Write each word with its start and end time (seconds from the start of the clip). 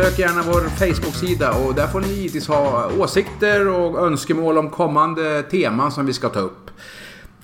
Besök 0.00 0.18
gärna 0.18 0.42
vår 0.42 0.60
Facebook-sida 0.60 1.52
och 1.52 1.74
där 1.74 1.86
får 1.86 2.00
ni 2.00 2.08
givetvis 2.08 2.48
ha 2.48 2.90
åsikter 2.98 3.68
och 3.68 4.06
önskemål 4.06 4.58
om 4.58 4.70
kommande 4.70 5.42
teman 5.42 5.92
som 5.92 6.06
vi 6.06 6.12
ska 6.12 6.28
ta 6.28 6.40
upp. 6.40 6.70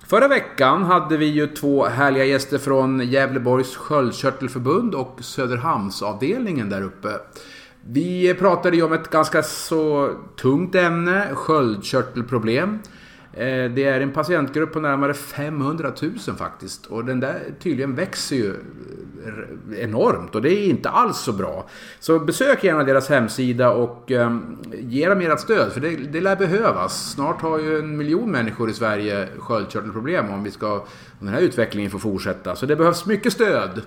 Förra 0.06 0.28
veckan 0.28 0.84
hade 0.84 1.16
vi 1.16 1.26
ju 1.26 1.46
två 1.46 1.84
härliga 1.86 2.24
gäster 2.24 2.58
från 2.58 3.00
Gävleborgs 3.00 3.76
sköldkörtelförbund 3.76 4.94
och 4.94 5.18
Söderhamnsavdelningen 5.20 6.68
där 6.68 6.82
uppe. 6.82 7.08
Vi 7.86 8.34
pratade 8.34 8.76
ju 8.76 8.82
om 8.82 8.92
ett 8.92 9.10
ganska 9.10 9.42
så 9.42 10.10
tungt 10.40 10.74
ämne, 10.74 11.28
sköldkörtelproblem. 11.34 12.78
Eh, 13.36 13.70
det 13.70 13.84
är 13.84 14.00
en 14.00 14.12
patientgrupp 14.12 14.72
på 14.72 14.80
närmare 14.80 15.14
500 15.14 15.92
000 16.02 16.18
faktiskt. 16.38 16.86
Och 16.86 17.04
den 17.04 17.20
där 17.20 17.40
tydligen 17.58 17.94
växer 17.94 18.36
ju 18.36 18.50
eh, 18.50 19.82
enormt 19.82 20.34
och 20.34 20.42
det 20.42 20.52
är 20.52 20.68
inte 20.68 20.88
alls 20.88 21.18
så 21.18 21.32
bra. 21.32 21.68
Så 22.00 22.18
besök 22.18 22.64
gärna 22.64 22.84
deras 22.84 23.08
hemsida 23.08 23.70
och 23.70 24.10
ehm, 24.10 24.58
ge 24.72 25.08
dem 25.08 25.20
ert 25.20 25.40
stöd 25.40 25.72
för 25.72 25.80
det, 25.80 25.96
det 25.96 26.20
lär 26.20 26.36
behövas. 26.36 27.12
Snart 27.12 27.42
har 27.42 27.58
ju 27.58 27.78
en 27.78 27.96
miljon 27.96 28.30
människor 28.30 28.70
i 28.70 28.72
Sverige 28.72 29.28
sköldkörtelproblem 29.38 30.30
om 30.30 30.44
vi 30.44 30.50
ska 30.50 30.74
om 31.20 31.26
den 31.26 31.34
här 31.34 31.40
utvecklingen 31.40 31.90
får 31.90 31.98
fortsätta. 31.98 32.56
Så 32.56 32.66
det 32.66 32.76
behövs 32.76 33.06
mycket 33.06 33.32
stöd. 33.32 33.82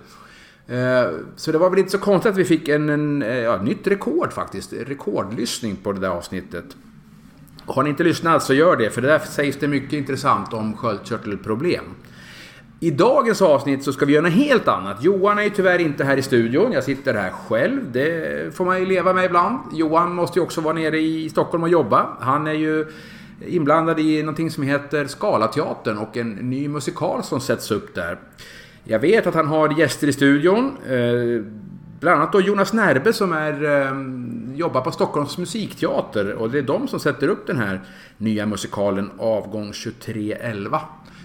Eh, 0.67 1.09
så 1.35 1.51
det 1.51 1.57
var 1.57 1.69
väl 1.69 1.79
inte 1.79 1.91
så 1.91 1.97
konstigt 1.97 2.31
att 2.31 2.37
vi 2.37 2.45
fick 2.45 2.67
en, 2.67 2.89
en 2.89 3.21
ja, 3.43 3.61
nytt 3.61 3.87
rekord 3.87 4.33
faktiskt. 4.33 4.73
Rekordlyssning 4.73 5.75
på 5.75 5.91
det 5.91 5.99
där 5.99 6.09
avsnittet. 6.09 6.65
Har 7.69 7.83
ni 7.83 7.89
inte 7.89 8.03
lyssnat 8.03 8.43
så 8.43 8.53
gör 8.53 8.75
det, 8.75 8.89
för 8.89 9.01
där 9.01 9.19
sägs 9.19 9.57
det 9.57 9.67
mycket 9.67 9.93
intressant 9.93 10.53
om 10.53 10.77
sköldkörtelproblem. 10.77 11.83
I 12.79 12.91
dagens 12.91 13.41
avsnitt 13.41 13.83
så 13.83 13.93
ska 13.93 14.05
vi 14.05 14.13
göra 14.13 14.23
något 14.23 14.33
helt 14.33 14.67
annat. 14.67 15.03
Johan 15.03 15.39
är 15.39 15.43
ju 15.43 15.49
tyvärr 15.49 15.79
inte 15.79 16.03
här 16.03 16.17
i 16.17 16.21
studion. 16.21 16.71
Jag 16.71 16.83
sitter 16.83 17.13
här 17.13 17.29
själv. 17.29 17.91
Det 17.91 18.55
får 18.55 18.65
man 18.65 18.79
ju 18.79 18.85
leva 18.85 19.13
med 19.13 19.25
ibland. 19.25 19.59
Johan 19.73 20.13
måste 20.13 20.39
ju 20.39 20.43
också 20.43 20.61
vara 20.61 20.73
nere 20.73 20.99
i 20.99 21.29
Stockholm 21.29 21.63
och 21.63 21.69
jobba. 21.69 22.07
Han 22.19 22.47
är 22.47 22.53
ju 22.53 22.85
inblandad 23.47 23.99
i 23.99 24.23
någonting 24.23 24.51
som 24.51 24.63
heter 24.63 25.07
Scalateatern 25.07 25.97
och 25.97 26.17
en 26.17 26.29
ny 26.29 26.67
musikal 26.67 27.23
som 27.23 27.39
sätts 27.39 27.71
upp 27.71 27.95
där. 27.95 28.19
Jag 28.83 28.99
vet 28.99 29.27
att 29.27 29.35
han 29.35 29.47
har 29.47 29.79
gäster 29.79 30.07
i 30.07 30.13
studion. 30.13 30.77
Eh, 30.87 31.43
Bland 31.99 32.21
annat 32.21 32.31
då 32.31 32.41
Jonas 32.41 32.73
Närbe 32.73 33.13
som 33.13 33.33
är, 33.33 33.63
ehm, 33.63 34.51
jobbar 34.55 34.81
på 34.81 34.91
Stockholms 34.91 35.37
musikteater. 35.37 36.33
Och 36.33 36.49
det 36.49 36.57
är 36.57 36.63
de 36.63 36.87
som 36.87 36.99
sätter 36.99 37.27
upp 37.27 37.47
den 37.47 37.57
här 37.57 37.81
nya 38.17 38.45
musikalen 38.45 39.11
Avgång 39.17 39.73
2311. 39.73 40.81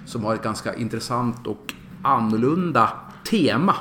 Som 0.07 0.25
har 0.25 0.35
ett 0.35 0.43
ganska 0.43 0.75
intressant 0.75 1.47
och 1.47 1.75
annorlunda 2.03 2.91
tema. 3.31 3.75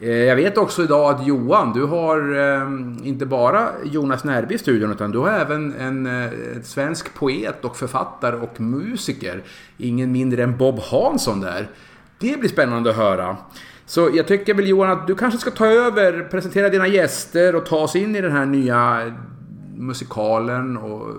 Eh, 0.00 0.10
jag 0.10 0.36
vet 0.36 0.58
också 0.58 0.82
idag 0.82 1.14
att 1.14 1.26
Johan, 1.26 1.72
du 1.72 1.84
har 1.84 2.34
ehm, 2.34 2.98
inte 3.04 3.26
bara 3.26 3.68
Jonas 3.84 4.24
Närbe 4.24 4.54
i 4.54 4.58
studion 4.58 4.92
utan 4.92 5.10
du 5.10 5.18
har 5.18 5.30
även 5.30 5.74
en 5.74 6.06
eh, 6.06 6.30
svensk 6.62 7.14
poet 7.14 7.64
och 7.64 7.76
författare 7.76 8.36
och 8.36 8.60
musiker. 8.60 9.42
Ingen 9.76 10.12
mindre 10.12 10.42
än 10.42 10.56
Bob 10.56 10.80
Hansson 10.80 11.40
där. 11.40 11.68
Det 12.18 12.40
blir 12.40 12.50
spännande 12.50 12.90
att 12.90 12.96
höra. 12.96 13.36
Så 13.88 14.10
jag 14.14 14.26
tycker 14.26 14.54
väl 14.54 14.68
Johan 14.68 14.90
att 14.90 15.06
du 15.06 15.14
kanske 15.14 15.40
ska 15.40 15.50
ta 15.50 15.66
över, 15.66 16.28
presentera 16.30 16.68
dina 16.68 16.86
gäster 16.86 17.54
och 17.54 17.66
ta 17.66 17.76
oss 17.76 17.96
in 17.96 18.16
i 18.16 18.20
den 18.20 18.32
här 18.32 18.46
nya 18.46 19.12
musikalen 19.76 20.76
och 20.76 21.16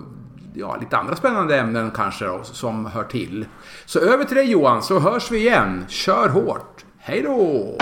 ja, 0.54 0.76
lite 0.80 0.96
andra 0.96 1.16
spännande 1.16 1.58
ämnen 1.58 1.90
kanske 1.90 2.24
då, 2.24 2.40
som 2.42 2.86
hör 2.86 3.04
till. 3.04 3.46
Så 3.86 3.98
över 3.98 4.24
till 4.24 4.36
dig 4.36 4.50
Johan, 4.50 4.82
så 4.82 4.98
hörs 4.98 5.30
vi 5.30 5.38
igen. 5.38 5.84
Kör 5.88 6.28
hårt! 6.28 6.84
Hej 6.98 7.22
då! 7.22 7.76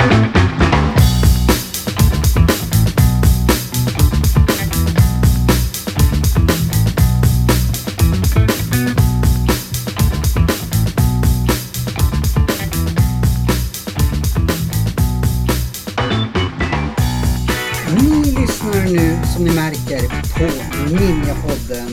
På 20.39 20.45
Ninjapodden. 20.45 21.89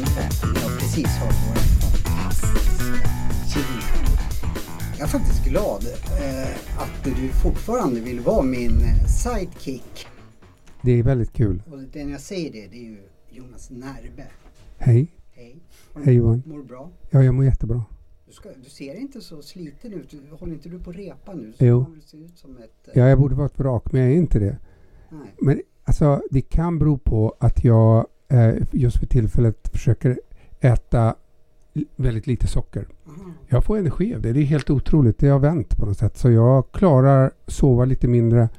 Ni 0.53 0.59
har 0.59 0.79
precis 0.79 1.07
hört 1.07 1.35
våra 1.47 1.55
fantastiska 1.81 3.59
jingle. 3.59 4.19
Jag 4.97 5.01
är 5.07 5.07
faktiskt 5.07 5.45
glad 5.45 5.83
eh, 6.21 6.81
att 6.81 7.03
du 7.03 7.29
fortfarande 7.29 7.99
vill 7.99 8.19
vara 8.19 8.43
min 8.43 8.81
eh, 8.81 9.05
sidekick. 9.05 10.07
Det 10.81 10.91
är 10.91 11.03
väldigt 11.03 11.33
kul. 11.33 11.63
Och 11.71 11.77
den 11.79 12.09
jag 12.09 12.21
säger 12.21 12.51
det, 12.51 12.67
det 12.67 12.77
är 12.77 12.83
ju 12.89 12.97
Jonas 13.29 13.69
Närbe. 13.69 14.25
Hej. 14.77 15.11
Hej. 15.31 15.55
Hej 16.03 16.13
Johan. 16.15 16.43
Mår 16.45 16.57
du 16.57 16.63
bra? 16.63 16.89
Ja, 17.09 17.23
jag 17.23 17.33
mår 17.33 17.45
jättebra. 17.45 17.83
Du, 18.27 18.33
ska, 18.33 18.49
du 18.63 18.69
ser 18.69 18.95
inte 18.95 19.21
så 19.21 19.41
sliten 19.41 19.93
ut. 19.93 20.13
Håller 20.39 20.53
inte 20.53 20.69
du 20.69 20.79
på 20.79 20.89
att 20.89 20.95
repa 20.95 21.33
nu? 21.33 21.53
Jo. 21.57 21.81
man 21.81 21.93
vill 21.93 22.01
se 22.01 22.17
ut 22.17 22.37
som 22.37 22.57
ett... 22.57 22.87
eh, 22.87 22.91
Ja, 22.99 23.07
jag 23.09 23.19
borde 23.19 23.35
vara 23.35 23.45
ett 23.45 23.59
vrak, 23.59 23.91
men 23.91 24.01
jag 24.01 24.11
är 24.11 24.15
inte 24.15 24.39
det. 24.39 24.57
Nej. 25.09 25.33
Men 25.41 25.61
alltså, 25.83 26.21
det 26.31 26.41
kan 26.41 26.79
bero 26.79 26.97
på 26.97 27.35
att 27.39 27.63
jag 27.63 28.07
just 28.71 28.97
för 28.97 29.05
tillfället 29.05 29.67
försöker 29.71 30.19
äta 30.59 31.15
väldigt 31.95 32.27
lite 32.27 32.47
socker. 32.47 32.87
Aha. 33.07 33.31
Jag 33.47 33.63
får 33.63 33.77
energi 33.77 34.15
av 34.15 34.21
det. 34.21 34.33
Det 34.33 34.39
är 34.39 34.43
helt 34.45 34.69
otroligt. 34.69 35.17
Det 35.19 35.27
har 35.27 35.39
vänt 35.39 35.77
på 35.77 35.85
något 35.85 35.97
sätt. 35.97 36.17
Så 36.17 36.31
jag 36.31 36.71
klarar 36.71 37.31
sova 37.47 37.85
lite 37.85 38.07
mindre 38.07 38.49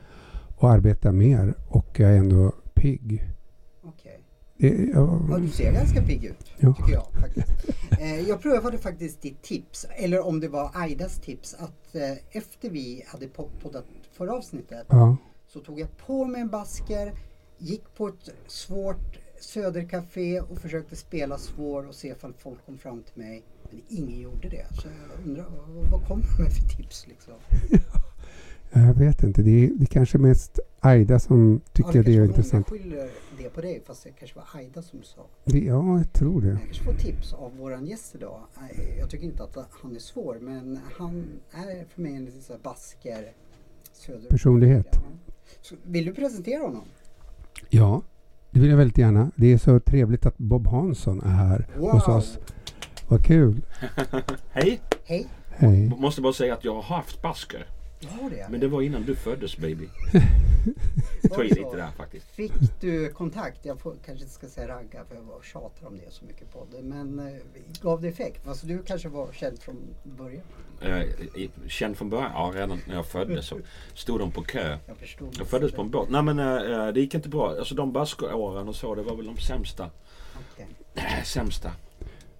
och 0.57 0.71
arbeta 0.71 1.13
mer. 1.13 1.55
Och 1.69 2.01
jag 2.01 2.11
är 2.13 2.17
ändå 2.17 2.53
pigg. 2.75 3.25
Okej. 3.85 4.21
Det, 4.57 4.69
Ja, 4.95 5.39
du 5.41 5.49
ser 5.49 5.73
ganska 5.73 6.03
pigg 6.03 6.25
ut, 6.25 6.53
Ja. 6.59 6.75
tycker 6.75 6.93
jag. 6.93 7.07
faktiskt. 7.21 7.47
Eh, 8.01 8.21
jag 8.21 8.41
prövade 8.43 8.79
faktiskt 8.79 9.23
ditt 9.23 9.43
tips, 9.43 9.87
eller 9.97 10.27
om 10.27 10.41
det 10.41 10.49
var 10.49 10.71
Aidas 10.75 11.19
tips, 11.19 11.55
att 11.59 11.95
eh, 11.95 12.03
efter 12.39 12.71
vi 12.71 13.03
hade 13.07 13.27
po- 13.27 13.49
poddat 13.63 13.85
förra 14.13 14.35
avsnittet 14.35 14.87
ja. 14.89 15.17
så 15.49 15.61
tog 15.61 15.81
jag 15.81 15.97
på 16.07 16.25
mig 16.25 16.41
en 16.41 16.49
basker, 16.49 17.13
gick 17.59 17.83
på 17.97 18.09
ett 18.09 18.29
svårt 18.47 19.19
södercafé 19.41 20.41
och 20.41 20.59
försökte 20.59 20.97
spela 20.97 21.39
svår 21.39 21.87
och 21.89 21.95
se 21.95 22.09
ifall 22.09 22.33
folk 22.39 22.67
kom 22.67 22.79
fram 22.79 23.03
till 23.03 23.23
mig. 23.23 23.43
Men 23.71 23.83
ingen 23.89 24.21
gjorde 24.21 24.49
det. 24.49 24.67
Så 24.83 24.89
jag 24.89 25.27
undrar, 25.27 25.47
vad, 25.91 26.09
kommer 26.09 26.25
du 26.37 26.43
med 26.43 26.53
för 26.53 26.77
tips 26.77 27.07
liksom? 27.07 27.35
Jag 28.73 28.95
vet 28.95 29.23
inte. 29.23 29.43
Det 29.43 29.65
är, 29.65 29.71
det 29.75 29.85
är 29.85 29.87
kanske 29.87 30.19
mest 30.19 30.59
Aida 30.81 31.19
som 31.19 31.61
tycker 31.73 31.89
Ja, 31.89 31.93
det 31.93 31.99
är 31.99 32.05
kanske 32.05 32.21
var 32.21 32.27
intressant. 32.27 32.71
Många 32.71 32.83
skyller 32.83 33.11
det 33.39 33.49
på 33.51 33.61
dig, 33.61 33.83
fast 33.87 34.05
det 34.05 34.11
kanske 34.19 34.37
var 34.37 34.47
Aida 34.55 34.83
som 34.83 35.03
sa. 35.03 35.27
Det, 35.45 35.59
ja, 35.59 35.99
jag 35.99 36.13
tror 36.13 36.41
det. 36.41 36.49
Jag 36.49 36.61
kanske 36.63 36.85
får 36.85 36.95
tips 36.95 37.33
av 37.33 37.57
våran 37.57 37.87
gäst 37.87 38.15
idag. 38.15 38.41
Jag 38.99 39.11
tycker 39.11 39.25
inte 39.25 39.43
att 39.43 39.57
han 39.71 39.97
är 39.97 40.01
svår 40.01 40.39
men 40.41 40.79
han 40.97 41.41
är 41.53 41.85
för 41.85 42.03
mig 42.03 42.15
en 42.15 42.25
liten 42.25 42.43
så 42.43 42.57
basker 42.63 43.33
söder... 43.93 44.29
Personlighet. 44.29 44.87
Ja. 44.93 45.77
Vill 45.83 46.05
du 46.05 46.15
presentera 46.15 46.63
honom? 46.63 46.85
Ja, 47.71 48.03
det 48.57 48.61
vill 48.63 48.71
jag 48.71 48.77
väldigt 48.77 48.99
gärna. 48.99 49.31
Det 49.37 49.53
är 49.53 49.59
så 49.59 49.81
trevligt 49.81 50.27
att 50.27 50.39
Bob 50.39 50.67
Hansson 50.67 51.21
är 51.21 51.29
här 51.29 51.67
hos 51.79 52.09
oss. 52.09 52.39
Vad 53.09 53.25
kul. 53.27 53.63
Hej! 54.51 54.81
Hej! 55.05 55.27
Hej. 55.51 55.93
Måste 55.99 56.21
bara 56.21 56.33
säga 56.33 56.55
att 56.55 56.65
jag 56.65 56.75
har 56.75 56.83
haft 56.97 57.23
basker. 57.23 57.67
Har 58.21 58.31
det? 58.31 58.47
Men 58.51 58.61
det 58.61 58.69
var 58.69 58.83
innan 58.83 59.03
du 59.03 59.15
föddes 59.15 59.59
baby. 59.59 59.89
Ta 61.35 61.45
i 61.45 61.49
lite 61.49 61.77
där 61.77 61.91
faktiskt. 61.97 62.27
Fick 62.27 62.53
du 62.81 63.09
kontakt? 63.09 63.65
Jag 63.65 63.81
får, 63.81 63.95
kanske 64.07 64.25
inte 64.25 64.35
ska 64.35 64.47
säga 64.47 64.69
ragga 64.69 65.05
för 65.09 65.15
jag 65.15 65.23
var- 65.23 65.43
tjatar 65.43 65.87
om 65.87 65.97
det 65.97 66.13
så 66.13 66.25
mycket 66.25 66.53
på 66.53 66.67
det. 66.77 66.83
Men 66.83 67.19
eh, 67.19 67.35
gav 67.83 68.01
det 68.03 68.09
effekt? 68.09 68.49
Alltså 68.49 68.67
du 68.67 68.83
kanske 68.83 69.09
var 69.09 69.29
känd 69.33 69.59
från 69.59 69.77
början? 70.19 70.43
Eh, 70.81 71.03
i- 71.03 71.51
känd 71.69 71.97
från 71.97 72.11
början? 72.11 72.31
Ja, 72.35 72.53
redan 72.55 72.81
när 72.87 72.95
jag 72.95 73.07
föddes 73.07 73.47
så 73.47 73.59
stod 73.95 74.21
de 74.21 74.33
på 74.33 74.43
kö. 74.43 74.79
Jag 74.87 74.97
förstod. 74.97 75.37
Jag 75.39 75.47
föddes 75.47 75.73
på 75.73 75.83
en 75.83 75.91
båt. 75.91 76.09
Nej 76.11 76.23
men 76.23 76.39
eh, 76.39 76.89
det 76.93 77.01
gick 77.01 77.15
inte 77.15 77.29
bra. 77.29 77.49
Alltså 77.59 77.75
de 77.75 77.93
baskeåren 77.93 78.69
och 78.69 78.75
så, 78.77 78.95
det 78.95 79.03
var 79.03 79.17
väl 79.17 79.27
de 79.27 79.37
sämsta. 79.37 79.91
Äh, 80.95 81.23
sämsta. 81.25 81.73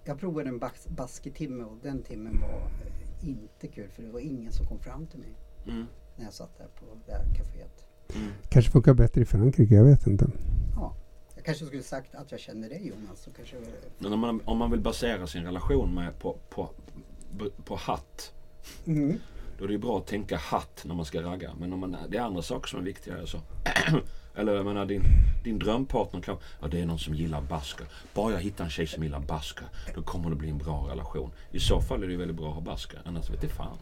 Jag 0.05 0.19
provade 0.19 0.49
en 0.49 0.59
bas- 0.59 0.87
basketimme 0.89 1.63
och 1.63 1.77
den 1.83 2.03
timmen 2.03 2.41
var 2.41 2.49
eh, 2.59 3.29
inte 3.29 3.67
kul 3.67 3.89
för 3.89 4.03
det 4.03 4.09
var 4.09 4.19
ingen 4.19 4.51
som 4.51 4.65
kom 4.65 4.79
fram 4.79 5.07
till 5.07 5.19
mig 5.19 5.29
Mm. 5.67 5.85
när 6.15 6.23
jag 6.25 6.33
satt 6.33 6.57
där 6.57 6.67
på 6.79 6.85
det 7.05 7.11
här 7.11 7.23
kaféet. 7.23 7.87
Mm. 8.15 8.31
Kanske 8.49 8.71
funkar 8.71 8.93
bättre 8.93 9.21
i 9.21 9.25
Frankrike, 9.25 9.73
jag 9.75 9.83
vet 9.83 10.07
inte. 10.07 10.27
Ja, 10.75 10.95
jag 11.35 11.45
kanske 11.45 11.65
skulle 11.65 11.83
sagt 11.83 12.15
att 12.15 12.31
jag 12.31 12.39
känner 12.39 12.69
dig 12.69 12.87
Jonas. 12.87 13.21
Så 13.23 13.31
kanske... 13.31 13.55
Men 13.97 14.13
om 14.13 14.19
man, 14.19 14.41
om 14.45 14.57
man 14.57 14.71
vill 14.71 14.79
basera 14.79 15.27
sin 15.27 15.43
relation 15.43 15.93
med 15.95 16.19
på, 16.19 16.37
på, 16.49 16.69
på 17.65 17.75
hatt. 17.75 18.33
Mm. 18.85 19.19
Då 19.57 19.63
är 19.63 19.67
det 19.67 19.77
bra 19.77 19.97
att 19.97 20.07
tänka 20.07 20.37
hatt 20.37 20.81
när 20.85 20.95
man 20.95 21.05
ska 21.05 21.21
ragga. 21.21 21.51
Men 21.59 21.73
om 21.73 21.79
man, 21.79 21.97
det 22.09 22.17
är 22.17 22.21
andra 22.21 22.41
saker 22.41 22.67
som 22.67 22.79
är 22.79 22.83
viktigare. 22.83 23.27
Så. 23.27 23.37
Eller 24.35 24.55
jag 24.55 24.65
menar 24.65 24.85
din, 24.85 25.03
din 25.43 25.59
drömpartner 25.59 26.21
kan... 26.21 26.37
Ja, 26.61 26.67
det 26.67 26.81
är 26.81 26.85
någon 26.85 26.99
som 26.99 27.15
gillar 27.15 27.41
basker. 27.41 27.87
Bara 28.13 28.33
jag 28.33 28.39
hittar 28.39 28.63
en 28.63 28.69
tjej 28.69 28.87
som 28.87 29.03
gillar 29.03 29.19
basker. 29.19 29.67
Då 29.95 30.01
kommer 30.01 30.29
det 30.29 30.35
bli 30.35 30.49
en 30.49 30.57
bra 30.57 30.87
relation. 30.91 31.31
I 31.51 31.59
så 31.59 31.81
fall 31.81 32.03
är 32.03 32.07
det 32.07 32.11
ju 32.11 32.19
väldigt 32.19 32.37
bra 32.37 32.47
att 32.49 32.55
ha 32.55 32.61
basker. 32.61 33.01
Annars 33.05 33.29
vet 33.29 33.41
det 33.41 33.49
fan. 33.49 33.77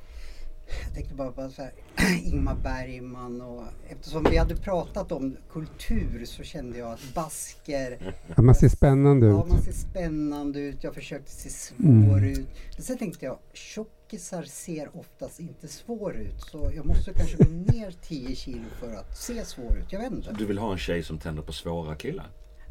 Jag 0.86 0.94
tänkte 0.94 1.16
bara 1.16 1.32
på 1.32 1.50
så 1.50 1.62
här, 1.62 1.72
Ingmar 2.24 2.56
Bergman 2.56 3.42
och 3.42 3.64
eftersom 3.90 4.24
vi 4.30 4.38
hade 4.38 4.56
pratat 4.56 5.12
om 5.12 5.38
kultur 5.52 6.26
så 6.26 6.44
kände 6.44 6.78
jag 6.78 6.92
att 6.92 7.14
basker... 7.16 8.14
Ja, 8.36 8.42
man 8.42 8.56
ser 8.56 8.70
spännande 8.70 9.28
Ja, 9.28 9.44
ut. 9.46 9.50
man 9.52 9.62
ser 9.62 9.72
spännande 9.72 10.60
ut. 10.60 10.84
Jag 10.84 10.96
försökte 10.96 11.32
se 11.32 11.50
svår 11.50 12.18
Mm. 12.18 12.24
ut. 12.32 12.48
Men 12.76 12.84
sen 12.84 12.98
tänkte 12.98 13.26
jag, 13.26 13.38
tjockisar 13.54 14.44
ser 14.44 14.98
oftast 14.98 15.40
inte 15.40 15.68
svår 15.68 16.16
ut. 16.18 16.42
Så 16.52 16.72
jag 16.76 16.86
måste 16.86 17.14
kanske 17.14 17.38
gå 17.38 17.50
ner 17.50 17.94
10 18.02 18.36
kilo 18.36 18.66
för 18.80 18.94
att 18.94 19.18
se 19.18 19.46
svår 19.46 19.78
ut. 19.78 19.92
Jag 19.94 20.00
vet 20.00 20.12
inte. 20.12 20.34
Du 20.38 20.46
vill 20.46 20.58
ha 20.58 20.72
en 20.72 20.78
tjej 20.78 21.04
som 21.04 21.18
tänder 21.20 21.42
på 21.44 21.54
svåra 21.54 21.96
killar? 21.96 22.28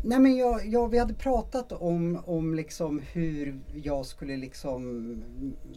Nej 0.07 0.19
men 0.19 0.37
jag, 0.37 0.67
jag, 0.67 0.89
vi 0.89 0.99
hade 0.99 1.15
pratat 1.15 1.73
om, 1.73 2.23
om 2.27 2.55
liksom 2.55 3.03
hur 3.13 3.61
jag 3.75 4.07
skulle 4.07 4.37
liksom 4.37 5.23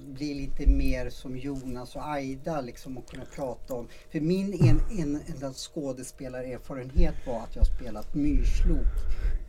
bli 0.07 0.33
lite 0.33 0.69
mer 0.69 1.09
som 1.09 1.37
Jonas 1.37 1.95
och 1.95 2.07
Aida 2.07 2.61
liksom 2.61 2.97
och 2.97 3.09
kunna 3.09 3.25
prata 3.25 3.73
om. 3.73 3.87
För 4.11 4.19
min 4.19 4.53
en, 4.53 4.99
en, 4.99 5.21
enda 5.27 5.53
skådespelarerfarenhet 5.53 7.15
var 7.27 7.39
att 7.39 7.55
jag 7.55 7.65
spelat 7.67 8.15
myrslok 8.15 8.93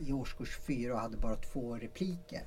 i 0.07 0.13
årskurs 0.13 0.59
fyra 0.67 0.95
och 0.95 1.01
hade 1.01 1.17
bara 1.17 1.37
två 1.37 1.75
repliker. 1.77 2.43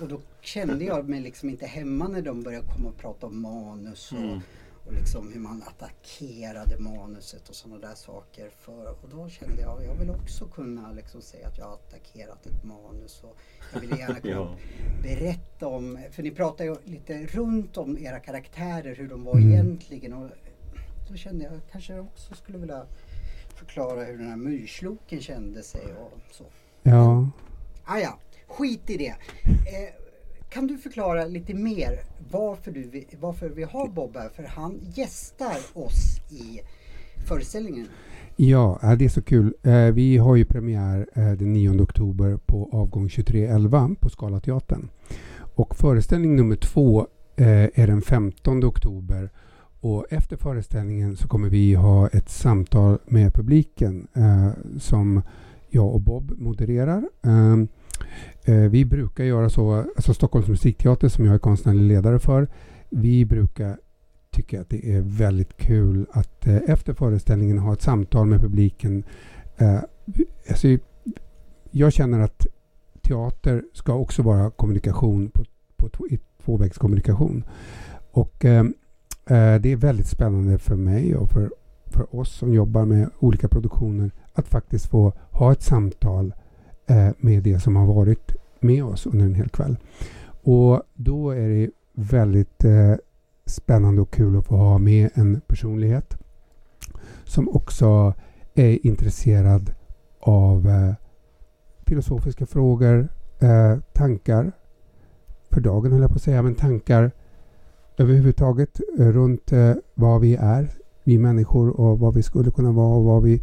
Och 0.00 0.08
då 0.08 0.20
kände 0.40 0.84
jag 0.84 1.08
mig 1.08 1.20
liksom 1.20 1.50
inte 1.50 1.66
hemma 1.66 2.08
när 2.08 2.22
de 2.22 2.42
började 2.42 2.66
komma 2.76 2.88
och 2.88 2.96
prata 2.96 3.26
om 3.26 3.40
manus 3.40 4.12
och, 4.12 4.18
Mm 4.18 4.40
och 4.90 4.96
liksom 4.96 5.32
hur 5.32 5.40
man 5.40 5.62
attackerade 5.62 6.78
manuset 6.78 7.48
och 7.48 7.54
sådana 7.54 7.88
där 7.88 7.94
saker. 7.94 8.50
För, 8.50 8.90
och 9.02 9.08
då 9.10 9.28
kände 9.28 9.62
jag, 9.62 9.84
jag 9.84 9.94
vill 9.94 10.10
också 10.10 10.46
kunna 10.48 10.92
liksom 10.92 11.22
säga 11.22 11.48
att 11.48 11.58
jag 11.58 11.64
har 11.66 11.74
attackerat 11.74 12.46
ett 12.46 12.64
manus. 12.64 13.20
Och 13.24 13.36
jag 13.72 13.80
ville 13.80 13.96
gärna 13.98 14.14
kunna 14.20 14.34
Ja. 14.34 14.56
berätta 15.02 15.66
om, 15.66 15.98
för 16.10 16.22
ni 16.22 16.30
pratar 16.30 16.64
ju 16.64 16.76
lite 16.84 17.26
runt 17.26 17.76
om 17.76 17.98
era 17.98 18.20
karaktärer, 18.20 18.96
hur 18.96 19.08
de 19.08 19.24
var 19.24 19.36
Mm. 19.36 19.52
egentligen. 19.52 20.12
Och 20.12 20.30
då 21.08 21.16
kände 21.16 21.44
jag 21.44 21.60
kanske 21.72 22.00
också 22.00 22.34
skulle 22.34 22.58
vilja 22.58 22.86
förklara 23.54 24.04
hur 24.04 24.18
den 24.18 24.28
här 24.28 24.36
myrsloken 24.36 25.20
kände 25.20 25.62
sig 25.62 25.92
och 25.94 26.18
så. 26.30 26.44
Ja. 26.82 27.30
Ah, 27.84 27.98
ja, 27.98 28.18
skit 28.46 28.90
i 28.90 28.96
det. 28.96 29.08
Eh, 29.44 29.94
kan 30.50 30.66
du 30.66 30.78
förklara 30.78 31.24
lite 31.24 31.54
mer 31.54 32.00
varför, 32.30 32.70
du, 32.70 33.04
varför 33.20 33.48
vi 33.48 33.62
har 33.62 33.88
Bob 33.88 34.16
här? 34.16 34.28
För 34.28 34.42
han 34.42 34.80
gästar 34.94 35.56
oss 35.74 36.20
i 36.30 36.60
föreställningen. 37.28 37.86
Ja, 38.36 38.80
äh, 38.82 38.92
det 38.92 39.04
är 39.04 39.08
så 39.08 39.22
kul. 39.22 39.54
Äh, 39.62 39.72
vi 39.72 40.16
har 40.16 40.36
ju 40.36 40.44
premiär 40.44 41.06
äh, 41.14 41.32
den 41.32 41.52
9 41.52 41.82
oktober 41.82 42.38
på 42.46 42.68
avgång 42.72 43.08
2311 43.08 43.90
på 44.00 44.08
Scalateatern. 44.08 44.88
Och 45.54 45.76
föreställning 45.76 46.36
nummer 46.36 46.56
två 46.56 47.06
är 47.36 47.86
den 47.86 48.02
15 48.02 48.64
oktober. 48.64 49.30
Och 49.80 50.06
efter 50.10 50.36
föreställningen 50.36 51.16
så 51.16 51.28
kommer 51.28 51.48
vi 51.48 51.74
ha 51.74 52.08
ett 52.08 52.28
samtal 52.28 52.98
med 53.06 53.34
publiken 53.34 54.08
som 54.78 55.22
jag 55.68 55.94
och 55.94 56.00
Bob 56.00 56.32
modererar. 56.38 57.08
Ehm, 57.22 57.68
Eh, 58.44 58.54
Vi 58.54 58.84
brukar 58.84 59.24
göra 59.24 59.50
så, 59.50 59.72
alltså 59.96 60.14
Stockholms 60.14 60.48
musikteater 60.48 61.08
som 61.08 61.24
jag 61.24 61.34
är 61.34 61.38
konstnärlig 61.38 61.82
ledare 61.82 62.18
för, 62.18 62.48
vi 62.90 63.24
brukar 63.24 63.76
tycka 64.30 64.60
att 64.60 64.68
det 64.68 64.92
är 64.92 65.00
väldigt 65.00 65.56
kul 65.56 66.06
att 66.10 66.46
eh, 66.46 66.56
efter 66.66 66.94
föreställningen 66.94 67.58
ha 67.58 67.72
ett 67.72 67.82
samtal 67.82 68.26
med 68.26 68.40
publiken. 68.40 69.04
Eh, 69.56 69.80
alltså, 70.48 70.68
jag 71.70 71.92
känner 71.92 72.20
att 72.20 72.46
teater 73.02 73.64
ska 73.72 73.94
också 73.94 74.22
vara 74.22 74.50
kommunikation 74.50 75.30
på, 75.30 75.44
på 75.76 76.08
i 76.08 76.18
tvåvägskommunikation. 76.44 77.44
Och 78.12 78.44
eh, 78.44 78.64
eh, 79.26 79.60
det 79.60 79.72
är 79.72 79.76
väldigt 79.76 80.06
spännande 80.06 80.58
för 80.58 80.76
mig 80.76 81.16
och 81.16 81.30
för, 81.30 81.50
för 81.86 82.16
oss 82.16 82.32
som 82.32 82.54
jobbar 82.54 82.84
med 82.84 83.10
olika 83.18 83.48
produktioner 83.48 84.10
att 84.32 84.48
faktiskt 84.48 84.86
få 84.86 85.12
ha 85.30 85.52
ett 85.52 85.62
samtal 85.62 86.26
eh, 86.26 86.34
Eh, 86.90 87.10
med 87.18 87.42
det 87.42 87.60
som 87.60 87.76
har 87.76 87.86
varit 87.86 88.36
med 88.60 88.84
oss 88.84 89.06
under 89.06 89.26
en 89.26 89.34
hel 89.34 89.48
kväll. 89.48 89.76
Och 90.42 90.82
då 90.94 91.30
är 91.30 91.48
det 91.48 91.70
väldigt 91.94 92.64
eh, 92.64 92.94
spännande 93.46 94.02
och 94.02 94.10
kul 94.10 94.38
att 94.38 94.46
få 94.46 94.56
ha 94.56 94.78
med 94.78 95.10
en 95.14 95.40
personlighet 95.40 96.16
som 97.24 97.48
också 97.48 98.14
är 98.54 98.86
intresserad 98.86 99.74
av 100.20 100.68
eh, 100.68 100.94
filosofiska 101.86 102.46
frågor, 102.46 103.08
eh, 103.40 103.78
tankar, 103.92 104.52
för 105.50 105.60
dagen 105.60 105.92
höll 105.92 106.00
jag 106.00 106.10
på 106.10 106.16
att 106.16 106.22
säga, 106.22 106.42
men 106.42 106.54
tankar 106.54 107.10
överhuvudtaget 107.98 108.80
eh, 108.98 109.06
runt 109.06 109.52
eh, 109.52 109.72
vad 109.94 110.20
vi 110.20 110.36
är, 110.36 110.70
vi 111.04 111.18
människor 111.18 111.80
och 111.80 111.98
vad 111.98 112.14
vi 112.14 112.22
skulle 112.22 112.50
kunna 112.50 112.72
vara 112.72 112.96
och 112.96 113.04
vad, 113.04 113.22
vi, 113.22 113.42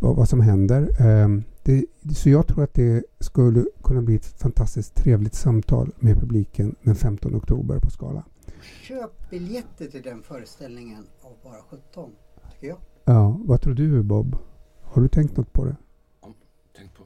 vad, 0.00 0.16
vad 0.16 0.28
som 0.28 0.40
händer. 0.40 1.02
Ehm, 1.02 1.44
det, 1.66 1.84
så 2.14 2.28
jag 2.30 2.46
tror 2.46 2.64
att 2.64 2.74
det 2.74 3.04
skulle 3.20 3.66
kunna 3.82 4.02
bli 4.02 4.14
ett 4.14 4.26
fantastiskt 4.26 4.94
trevligt 4.94 5.34
samtal 5.34 5.92
med 5.98 6.20
publiken 6.20 6.76
den 6.82 6.94
15 6.94 7.34
oktober 7.34 7.78
på 7.78 7.90
Skala. 7.90 8.24
Köp 8.82 9.30
biljetter 9.30 9.86
till 9.86 10.02
den 10.02 10.22
föreställningen 10.22 11.06
av 11.22 11.32
bara 11.44 11.62
17, 11.70 12.10
tycker 12.52 12.66
jag. 12.66 12.78
Ja, 13.04 13.40
vad 13.44 13.60
tror 13.60 13.74
du 13.74 14.02
Bob? 14.02 14.36
Har 14.82 15.02
du 15.02 15.08
tänkt 15.08 15.36
något 15.36 15.52
på 15.52 15.64
det? 15.64 15.76
Tänk 16.76 16.94
på. 16.94 17.02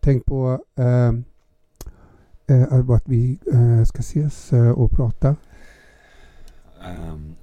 Tänk 0.00 0.24
på 0.24 0.64
eh, 0.74 1.12
eh, 2.46 2.90
att 2.90 3.08
vi 3.08 3.38
eh, 3.52 3.84
ska 3.84 3.98
ses 3.98 4.52
eh, 4.52 4.70
och 4.70 4.90
prata. 4.90 5.36
Ehm, 6.84 7.34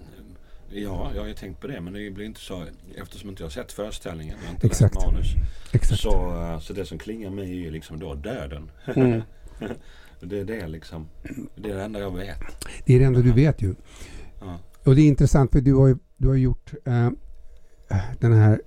ja, 0.71 1.11
jag 1.15 1.21
har 1.21 1.27
ju 1.27 1.33
tänkt 1.33 1.59
på 1.61 1.67
det. 1.67 1.81
Men 1.81 1.93
det 1.93 2.11
blir 2.11 2.25
inte 2.25 2.39
så. 2.39 2.65
Eftersom 2.95 3.29
inte 3.29 3.41
jag 3.43 3.45
har 3.45 3.51
sett 3.51 3.71
föreställningen. 3.71 4.35
Har 4.45 4.51
inte 4.53 4.67
Exakt. 4.67 4.95
läst 4.95 5.07
manus. 5.07 5.27
Exakt. 5.71 6.01
Så, 6.01 6.41
eh, 6.41 6.59
så 6.59 6.73
det 6.73 6.85
som 6.85 6.97
klingar 6.99 7.29
mig 7.29 7.49
är 7.51 7.55
ju 7.55 7.71
liksom 7.71 7.99
då 7.99 8.15
döden. 8.15 8.71
Mm. 8.95 9.21
det 10.21 10.39
är 10.39 10.45
det 10.45 10.67
liksom. 10.67 11.07
Det 11.55 11.71
är 11.71 11.75
det 11.75 11.83
enda 11.83 11.99
jag 11.99 12.17
vet. 12.17 12.39
Det 12.85 12.95
är 12.95 12.99
det 12.99 13.05
enda 13.05 13.19
du 13.21 13.31
vet 13.33 13.61
ju. 13.61 13.75
Ja. 14.39 14.57
Och 14.85 14.95
det 14.95 15.01
är 15.01 15.07
intressant 15.07 15.51
för 15.51 15.61
du 15.61 15.73
har 15.73 15.87
ju 15.87 15.97
du 16.17 16.27
har 16.27 16.35
gjort 16.35 16.73
eh, 16.85 17.09
den 18.19 18.33
här 18.33 18.61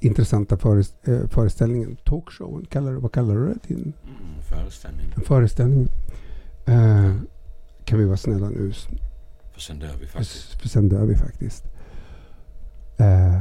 intressanta 0.00 0.56
föres, 0.58 0.94
eh, 1.04 1.28
föreställningen, 1.28 1.96
talkshowen, 2.04 2.66
kallar, 2.66 2.92
vad 2.92 3.12
kallar 3.12 3.34
du 3.34 3.46
det? 3.46 3.58
Din 3.68 3.78
Mm, 4.04 4.42
föreställning. 4.50 5.06
föreställning. 5.26 5.88
Eh, 6.66 7.14
kan 7.84 7.98
vi 7.98 8.04
vara 8.04 8.16
snälla 8.16 8.48
nu? 8.48 8.72
För 9.56 9.60
sen 9.62 9.78
dör 9.78 9.96
vi 10.00 10.06
faktiskt. 10.06 10.60
för 10.60 10.68
sen 10.68 10.88
dör 10.88 11.04
vi 11.04 11.16
faktiskt. 11.16 11.64
Eh, 12.98 13.40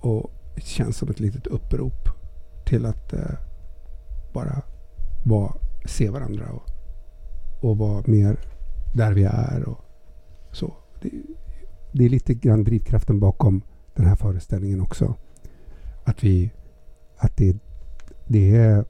och 0.00 0.30
det 0.54 0.62
känns 0.62 0.96
som 0.96 1.10
ett 1.10 1.20
litet 1.20 1.46
upprop 1.46 2.08
till 2.66 2.86
att 2.86 3.12
eh, 3.12 3.38
bara 4.32 4.62
vara, 5.24 5.54
se 5.84 6.10
varandra 6.10 6.50
och, 6.50 6.62
och 7.60 7.78
vara 7.78 8.02
mer 8.06 8.40
där 8.94 9.12
vi 9.12 9.24
är 9.24 9.68
och 9.68 9.84
så. 10.52 10.74
Det, 11.02 11.10
det 11.92 12.04
är 12.04 12.08
lite 12.08 12.34
grann 12.34 12.64
drivkraften 12.64 13.20
bakom 13.20 13.62
den 13.94 14.06
här 14.06 14.16
föreställningen 14.16 14.80
också. 14.80 15.14
Att 16.04 16.24
vi, 16.24 16.50
att 17.16 17.36
det, 17.36 17.56
det 18.26 18.56
är 18.56 18.84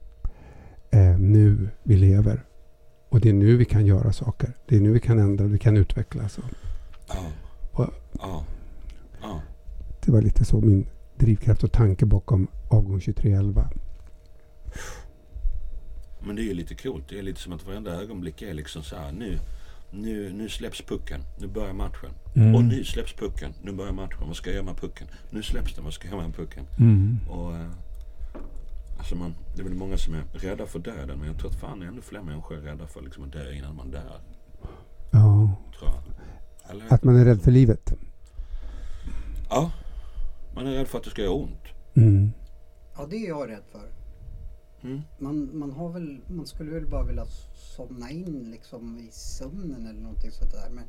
eh, 0.91 1.17
nu 1.19 1.69
vi 1.83 1.97
lever. 1.97 2.45
Och 3.11 3.19
det 3.19 3.29
är 3.29 3.33
nu 3.33 3.57
vi 3.57 3.65
kan 3.65 3.85
göra 3.85 4.13
saker. 4.13 4.53
Det 4.67 4.75
är 4.75 4.79
nu 4.81 4.91
vi 4.93 4.99
kan 4.99 5.19
ändra, 5.19 5.45
vi 5.45 5.59
kan 5.59 5.77
utvecklas. 5.77 6.39
Ja. 7.07 7.15
Och- 7.71 7.93
Ja. 8.19 8.45
Ja. 9.21 9.41
det 10.05 10.11
var 10.11 10.21
lite 10.21 10.45
så 10.45 10.61
min 10.61 10.85
drivkraft 11.17 11.63
och 11.63 11.71
tanke 11.71 12.05
bakom 12.05 12.47
avgång 12.69 12.99
2311. 12.99 13.69
Men 16.25 16.35
det 16.35 16.41
är 16.41 16.43
ju 16.43 16.53
lite 16.53 16.75
coolt. 16.75 17.05
Det 17.09 17.19
är 17.19 17.23
lite 17.23 17.41
som 17.41 17.53
att 17.53 17.65
varenda 17.65 17.91
ögonblick 18.01 18.41
är 18.41 18.53
liksom 18.53 18.83
så 18.83 18.95
här. 18.95 19.11
Nu, 19.11 19.39
nu, 19.91 20.33
nu 20.33 20.49
släpps 20.49 20.81
pucken. 20.81 21.21
Nu 21.39 21.47
börjar 21.47 21.73
matchen. 21.73 22.09
Mm. 22.35 22.55
Och 22.55 22.63
nu 22.63 22.83
släpps 22.83 23.13
pucken. 23.13 23.53
Nu 23.63 23.71
börjar 23.71 23.91
matchen. 23.93 24.27
Vad 24.27 24.35
ska 24.35 24.49
jag 24.49 24.55
göra 24.55 24.65
med 24.65 24.77
pucken? 24.77 25.07
Nu 25.29 25.43
släpps 25.43 25.75
den. 25.75 25.83
Vad 25.83 25.93
ska 25.93 26.07
jag 26.07 26.15
göra 26.17 26.27
med 26.27 26.35
pucken? 26.35 26.65
Mm. 26.79 27.17
Och, 27.29 27.55
eh, 27.55 27.69
alltså 29.01 29.15
man, 29.15 29.35
det 29.55 29.61
är 29.61 29.63
väl 29.63 29.73
många 29.73 29.97
som 29.97 30.13
är 30.13 30.23
rädda 30.33 30.65
för 30.65 30.79
döden. 30.79 31.19
Men 31.19 31.27
jag 31.27 31.37
tror 31.37 31.49
att 31.49 31.59
fan 31.59 31.81
ännu 31.81 32.01
fler 32.01 32.21
människor 32.21 32.57
är 32.57 32.61
rädda 32.61 32.87
för 32.87 33.01
liksom 33.01 33.23
att 33.23 33.31
dö 33.31 33.53
innan 33.53 33.75
man 33.75 33.91
dör. 33.91 34.21
Ja, 35.11 35.55
Tror 35.79 35.89
jag. 35.91 36.03
Eller? 36.71 36.93
att 36.93 37.03
man 37.03 37.15
är 37.15 37.25
rädd 37.25 37.41
för 37.41 37.51
livet. 37.51 37.93
Ja. 39.49 39.71
Man 40.55 40.67
är 40.67 40.71
rädd 40.71 40.87
för 40.87 40.97
att 40.97 41.03
det 41.03 41.09
ska 41.09 41.21
göra 41.21 41.33
ont. 41.33 41.63
Mm. 41.93 42.31
Ja, 42.97 43.07
det 43.09 43.15
är 43.15 43.27
jag 43.27 43.49
rädd 43.49 43.63
för. 43.71 43.91
Mm. 44.83 45.01
Man, 45.19 45.57
man, 45.57 45.71
har 45.71 45.89
väl, 45.89 46.21
man 46.27 46.45
skulle 46.45 46.71
väl 46.71 46.87
bara 46.87 47.03
vilja 47.03 47.25
somna 47.75 48.09
in 48.11 48.51
liksom 48.51 48.97
i 48.99 49.09
sömnen 49.11 49.87
eller 49.87 50.01
någonting 50.01 50.31
sånt 50.31 50.51
där. 50.51 50.69
Men, 50.71 50.83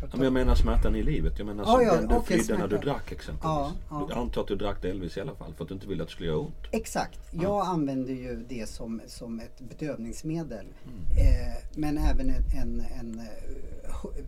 Ja, 0.00 0.08
men 0.12 0.22
jag 0.22 0.32
menar 0.32 0.54
smärtan 0.54 0.96
i 0.96 1.02
livet. 1.02 1.38
Jag 1.38 1.46
menar 1.46 1.64
som 1.64 1.82
ja, 1.82 1.94
den 1.94 2.08
du 2.08 2.14
okej, 2.14 2.38
flydde 2.38 2.58
när 2.60 2.68
du 2.68 2.78
drack 2.78 3.12
exempelvis. 3.12 3.42
Ja. 3.44 3.72
Jag 3.90 4.12
antar 4.18 4.40
att 4.40 4.48
du 4.48 4.56
drack 4.56 4.82
delvis 4.82 5.16
i 5.16 5.20
alla 5.20 5.34
fall 5.34 5.54
för 5.54 5.64
att 5.64 5.68
du 5.68 5.74
inte 5.74 5.86
ville 5.88 6.02
att 6.02 6.08
det 6.08 6.12
skulle 6.12 6.28
göra 6.28 6.38
ont. 6.38 6.54
Exakt. 6.70 7.18
Jag 7.30 7.66
använder 7.66 8.12
ju 8.12 8.44
det 8.48 8.68
som, 8.68 9.00
som 9.06 9.40
ett 9.40 9.60
bedövningsmedel. 9.60 10.66
Mm. 10.84 11.00
Eh, 11.18 11.54
men 11.76 11.98
även 11.98 12.30
en, 12.30 12.44
en, 12.62 12.84
en 13.00 13.18
eh, 13.18 14.20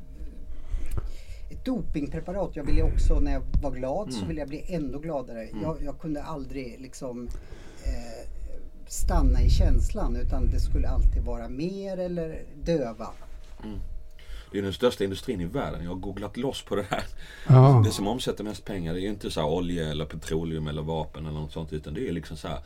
ett 1.51 1.65
dopingpreparat. 1.65 2.57
Jag 2.57 2.65
ville 2.65 2.83
också, 2.83 3.21
när 3.21 3.33
jag 3.33 3.43
var 3.63 3.71
glad 3.71 4.13
så 4.13 4.17
Mm. 4.17 4.29
ville 4.29 4.41
jag 4.41 4.49
bli 4.49 4.65
ännu 4.75 4.99
gladare. 4.99 5.49
Jag, 5.63 5.77
jag 5.85 5.99
kunde 6.01 6.23
aldrig 6.23 6.81
liksom 6.81 7.29
eh, 7.85 8.29
stanna 8.87 9.43
i 9.43 9.51
känslan 9.51 10.17
utan 10.17 10.51
det 10.51 10.61
skulle 10.61 10.89
alltid 10.89 11.23
vara 11.23 11.49
mer 11.49 11.99
eller 11.99 12.43
döva. 12.65 13.09
Det 14.53 14.59
är 14.59 14.63
den 14.63 14.73
största 14.73 15.05
industrin 15.05 15.41
i 15.41 15.45
världen. 15.45 15.83
Jag 15.85 15.91
har 15.91 15.97
googlat 15.97 16.37
loss 16.37 16.63
på 16.63 16.77
det 16.77 16.87
här. 16.91 17.05
Ja. 17.49 17.83
Det 17.85 17.91
som 17.91 18.07
omsätter 18.09 18.45
mest 18.45 18.65
pengar 18.65 18.93
det 18.95 19.01
är 19.01 19.03
ju 19.03 19.09
inte 19.09 19.31
så 19.31 19.41
här 19.41 19.49
olja 19.49 19.89
eller 19.91 20.05
petroleum 20.05 20.67
eller 20.69 20.83
vapen 20.83 21.27
eller 21.27 21.41
något 21.41 21.53
sånt. 21.53 21.73
Utan 21.73 21.95
det 21.95 22.09
är 22.09 22.13
liksom 22.13 22.37
så 22.37 22.49
här. 22.49 22.59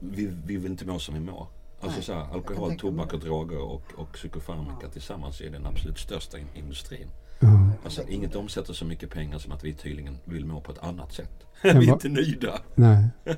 Vi, 0.00 0.32
vi 0.46 0.56
vill 0.56 0.70
inte 0.70 0.86
må 0.86 0.98
som 0.98 1.14
vi 1.14 1.20
mår. 1.20 1.46
Alltså 1.80 2.02
så 2.02 2.12
här, 2.12 2.20
alkohol, 2.32 2.76
tobak 2.78 3.12
och 3.12 3.20
droger 3.20 3.58
och, 3.62 3.82
och 3.96 4.12
psykofarmaka 4.12 4.88
tillsammans 4.88 5.40
är 5.40 5.50
den 5.50 5.66
absolut 5.66 5.98
största 5.98 6.38
in- 6.38 6.46
industrin. 6.54 7.08
Ja. 7.40 7.70
Alltså 7.84 8.02
inget 8.08 8.36
omsätter 8.36 8.72
så 8.72 8.84
mycket 8.84 9.10
pengar 9.10 9.38
som 9.38 9.52
att 9.52 9.64
vi 9.64 9.74
tydligen 9.74 10.18
vill 10.24 10.44
må 10.46 10.60
på 10.60 10.72
ett 10.72 10.78
annat 10.78 11.12
sätt. 11.12 11.30
Vi 11.62 11.68
är 11.70 11.82
inte 11.82 12.08
nöjda. 12.08 12.58
Nej. 12.74 13.08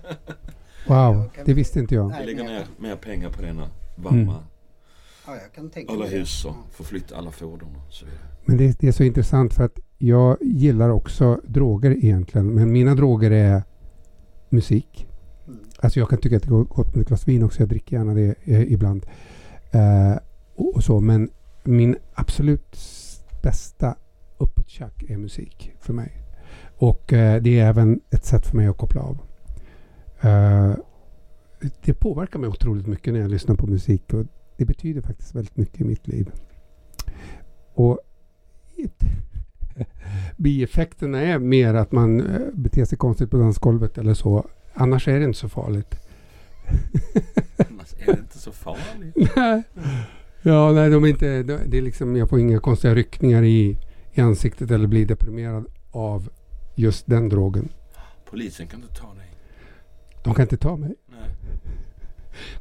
Wow, 0.88 1.30
det 1.44 1.54
visste 1.54 1.78
inte 1.78 1.94
jag. 1.94 2.18
Vi 2.20 2.26
lägger 2.26 2.44
ner 2.44 2.66
mer 2.78 2.96
pengar 2.96 3.30
på 3.30 3.42
denna 3.42 3.68
varma, 3.96 4.16
Mm. 4.20 4.34
Ja, 5.26 5.36
jag 5.42 5.52
kan 5.52 5.70
tänka 5.70 5.92
alla 5.92 6.06
hus 6.06 6.44
och 6.44 6.54
förflytta 6.70 7.16
alla 7.16 7.30
fordon 7.30 7.76
och 7.86 7.92
så 7.92 8.04
vidare. 8.04 8.20
Men 8.44 8.56
det, 8.56 8.80
det 8.80 8.88
är 8.88 8.92
så 8.92 9.04
intressant 9.04 9.54
för 9.54 9.64
att 9.64 9.78
jag 9.98 10.36
gillar 10.40 10.88
också 10.88 11.40
droger 11.44 11.90
egentligen. 11.90 12.54
Men 12.54 12.72
mina 12.72 12.94
droger 12.94 13.30
är 13.30 13.62
musik. 14.48 15.06
Mm. 15.46 15.60
Alltså 15.78 16.00
jag 16.00 16.08
kan 16.08 16.18
tycka 16.18 16.36
att 16.36 16.42
det 16.42 16.48
går 16.48 16.64
gott 16.64 16.94
med 16.94 17.02
ett 17.02 17.08
glas 17.08 17.28
vin 17.28 17.42
också. 17.42 17.60
Jag 17.60 17.68
dricker 17.68 17.96
gärna 17.96 18.14
det 18.14 18.34
eh, 18.44 18.72
ibland. 18.72 19.06
Eh, 19.70 20.18
och, 20.54 20.74
och 20.74 20.84
så. 20.84 21.00
Men 21.00 21.30
min 21.64 21.96
absolut 22.14 22.76
bästa 23.42 23.96
uppåttjack 24.38 25.02
är 25.08 25.16
musik 25.16 25.72
för 25.80 25.92
mig. 25.92 26.12
Och 26.76 27.12
eh, 27.12 27.42
det 27.42 27.60
är 27.60 27.66
även 27.66 28.00
ett 28.10 28.24
sätt 28.24 28.46
för 28.46 28.56
mig 28.56 28.66
att 28.66 28.76
koppla 28.76 29.00
av. 29.00 29.18
Eh, 30.20 30.72
det 31.84 31.94
påverkar 31.94 32.38
mig 32.38 32.48
otroligt 32.48 32.86
mycket 32.86 33.12
när 33.12 33.20
jag 33.20 33.30
lyssnar 33.30 33.54
på 33.54 33.66
musik. 33.66 34.12
Och 34.12 34.24
det 34.56 34.64
betyder 34.64 35.00
faktiskt 35.00 35.34
väldigt 35.34 35.56
mycket 35.56 35.80
i 35.80 35.84
mitt 35.84 36.08
liv. 36.08 36.30
Och 37.74 37.98
bieffekterna 40.36 41.20
är 41.20 41.38
mer 41.38 41.74
att 41.74 41.92
man 41.92 42.20
eh, 42.20 42.40
beter 42.52 42.84
sig 42.84 42.98
konstigt 42.98 43.30
på 43.30 43.36
dansgolvet 43.36 43.98
eller 43.98 44.14
så. 44.14 44.48
Annars 44.74 45.08
är 45.08 45.18
det 45.18 45.24
inte 45.24 45.38
så 45.38 45.48
farligt. 45.48 45.94
Annars 47.70 47.94
är 47.98 48.06
det 48.06 48.18
inte 48.18 48.38
så 48.38 48.52
farligt. 48.52 49.14
Nej. 49.36 49.62
ja, 50.42 50.72
nej, 50.72 50.90
de 50.90 51.04
är 51.04 51.08
inte, 51.08 51.42
det 51.42 51.78
är 51.78 51.82
liksom, 51.82 52.16
jag 52.16 52.28
får 52.28 52.40
inga 52.40 52.60
konstiga 52.60 52.94
ryckningar 52.94 53.42
i, 53.42 53.78
i 54.12 54.20
ansiktet 54.20 54.70
eller 54.70 54.86
blir 54.86 55.06
deprimerad 55.06 55.66
av 55.90 56.28
just 56.74 57.06
den 57.06 57.28
drogen. 57.28 57.68
Polisen 58.30 58.66
kan 58.66 58.82
inte 58.82 58.94
ta 58.94 59.14
dig. 59.14 59.30
De 60.24 60.34
kan 60.34 60.42
inte 60.42 60.56
ta 60.56 60.76
mig. 60.76 60.94
Nej. 61.06 61.30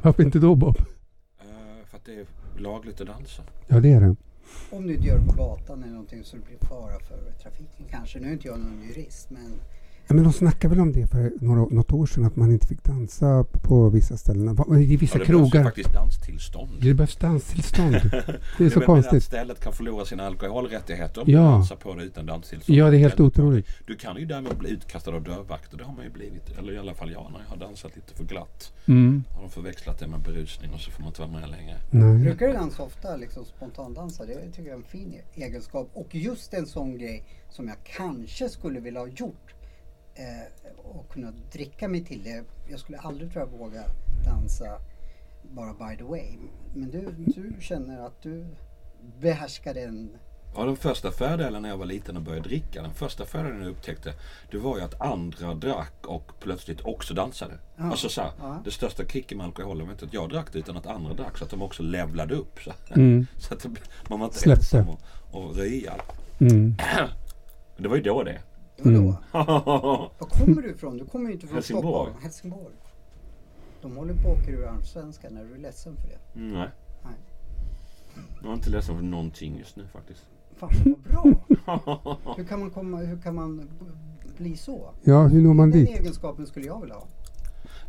Varför 0.02 0.24
inte 0.24 0.40
då 0.40 0.56
Bob? 0.56 0.78
Att 2.06 2.12
det 2.16 2.20
är 2.20 2.62
lagligt 2.62 3.02
att 3.02 3.08
dansa. 3.08 3.44
Ja, 3.68 3.80
det 3.80 3.92
är 3.92 4.02
det. 4.02 4.16
Om 4.72 4.88
du 4.88 4.94
inte 4.94 5.08
gör 5.08 5.20
det 5.20 5.26
på 5.26 5.34
gatan 5.34 5.84
eller 5.84 5.92
någonting 5.92 6.24
så 6.24 6.36
det 6.38 6.46
blir 6.46 6.58
fara 6.68 7.00
för 7.00 7.32
trafiken 7.44 7.86
kanske. 7.90 8.20
Nu 8.20 8.28
är 8.28 8.34
inte 8.34 8.48
jag 8.48 8.60
någon 8.60 8.84
jurist 8.84 9.30
men 9.30 9.60
Ja, 10.08 10.16
men 10.16 10.24
de 10.24 10.34
snackade 10.34 10.76
väl 10.76 10.82
om 10.82 10.92
det 10.92 11.08
för 11.08 11.32
några, 11.42 11.60
något 11.66 11.92
år 11.92 12.06
sedan 12.06 12.26
att 12.26 12.36
man 12.36 12.52
inte 12.52 12.68
fick 12.68 12.84
dansa 12.84 13.46
på 13.64 13.90
vissa 13.90 14.18
ställen. 14.18 14.58
I 14.82 14.98
vissa 14.98 15.18
Ja, 15.20 15.26
det 15.26 15.32
behövs 15.32 15.52
krogar. 15.52 15.64
faktiskt 15.64 15.94
danstillstånd. 15.94 16.72
Det 16.82 16.94
behövs 16.94 17.16
danstillstånd. 17.16 17.96
Det 18.58 18.66
är 18.66 18.70
så 18.70 18.80
menar 18.80 18.86
konstigt. 18.86 19.14
att 19.18 19.24
stället 19.24 19.60
kan 19.60 19.74
förlora 19.74 20.06
sina 20.06 20.26
alkoholrättigheter 20.26 21.22
om 21.22 21.32
Ja. 21.32 21.40
du 21.40 21.44
dansar 21.46 21.76
på 21.76 21.94
det 21.96 22.04
utan 22.04 22.26
danstillstånd. 22.26 22.78
Ja, 22.80 22.90
det 22.90 22.98
är 22.98 23.00
helt 23.00 23.20
otroligt. 23.20 23.68
Du 23.88 23.96
kan 23.96 24.18
ju 24.18 24.26
därmed 24.26 24.58
bli 24.58 24.70
utkastad 24.70 25.12
av 25.12 25.24
dörrvakter. 25.24 25.78
Det 25.78 25.84
har 25.84 25.94
man 25.94 26.04
ju 26.06 26.12
blivit. 26.12 26.58
Eller 26.60 26.74
i 26.74 26.78
alla 26.78 26.94
fall 26.94 27.12
jag 27.12 27.32
när 27.32 27.40
jag 27.40 27.50
har 27.50 27.58
dansat 27.58 27.96
lite 27.96 28.14
för 28.14 28.24
glatt. 28.24 28.74
Mm. 28.88 29.24
Har 29.34 29.42
de 29.42 29.50
förväxlat 29.50 30.00
det 30.00 30.08
med 30.08 30.20
berusning 30.20 30.72
och 30.74 30.80
så 30.80 30.92
får 30.92 31.02
man 31.02 31.08
inte 31.10 31.22
vara 31.22 31.32
med 31.32 31.50
längre. 31.50 31.76
Nej. 31.92 32.18
brukar 32.24 32.48
du 32.48 32.54
dansa 32.54 32.84
ofta, 32.84 33.16
liksom 33.16 33.46
spontandansa? 33.46 34.26
Det 34.26 34.34
tycker 34.52 34.62
jag 34.62 34.72
är 34.72 34.76
en 34.76 34.84
fin 34.84 35.14
egenskap. 35.36 35.90
Och 35.94 36.16
just 36.16 36.54
en 36.54 36.66
sån 36.66 36.98
grej 36.98 37.24
som 37.50 37.68
jag 37.68 37.78
kanske 37.84 38.50
skulle 38.50 38.80
vilja 38.80 39.00
ha 39.00 39.08
gjort 39.08 39.55
eh, 40.16 40.72
och 40.78 41.10
kunna 41.12 41.32
dricka 41.52 41.88
mig 41.88 42.06
till 42.06 42.24
det. 42.24 42.44
Jag 42.70 42.80
skulle 42.80 42.98
aldrig 42.98 43.32
tror 43.32 43.44
jag 43.52 43.58
våga 43.58 43.84
dansa 44.26 44.78
bara 45.52 45.74
by 45.90 45.98
the 45.98 46.04
way. 46.04 46.38
Men 46.74 46.92
du, 46.92 47.12
du 47.18 47.54
känner 47.62 48.06
att 48.08 48.22
du 48.22 48.46
behärskar 49.20 49.74
den. 49.74 50.10
Ja, 50.58 50.64
den 50.66 50.76
första 50.78 51.12
fördelen 51.12 51.62
när 51.62 51.70
jag 51.70 51.78
var 51.78 51.86
liten 51.86 52.18
och 52.18 52.24
började 52.24 52.50
dricka, 52.50 52.82
den 52.82 52.94
första 52.94 53.26
fördelen 53.26 53.62
jag 53.62 53.70
upptäckte, 53.70 54.14
det 54.52 54.58
var 54.58 54.78
ju 54.78 54.84
att 54.84 55.02
andra 55.02 55.54
drack 55.54 56.06
och 56.08 56.32
plötsligt 56.40 56.82
också 56.82 57.14
dansade. 57.14 57.54
Ja. 57.78 57.84
Alltså 57.84 58.10
så 58.10 58.22
här, 58.22 58.32
Ja. 58.40 58.62
det 58.66 58.72
största 58.72 59.06
kicken 59.06 59.38
med 59.38 59.46
alkoholen 59.48 59.86
var 59.86 59.94
inte 59.94 60.06
att 60.06 60.14
jag 60.14 60.30
drack 60.30 60.54
det 60.54 60.60
utan 60.60 60.78
att 60.78 60.86
andra 60.88 61.14
drack 61.14 61.38
så 61.38 61.44
att 61.44 61.50
de 61.50 61.62
också 61.62 61.84
levlade 61.84 62.36
upp. 62.36 62.60
Så, 62.64 62.72
Mm. 62.96 63.28
så 63.38 63.54
att 63.54 63.66
man 64.10 64.20
var 64.20 64.28
inte 64.28 64.40
Släppte. 64.40 64.78
ensam 64.78 64.90
och, 64.90 65.00
och 65.48 65.56
ryad. 65.56 66.02
Mm. 66.40 66.76
Det 67.78 67.88
var 67.88 67.96
ju 67.96 68.02
då 68.02 68.24
det. 68.24 68.40
Vadå? 68.84 68.98
Mm. 68.98 69.16
Var 69.32 70.10
kommer 70.30 70.62
du 70.62 70.70
ifrån? 70.70 70.98
Du 70.98 71.06
kommer 71.06 71.28
ju 71.28 71.34
inte 71.34 71.48
från 71.48 71.56
Helsingborg. 71.56 71.88
Stockholm. 71.94 72.24
Helsingborg. 72.24 72.76
De 73.82 73.98
håller 73.98 74.14
på 74.14 74.32
att 74.32 74.42
åka 74.42 74.52
ur 74.52 74.66
allsvenskan. 74.66 75.38
Är 75.38 75.44
du 75.46 75.58
ledsen 75.58 75.96
för 75.96 76.08
det? 76.08 76.40
Mm, 76.40 76.54
Nej. 76.54 76.70
Nej. 77.04 77.14
Jag 78.42 78.50
är 78.50 78.54
inte 78.54 78.70
ledsen 78.70 78.96
för 78.96 79.04
någonting 79.04 79.58
just 79.58 79.76
nu 79.76 79.88
faktiskt. 79.88 80.26
Fan 80.58 80.70
vad 80.86 81.00
bra! 81.00 81.24
Hur 82.38 82.44
kan 82.44 82.60
man, 82.60 82.70
komma, 82.70 82.98
hur 82.98 83.22
kan 83.22 83.36
man 83.36 83.70
bli 84.38 84.58
så? 84.58 84.90
Ja, 85.04 85.28
hur 85.28 85.42
når 85.42 85.54
man 85.54 85.72
Den 85.72 85.80
dit? 85.86 86.00
egenskapen 86.00 86.48
skulle 86.48 86.66
jag 86.66 86.82
vilja 86.82 86.96
ha. 86.96 87.08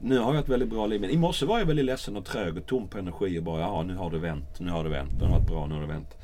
Nu 0.01 0.19
har 0.19 0.35
jag 0.35 0.43
ett 0.43 0.49
väldigt 0.49 0.71
bra 0.71 0.87
liv. 0.87 1.01
Men 1.01 1.11
i 1.11 1.17
morse 1.17 1.47
var 1.47 1.59
jag 1.59 1.67
väldigt 1.67 1.85
ledsen 1.85 2.17
och 2.17 2.25
trög 2.25 2.57
och 2.57 2.67
tom 2.67 2.89
på 2.89 2.99
energi 2.99 3.39
och 3.39 3.43
bara 3.43 3.61
ja 3.61 3.83
nu 3.83 3.97
har 3.97 4.11
det 4.11 4.19
vänt. 4.19 4.61
Nu 4.61 4.71
har 4.71 4.85
det 4.85 4.91
vänt. 4.91 5.11
Det 5.19 5.25
har 5.25 5.33
varit 5.39 5.47
bra, 5.49 5.67
nu 5.67 5.75
har 5.75 5.81
det 5.81 5.87
vänt. 5.89 6.15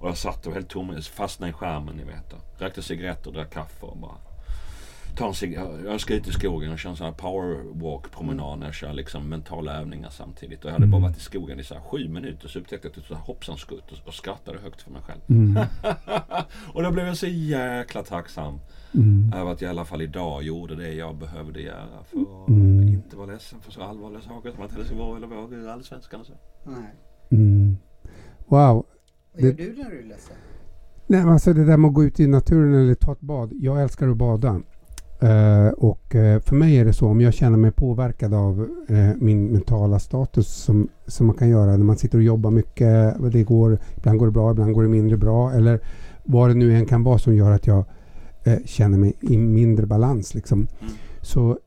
Och 0.00 0.08
jag 0.08 0.16
satt 0.16 0.46
och 0.46 0.52
helt 0.52 0.68
tom, 0.68 0.96
fastnade 1.02 1.50
i 1.50 1.52
skärmen 1.52 1.96
ni 1.96 2.04
vet. 2.04 2.32
och 2.32 2.60
Rökte 2.60 2.82
cigaretter, 2.82 3.30
drack 3.30 3.50
kaffe 3.52 3.86
och 3.86 3.96
bara 3.98 4.16
ta 5.16 5.26
en 5.26 5.32
cig- 5.32 5.84
jag 5.86 6.00
ska 6.00 6.14
ut 6.14 6.28
i 6.28 6.32
skogen 6.32 6.72
och 6.72 6.78
köra 6.78 6.90
en 6.90 6.96
sån 6.96 7.06
här 7.06 7.12
powerwalk 7.12 8.10
promenad 8.10 8.58
när 8.58 8.66
jag 8.66 8.74
kör 8.74 8.92
liksom 8.92 9.28
mentala 9.28 9.80
övningar 9.80 10.10
samtidigt. 10.10 10.64
Och 10.64 10.68
jag 10.70 10.72
hade 10.72 10.86
bara 10.86 11.00
varit 11.02 11.16
i 11.16 11.20
skogen 11.20 11.60
i 11.60 11.64
så 11.64 11.74
här 11.74 11.80
sju 11.80 12.08
minuter 12.08 12.48
så 12.48 12.58
upptäckte 12.58 12.88
jag 12.88 12.98
att 12.98 13.08
det 13.08 13.14
var 13.14 13.20
hoppsan 13.20 13.56
skutt 13.58 13.92
och, 13.92 14.08
och 14.08 14.14
skrattade 14.14 14.58
högt 14.58 14.82
för 14.82 14.90
mig 14.90 15.02
själv. 15.02 15.20
Mm. 15.28 15.64
och 16.74 16.82
då 16.82 16.90
blev 16.90 17.06
jag 17.06 17.16
så 17.16 17.26
jäkla 17.26 18.02
tacksam 18.02 18.60
Mm. 18.94 19.32
över 19.36 19.52
att 19.52 19.60
jag 19.60 19.68
i 19.68 19.70
alla 19.70 19.84
fall 19.84 20.02
idag 20.02 20.42
gjorde 20.42 20.74
det 20.76 20.92
jag 20.92 21.14
behövde 21.16 21.60
göra 21.60 22.04
för 22.04 22.20
att 22.42 22.48
Mm. 22.48 22.88
inte 22.88 23.16
vara 23.16 23.26
ledsen 23.26 23.60
för 23.60 23.72
så 23.72 23.82
allvarliga 23.82 24.20
saker 24.20 24.50
som 24.52 24.62
att 24.62 24.72
Helsingborg 24.72 25.16
eller 25.16 25.36
våga 25.36 25.56
ur 25.56 25.68
Allsvenskan 25.68 26.20
och 26.20 26.26
så. 26.26 26.32
Nej. 26.64 26.94
Mm. 27.30 27.76
Wow. 28.46 28.86
Vad 29.32 29.42
gör 29.42 29.52
Det- 29.52 29.56
du 29.62 29.82
när 29.82 29.90
du 29.90 29.98
är 29.98 30.02
ledsen? 30.08 30.36
Nej, 31.06 31.20
alltså 31.20 31.52
det 31.52 31.64
där 31.64 31.76
med 31.76 31.88
att 31.88 31.94
gå 31.94 32.04
ut 32.04 32.20
i 32.20 32.26
naturen 32.26 32.74
eller 32.74 32.94
ta 32.94 33.12
ett 33.12 33.20
bad. 33.20 33.52
Jag 33.54 33.82
älskar 33.82 34.08
att 34.08 34.16
bada. 34.16 34.60
Eh, 35.22 35.68
och 35.68 36.14
eh, 36.14 36.40
för 36.40 36.56
mig 36.56 36.76
är 36.76 36.84
det 36.84 36.92
så 36.92 37.06
om 37.08 37.20
jag 37.20 37.34
känner 37.34 37.56
mig 37.58 37.70
påverkad 37.70 38.34
av 38.34 38.68
eh, 38.88 39.10
min 39.16 39.46
mentala 39.46 39.98
status 39.98 40.48
som, 40.48 40.88
som 41.06 41.26
man 41.26 41.36
kan 41.36 41.48
göra 41.48 41.70
när 41.76 41.84
man 41.84 41.96
sitter 41.96 42.18
och 42.18 42.24
jobbar 42.24 42.50
mycket. 42.50 43.14
Det 43.32 43.42
går, 43.44 43.78
ibland 43.96 44.18
går 44.18 44.26
det 44.26 44.32
bra, 44.32 44.50
ibland 44.50 44.74
går 44.74 44.82
det 44.82 44.88
mindre 44.88 45.16
bra. 45.16 45.52
Eller 45.52 45.80
vad 46.24 46.50
det 46.50 46.54
nu 46.54 46.76
än 46.76 46.86
kan 46.86 47.02
vara 47.02 47.18
som 47.18 47.34
gör 47.36 47.50
att 47.50 47.66
jag 47.66 47.84
känner 48.64 48.98
mig 48.98 49.14
i 49.20 49.38
mindre 49.38 49.86
balans. 49.86 50.34
Liksom. 50.34 50.58
Mm. 50.58 50.92
Så 51.22 51.58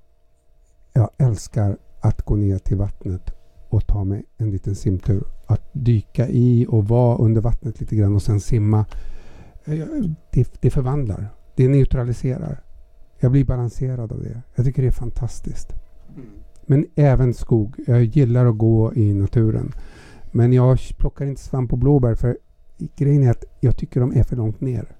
jag 0.93 1.09
älskar 1.17 1.77
att 2.01 2.21
gå 2.21 2.35
ner 2.35 2.57
till 2.57 2.77
vattnet 2.77 3.31
och 3.73 3.87
ta 3.87 4.03
mig 4.03 4.25
en 4.37 4.51
liten 4.51 4.75
simtur. 4.75 5.23
Att 5.45 5.69
dyka 5.73 6.27
i 6.29 6.65
och 6.69 6.87
vara 6.87 7.17
under 7.17 7.41
vattnet 7.41 7.79
lite 7.79 7.95
grann 7.95 8.15
och 8.15 8.21
sen 8.21 8.39
simma. 8.39 8.85
Eh, 9.65 9.77
Det, 10.31 10.61
det 10.61 10.69
förvandlar. 10.69 11.27
Det 11.55 11.67
neutraliserar. 11.67 12.63
Jag 13.19 13.31
blir 13.31 13.45
balanserad 13.45 14.11
av 14.11 14.23
det. 14.23 14.41
Jag 14.55 14.65
tycker 14.65 14.81
det 14.81 14.87
är 14.87 14.91
fantastiskt. 14.91 15.73
Mm. 16.15 16.25
Men 16.65 16.85
även 16.95 17.33
skog. 17.33 17.75
Jag 17.87 18.03
gillar 18.03 18.45
att 18.45 18.57
gå 18.57 18.93
i 18.93 19.13
naturen. 19.13 19.71
Men 20.31 20.53
jag 20.53 20.79
plockar 20.97 21.25
inte 21.25 21.41
svamp 21.41 21.71
och 21.73 21.77
blåbär 21.79 22.15
för 22.15 22.37
grejen 22.95 23.23
är 23.23 23.31
att 23.31 23.43
jag 23.59 23.77
tycker 23.77 23.99
de 23.99 24.11
är 24.15 24.23
för 24.23 24.35
långt 24.35 24.61
ner. 24.61 24.95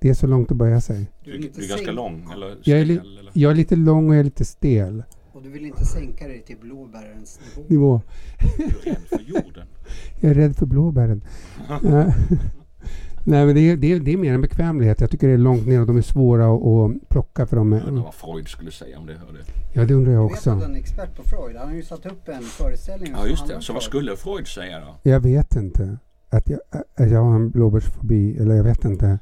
Det 0.00 0.08
är 0.08 0.14
så 0.14 0.26
långt 0.26 0.50
att 0.50 0.56
böja 0.56 0.80
sig. 0.80 1.10
Du, 1.24 1.34
är 1.34 1.38
du 1.38 1.64
är 1.64 1.68
ganska 1.68 1.92
lång 1.92 2.30
eller 2.34 2.56
Jag 2.64 2.80
är 2.80 2.84
li- 2.84 2.96
stel, 2.98 3.18
eller? 3.18 3.30
Jag 3.34 3.50
är 3.52 3.56
lite 3.56 3.76
lång 3.76 4.08
och 4.08 4.14
jag 4.14 4.20
är 4.20 4.24
lite 4.24 4.44
stel. 4.44 5.02
Och 5.38 5.44
du 5.44 5.50
vill 5.50 5.66
inte 5.66 5.84
sänka 5.84 6.28
dig 6.28 6.42
till 6.42 6.56
blåbärens 6.60 7.40
nivå. 7.56 7.68
Nivå. 7.68 8.00
Du 8.56 8.64
är 8.64 8.94
rädd 8.94 9.02
för 9.08 9.20
jorden. 9.26 9.66
Jag 10.20 10.30
är 10.30 10.34
rädd 10.34 10.56
för 10.56 10.66
blåbären. 10.66 11.24
Nej. 11.82 12.14
Nej, 13.24 13.46
men 13.46 13.54
det 13.54 13.60
är, 13.60 13.76
det, 13.76 13.92
är, 13.92 14.00
det 14.00 14.12
är 14.12 14.16
mer 14.16 14.34
en 14.34 14.40
bekvämlighet. 14.40 15.00
Jag 15.00 15.10
tycker 15.10 15.28
det 15.28 15.34
är 15.34 15.38
långt 15.38 15.66
ner 15.66 15.80
och 15.80 15.86
de 15.86 15.96
är 15.96 16.02
svåra 16.02 16.46
att, 16.54 16.62
att 16.66 17.08
plocka 17.08 17.46
för 17.46 17.56
dem. 17.56 17.72
Jag 17.72 17.88
undrar 17.88 18.04
vad 18.04 18.14
Freud 18.14 18.48
skulle 18.48 18.70
säga 18.70 18.98
om 18.98 19.06
det 19.06 19.12
hörde. 19.14 19.38
ja, 19.72 19.84
det 19.84 19.94
undrar 19.94 20.12
jag 20.12 20.22
Jag 20.22 20.28
vet 20.30 20.38
att 20.38 20.44
du 20.44 20.50
är 20.50 20.56
också. 20.56 20.64
en 20.66 20.76
expert 20.76 21.16
på 21.16 21.22
Freud. 21.22 21.56
Han 21.56 21.68
har 21.68 21.74
ju 21.74 21.82
satt 21.82 22.06
upp 22.06 22.28
en 22.28 22.42
föreställning. 22.42 23.12
Ja 23.16 23.26
just 23.26 23.46
det. 23.48 23.60
Så 23.60 23.72
vad 23.72 23.82
skulle 23.82 24.16
Freud 24.16 24.46
säga 24.46 24.80
då? 24.80 25.10
Jag 25.10 25.20
vet 25.20 25.56
inte. 25.56 25.98
Att 26.30 26.48
jag, 26.48 26.60
att 26.96 27.10
jag 27.10 27.22
har 27.22 27.34
en 27.34 27.50
blåbärsfobi, 27.50 28.38
eller 28.38 28.54
jag 28.54 28.64
vet 28.64 28.84
inte. 28.84 29.18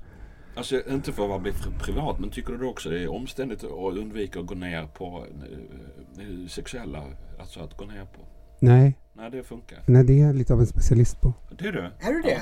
Alltså 0.56 0.88
inte 0.90 1.12
för 1.12 1.36
att 1.36 1.42
bli 1.42 1.52
fri- 1.52 1.72
privat 1.80 2.18
men 2.18 2.30
tycker 2.30 2.52
du 2.52 2.58
då 2.58 2.68
också 2.70 2.90
det 2.90 3.02
är 3.02 3.12
omständigt 3.12 3.64
att 3.64 3.96
undvika 3.96 4.40
att 4.40 4.46
gå 4.46 4.54
ner 4.54 4.86
på 4.86 5.25
eh, 5.42 6.22
eh, 6.26 6.46
sexuella, 6.48 7.02
alltså 7.40 7.60
att 7.60 7.76
gå 7.76 7.84
ner 7.84 8.04
på? 8.04 8.20
Nej, 8.60 8.98
Nej 9.12 9.30
det 9.30 9.42
funkar. 9.42 9.78
nej, 9.86 10.04
det 10.04 10.20
är 10.20 10.26
jag 10.26 10.36
lite 10.36 10.52
av 10.54 10.60
en 10.60 10.66
specialist 10.66 11.20
på. 11.20 11.32
Det 11.58 11.66
är 11.68 11.72
du? 11.72 11.80
Är 12.00 12.12
du 12.12 12.22
det? 12.22 12.40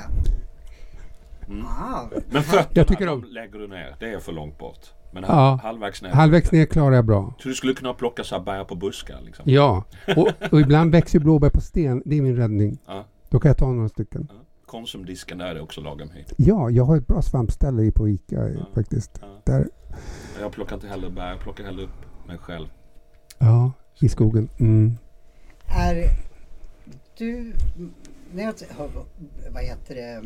Mm. 1.47 1.65
Ah, 1.65 2.09
Men 2.29 2.43
fötterna 2.43 2.69
Jag 2.73 2.87
tycker 2.87 3.05
de 3.05 3.11
om- 3.11 3.23
lägger 3.29 3.59
du 3.59 3.67
ner. 3.67 3.95
Det 3.99 4.13
är 4.13 4.19
för 4.19 4.31
långt 4.31 4.57
bort. 4.57 4.79
Men 5.13 5.23
Ja. 5.23 5.33
halv, 5.33 5.59
halvvägs 5.59 6.01
ner. 6.01 6.09
Halvvägs 6.09 6.51
ner 6.51 6.65
klarar 6.65 6.95
jag 6.95 7.05
bra. 7.05 7.33
Så 7.39 7.49
du 7.49 7.55
skulle 7.55 7.73
kunna 7.73 7.93
plocka 7.93 8.23
så 8.23 8.35
här 8.37 8.43
bär 8.43 8.63
på 8.63 8.75
buskar 8.75 9.21
liksom? 9.25 9.43
Ja, 9.47 9.83
och, 10.17 10.29
och 10.51 10.61
ibland 10.61 10.91
växer 10.91 11.19
blåbär 11.19 11.49
på 11.49 11.61
sten. 11.61 12.01
Det 12.05 12.17
är 12.17 12.21
min 12.21 12.35
räddning. 12.35 12.77
Ja. 12.87 13.05
Då 13.29 13.39
kan 13.39 13.49
jag 13.49 13.57
ta 13.57 13.71
några 13.71 13.89
stycken. 13.89 14.27
ja. 14.29 14.44
Konsumdisken 14.65 15.37
där 15.37 15.55
är 15.55 15.61
också 15.61 15.81
lagom 15.81 16.09
höjd. 16.09 16.33
Ja, 16.37 16.69
jag 16.69 16.85
har 16.85 16.97
ett 16.97 17.07
bra 17.07 17.21
svampställe 17.21 17.83
i 17.83 17.91
på 17.91 18.09
Ica 18.09 18.49
Ja. 18.49 18.65
faktiskt. 18.73 19.11
Ja. 19.21 19.41
Där, 19.45 19.69
Jag 20.39 20.51
plockar 20.51 20.75
inte 20.75 20.87
heller 20.87 21.09
bär, 21.09 21.29
jag 21.29 21.39
plockar 21.39 21.63
hellre 21.63 21.83
upp 21.83 22.27
mig 22.27 22.37
själv. 22.37 22.67
ja, 23.37 23.71
i 24.01 24.09
skogen. 24.09 24.49
Mm. 24.59 24.97
är 25.67 26.09
du... 27.17 27.53
När 28.33 28.43
jag 28.43 28.53
hör, 28.69 28.89
vad 29.51 29.63
heter 29.63 29.95
det, 29.95 30.23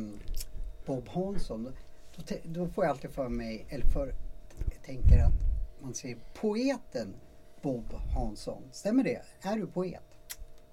Bob 0.86 1.08
Hansson. 1.10 1.68
Då, 2.16 2.36
då 2.44 2.68
får 2.68 2.84
jag 2.84 2.92
alltid 2.92 3.10
för 3.12 3.30
mig, 3.30 3.66
eller 3.70 3.86
för, 3.86 4.14
jag 4.72 4.84
tänker 4.86 5.24
att 5.24 5.34
man 5.82 5.94
säger 5.94 6.18
poeten 6.42 7.14
Bob 7.62 7.86
Hansson. 8.16 8.62
Stämmer 8.72 9.04
det? 9.04 9.22
Är 9.42 9.56
du 9.58 9.68
poet? 9.68 10.04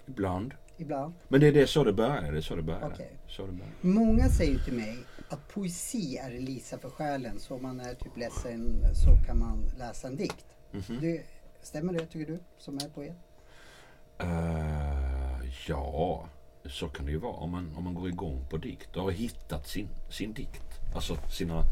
Ibland. 0.05 0.53
Ibland? 0.77 1.13
Men 1.27 1.39
det 1.41 1.47
är 1.47 1.51
det 1.51 1.67
så 1.67 1.83
det 1.83 1.93
börjar. 1.93 2.31
Det 2.31 2.41
så 2.41 2.55
det 2.55 2.61
börjar. 2.61 2.91
Okej. 2.93 3.11
Så 3.27 3.45
det 3.45 3.51
börjar. 3.51 3.73
Många 3.81 4.29
säger 4.29 4.59
till 4.59 4.73
mig 4.73 4.97
att 5.29 5.47
poesi 5.47 6.17
är 6.17 6.39
Lisa 6.39 6.77
för 6.77 6.89
själen. 6.89 7.39
Så 7.39 7.55
om 7.55 7.61
man 7.61 7.79
är 7.79 7.93
typ 7.93 8.17
ledsen 8.17 8.83
så 8.93 9.25
kan 9.27 9.39
man 9.39 9.71
läsa 9.77 10.07
en 10.07 10.15
dikt. 10.15 10.45
Mhm. 10.71 11.01
Det, 11.01 11.25
stämmer 11.61 11.93
det 11.93 12.05
tycker 12.05 12.31
du 12.31 12.39
som 12.57 12.75
är 12.75 12.89
poet? 12.89 13.15
Eh, 14.19 15.49
ja, 15.67 16.29
så 16.65 16.87
kan 16.87 17.05
det 17.05 17.11
ju 17.11 17.17
vara. 17.17 17.33
Om 17.33 17.51
man, 17.51 17.75
om 17.77 17.83
man 17.83 17.93
går 17.93 18.09
igång 18.09 18.45
på 18.49 18.57
dikt 18.57 18.95
och 18.95 19.03
har 19.03 19.11
hittat 19.11 19.67
sin, 19.67 19.89
sin 20.09 20.33
dikt. 20.33 20.63
Alltså 20.95 21.17
sina... 21.31 21.63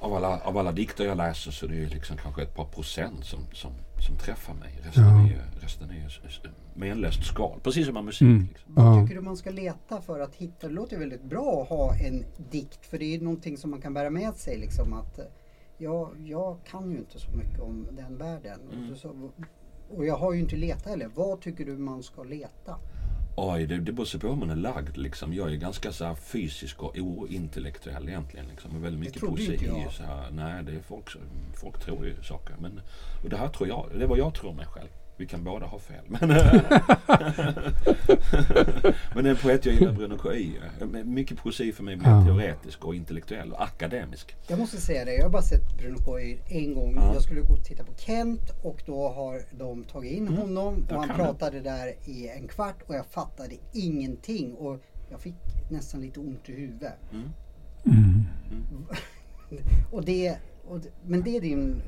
Av 0.00 0.14
alla, 0.14 0.40
av 0.40 0.58
alla 0.58 0.72
dikter 0.72 1.04
jag 1.04 1.16
läser 1.16 1.50
så 1.50 1.66
är 1.66 1.70
det 1.70 1.76
ju 1.76 1.88
liksom 1.88 2.16
kanske 2.16 2.42
ett 2.42 2.54
par 2.54 2.64
procent 2.64 3.24
som, 3.24 3.40
som, 3.52 3.72
som 4.06 4.16
träffar 4.16 4.54
mig. 4.54 4.80
Resten 4.82 5.04
Ja. 5.04 5.24
är 5.24 5.28
ju, 5.28 5.38
resten 5.60 5.90
är 5.90 5.94
ju 5.94 6.08
menlöst 6.74 7.24
skal. 7.24 7.60
Precis 7.60 7.84
som 7.86 7.94
med 7.94 8.04
musik. 8.04 8.22
Mm. 8.22 8.46
Liksom. 8.48 8.74
Vad 8.74 8.86
Ja. 8.98 9.02
tycker 9.02 9.14
du 9.14 9.20
man 9.20 9.36
ska 9.36 9.50
leta 9.50 10.00
för 10.00 10.20
att 10.20 10.34
hitta? 10.34 10.68
Det 10.68 10.74
låter 10.74 10.92
ju 10.92 11.00
väldigt 11.00 11.24
bra 11.24 11.62
att 11.62 11.68
ha 11.68 11.94
en 11.96 12.24
dikt 12.50 12.86
för 12.86 12.98
det 12.98 13.14
är 13.14 13.20
någonting 13.20 13.56
som 13.56 13.70
man 13.70 13.80
kan 13.80 13.94
bära 13.94 14.10
med 14.10 14.34
sig 14.34 14.58
liksom 14.58 14.92
att 14.92 15.18
eh, 15.18 15.24
ja, 15.78 16.10
jag 16.26 16.58
kan 16.70 16.90
ju 16.90 16.98
inte 16.98 17.18
så 17.18 17.30
mycket 17.30 17.60
om 17.60 17.86
den 17.92 18.16
världen. 18.18 18.60
Mm. 18.74 18.92
Och, 18.92 18.96
så, 18.98 19.30
och 19.90 20.06
jag 20.06 20.16
har 20.16 20.32
ju 20.32 20.40
inte 20.40 20.56
letat 20.56 20.86
heller. 20.86 21.10
Vad 21.14 21.40
tycker 21.40 21.64
du 21.64 21.76
man 21.76 22.02
ska 22.02 22.22
leta? 22.22 22.76
Oj, 23.40 23.66
det, 23.66 23.78
det 23.78 23.92
beror 23.92 24.18
på 24.18 24.28
hur 24.28 24.36
man 24.36 24.50
är 24.50 24.56
lagd. 24.56 24.96
Liksom. 24.96 25.34
Jag 25.34 25.52
är 25.52 25.56
ganska 25.56 25.92
så 25.92 26.14
fysisk 26.14 26.82
och 26.82 26.96
ointellektuell 26.98 28.08
egentligen. 28.08 28.46
Liksom. 28.46 28.76
Och 28.76 28.84
väldigt 28.84 29.00
mycket 29.00 29.20
poesi. 29.20 29.86
Så 29.90 30.02
här, 30.02 30.30
nej, 30.30 30.64
det 30.64 30.72
är 30.72 30.80
folk, 30.80 31.10
folk 31.54 31.80
tror 31.80 32.06
ju 32.06 32.22
saker. 32.22 32.54
Men, 32.60 32.80
och 33.22 33.30
det 33.30 33.36
här 33.36 33.48
tror 33.48 33.68
jag, 33.68 33.90
det 33.94 34.02
är 34.02 34.08
vad 34.08 34.18
jag 34.18 34.34
tror 34.34 34.52
mig 34.52 34.66
själv. 34.66 34.88
Vi 35.18 35.26
kan 35.26 35.44
båda 35.44 35.66
ha 35.66 35.78
fel. 35.78 36.04
Men, 36.08 36.28
men 39.14 39.26
en 39.26 39.36
poet 39.36 39.66
jag 39.66 39.74
gillar 39.74 39.92
Bruno 39.92 40.16
K.I. 40.18 40.58
Mycket 41.04 41.38
poesi 41.38 41.72
för 41.72 41.82
mig 41.84 41.96
blir 41.96 42.08
Ja. 42.08 42.24
teoretisk 42.24 42.84
och 42.84 42.94
intellektuell 42.94 43.52
och 43.52 43.62
akademisk. 43.64 44.36
Jag 44.48 44.58
måste 44.58 44.76
säga 44.76 45.04
det, 45.04 45.14
jag 45.14 45.22
har 45.22 45.30
bara 45.30 45.42
sett 45.42 45.78
Bruno 45.78 45.96
K. 46.04 46.18
en 46.48 46.74
gång. 46.74 46.94
Ja. 46.96 47.12
Jag 47.14 47.22
skulle 47.22 47.40
gå 47.40 47.52
och 47.52 47.64
titta 47.64 47.84
på 47.84 47.94
Kent 47.96 48.50
och 48.62 48.82
då 48.86 49.08
har 49.08 49.42
de 49.58 49.84
tagit 49.84 50.12
in 50.12 50.26
Mm. 50.28 50.38
honom 50.40 50.86
och 50.90 50.96
han 51.04 51.08
pratade 51.16 51.60
där 51.60 51.94
i 52.04 52.28
en 52.28 52.48
kvart 52.48 52.82
och 52.86 52.94
jag 52.94 53.06
fattade 53.06 53.54
ingenting. 53.72 54.54
Och 54.54 54.80
jag 55.10 55.20
fick 55.20 55.34
nästan 55.70 56.00
lite 56.00 56.20
ont 56.20 56.48
i 56.48 56.52
huvudet. 56.52 56.92
Mm. 57.12 57.28
Mm. 57.86 58.24
Och 59.92 60.04
det, 60.04 60.36
och 60.68 60.80
det, 60.80 60.88
men 61.06 61.22
det 61.22 61.36
är 61.36 61.40
din 61.40 61.82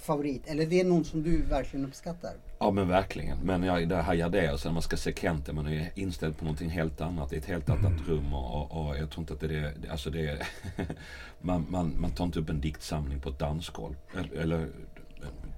favorit, 0.00 0.46
eller 0.46 0.66
det 0.66 0.80
är 0.80 0.84
någon 0.84 1.04
som 1.04 1.22
du 1.22 1.42
verkligen 1.42 1.86
uppskattar? 1.86 2.32
Ja 2.58 2.70
men 2.70 2.88
verkligen. 2.88 3.38
Men 3.38 3.62
jag, 3.62 3.88
det 3.88 3.96
hajar 3.96 4.56
så 4.56 4.68
när 4.68 4.72
man 4.72 4.82
ska 4.82 4.96
se 4.96 5.14
Kent, 5.14 5.52
man 5.52 5.66
är 5.66 5.90
inställd 5.94 6.38
på 6.38 6.44
någonting 6.44 6.70
helt 6.70 7.00
annat. 7.00 7.32
I 7.32 7.36
ett 7.36 7.44
helt 7.44 7.68
annat 7.70 8.00
rum 8.08 8.34
och, 8.34 8.54
och, 8.72 8.86
och 8.88 8.98
jag 8.98 9.10
tror 9.10 9.22
inte 9.22 9.34
att 9.34 9.40
det 9.40 9.46
är... 9.58 9.74
det- 9.82 9.88
Alltså 9.90 10.10
det 10.10 10.26
är 10.28 10.46
man, 11.40 11.66
man, 11.68 12.00
man 12.00 12.10
tar 12.10 12.24
inte 12.24 12.38
upp 12.40 12.50
en 12.50 12.60
diktsamling 12.60 13.20
på 13.20 13.28
ett 13.28 13.38
dansgolv. 13.38 13.94
Eller, 14.16 14.34
eller 14.40 14.68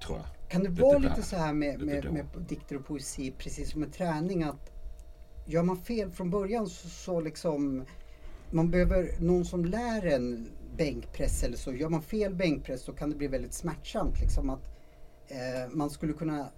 tror 0.05 0.17
jag. 0.17 0.25
Kan 0.49 0.63
det 0.63 0.69
Det- 0.69 0.81
vara 0.81 0.93
det 0.99 1.03
lite 1.03 1.15
där. 1.15 1.21
så 1.21 1.35
här 1.35 1.53
med, 1.53 1.79
Det- 1.79 1.85
det 1.85 1.93
med, 1.93 2.03
då. 2.03 2.11
med 2.11 2.25
dikter 2.49 2.75
och 2.75 2.85
poesi, 2.85 3.33
precis 3.37 3.71
som 3.71 3.81
med 3.81 3.93
träning 3.93 4.43
att 4.43 4.71
gör 5.45 5.63
man 5.63 5.77
fel 5.77 6.11
från 6.11 6.29
början 6.29 6.69
så, 6.69 6.89
så 6.89 7.21
liksom 7.21 7.85
man 8.51 8.71
behöver 8.71 9.09
någon 9.19 9.45
som 9.45 9.65
lär 9.65 10.05
en 10.05 10.49
bänkpress 10.77 11.43
eller 11.43 11.57
så. 11.57 11.73
Gör 11.73 11.89
man 11.89 12.01
fel 12.01 12.35
bänkpress 12.35 12.81
så 12.83 12.93
kan 12.93 13.09
det 13.09 13.15
bli 13.15 13.27
väldigt 13.27 13.53
smärtsamt. 13.53 14.19
Liksom 14.21 14.49
att 14.49 14.63
eh, 15.27 15.69
man 15.71 15.89
skulle 15.89 16.13
kunna 16.13 16.49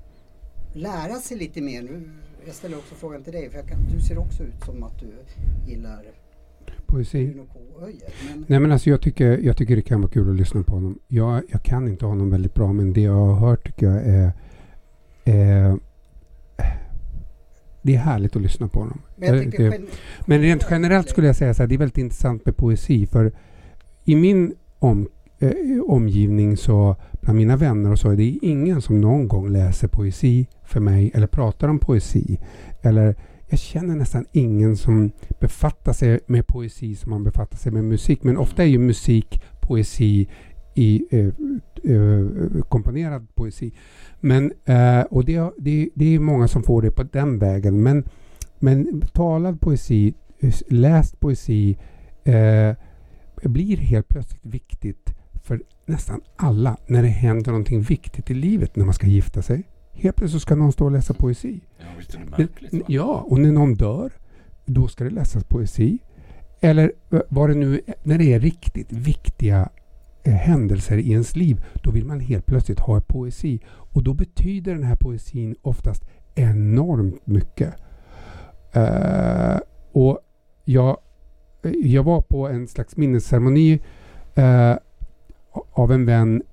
lära 0.74 1.14
sig 1.16 1.38
lite 1.38 1.62
mer. 1.62 1.82
Nu, 1.82 2.10
jag 2.46 2.56
ställer 2.56 2.78
också 2.78 2.96
frågan 2.96 3.24
till 3.24 3.34
dig 3.34 3.50
för 3.50 3.62
kan, 3.62 3.78
du 3.94 4.00
ser 4.00 4.18
också 4.18 4.44
ut 4.44 4.64
som 4.66 4.84
att 4.84 5.00
du 5.00 5.14
gillar 5.72 6.04
Poesi. 6.86 7.34
Men 8.30 8.46
Nej 8.48 8.60
men 8.60 8.72
alltså 8.72 8.90
jag 8.90 9.02
tycker, 9.02 9.38
jag 9.38 9.58
tycker 9.58 9.76
det 9.76 9.82
kan 9.82 10.02
vara 10.02 10.12
kul 10.12 10.30
att 10.30 10.36
lyssna 10.36 10.64
på 10.64 10.72
honom. 10.76 11.00
Jag, 11.08 11.44
jag 11.52 11.64
kan 11.64 11.88
inte 11.88 12.06
honom 12.06 12.30
väldigt 12.30 12.54
bra 12.54 12.74
men 12.74 12.94
det 12.94 13.02
jag 13.02 13.14
har 13.14 13.34
hört 13.36 13.66
tycker 13.66 13.86
jag 13.86 14.04
är... 14.06 14.32
är 15.26 15.78
det 17.82 17.96
är 17.96 18.00
härligt 18.00 18.36
att 18.36 18.42
lyssna 18.42 18.68
på 18.68 18.80
honom. 18.80 19.02
men, 19.16 19.28
jag 19.28 19.36
Jag- 19.38 19.44
tänkte 19.44 19.64
det- 19.70 19.82
Men 20.26 20.42
rent 20.42 20.66
generellt 20.70 21.10
skulle 21.10 21.28
jag 21.28 21.36
säga 21.36 21.54
så 21.54 21.64
här, 21.64 21.68
det 21.68 21.76
är 21.76 21.78
väldigt 21.80 21.98
intressant 21.98 22.46
med 22.46 22.58
poesi 22.58 23.06
för 23.06 23.32
i 24.04 24.16
min 24.16 24.54
om, 24.80 25.08
eh, 25.40 25.82
omgivning 25.88 26.58
så 26.58 26.96
bland 27.22 27.38
mina 27.38 27.58
vänner 27.58 27.92
och 27.92 28.00
så 28.00 28.10
det 28.10 28.24
är 28.24 28.38
ingen 28.42 28.82
som 28.82 29.02
någon 29.02 29.28
gång 29.28 29.50
läser 29.50 29.88
poesi 29.88 30.48
för 30.64 30.80
mig 30.80 31.12
eller 31.14 31.28
pratar 31.28 31.68
om 31.68 31.80
poesi. 31.80 32.40
Eller 32.82 33.16
jag 33.48 33.60
känner 33.60 33.96
nästan 33.96 34.26
ingen 34.32 34.78
som 34.78 35.12
befattar 35.40 35.94
sig 35.94 36.20
med 36.28 36.48
poesi 36.48 36.96
som 36.96 37.10
man 37.10 37.24
befattar 37.24 37.58
sig 37.58 37.72
med 37.72 37.84
musik. 37.84 38.24
Men 38.24 38.38
ofta 38.38 38.64
är 38.64 38.68
ju 38.68 38.80
musik 38.80 39.42
poesi 39.62 40.28
i 40.76 41.06
eh, 41.12 41.28
eh, 41.96 42.62
komponerad 42.70 43.28
poesi. 43.36 43.74
Men, 44.20 44.52
eh, 44.66 45.02
och 45.02 45.26
det, 45.26 45.52
det, 45.58 45.90
det 45.96 46.16
är 46.16 46.20
många 46.20 46.48
som 46.48 46.64
får 46.64 46.82
det 46.82 46.92
på 46.92 47.04
den 47.04 47.40
vägen. 47.40 47.84
Men 47.84 48.04
men 48.64 49.02
talad 49.14 49.62
poesi, 49.62 50.14
läst 50.68 51.20
poesi 51.20 51.78
eh, 52.24 52.76
blir 53.50 53.78
helt 53.78 54.08
plötsligt 54.08 54.46
viktigt 54.46 55.14
för 55.44 55.62
nästan 55.86 56.22
alla 56.36 56.78
när 56.88 57.02
det 57.02 57.08
händer 57.08 57.52
någonting 57.52 57.82
viktigt 57.82 58.32
i 58.32 58.34
livet. 58.34 58.76
När 58.76 58.86
man 58.86 58.94
ska 58.94 59.08
gifta 59.08 59.42
sig. 59.42 59.64
Helt 59.92 60.16
plötsligt 60.16 60.42
ska 60.42 60.56
någon 60.56 60.72
stå 60.72 60.86
och 60.86 60.92
läsa 60.92 61.14
poesi. 61.14 61.62
Ja 61.80 61.86
visst 61.98 62.16
är 62.16 62.20
det 62.20 62.38
märkligt 62.38 62.74
va? 62.74 62.80
Ja, 62.88 63.26
och 63.28 63.40
när 63.40 63.52
någon 63.52 63.74
dör, 63.74 64.12
då 64.66 64.88
ska 64.88 65.04
det 65.04 65.10
läsas 65.10 65.44
poesi. 65.44 66.00
Eller 66.62 66.92
eh, 67.12 67.20
vad 67.30 67.50
det 67.50 67.56
nu 67.56 67.82
är, 67.86 67.96
när 68.04 68.18
det 68.18 68.34
är 68.34 68.40
riktigt 68.40 68.92
viktiga 68.92 69.70
eh, 70.24 70.34
händelser 70.34 70.98
i 70.98 71.12
ens 71.12 71.36
liv, 71.36 71.64
då 71.84 71.92
vill 71.92 72.06
man 72.06 72.20
helt 72.20 72.46
plötsligt 72.46 72.80
ha 72.80 73.02
poesi. 73.02 73.60
Och 73.68 74.04
då 74.04 74.14
betyder 74.14 74.74
den 74.74 74.84
här 74.84 74.96
poesin 74.96 75.56
oftast 75.62 76.04
enormt 76.36 77.28
mycket. 77.28 77.74
Eh, 78.74 79.60
och 79.92 80.20
jag, 80.66 80.98
jag 81.72 82.04
var 82.04 82.22
på 82.22 82.48
en 82.48 82.68
slags 82.68 82.98
minnesceremoni 82.98 83.80
eh, 84.36 84.76
av 85.72 85.92
en 85.92 86.06
vän 86.06 86.44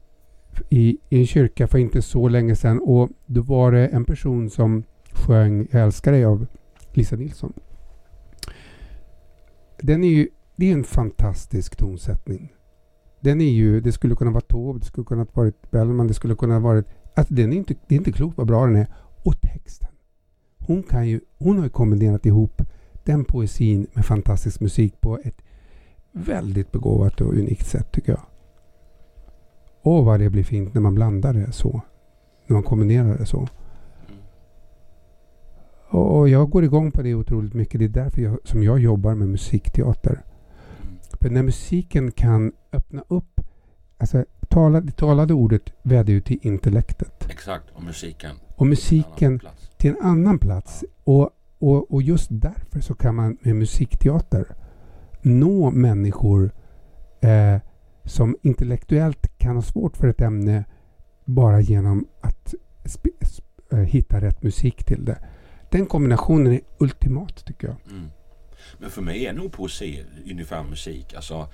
i, 0.69 0.99
i 1.09 1.19
en 1.21 1.27
kyrka 1.27 1.67
för 1.67 1.79
inte 1.79 2.03
så 2.03 2.29
länge 2.29 2.57
sedan 2.57 2.81
och 2.81 3.09
då 3.27 3.43
var 3.43 3.73
det 3.73 3.87
en 3.87 4.05
person 4.05 4.51
som 4.51 4.83
sjöng 5.13 5.69
Jag 5.71 5.83
älskar 5.83 6.13
dig 6.13 6.25
av 6.25 6.47
Lisa 6.93 7.17
Nilsson. 7.17 7.53
Den 9.81 10.05
är 10.05 10.09
ju, 10.09 10.29
det 10.57 10.71
är 10.71 10.73
en 10.73 10.85
fantastisk 10.85 11.77
tonsättning. 11.77 12.53
Den 13.21 13.41
är 13.41 13.51
ju, 13.51 13.81
det 13.81 13.93
skulle 13.93 14.15
kunna 14.15 14.31
vara 14.31 14.41
Taube, 14.41 14.79
det 14.79 14.85
skulle 14.85 15.05
kunna 15.05 15.27
varit 15.33 15.71
Bellman, 15.71 16.07
det 16.07 16.15
skulle 16.15 16.35
kunna 16.35 16.59
varit 16.59 16.87
Alltså 17.15 17.35
den 17.35 17.53
är 17.53 17.57
inte, 17.57 17.75
det 17.87 17.95
är 17.95 17.99
inte 17.99 18.13
klokt 18.13 18.39
vad 18.39 18.47
bra 18.47 18.67
den 18.67 18.77
är. 18.77 18.87
Och 19.23 19.41
texten. 19.41 19.89
Hon, 20.59 20.83
kan 20.83 21.09
ju, 21.09 21.21
hon 21.39 21.57
har 21.57 21.65
ju 21.65 21.71
kombinerat 21.71 22.27
ihop 22.27 22.63
den 23.05 23.25
poesin 23.25 23.87
med 23.93 24.07
fantastisk 24.07 24.61
musik 24.61 25.01
på 25.01 25.19
ett 25.25 25.43
väldigt 26.13 26.73
begåvat 26.73 27.21
och 27.21 27.33
unikt 27.33 27.67
sätt 27.67 27.93
tycker 27.93 28.13
jag. 28.13 28.23
Åh 29.83 30.05
vad 30.05 30.21
det 30.21 30.31
blir 30.31 30.45
fint 30.45 30.75
när 30.75 30.81
man 30.81 30.95
blandar 30.95 31.33
det 31.33 31.53
så. 31.53 31.81
När 32.47 32.55
man 32.55 32.63
kombinerar 32.63 33.19
det 33.19 33.27
så. 33.27 33.39
Mm. 33.39 33.51
Och 35.91 36.29
jag 36.29 36.51
går 36.51 36.65
igång 36.65 36.91
på 36.91 37.03
det 37.03 37.15
otroligt 37.15 37.55
mycket. 37.55 37.79
Det 37.79 37.85
är 37.85 37.89
därför 37.89 38.23
jag, 38.23 38.39
som 38.45 38.63
jag 38.63 38.79
jobbar 38.79 39.15
med 39.15 39.29
musikteater. 39.29 40.25
Mm. 40.83 40.99
För 41.21 41.31
när 41.31 41.43
musiken 41.43 42.13
kan 42.13 42.53
öppna 42.73 43.05
upp, 43.09 43.41
alltså 43.99 44.25
tala, 44.49 44.81
det 44.81 44.93
talade 44.93 45.35
ordet 45.35 45.63
väder 45.83 46.13
ju 46.13 46.21
till 46.21 46.39
intellektet. 46.43 47.31
Exakt, 47.31 47.71
och 47.75 47.83
musiken. 47.83 48.37
Och 48.57 48.67
musiken 48.67 49.39
Plats. 49.39 49.71
till 49.77 49.91
en 49.91 50.03
annan 50.03 50.39
plats. 50.39 50.85
Och, 51.05 51.31
och, 51.61 51.95
och 51.95 52.03
just 52.03 52.29
därför 52.31 52.81
så 52.81 52.95
kan 52.95 53.15
man 53.15 53.37
med 53.41 53.57
musikteater 53.57 54.45
nå 55.23 55.71
människor 55.71 56.51
eh, 57.21 57.57
som 58.05 58.37
intellektuellt 58.43 59.39
kan 59.39 59.55
ha 59.57 59.63
svårt 59.63 59.97
för 59.97 60.09
ett 60.09 60.21
ämne 60.21 60.65
bara 61.25 61.61
genom 61.61 62.07
att 62.21 62.55
sp- 62.85 63.19
sp- 63.21 63.43
eh, 63.73 63.79
hitta 63.79 64.21
rätt 64.21 64.43
musik 64.43 64.85
till 64.85 65.05
det. 65.05 65.19
Den 65.71 65.87
kombinationen 65.87 66.53
är 66.53 66.61
ultimat 66.79 67.45
tycker 67.47 67.69
jag. 67.69 67.77
Mm. 67.91 68.11
Men 68.79 68.91
för 68.91 69.03
mig 69.03 69.27
är 69.27 69.33
nog 69.33 69.53
poesi 69.53 70.05
ungefär 70.31 70.65
musik. 70.65 71.15
Alltså, 71.15 71.49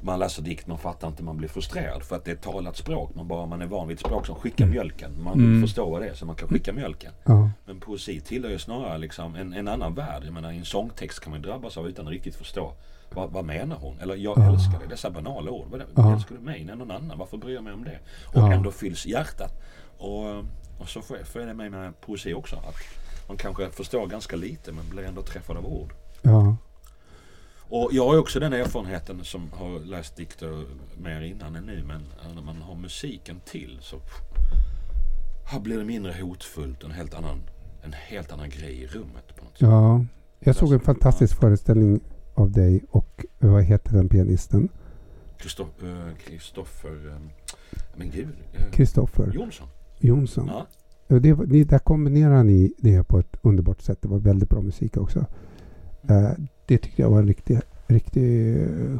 man 0.00 0.18
läser 0.18 0.42
dikt, 0.42 0.66
man 0.66 0.78
fattar 0.78 1.08
inte, 1.08 1.22
man 1.22 1.36
blir 1.36 1.48
frustrerad 1.48 2.02
för 2.02 2.16
att 2.16 2.24
det 2.24 2.30
är 2.30 2.34
ett 2.34 2.42
talat 2.42 2.76
språk. 2.76 3.14
Man 3.14 3.28
bara 3.28 3.46
man 3.46 3.62
är 3.62 3.66
van 3.66 3.88
vid 3.88 3.94
ett 3.94 4.00
språk 4.00 4.26
som 4.26 4.34
skickar 4.34 4.66
mjölken. 4.66 5.22
Man 5.22 5.32
Mm. 5.34 5.62
förstår 5.62 5.90
vad 5.90 6.00
det 6.02 6.08
är 6.08 6.14
så 6.14 6.26
man 6.26 6.36
kan 6.36 6.48
skicka 6.48 6.72
mjölken. 6.72 7.12
Ja, 7.24 7.50
Men 7.66 7.80
poesi 7.80 8.20
tillhör 8.20 8.50
ju 8.50 8.58
snarare 8.58 8.98
liksom 8.98 9.34
en, 9.34 9.52
en 9.52 9.68
annan 9.68 9.94
värld. 9.94 10.22
Jag 10.24 10.32
menar 10.34 10.52
i 10.52 10.58
en 10.58 10.64
sångtext 10.64 11.20
kan 11.20 11.30
man 11.30 11.42
drabbas 11.42 11.76
av 11.76 11.88
utan 11.88 12.06
att 12.06 12.12
riktigt 12.12 12.36
förstå. 12.36 12.72
Vad, 13.10 13.30
vad 13.30 13.44
menar 13.44 13.76
hon? 13.76 13.98
Eller 14.00 14.14
jag 14.16 14.38
Ja. 14.38 14.52
älskar 14.52 14.78
dig. 14.78 14.88
Dessa 14.88 15.10
banala 15.10 15.50
ord. 15.50 15.66
Vad, 15.70 15.82
Ja. 15.96 16.12
Älskar 16.14 16.34
du 16.34 16.40
mig? 16.40 16.64
Nej, 16.64 16.76
någon 16.76 16.90
annan. 16.90 17.18
Varför 17.18 17.36
bryr 17.36 17.54
jag 17.54 17.64
mig 17.64 17.72
om 17.72 17.84
det? 17.84 17.98
Och 18.26 18.40
Ja. 18.40 18.52
ändå 18.52 18.70
fylls 18.70 19.06
hjärtat. 19.06 19.52
Och, 19.98 20.26
och 20.78 20.88
så 20.88 21.02
får 21.02 21.16
jag, 21.16 21.26
får 21.26 21.40
jag 21.40 21.48
det 21.50 21.54
med 21.54 21.70
med 21.70 22.00
poesi 22.00 22.34
också. 22.34 22.56
Att 22.56 22.76
man 23.28 23.36
kanske 23.36 23.70
förstår 23.70 24.06
ganska 24.06 24.36
lite 24.36 24.72
men 24.72 24.88
blir 24.88 25.02
ändå 25.04 25.22
träffad 25.22 25.56
av 25.56 25.66
ord. 25.66 25.92
ja, 26.22 26.56
Och 27.70 27.88
jag 27.92 28.06
har 28.08 28.18
också 28.18 28.40
den 28.40 28.52
erfarenheten 28.52 29.24
som 29.24 29.52
har 29.52 29.80
läst 29.80 30.16
dikter 30.16 30.64
mer 31.02 31.20
innan 31.20 31.56
än 31.56 31.64
nu. 31.64 31.84
Men 31.86 32.02
när 32.34 32.42
man 32.42 32.56
har 32.62 32.74
musiken 32.74 33.40
till 33.44 33.78
så 33.80 33.96
här 35.44 35.60
blir 35.60 35.78
det 35.78 35.84
mindre 35.84 36.12
hotfullt. 36.22 36.84
En 36.84 36.90
helt 36.90 37.14
annan, 37.14 37.40
en 37.82 37.92
helt 37.92 38.32
annan 38.32 38.50
grej 38.50 38.72
i 38.82 38.86
rummet 38.86 39.36
på 39.36 39.44
något 39.44 39.52
sätt. 39.58 39.60
ja. 39.68 40.04
Jag 40.40 40.56
såg 40.56 40.72
en 40.72 40.80
fantastisk 40.80 41.40
föreställning 41.40 42.00
av 42.34 42.50
dig 42.50 42.84
och 42.90 43.24
vad 43.38 43.62
heter 43.62 43.92
den 43.92 44.08
pianisten? 44.08 44.68
Kristoff- 45.38 46.08
eh, 46.08 46.14
Kristoffer... 46.26 47.08
eh, 47.08 47.20
Men 47.96 48.10
gud. 48.10 48.28
eh, 48.52 48.70
Kristoffer 48.70 49.30
Jonsson. 49.34 49.68
Jonsson. 49.98 50.46
Ja. 51.08 51.18
Det, 51.18 51.64
där 51.64 51.78
kombinerar 51.78 52.44
ni 52.44 52.72
det 52.78 53.02
på 53.04 53.18
ett 53.18 53.36
underbart 53.42 53.80
sätt. 53.80 53.98
Det 54.02 54.08
var 54.08 54.18
väldigt 54.18 54.48
bra 54.50 54.60
musik 54.60 54.96
också. 54.96 55.26
Eh, 56.08 56.30
det 56.68 56.78
tyckte 56.78 57.02
jag 57.02 57.10
var 57.10 57.18
en 57.18 57.26
riktig, 57.26 57.60
riktig 57.86 58.56
uh, 58.56 58.98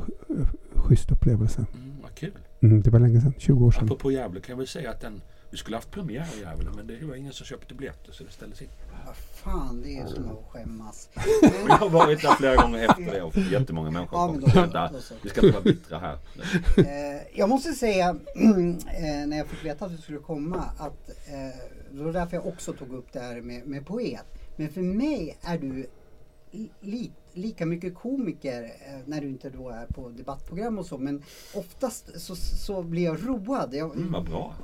schysst 0.75 1.13
upplevelse. 1.13 1.67
Mm, 1.75 1.97
vad 2.03 2.15
kul. 2.15 2.33
Mm, 2.63 2.83
det 2.83 2.91
var 2.91 3.01
länge 3.01 3.21
sedan, 3.21 3.35
20 3.39 3.67
år 3.67 3.71
sedan. 3.71 3.85
Apropå 3.85 4.11
Gävle 4.13 4.41
kan 4.41 4.53
jag 4.53 4.57
väl 4.57 4.67
säga 4.67 4.91
att 4.91 5.01
den... 5.01 5.21
Vi 5.51 5.57
skulle 5.57 5.77
haft 5.77 5.91
premiär 5.91 6.27
i 6.37 6.41
Gävle 6.41 6.71
men 6.77 6.87
det 6.87 7.07
var 7.07 7.15
ingen 7.15 7.33
som 7.33 7.47
köpte 7.47 7.75
biljetter 7.75 8.13
så 8.13 8.25
det 8.25 8.31
ställdes 8.31 8.63
in. 8.63 8.69
Vad 9.07 9.17
fan, 9.17 9.83
det 9.83 9.99
är 9.99 10.07
som 10.07 10.25
att 10.25 10.45
skämmas. 10.51 11.09
Jag 11.69 11.77
har 11.77 11.89
varit 11.89 12.23
där 12.23 12.35
flera 12.35 12.57
gånger 12.57 12.89
efter 12.89 13.03
det 13.03 13.23
och 13.23 13.37
jättemånga 13.37 13.91
människor 13.91 14.19
Ja, 14.19 14.27
kom. 14.27 14.37
men 14.37 14.45
Vi 14.45 14.51
ska 14.51 14.67
då. 14.67 14.89
Vi 15.23 15.31
ska 15.31 15.41
inte 15.41 15.53
vara 15.53 15.63
bittra 15.65 15.99
här. 15.99 16.19
Eh, 16.77 17.23
jag 17.35 17.49
måste 17.49 17.73
säga, 17.73 18.09
eh, 18.35 19.27
när 19.27 19.39
jag 19.39 19.47
fick 19.47 19.65
veta 19.65 19.85
att 19.85 19.97
du 19.97 20.03
skulle 20.03 20.19
komma, 20.19 20.65
att 20.79 21.09
eh, 21.09 21.59
det 21.91 22.03
var 22.03 22.13
därför 22.13 22.37
jag 22.37 22.47
också 22.47 22.73
tog 22.73 22.93
upp 22.93 23.13
det 23.13 23.21
här 23.21 23.41
med, 23.41 23.67
med 23.67 23.87
poet. 23.87 24.27
Men 24.57 24.69
för 24.69 24.83
mig 24.83 25.39
är 25.43 25.59
du 25.59 25.87
li, 26.81 27.13
lika 27.33 27.67
mycket 27.67 27.95
komiker 27.95 28.63
eh, 28.65 28.99
när 29.07 29.21
du 29.21 29.29
inte 29.29 29.51
då 29.51 29.69
är 29.69 29.87
på 29.87 30.09
debattprogram 30.09 30.79
och 30.79 30.87
så. 30.87 30.99
Men 30.99 31.23
oftast 31.55 32.21
så, 32.21 32.37
så 32.37 32.83
blir 32.83 33.03
jag 33.05 33.29
road 33.29 33.75
jag, 33.75 33.97
Mm, 33.97 34.13
vad 34.13 34.25
bra. 34.25 34.55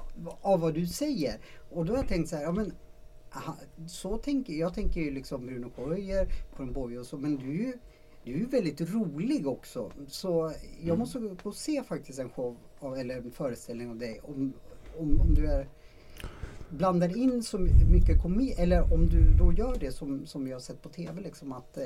av 0.42 0.60
vad 0.60 0.74
du 0.74 0.86
säger. 0.86 1.34
Och 1.70 1.84
då 1.86 1.92
har 1.92 1.98
jag 1.98 2.08
tänkt 2.08 2.28
så 2.28 2.36
här, 2.36 2.42
ja 2.42 2.52
men 2.52 2.72
aha, 3.32 3.56
så 3.88 4.18
tänker 4.18 4.52
jag 4.52 4.74
tänker 4.74 5.00
ju 5.00 5.10
liksom 5.10 5.46
Bruno 5.46 5.70
Koijer, 5.70 6.26
Karin 6.56 6.72
Boye 6.72 6.98
och 6.98 7.06
så, 7.06 7.18
men 7.18 7.36
du 7.36 7.72
du 8.24 8.42
är 8.42 8.46
väldigt 8.46 8.80
rolig 8.80 9.46
också. 9.46 9.90
Så 10.08 10.52
jag 10.80 10.84
Mm. 10.84 10.98
måste 10.98 11.18
gå 11.18 11.36
och 11.42 11.54
se 11.56 11.82
faktiskt 11.82 12.18
en 12.18 12.30
show 12.30 12.56
av, 12.80 12.96
eller 12.96 13.16
en 13.16 13.30
föreställning 13.30 13.90
av 13.90 13.96
dig. 13.98 14.20
Om, 14.22 14.52
om, 14.98 15.20
om 15.20 15.34
du 15.34 15.46
är 15.46 15.68
blandar 16.76 17.16
in 17.16 17.42
så 17.42 17.58
mycket 17.92 18.22
komik 18.22 18.58
eller 18.58 18.92
om 18.94 19.06
du 19.08 19.30
då 19.38 19.52
gör 19.52 19.76
det 19.80 19.92
som, 19.92 20.26
som 20.26 20.48
jag 20.48 20.54
har 20.56 20.60
sett 20.60 20.82
på 20.82 20.88
TV 20.88 21.20
liksom 21.22 21.52
att 21.52 21.76
eh, 21.76 21.84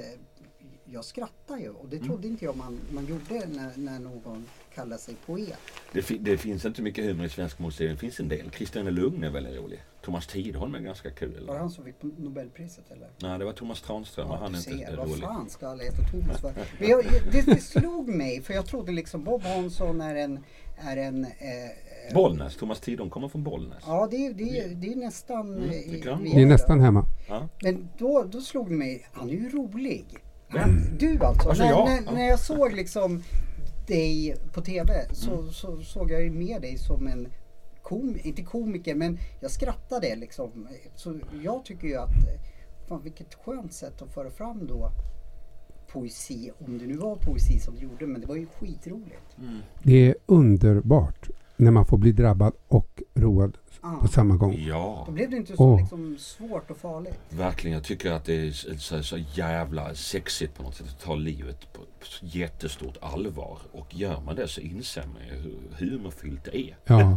jag 0.92 1.04
skrattar 1.04 1.58
ju 1.58 1.68
och 1.70 1.88
det 1.88 1.96
Mm. 1.96 2.08
trodde 2.08 2.28
inte 2.28 2.44
jag 2.44 2.56
man, 2.56 2.78
man 2.92 3.06
gjorde 3.06 3.46
när, 3.46 3.72
när 3.76 3.98
någon 3.98 4.44
kallar 4.74 4.96
sig 4.96 5.14
poet. 5.26 5.58
Det, 5.92 6.02
fi- 6.02 6.18
det 6.18 6.38
finns 6.38 6.64
inte 6.64 6.82
mycket 6.82 7.04
humor 7.04 7.26
i 7.26 7.28
svensk 7.28 7.58
musik. 7.58 7.90
Det 7.90 7.96
finns 7.96 8.20
en 8.20 8.28
del. 8.28 8.50
Christiane 8.50 8.90
Lugn 8.90 9.24
är 9.24 9.30
väldigt 9.30 9.56
rolig. 9.56 9.82
Thomas 10.02 10.26
Tidholm 10.26 10.74
är 10.74 10.80
ganska 10.80 11.10
kul. 11.10 11.44
Var 11.46 11.54
det 11.54 11.60
han 11.60 11.70
som 11.70 11.84
fick 11.84 11.94
Nobelpriset 12.02 12.90
eller? 12.90 13.08
Nej, 13.22 13.38
det 13.38 13.44
var 13.44 13.52
Thomas 13.52 13.82
Tranström 13.82 14.30
och 14.30 14.38
han 14.38 14.54
är 14.54 14.58
inte 14.58 14.70
ser, 14.70 14.96
vad 14.96 15.08
rolig. 15.08 15.22
fan 15.22 15.48
ska 15.50 15.68
alla 15.68 15.82
heta 15.84 16.02
Thomas 16.10 16.40
för? 16.40 16.52
Men 16.80 16.88
jag, 16.88 17.04
det, 17.32 17.42
det 17.42 17.60
slog 17.62 18.08
mig, 18.08 18.42
för 18.42 18.54
jag 18.54 18.66
trodde 18.66 18.92
liksom 18.92 19.24
Bob 19.24 19.42
Hansson 19.42 20.00
är 20.00 20.14
en... 20.14 20.44
Är 20.80 20.96
en 20.96 21.24
eh, 21.24 21.30
Bollnäs. 22.14 22.56
Thomas 22.56 22.80
Tidholm 22.80 23.10
kommer 23.10 23.28
från 23.28 23.44
Bollnäs. 23.44 23.82
Ja, 23.86 24.08
det, 24.10 24.26
är- 24.26 24.32
det, 24.34 24.74
det 24.74 24.92
är 24.92 24.96
nästan... 24.96 25.54
Mm, 25.54 25.70
eh, 25.70 25.72
det 26.04 26.16
Ni 26.34 26.42
är 26.42 26.46
nästan 26.46 26.80
hemma. 26.80 27.04
Ja. 27.28 27.48
Men 27.62 27.88
då, 27.98 28.24
då 28.32 28.40
slog 28.40 28.68
det 28.70 28.76
mig, 28.76 29.06
han 29.12 29.28
är 29.28 29.32
ju 29.34 29.48
rolig. 29.48 30.04
Han, 30.48 30.96
du 30.98 31.18
alltså. 31.24 31.48
Alltså 31.48 31.64
när, 31.64 31.70
jag? 31.70 31.88
när, 32.04 32.12
när 32.12 32.24
jag 32.28 32.38
såg 32.38 32.72
liksom 32.72 33.22
dig 33.86 34.36
på 34.52 34.60
TV 34.60 34.92
så, 35.12 35.32
Mm. 35.38 35.50
så 35.52 35.82
såg 35.82 36.10
jag 36.10 36.22
ju 36.22 36.30
med 36.30 36.62
dig 36.62 36.78
som 36.78 37.06
en 37.06 37.28
kom, 37.82 38.16
inte 38.22 38.42
komiker 38.42 38.94
men 38.94 39.18
jag 39.40 39.50
skrattade 39.50 40.16
liksom. 40.16 40.68
Så 40.94 41.18
jag 41.44 41.64
tycker 41.64 41.88
ju 41.88 41.96
att, 41.96 42.08
eh, 42.10 42.40
fan 42.88 43.02
vilket 43.02 43.34
skönt 43.34 43.72
sätt 43.72 44.02
att 44.02 44.14
föra 44.14 44.30
fram 44.30 44.66
då 44.66 44.90
poesi, 45.92 46.50
om 46.66 46.78
det 46.78 46.86
nu 46.86 46.96
var 46.96 47.16
poesi 47.16 47.58
som 47.60 47.74
du 47.76 47.82
gjorde, 47.82 48.06
men 48.06 48.20
det 48.20 48.26
var 48.26 48.36
ju 48.36 48.46
skitroligt. 48.46 49.38
Mm. 49.38 49.58
Det 49.82 50.08
är 50.08 50.14
underbart 50.26 51.28
när 51.58 51.70
man 51.70 51.86
får 51.86 51.98
bli 51.98 52.12
drabbad 52.12 52.52
och 52.68 53.02
road 53.14 53.58
Ah, 53.80 54.00
på 54.00 54.08
samma 54.08 54.36
gång. 54.36 54.56
Ja, 54.68 55.02
då 55.06 55.12
blev 55.12 55.30
det 55.30 55.36
inte 55.36 55.56
så 55.56 55.64
Åh. 55.64 55.80
liksom 55.80 56.16
svårt 56.18 56.70
och 56.70 56.76
farligt. 56.76 57.18
verkligen. 57.30 57.74
Jag 57.74 57.84
tycker 57.84 58.12
att 58.12 58.24
det 58.24 58.34
är 58.48 58.50
så, 58.78 59.02
så, 59.02 59.18
jävla 59.34 59.94
sexigt 59.94 60.54
på 60.54 60.62
något 60.62 60.74
sätt 60.74 60.86
att 60.88 61.00
ta 61.00 61.14
livet 61.14 61.72
på 61.72 61.80
på 61.80 62.26
jättestort 62.26 62.96
allvar. 63.00 63.58
Och 63.72 63.94
gör 63.94 64.20
man 64.20 64.36
det 64.36 64.48
så 64.48 64.60
inser 64.60 65.04
man 65.06 65.22
ju 65.28 65.42
hur 65.42 65.58
humorfyllt 65.78 66.44
det 66.44 66.56
är. 66.56 66.76
Ja. 66.84 67.16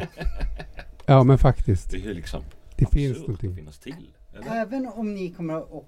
ja, 1.05 1.23
men 1.23 1.37
faktiskt. 1.37 1.91
Det 1.91 2.05
är 2.05 2.13
liksom 2.13 2.43
Det 2.75 2.85
finns 2.85 3.19
någonting. 3.19 3.55
finnas 3.55 3.79
till. 3.79 4.13
Eller? 4.33 4.61
Även 4.61 4.87
om 4.87 5.13
ni 5.13 5.29
kommer 5.33 5.53
att 5.53 5.85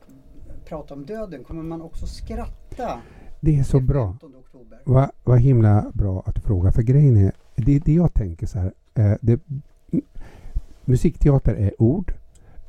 prata 0.66 0.94
om 0.94 1.06
döden 1.06 1.44
kommer 1.44 1.64
man 1.64 1.82
också 1.82 2.08
skratta. 2.08 3.00
Det 3.42 3.60
är 3.60 3.64
så 3.64 3.80
bra. 3.80 4.08
15 4.12 4.36
oktober. 4.36 4.80
Vad 4.86 5.12
vad 5.24 5.40
himla 5.40 5.92
bra 5.94 6.24
att 6.26 6.36
du 6.36 6.42
frågar. 6.42 6.72
För 6.72 6.82
grejen 6.82 7.18
är, 7.18 7.32
det, 7.56 7.80
det 7.80 7.94
jag 7.94 8.14
tänker 8.14 8.48
så 8.48 8.60
här. 8.60 8.74
Eh, 8.94 9.14
det, 9.22 9.40
musikteater 10.86 11.56
är 11.56 11.82
ord, 11.82 12.14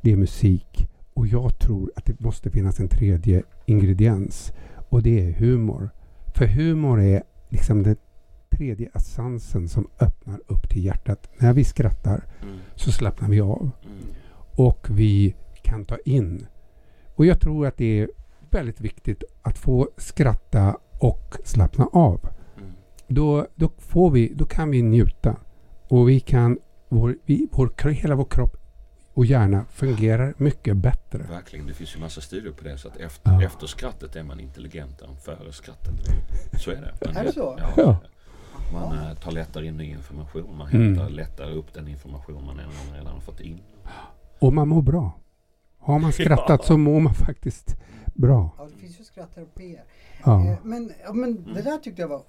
det 0.00 0.12
är 0.12 0.16
musik 0.16 0.88
och 1.14 1.26
jag 1.26 1.58
tror 1.58 1.92
att 1.96 2.04
det 2.04 2.20
måste 2.20 2.50
finnas 2.50 2.80
en 2.80 2.88
tredje 2.88 3.42
ingrediens 3.66 4.52
och 4.88 5.02
det 5.02 5.28
är 5.28 5.32
humor. 5.32 5.90
För 6.34 6.46
humor 6.46 7.00
är 7.00 7.22
liksom 7.48 7.82
den 7.82 7.96
tredje 8.50 8.90
essensen 8.94 9.68
som 9.68 9.88
öppnar 10.00 10.40
upp 10.46 10.68
till 10.68 10.84
hjärtat. 10.84 11.30
När 11.38 11.52
vi 11.52 11.64
skrattar 11.64 12.24
Mm, 12.42 12.58
så 12.74 12.92
slappnar 12.92 13.28
vi 13.28 13.40
av 13.40 13.70
mm, 13.84 14.04
och 14.56 14.86
vi 14.90 15.34
kan 15.62 15.84
ta 15.84 15.96
in. 16.04 16.46
Och 17.14 17.26
jag 17.26 17.40
tror 17.40 17.66
att 17.66 17.76
det 17.76 18.00
är 18.00 18.08
väldigt 18.50 18.80
viktigt 18.80 19.24
att 19.42 19.58
få 19.58 19.88
skratta 19.96 20.76
och 21.00 21.36
slappna 21.44 21.86
av. 21.92 22.28
mm. 23.18 23.26
Då, 23.26 23.46
då, 23.54 23.70
får 23.78 24.10
vi, 24.10 24.32
då 24.34 24.44
kan 24.44 24.70
vi 24.70 24.82
njuta. 24.82 25.36
Och 25.88 26.08
vi 26.08 26.20
kan, 26.20 26.58
vår, 26.88 27.16
vi, 27.24 27.48
vår, 27.52 27.90
hela 27.90 28.14
vår 28.14 28.24
kropp 28.24 28.56
och 29.14 29.26
hjärna 29.26 29.64
fungerar 29.70 30.34
mycket 30.36 30.76
bättre. 30.76 31.18
Verkligen, 31.18 31.66
det 31.66 31.74
finns 31.74 31.96
ju 31.96 32.00
massa 32.00 32.20
studier 32.20 32.52
på 32.52 32.64
det. 32.64 32.78
Så 32.78 32.88
att 32.88 32.96
efter, 32.96 33.32
Ja. 33.32 33.42
efter 33.42 33.66
skrattet 33.66 34.16
är 34.16 34.22
man 34.22 34.40
intelligentare 34.40 35.08
än 35.10 35.16
före 35.16 35.52
skrattet. 35.52 35.94
Så 36.60 36.70
är 36.70 36.74
det. 36.76 37.06
Man 37.06 37.16
Är 37.16 37.24
det 37.24 37.32
så? 37.32 37.58
Ja. 37.60 37.68
Ja. 37.76 37.96
Man 38.72 38.98
eh, 38.98 39.14
tar 39.14 39.32
lättare 39.32 39.66
in 39.66 39.76
ny 39.76 39.84
information. 39.84 40.56
Man 40.56 40.68
Mm. 40.68 40.82
hämtar 40.96 41.08
lättare 41.10 41.52
upp 41.54 41.74
den 41.74 41.88
information 41.88 42.44
man 42.46 42.60
redan 42.94 43.06
har 43.12 43.20
fått 43.20 43.40
in. 43.40 43.60
Och 44.38 44.52
man 44.52 44.68
mår 44.68 44.82
bra. 44.82 45.12
Har 45.78 45.98
man 45.98 46.12
skrattat 46.22 46.64
så 46.64 46.76
mår 46.78 47.00
man 47.00 47.14
faktiskt 47.14 47.76
bra. 48.14 48.50
Ja, 48.58 48.68
det 48.74 48.80
finns 48.80 49.00
ju 49.00 49.04
skratterapier. 49.04 49.84
Ja. 50.24 50.46
Eh, 50.46 50.56
Men, 50.62 50.92
ja, 51.04 51.12
men 51.12 51.54
det 51.54 51.62
där 51.62 51.78
tyckte 51.78 52.02
jag 52.02 52.08
var 52.08 52.22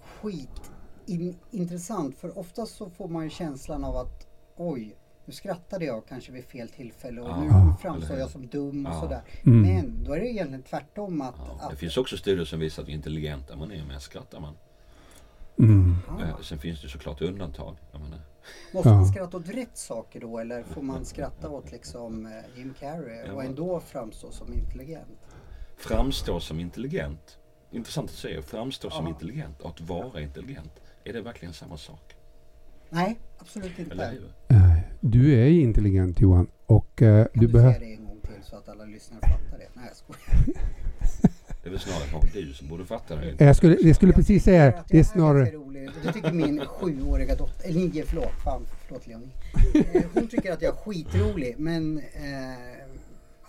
skitintressant 1.05 2.17
för 2.17 2.37
oftast 2.39 2.75
så 2.75 2.89
får 2.89 3.07
man 3.07 3.23
ju 3.23 3.29
känslan 3.29 3.83
av 3.83 3.95
att 3.97 4.27
oj, 4.55 4.95
nu 5.25 5.33
skrattade 5.33 5.85
jag 5.85 6.07
kanske 6.07 6.31
vid 6.31 6.45
fel 6.45 6.69
tillfälle 6.69 7.21
och 7.21 7.27
Ja, 7.29 7.41
nu 7.65 7.73
framstår 7.81 8.17
jag 8.17 8.29
som 8.29 8.47
dum 8.47 8.85
och 8.85 8.91
Ja. 8.91 9.01
sådär. 9.01 9.21
Mm. 9.45 9.61
Men 9.61 10.03
då 10.03 10.13
är 10.15 10.19
det 10.19 10.27
egentligen 10.27 10.63
tvärtom 10.63 11.21
att... 11.21 11.35
Ja, 11.37 11.59
att 11.61 11.69
det 11.71 11.75
finns 11.75 11.97
också 11.97 12.17
studier 12.17 12.45
som 12.45 12.59
visar 12.59 12.83
att 12.83 12.89
ju 12.89 12.93
intelligentare 12.93 13.57
man 13.57 13.71
är, 13.71 13.85
mer 13.85 13.99
skrattar 13.99 14.39
man. 14.39 14.53
Mm. 15.59 15.95
Ah, 16.09 16.21
Eh, 16.21 16.39
Sen 16.41 16.59
finns 16.59 16.81
det 16.81 16.89
såklart 16.89 17.21
undantag. 17.21 17.77
Jag 17.91 18.01
menar, 18.01 18.19
måste 18.73 18.89
Ja. 18.89 18.95
man 18.95 19.05
skratta 19.07 19.37
åt 19.37 19.49
rätt 19.49 19.77
saker 19.77 20.19
då 20.21 20.37
eller 20.39 20.63
får 20.63 20.81
man 20.81 21.05
skratta 21.05 21.49
åt 21.49 21.71
liksom 21.71 22.25
eh, 22.25 22.31
Jim 22.57 22.73
Carrey 22.79 23.23
Ja, 23.27 23.33
och 23.33 23.43
ändå 23.43 23.79
framstå 23.79 24.31
som 24.31 24.53
intelligent? 24.53 25.07
framstå 25.77 26.39
som 26.39 26.59
intelligent. 26.59 27.37
Intressant 27.71 28.09
att 28.09 28.15
säga. 28.15 28.41
Framstå 28.41 28.89
som 28.89 29.05
Ja. 29.05 29.09
intelligent 29.09 29.61
och 29.61 29.69
att 29.69 29.81
vara 29.81 30.21
intelligent. 30.21 30.79
Är 31.07 31.13
det 31.13 31.21
verkligen 31.21 31.53
samma 31.53 31.77
sak? 31.77 32.15
Nej, 32.89 33.19
absolut 33.37 33.79
inte. 33.79 34.05
Eh, 34.49 34.77
Du 34.99 35.33
är 35.33 35.47
intelligent 35.47 36.21
Johan 36.21 36.47
och 36.65 37.01
eh, 37.01 37.25
Kan 37.25 37.31
du 37.33 37.47
du, 37.47 37.51
säga 37.51 37.63
behöver... 37.63 37.79
det 37.79 37.93
en 37.93 38.05
gång 38.05 38.19
till 38.21 38.43
så 38.43 38.55
att 38.55 38.69
alla 38.69 38.85
lyssnare 38.85 39.21
fattar 39.21 39.57
det? 39.57 39.67
Nej, 39.73 39.85
jag 39.87 39.95
skojar. 39.97 40.59
Det 41.63 41.69
är 41.69 41.71
väl 41.71 41.79
snarare 41.79 42.07
kanske 42.11 42.41
du 42.41 42.53
som 42.53 42.67
borde 42.67 42.85
fatta 42.85 43.15
det. 43.15 43.35
Jag 43.45 43.55
skulle, 43.55 43.77
jag 43.81 43.95
skulle 43.95 44.13
precis 44.13 44.43
säga 44.43 44.67
att 44.67 44.87
det 44.87 44.99
är 44.99 45.03
snarare... 45.03 45.51
Det 46.03 46.13
tycker 46.13 46.31
min 46.33 46.65
sjuåriga 46.65 47.35
dotter, 47.35 47.69
eller 47.69 47.79
nio 47.79 48.03
förlåt, 48.05 48.31
fan 48.43 48.65
förlåt 48.87 49.07
Leonie. 49.07 49.29
Eh, 49.93 50.01
Hon 50.13 50.27
tycker 50.27 50.51
att 50.53 50.61
jag 50.61 50.73
är 50.73 50.77
skitrolig 50.77 51.55
men 51.57 51.97
eh, 51.97 52.03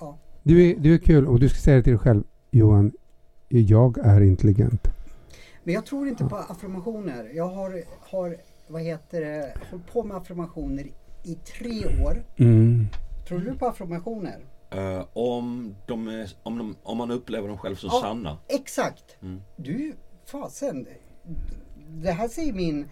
ja. 0.01 0.19
Du 0.43 0.71
är, 0.71 0.77
du 0.77 0.95
är 0.95 0.99
kul 0.99 1.27
och 1.27 1.41
du 1.41 1.49
ska 1.49 1.59
säga 1.59 1.77
det 1.77 1.83
till 1.83 1.93
dig 1.93 1.99
själv 1.99 2.23
Johan. 2.51 2.93
Jag 3.49 3.99
är 3.99 4.21
intelligent. 4.21 4.89
Men 5.67 5.75
jag 5.75 5.87
tror 5.87 6.09
inte 6.09 6.25
på 6.25 6.37
affirmationer. 6.37 7.31
Jag 7.35 7.49
har, 7.49 7.83
har 8.01 8.37
vad 8.67 8.83
heter 8.83 9.21
det, 9.21 9.55
hållit 9.71 9.93
på 9.93 10.03
med 10.03 10.17
affirmationer 10.17 10.87
i 11.25 11.35
tre 11.35 12.05
år. 12.05 12.25
Mm. 12.37 12.87
Tror 13.29 13.39
du 13.39 13.55
på 13.55 13.67
affirmationer? 13.67 14.45
Eh, 14.71 15.05
om, 15.13 15.75
de 15.87 16.09
är, 16.09 16.33
om, 16.43 16.59
de, 16.59 16.77
om 16.83 16.99
man 16.99 17.11
upplever 17.11 17.49
dem 17.49 17.59
själv 17.59 17.77
som 17.77 17.91
Ja. 17.93 18.01
sanna. 18.01 18.39
Exakt! 18.49 19.17
Mm. 19.23 19.43
Du, 19.57 19.97
fasen. 20.27 20.87
Det 21.89 22.11
här 22.13 22.29
säger 22.29 22.53
min 22.53 22.89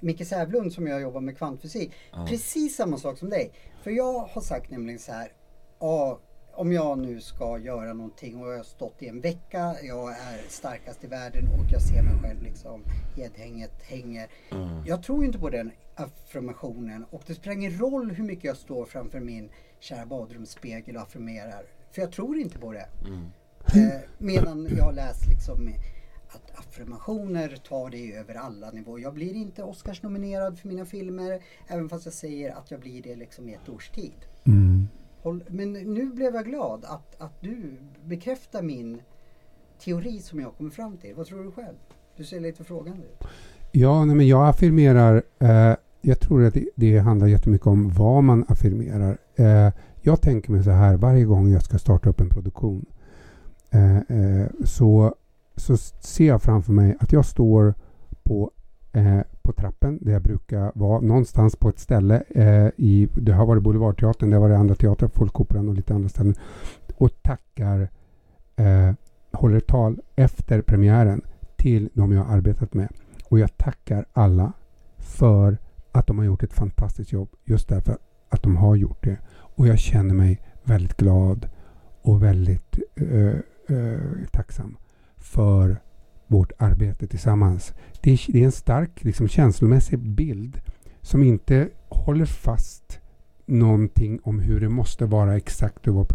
Micke 0.00 0.26
Sävlund 0.26 0.72
som 0.72 0.86
jag 0.86 1.00
jobbar 1.00 1.20
med 1.20 1.38
kvantfysik. 1.38 1.92
Ja. 2.12 2.26
Precis 2.28 2.76
samma 2.76 2.96
sak 2.98 3.18
som 3.18 3.30
dig. 3.30 3.52
För 3.82 3.90
jag 3.90 4.18
har 4.18 4.40
sagt 4.40 4.70
nämligen 4.70 4.98
så 4.98 5.12
här. 5.12 5.32
Ja, 5.80 6.18
om 6.56 6.72
jag 6.72 6.98
nu 6.98 7.20
ska 7.20 7.58
göra 7.58 7.92
någonting 7.92 8.42
och 8.42 8.52
jag 8.52 8.56
har 8.56 8.64
stått 8.64 9.02
i 9.02 9.08
en 9.08 9.20
vecka, 9.20 9.76
jag 9.82 10.10
är 10.10 10.48
starkast 10.48 11.04
i 11.04 11.06
världen 11.06 11.48
och 11.48 11.72
jag 11.72 11.82
ser 11.82 12.02
mig 12.02 12.22
själv 12.22 12.42
liksom 12.42 12.84
gedhänget 13.16 13.82
hänger. 13.82 14.28
Mm. 14.52 14.86
Jag 14.86 15.02
tror 15.02 15.24
inte 15.24 15.38
på 15.38 15.50
den 15.50 15.70
affirmationen 15.94 17.04
och 17.10 17.22
det 17.26 17.34
spelar 17.34 17.56
ingen 17.56 17.78
roll 17.78 18.10
hur 18.10 18.24
mycket 18.24 18.44
jag 18.44 18.56
står 18.56 18.84
framför 18.84 19.20
min 19.20 19.48
kära 19.80 20.06
badrumsspegel 20.06 20.96
och 20.96 21.02
affirmerar. 21.02 21.62
För 21.90 22.02
jag 22.02 22.12
tror 22.12 22.38
inte 22.38 22.58
på 22.58 22.72
det. 22.72 22.88
Mm. 23.06 23.30
Eh, 23.74 24.00
medan 24.18 24.68
jag 24.76 24.94
läst 24.94 25.26
liksom 25.28 25.74
att 26.28 26.58
affirmationer 26.58 27.56
tar 27.68 27.90
det 27.90 28.12
över 28.12 28.34
alla 28.34 28.70
nivåer. 28.70 29.02
Jag 29.02 29.14
blir 29.14 29.34
inte 29.34 29.62
Oscarsnominerad 29.62 30.58
för 30.58 30.68
mina 30.68 30.84
filmer 30.84 31.42
även 31.66 31.88
fast 31.88 32.04
jag 32.04 32.14
säger 32.14 32.54
att 32.54 32.70
jag 32.70 32.80
blir 32.80 33.02
det 33.02 33.16
liksom 33.16 33.48
i 33.48 33.54
ett 33.54 33.68
års 33.68 33.90
tid. 33.90 34.26
Mm. 34.46 34.75
Håll, 35.26 35.44
men 35.48 35.72
nu 35.72 36.06
blev 36.06 36.34
jag 36.34 36.44
glad 36.44 36.84
att, 36.84 37.20
att 37.20 37.40
du 37.40 37.78
bekräftar 38.04 38.62
min 38.62 39.00
teori 39.84 40.18
som 40.18 40.40
jag 40.40 40.56
kommer 40.56 40.70
fram 40.70 40.96
till. 40.96 41.14
Vad 41.14 41.26
tror 41.26 41.44
du 41.44 41.50
själv? 41.50 41.76
Du 42.16 42.24
ser 42.24 42.40
lite 42.40 42.64
frågande 42.64 43.02
ut. 43.02 43.28
Ja, 43.72 44.04
nej, 44.04 44.16
men 44.16 44.28
jag 44.28 44.48
affirmerar. 44.48 45.22
Eh, 45.38 45.74
jag 46.00 46.20
tror 46.20 46.44
att 46.44 46.54
det, 46.54 46.68
det 46.74 46.98
handlar 46.98 47.26
jättemycket 47.26 47.66
om 47.66 47.90
vad 47.90 48.24
man 48.24 48.44
affirmerar. 48.48 49.18
Eh, 49.36 49.72
jag 50.02 50.20
tänker 50.20 50.52
mig 50.52 50.64
så 50.64 50.70
här 50.70 50.96
varje 50.96 51.24
gång 51.24 51.52
jag 51.52 51.62
ska 51.62 51.78
starta 51.78 52.10
upp 52.10 52.20
en 52.20 52.30
produktion. 52.30 52.86
Eh, 53.70 53.96
eh, 53.96 54.46
så, 54.64 55.14
så 55.56 55.76
ser 55.76 56.26
jag 56.26 56.42
framför 56.42 56.72
mig 56.72 56.96
att 57.00 57.12
jag 57.12 57.24
står 57.24 57.74
på, 58.22 58.50
eh, 58.96 59.20
på 59.42 59.52
trappen 59.52 59.98
där 60.02 60.12
jag 60.12 60.22
brukar 60.22 60.72
vara. 60.74 61.00
Någonstans 61.00 61.56
på 61.56 61.68
ett 61.68 61.78
ställe. 61.78 62.22
Eh, 62.30 62.68
i, 62.76 63.08
det 63.14 63.32
har 63.32 63.46
varit 63.46 63.62
Boulevardteatern, 63.62 64.30
det 64.30 64.36
har 64.36 64.48
varit 64.48 64.58
andra 64.58 64.74
teatrar, 64.74 65.08
Folkoperan 65.08 65.68
och 65.68 65.74
lite 65.74 65.94
andra 65.94 66.08
ställen. 66.08 66.34
Och 66.96 67.22
tackar, 67.22 67.88
eh, 68.56 68.92
håller 69.32 69.60
tal 69.60 70.00
efter 70.16 70.62
premiären 70.62 71.22
till 71.56 71.88
de 71.94 72.12
jag 72.12 72.24
har 72.24 72.36
arbetat 72.36 72.74
med. 72.74 72.88
Och 73.28 73.38
jag 73.38 73.56
tackar 73.56 74.06
alla 74.12 74.52
för 74.98 75.58
att 75.92 76.06
de 76.06 76.18
har 76.18 76.24
gjort 76.24 76.42
ett 76.42 76.52
fantastiskt 76.52 77.12
jobb. 77.12 77.28
Just 77.44 77.68
därför 77.68 77.98
att 78.28 78.42
de 78.42 78.56
har 78.56 78.76
gjort 78.76 79.04
det. 79.04 79.16
Och 79.32 79.66
jag 79.66 79.78
känner 79.78 80.14
mig 80.14 80.40
väldigt 80.64 80.96
glad 80.96 81.48
och 82.02 82.22
väldigt 82.22 82.78
eh, 82.94 83.76
eh, 83.76 84.28
tacksam 84.32 84.76
för 85.16 85.80
vårt 86.26 86.52
arbete 86.58 87.06
tillsammans. 87.06 87.74
Det 88.00 88.12
är, 88.12 88.32
det 88.32 88.40
är 88.40 88.44
en 88.44 88.52
stark 88.52 89.04
liksom, 89.04 89.28
känslomässig 89.28 89.98
bild 89.98 90.60
som 91.00 91.22
inte 91.22 91.68
håller 91.88 92.26
fast 92.26 93.00
någonting 93.46 94.20
om 94.22 94.38
hur 94.38 94.60
det 94.60 94.68
måste 94.68 95.06
vara 95.06 95.36
exakt 95.36 95.88
och 95.88 95.94
vad, 95.94 96.06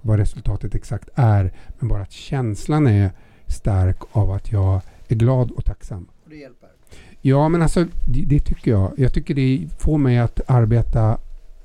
vad 0.00 0.18
resultatet 0.18 0.74
exakt 0.74 1.08
är. 1.14 1.52
Men 1.78 1.88
bara 1.88 2.02
att 2.02 2.12
känslan 2.12 2.86
är 2.86 3.10
stark 3.46 3.96
av 4.12 4.30
att 4.30 4.52
jag 4.52 4.80
är 5.08 5.16
glad 5.16 5.50
och 5.50 5.64
tacksam. 5.64 6.06
Och 6.24 6.30
det 6.30 6.36
hjälper. 6.36 6.68
Ja, 7.20 7.48
men 7.48 7.62
alltså 7.62 7.86
det, 8.06 8.24
det 8.24 8.40
tycker 8.40 8.70
jag. 8.70 8.92
Jag 8.96 9.12
tycker 9.12 9.34
det 9.34 9.68
får 9.78 9.98
mig 9.98 10.18
att 10.18 10.40
arbeta 10.46 11.18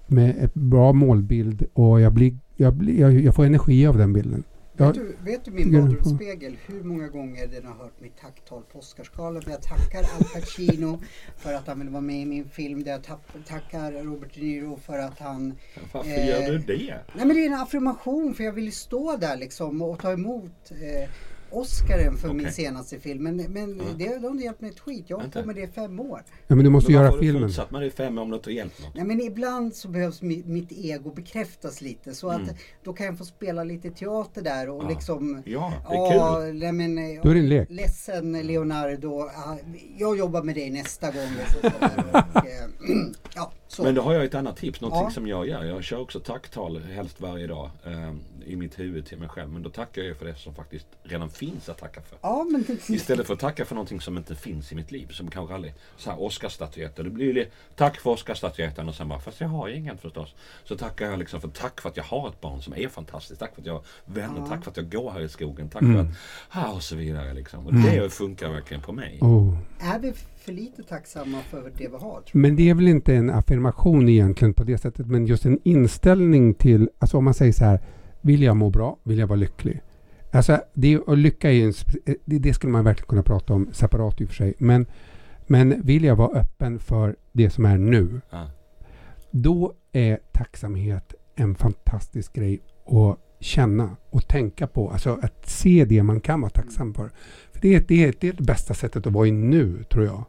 med 0.08 0.36
ett 0.40 0.54
bra 0.54 0.94
målbild 0.94 1.66
och 1.74 2.02
jag, 2.02 2.14
blir, 2.14 2.38
jag, 2.56 2.74
blir, 2.74 3.00
jag, 3.00 3.14
jag 3.14 3.36
får 3.36 3.46
energi 3.46 3.88
av 3.88 3.98
den 3.98 4.14
bilden. 4.14 4.44
Ja. 4.78 4.86
Vet, 4.86 4.96
du, 4.96 5.16
vet 5.24 5.46
du 5.46 5.52
min 5.52 5.72
badrumsspegel 5.72 6.58
hur 6.66 6.84
många 6.84 7.08
gånger 7.08 7.48
den 7.48 7.66
har 7.66 7.74
hört 7.74 8.00
mitt 8.00 8.18
tacktal 8.18 8.64
på 8.72 8.80
Oscarsgalan? 8.80 9.44
Jag 9.48 9.62
tackar 9.62 10.00
Al 10.00 10.24
Pacino 10.34 11.02
för 11.38 11.54
att 11.54 11.68
han 11.68 11.80
vill 11.80 11.90
vara 11.90 12.02
med 12.02 12.22
i 12.22 12.26
min 12.26 12.50
film. 12.50 12.84
Där 12.84 12.92
jag 12.92 13.04
tackar 13.48 13.92
Robert 13.92 14.34
De 14.34 14.42
Niro 14.42 14.78
för 14.78 15.00
att 15.00 15.20
han... 15.20 15.54
Varför 15.92 16.10
Eh, 16.10 16.28
gör 16.28 16.52
du 16.52 16.58
det? 16.58 17.00
Nej 17.14 17.26
men 17.26 17.30
det 17.30 17.46
är 17.46 17.46
en 17.46 17.62
affirmation 17.62 18.34
för 18.36 18.44
jag 18.44 18.54
vill 18.54 18.66
ju 18.66 18.72
stå 18.72 19.18
där 19.18 19.38
liksom 19.38 19.82
och 19.82 20.00
ta 20.00 20.12
emot 20.12 20.72
eh, 20.72 21.10
Oscaren 21.54 22.18
för 22.18 22.28
min 22.28 22.40
Okej. 22.40 22.52
senaste 22.54 23.00
film. 23.00 23.24
Men, 23.24 23.38
men 23.38 23.78
Ja. 23.78 23.84
det, 23.98 24.06
har 24.22 24.30
inte 24.32 24.44
hjälpt 24.44 24.62
mig 24.62 24.70
ett 24.70 24.80
skit. 24.80 25.06
Jag 25.08 25.18
har 25.18 25.22
hållit 25.22 25.34
på 25.34 25.46
med 25.46 25.56
det 25.56 25.62
i 25.62 25.68
fem 25.68 26.00
år. 26.00 26.24
Ja, 26.48 26.56
men 26.56 26.64
du 26.66 26.70
måste 26.70 26.92
Men 26.92 27.02
göra 27.02 27.10
har 27.12 27.18
du 27.18 27.24
filmen. 27.24 27.42
fortsatt 27.50 27.72
med 27.72 27.82
det 27.82 27.88
i 27.88 27.92
fem 27.92 28.18
år 28.18 28.22
om 28.22 28.30
det 28.30 28.36
inte 28.36 28.50
har 28.50 28.54
hjälpt 28.54 28.82
något? 28.84 28.96
Nej 28.96 29.04
men 29.06 29.22
ibland 29.22 29.76
så 29.76 29.88
behövs 29.88 30.22
mi, 30.22 30.44
mitt 30.46 30.72
ego 30.72 31.12
bekräftas 31.14 31.82
lite. 31.82 32.16
Så 32.16 32.30
att 32.30 32.42
Mm. 32.42 32.56
då 32.84 32.94
kan 32.94 33.06
jag 33.06 33.18
få 33.18 33.26
spela 33.26 33.64
lite 33.64 33.90
teater 33.92 34.42
där 34.42 34.70
och 34.70 34.84
Ja. 34.84 34.90
liksom... 34.90 35.42
Ja, 35.46 35.74
det 35.90 35.96
är 35.96 36.16
Ja, 36.16 36.42
kul. 36.46 36.60
nej, 36.60 36.72
men, 36.72 36.96
Då 37.24 37.30
är 37.30 37.34
det 37.34 37.40
en 37.40 37.50
lek. 37.50 37.68
Ledsen 37.72 38.32
Leonardo. 38.42 39.20
Ah, 39.22 39.58
Jag 39.98 40.18
jobbar 40.18 40.44
med 40.44 40.56
dig 40.56 40.70
nästa 40.70 41.08
gång. 41.12 41.24
Och 41.44 41.52
så, 41.62 41.68
och, 41.68 42.48
eh, 42.48 42.96
ja, 43.36 43.52
så. 43.74 43.84
Men 43.84 43.96
då 43.96 44.02
har 44.02 44.14
jag 44.14 44.26
ett 44.26 44.36
annat 44.36 44.58
tips, 44.58 44.82
någonting 44.82 45.04
Ja. 45.04 45.12
som 45.12 45.28
jag 45.28 45.48
gör. 45.48 45.64
Jag 45.64 45.84
kör 45.84 46.00
också 46.00 46.20
tacktal 46.20 46.80
helst 46.84 47.22
varje 47.22 47.48
dag 47.48 47.70
eh, 47.86 48.14
i 48.46 48.56
mitt 48.56 48.80
huvud 48.80 49.06
till 49.06 49.18
mig 49.18 49.30
själv. 49.30 49.50
Men 49.50 49.64
då 49.64 49.70
tackar 49.70 50.02
jag 50.02 50.18
för 50.18 50.26
det 50.26 50.36
som 50.36 50.56
faktiskt 50.56 50.86
redan 51.04 51.30
finns 51.30 51.70
att 51.70 51.78
tacka 51.78 52.02
för. 52.02 52.18
Ja, 52.22 52.44
men 52.52 52.66
Istället 52.88 53.28
för 53.28 53.34
att 53.34 53.40
tacka 53.40 53.66
för 53.66 53.76
någonting 53.76 54.02
som 54.02 54.18
inte 54.18 54.36
finns 54.36 54.72
i 54.72 54.76
mitt 54.76 54.92
liv. 54.92 55.08
Som 55.12 55.32
kanske 55.32 55.56
aldrig, 55.56 55.74
så 55.98 56.10
här 56.12 56.22
Oscarsstatyetter. 56.22 57.04
Det 57.04 57.10
blir 57.10 57.36
ju 57.38 57.46
tack 57.76 58.00
för 58.00 58.10
Oscarsstatyetten 58.10 58.90
och 58.90 58.96
sen 58.96 59.10
bara, 59.10 59.20
fast 59.20 59.42
jag 59.42 59.48
har 59.48 59.70
ingen 59.70 59.98
förstås. 59.98 60.36
Så 60.64 60.78
tackar 60.78 61.06
jag 61.10 61.20
liksom 61.20 61.42
för 61.42 61.48
tack 61.48 61.82
för 61.82 61.90
att 61.90 61.98
jag 61.98 62.04
har 62.04 62.30
ett 62.30 62.42
barn 62.42 62.62
som 62.62 62.74
är 62.74 62.88
fantastiskt. 62.88 63.40
Tack 63.40 63.54
för 63.56 63.62
att 63.62 63.68
jag 63.68 63.74
har 63.74 63.84
vänner, 64.06 64.40
Ja. 64.40 64.46
tack 64.48 64.64
för 64.64 64.72
att 64.72 64.78
jag 64.78 64.92
går 64.92 65.12
här 65.12 65.22
i 65.22 65.30
skogen. 65.30 65.70
Tack 65.70 65.82
Mm. 65.82 65.96
för 65.96 66.02
att, 66.60 66.66
ah, 66.66 66.72
och 66.72 66.84
så 66.84 66.96
vidare 66.96 67.34
liksom. 67.34 67.66
Och 67.68 67.74
det 67.74 68.14
funkar 68.14 68.50
verkligen 68.50 68.84
på 68.84 68.92
mig. 68.92 69.18
Oh. 69.22 69.58
är 69.80 70.00
vi 70.00 70.14
för 70.44 70.52
lite 70.52 70.84
tacksamma 70.84 71.38
för 71.50 71.72
det 71.78 71.88
vi 71.88 71.98
har? 71.98 72.24
Men 72.34 72.56
det 72.56 72.70
är 72.70 72.74
väl 72.74 72.88
inte 72.88 73.16
en 73.16 73.30
affirmation 73.30 74.10
egentligen 74.10 74.54
på 74.54 74.64
det 74.64 74.78
sättet, 74.78 75.08
men 75.08 75.26
just 75.26 75.46
en 75.46 75.60
inställning 75.64 76.54
till, 76.54 76.90
alltså 77.00 77.18
om 77.18 77.24
man 77.24 77.34
säger 77.34 77.54
så 77.54 77.66
här, 77.66 77.80
vill 78.22 78.44
jag 78.44 78.58
må 78.58 78.70
bra, 78.70 78.98
vill 79.04 79.20
jag 79.20 79.28
vara 79.28 79.40
lycklig? 79.40 79.82
Alltså, 80.32 80.60
det, 80.74 80.98
och 80.98 81.18
lycka 81.18 81.50
är 81.50 81.54
ju 81.54 81.64
en, 81.66 81.74
det, 82.26 82.40
det 82.40 82.54
skulle 82.54 82.72
man 82.72 82.84
verkligen 82.84 83.08
kunna 83.08 83.24
prata 83.24 83.54
om 83.54 83.70
separat 83.72 84.22
i 84.22 84.26
och 84.26 84.30
för 84.30 84.36
sig, 84.36 84.54
men, 84.58 84.86
men 85.48 85.82
vill 85.82 86.04
jag 86.04 86.16
vara 86.16 86.40
öppen 86.40 86.80
för 86.80 87.16
det 87.32 87.50
som 87.50 87.66
är 87.66 87.78
nu, 87.78 88.22
Ja. 88.30 88.50
då 89.32 89.74
är 89.92 90.20
tacksamhet 90.32 91.14
en 91.36 91.56
fantastisk 91.56 92.34
grej 92.34 92.62
att 92.86 93.20
känna 93.40 93.96
och 94.10 94.28
tänka 94.28 94.68
på. 94.68 94.90
Alltså 94.90 95.20
att 95.22 95.50
se 95.50 95.86
det 95.86 96.04
man 96.04 96.20
kan 96.20 96.42
vara 96.42 96.50
tacksam 96.52 96.94
för. 96.94 97.12
för 97.52 97.62
det, 97.62 97.76
är, 97.76 97.84
det, 97.88 98.04
är, 98.04 98.14
det 98.20 98.28
är 98.28 98.34
det 98.34 98.44
bästa 98.44 98.74
sättet 98.74 99.08
att 99.08 99.14
vara 99.14 99.28
i 99.28 99.32
nu, 99.32 99.84
tror 99.84 100.06
jag. 100.06 100.24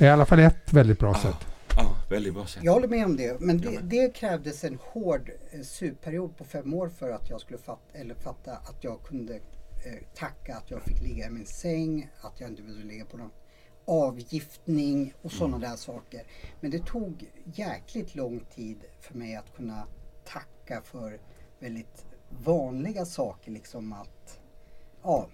I 0.00 0.06
alla 0.08 0.26
fall 0.26 0.38
ett 0.38 0.72
väldigt 0.72 0.98
bra 0.98 1.10
Ah. 1.10 1.14
sätt. 1.22 1.36
Ja, 1.76 1.96
väldigt 2.10 2.34
bra 2.34 2.46
sagt. 2.46 2.64
Jag 2.64 2.72
håller 2.72 2.88
med 2.88 3.04
om 3.04 3.16
det. 3.16 3.40
Men 3.40 3.58
det, 3.60 3.78
det 3.82 4.14
krävdes 4.14 4.64
en 4.64 4.78
hård 4.82 5.30
eh, 5.50 5.60
superiod 5.60 6.36
på 6.36 6.44
fem 6.44 6.74
år 6.74 6.88
för 6.88 7.10
att 7.10 7.30
jag 7.30 7.40
skulle 7.40 7.58
fatta, 7.58 7.98
eller 7.98 8.14
fatta 8.14 8.52
att 8.52 8.84
jag 8.84 9.02
kunde 9.02 9.34
eh, 9.34 9.94
tacka 10.14 10.56
att 10.56 10.70
jag 10.70 10.82
fick 10.82 11.02
ligga 11.02 11.26
i 11.26 11.30
min 11.30 11.46
säng, 11.46 12.10
att 12.20 12.40
jag 12.40 12.50
inte 12.50 12.62
behövde 12.62 12.84
ligga 12.84 13.04
på 13.04 13.16
någon 13.16 13.30
avgiftning 13.84 15.14
och 15.22 15.32
sådana 15.32 15.56
Mm. 15.56 15.70
där 15.70 15.76
saker. 15.76 16.22
Men 16.60 16.70
det 16.70 16.86
tog 16.86 17.30
jäkligt 17.44 18.14
lång 18.14 18.40
tid 18.54 18.84
för 19.00 19.14
mig 19.14 19.36
att 19.36 19.56
kunna 19.56 19.86
tacka 20.24 20.82
för 20.84 21.20
väldigt 21.58 22.04
vanliga 22.44 23.04
saker. 23.04 23.50
Liksom 23.50 23.92
att, 23.92 24.38
ja. 25.02 25.28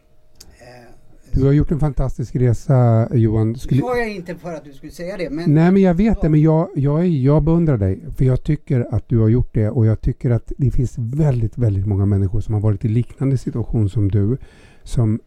Eh, 0.61 0.91
Du 1.33 1.45
har 1.45 1.53
gjort 1.53 1.71
en 1.71 1.81
fantastisk 1.81 2.37
resa 2.37 3.09
Johan. 3.15 3.57
Skulle... 3.57 3.81
sa 3.81 3.97
jag 3.97 4.11
inte 4.11 4.35
för 4.35 4.55
att 4.55 4.65
du 4.65 4.73
skulle 4.73 4.93
säga 4.93 5.17
det. 5.17 5.31
Men, 5.31 5.55
Nej 5.55 5.73
men 5.73 5.83
jag 5.83 5.95
vet 5.95 6.21
det, 6.21 6.29
men 6.29 6.41
jag, 6.41 6.69
jag, 6.75 7.07
jag 7.07 7.43
beundrar 7.43 7.77
dig. 7.77 8.05
För 8.17 8.25
jag 8.25 8.43
tycker 8.43 8.95
att 8.95 9.09
du 9.09 9.19
har 9.19 9.29
gjort 9.29 9.55
det 9.55 9.71
och 9.71 9.87
jag 9.87 10.01
tycker 10.01 10.31
att 10.31 10.53
det 10.59 10.71
finns 10.71 10.95
väldigt, 10.99 11.59
väldigt 11.59 11.87
många 11.87 12.07
människor 12.07 12.41
som 12.41 12.55
har 12.55 12.61
varit 12.61 12.85
i 12.85 12.89
liknande 12.89 13.39
situation 13.39 13.91
som 13.91 14.11
du. 14.11 14.37
Som 14.83 15.21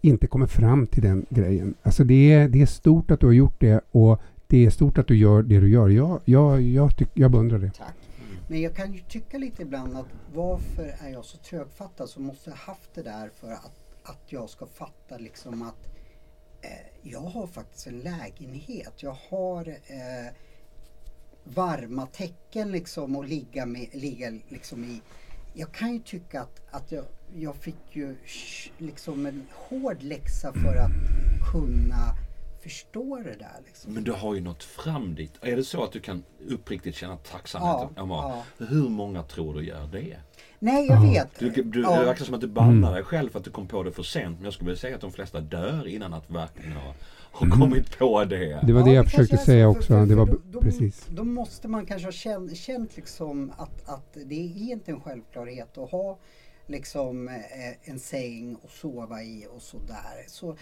inte 0.00 0.26
kommer 0.26 0.46
fram 0.46 0.86
till 0.86 1.02
den 1.02 1.26
grejen. 1.30 1.74
Alltså 1.82 2.04
det 2.04 2.32
är, 2.32 2.48
det 2.48 2.62
är 2.62 2.66
stort 2.66 3.10
att 3.10 3.20
du 3.20 3.26
har 3.26 3.32
gjort 3.32 3.60
det 3.60 3.80
och 3.90 4.20
det 4.46 4.66
är 4.66 4.70
stort 4.70 4.98
att 4.98 5.06
du 5.06 5.16
gör 5.16 5.42
det 5.42 5.60
du 5.60 5.70
gör. 5.70 5.88
Jag, 5.88 6.20
jag, 6.24 6.60
jag, 6.62 6.96
tyck, 6.96 7.08
jag 7.14 7.30
beundrar 7.30 7.58
det. 7.58 7.70
Tack. 7.70 7.94
Men 8.48 8.60
jag 8.60 8.76
kan 8.76 8.92
ju 8.92 9.00
tycka 9.00 9.38
lite 9.38 9.62
ibland 9.62 9.96
att 9.96 10.06
varför 10.34 10.94
är 10.98 11.12
jag 11.12 11.24
så 11.24 11.38
trögfattad 11.38 12.08
så 12.08 12.20
måste 12.20 12.50
jag 12.50 12.56
haft 12.56 12.94
det 12.94 13.02
där 13.02 13.30
för 13.40 13.52
att, 13.52 13.79
att 14.02 14.20
jag 14.26 14.50
ska 14.50 14.66
fatta 14.66 15.18
liksom 15.18 15.62
att 15.62 15.86
eh, 16.62 16.86
jag 17.02 17.20
har 17.20 17.46
faktiskt 17.46 17.86
en 17.86 18.00
lägenhet. 18.00 19.02
Jag 19.02 19.16
har 19.30 19.68
eh, 19.68 20.32
varma 21.44 22.06
täcken 22.06 22.72
liksom 22.72 23.16
att 23.16 23.28
ligga, 23.28 23.66
med, 23.66 23.88
ligga 23.92 24.30
liksom 24.48 24.84
i. 24.84 25.02
Jag 25.54 25.72
kan 25.72 25.92
ju 25.92 25.98
tycka 26.00 26.40
att, 26.40 26.60
att 26.70 26.92
jag, 26.92 27.04
jag 27.36 27.56
fick 27.56 27.76
ju 27.96 28.16
sh- 28.26 28.70
liksom 28.78 29.26
en 29.26 29.46
hård 29.54 30.02
läxa 30.02 30.52
för 30.52 30.76
att 30.76 30.90
kunna 31.52 32.16
förstå 32.62 33.16
det 33.24 33.34
där. 33.38 33.60
Liksom. 33.66 33.92
Men 33.94 34.04
du 34.04 34.12
har 34.12 34.34
ju 34.34 34.40
nått 34.40 34.62
fram 34.64 35.14
dit. 35.14 35.32
Är 35.40 35.56
det 35.56 35.64
så 35.64 35.84
att 35.84 35.92
du 35.92 36.00
kan 36.00 36.24
uppriktigt 36.48 36.96
känna 36.96 37.16
tacksamhet? 37.16 37.90
Ja, 37.96 38.44
Ja, 38.58 38.66
Hur 38.66 38.88
många 38.88 39.22
tror 39.22 39.54
du 39.54 39.64
gör 39.64 39.86
det? 39.92 40.16
Nej, 40.58 40.86
jag 40.86 40.96
Ja. 41.06 41.10
vet. 41.10 41.38
Du, 41.38 41.50
du, 41.62 41.80
Ja. 41.82 41.98
Det 42.00 42.04
verkar 42.04 42.24
som 42.24 42.34
att 42.34 42.40
du 42.40 42.46
bannar 42.48 42.94
dig 42.94 43.02
själv 43.02 43.30
för 43.30 43.38
att 43.38 43.44
du 43.44 43.50
kom 43.50 43.66
på 43.68 43.82
det 43.82 43.92
för 43.92 44.02
sent. 44.02 44.36
Men 44.36 44.44
jag 44.44 44.52
skulle 44.54 44.66
vilja 44.70 44.80
säga 44.80 44.94
att 44.94 45.00
de 45.00 45.12
flesta 45.12 45.40
dör 45.40 45.86
innan 45.86 46.14
att 46.14 46.30
verkligen 46.30 46.72
ha, 46.72 46.94
ha 47.32 47.50
kommit 47.58 47.98
på 47.98 48.24
det. 48.24 48.60
Det 48.66 48.72
var 48.72 48.80
Ja, 48.80 48.86
det 48.86 48.92
jag 48.92 49.04
kanske 49.04 49.16
försökte 49.22 49.44
säga 49.44 49.64
för- 49.72 49.78
också. 49.78 49.86
för- 49.92 50.06
Det 50.06 50.14
var 50.14 50.26
för 50.26 50.32
då, 50.32 50.40
då, 50.50 50.60
precis. 50.60 51.06
Då 51.08 51.24
måste 51.24 51.68
man 51.68 51.86
kanske 51.86 52.06
ha 52.06 52.12
känt, 52.12 52.56
känt 52.56 52.96
liksom 52.96 53.52
att, 53.56 53.88
att 53.88 54.16
det 54.26 54.34
är 54.34 54.72
inte 54.72 54.90
en 54.90 55.00
självklarhet 55.00 55.78
att 55.78 55.90
ha 55.90 56.18
liksom 56.66 57.28
eh, 57.28 57.34
en 57.90 57.98
säng 57.98 58.56
att 58.64 58.70
sova 58.70 59.22
i 59.22 59.46
och 59.56 59.62
sådär. 59.62 60.24
Så, 60.28 60.50
eh, 60.50 60.56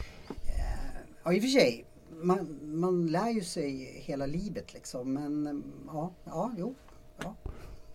ja, 1.28 1.32
i 1.34 1.38
och 1.38 1.42
för 1.42 1.48
sig, 1.48 1.84
man, 2.10 2.58
man 2.62 3.06
lär 3.06 3.28
ju 3.30 3.40
sig 3.40 4.00
hela 4.04 4.26
livet 4.26 4.74
liksom. 4.74 5.12
Men 5.12 5.62
ja, 5.86 6.12
ja, 6.24 6.52
jo. 6.58 6.74
Ja. 7.22 7.34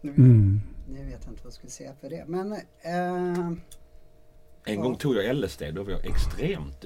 Nu, 0.01 0.11
Mm. 0.11 0.61
nu 0.89 1.05
vet 1.05 1.23
jag 1.23 1.31
inte 1.33 1.43
vad 1.43 1.45
jag 1.45 1.53
skulle 1.53 1.71
säga 1.71 1.93
för 2.01 2.09
det. 2.09 2.25
Men 2.27 2.53
eh, 2.81 3.51
En 4.65 4.81
gång 4.81 4.95
tog 4.95 5.15
jag 5.15 5.35
LSD. 5.35 5.63
Då 5.73 5.83
var 5.83 5.91
jag 5.91 6.05
extremt 6.05 6.85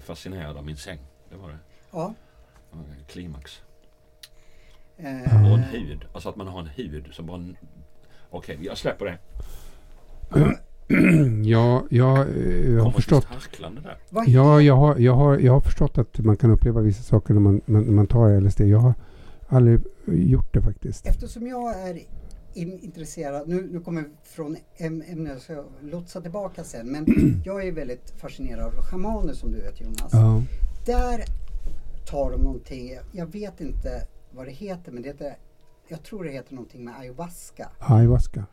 fascinerad 0.00 0.56
av 0.56 0.64
min 0.64 0.76
säng. 0.76 0.98
Det 1.30 1.36
var 1.36 1.48
det. 1.48 1.58
ja. 1.90 2.14
Det 2.70 2.76
var 2.76 2.84
en 2.84 3.04
Klimax. 3.08 3.62
Eh, 4.96 5.50
Och 5.50 5.58
en 5.58 5.62
hud. 5.62 6.04
Alltså 6.12 6.28
att 6.28 6.36
man 6.36 6.46
har 6.46 6.60
en 6.60 6.66
hud 6.66 7.14
som 7.14 7.26
bara... 7.26 7.44
Okej, 8.30 8.58
jag 8.62 8.78
släpper 8.78 9.04
det. 9.04 9.18
Ja, 11.44 11.84
jag, 11.90 12.18
eh, 12.18 12.70
jag 12.74 12.82
har 12.82 12.90
förstått. 12.90 13.26
Ja, 14.26 14.60
jag 14.60 14.76
har, 14.76 14.96
jag, 14.96 15.12
har, 15.14 15.38
jag 15.38 15.52
har 15.52 15.60
förstått 15.60 15.98
att 15.98 16.18
man 16.18 16.36
kan 16.36 16.50
uppleva 16.50 16.80
vissa 16.80 17.02
saker 17.02 17.34
när 17.34 17.40
man, 17.40 17.60
när 17.64 17.80
man 17.80 18.06
tar 18.06 18.40
LSD. 18.40 18.60
Jag 18.60 18.78
har 18.78 18.94
aldrig 19.48 19.80
gjort 20.06 20.54
det 20.54 20.62
faktiskt. 20.62 21.06
Eftersom 21.06 21.46
jag 21.46 21.88
är 21.88 21.98
in, 22.54 22.78
intresserad, 22.78 23.48
nu, 23.48 23.68
nu 23.72 23.80
kommer 23.80 24.02
vi 24.02 24.08
från 24.24 24.56
äm- 24.78 25.12
ämnet 25.12 25.32
jag 25.32 25.40
ska 25.42 25.64
lotsa 25.82 26.20
tillbaka 26.20 26.64
sen, 26.64 26.86
men 26.92 27.06
jag 27.44 27.66
är 27.66 27.72
väldigt 27.72 28.10
fascinerad 28.16 28.64
av 28.66 28.82
schamaner 28.82 29.32
som 29.32 29.52
du 29.52 29.60
vet 29.60 29.80
Jonas. 29.80 30.10
Ja. 30.12 30.42
Där 30.86 31.24
tar 32.06 32.30
de 32.30 32.40
någonting, 32.40 32.90
jag 33.12 33.26
vet 33.26 33.60
inte 33.60 34.06
vad 34.30 34.46
det 34.46 34.52
heter, 34.52 34.92
men 34.92 35.02
det 35.02 35.08
heter, 35.08 35.36
jag 35.88 36.02
tror 36.02 36.24
det 36.24 36.30
heter 36.30 36.54
någonting 36.54 36.84
med 36.84 36.94
ayahuasca. 36.98 37.68
Ayahuasca. 37.78 38.46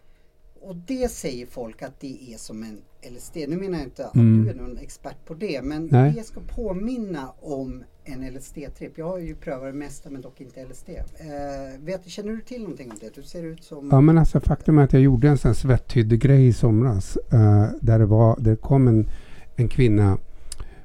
Och 0.63 0.75
det 0.75 1.11
säger 1.11 1.45
folk 1.45 1.81
att 1.81 1.99
det 1.99 2.33
är 2.33 2.37
som 2.37 2.63
en 2.63 2.77
LSD. 3.13 3.35
Nu 3.47 3.57
menar 3.57 3.77
jag 3.77 3.87
inte 3.87 4.07
att 4.07 4.15
Mm. 4.15 4.43
du 4.45 4.49
är 4.51 4.55
någon 4.55 4.77
expert 4.77 5.25
på 5.25 5.33
det, 5.33 5.61
men 5.61 5.87
Nej. 5.91 6.13
det 6.17 6.23
ska 6.23 6.39
påminna 6.39 7.31
om 7.41 7.83
en 8.03 8.23
LSD-tripp. 8.23 8.91
Jag 8.97 9.05
har 9.07 9.17
ju 9.17 9.35
prövat 9.35 9.73
det 9.73 9.77
mesta 9.79 10.09
men 10.09 10.21
dock 10.21 10.41
inte 10.41 10.65
LSD. 10.65 10.89
Eh, 10.89 11.79
vet, 11.81 12.05
känner 12.09 12.31
du 12.31 12.41
till 12.41 12.61
någonting 12.61 12.91
om 12.91 12.97
det? 13.01 13.15
Du 13.15 13.23
ser 13.23 13.43
ut 13.43 13.63
som... 13.63 13.89
Ja 13.91 14.01
men 14.01 14.17
alltså 14.17 14.39
faktum 14.39 14.77
är 14.77 14.83
att 14.83 14.93
jag 14.93 15.01
gjorde 15.01 15.29
en 15.29 15.37
sån 15.37 15.49
här 15.49 15.55
svetthyddegrej 15.55 16.47
i 16.47 16.53
somras. 16.53 17.17
eh, 17.31 17.65
där 17.81 17.99
det 17.99 18.05
var, 18.05 18.35
där 18.39 18.51
det 18.51 18.57
kom 18.57 18.87
en, 18.87 19.09
en 19.55 19.67
kvinna 19.69 20.17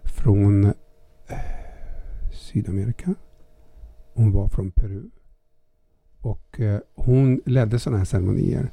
från 0.05 0.65
eh, 0.65 0.73
Sydamerika. 2.33 3.15
Hon 4.15 4.33
var 4.33 4.49
från 4.49 4.71
Peru. 4.71 5.03
Och 6.21 6.61
eh, 6.61 6.81
hon 6.95 7.41
ledde 7.47 7.79
sådana 7.79 7.99
här 7.99 8.05
ceremonier. 8.05 8.71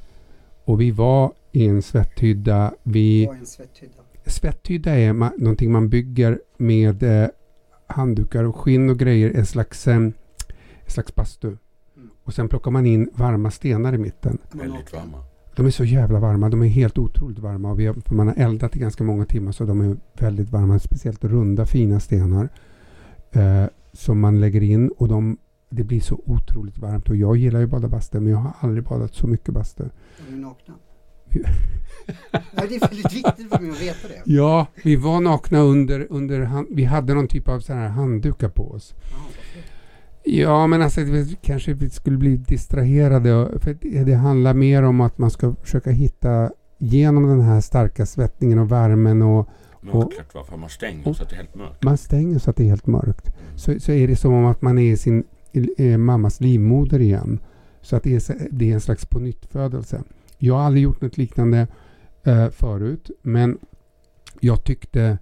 Och 0.66 0.80
vi 0.80 0.90
var 0.90 1.32
i 1.52 1.66
en 1.66 1.82
svetthydda. 1.82 2.74
Vi, 2.82 3.26
var 3.26 3.34
en 3.34 3.46
svetthydda. 3.46 3.92
Svetthydda 4.26 4.90
är 4.90 5.12
ma- 5.12 5.32
någonting 5.38 5.72
man 5.72 5.88
bygger 5.88 6.38
med 6.56 7.02
eh, 7.02 7.28
handdukar 7.86 8.44
och 8.44 8.56
skinn 8.56 8.90
och 8.90 8.98
grejer. 8.98 9.32
En 9.34 9.46
slags, 9.46 9.88
eh, 9.88 9.96
en 9.96 10.14
slags 10.86 11.14
bastu. 11.14 11.46
Mm. 11.46 12.10
Och 12.24 12.34
sen 12.34 12.48
plockar 12.48 12.70
man 12.70 12.86
in 12.86 13.10
varma 13.14 13.50
stenar 13.50 13.92
i 13.92 13.98
mitten. 13.98 14.38
Väldigt 14.52 14.92
varma. 14.92 15.18
De 15.56 15.66
är 15.66 15.70
så 15.70 15.84
jävla 15.84 16.20
varma. 16.20 16.48
De 16.48 16.62
är 16.62 16.66
helt 16.66 16.98
otroligt 16.98 17.38
varma. 17.38 17.70
Och 17.70 17.80
vi 17.80 17.86
har, 17.86 17.94
för 17.94 18.14
man 18.14 18.28
har 18.28 18.34
eldat 18.34 18.76
i 18.76 18.78
ganska 18.78 19.04
många 19.04 19.24
timmar 19.24 19.52
så 19.52 19.64
de 19.64 19.80
är 19.80 19.96
väldigt 20.20 20.50
varma. 20.50 20.78
Speciellt 20.78 21.24
runda 21.24 21.66
fina 21.66 22.00
stenar. 22.00 22.48
Eh, 23.32 23.64
som 23.92 24.20
man 24.20 24.40
lägger 24.40 24.62
in 24.62 24.88
och 24.88 25.08
de, 25.08 25.36
det 25.76 25.84
blir 25.84 26.00
så 26.00 26.20
otroligt 26.26 26.78
varmt. 26.78 27.08
Och 27.08 27.16
jag 27.16 27.36
gillar 27.36 27.58
ju 27.58 27.64
att 27.64 27.70
bada 27.70 27.88
bastu 27.88 28.20
men 28.20 28.32
jag 28.32 28.38
har 28.38 28.52
aldrig 28.60 28.84
badat 28.84 29.14
så 29.14 29.26
mycket 29.26 29.54
bastu. 29.54 29.84
Är 29.84 30.32
ni 30.32 30.38
nakna? 30.38 30.74
ja, 32.30 32.62
det 32.68 32.74
är 32.74 32.80
väldigt 32.80 33.12
viktigt 33.12 33.48
för 33.50 33.60
mig 33.60 33.70
att 33.70 33.82
veta 33.82 34.08
det. 34.08 34.22
Ja, 34.24 34.66
vi 34.84 34.96
var 34.96 35.20
nakna 35.20 35.58
under, 35.58 36.06
under 36.10 36.40
hand, 36.40 36.68
vi 36.70 36.84
hade 36.84 37.14
någon 37.14 37.28
typ 37.28 37.48
av 37.48 37.60
så 37.60 37.72
här 37.72 37.88
handdukar 37.88 38.48
på 38.48 38.70
oss. 38.70 38.94
Ja, 38.96 39.16
varför? 39.24 39.70
Ja, 40.24 40.66
men 40.66 40.82
alltså 40.82 41.00
det, 41.00 41.42
kanske 41.42 41.72
vi 41.72 41.90
skulle 41.90 42.16
bli 42.18 42.36
distraherade. 42.36 43.58
För 43.60 43.74
det, 43.80 44.04
det 44.04 44.14
handlar 44.14 44.54
mer 44.54 44.82
om 44.82 45.00
att 45.00 45.18
man 45.18 45.30
ska 45.30 45.54
försöka 45.62 45.90
hitta 45.90 46.50
genom 46.78 47.26
den 47.26 47.40
här 47.40 47.60
starka 47.60 48.06
svettningen 48.06 48.58
och 48.58 48.72
värmen 48.72 49.22
och 49.22 49.48
Mörkret 49.92 50.34
va? 50.34 50.44
För 50.44 50.56
man 50.56 50.68
stänger 50.68 51.12
så 51.12 51.22
att 51.22 51.28
det 51.28 51.34
är 51.34 51.36
helt 51.36 51.54
mörkt. 51.54 51.84
man 51.84 51.98
stänger 51.98 52.38
så 52.38 52.50
att 52.50 52.56
det 52.56 52.62
är 52.62 52.68
helt 52.68 52.86
mörkt. 52.86 53.28
Mm. 53.28 53.58
Så, 53.58 53.80
så 53.80 53.92
är 53.92 54.08
det 54.08 54.16
som 54.16 54.32
om 54.32 54.44
att 54.44 54.62
man 54.62 54.78
är 54.78 54.92
i 54.92 54.96
sin 54.96 55.24
mammas 55.98 56.40
livmoder 56.40 57.00
igen. 57.00 57.40
Så 57.80 57.96
att 57.96 58.02
det 58.02 58.14
är, 58.14 58.48
det 58.50 58.70
är 58.70 58.74
en 58.74 58.80
slags 58.80 59.06
pånyttfödelse. 59.06 60.02
Jag 60.38 60.54
har 60.54 60.62
aldrig 60.62 60.84
gjort 60.84 61.00
något 61.00 61.18
liknande 61.18 61.66
eh, 62.24 62.48
förut, 62.48 63.10
men 63.22 63.58
jag 64.40 64.64
tyckte 64.64 65.18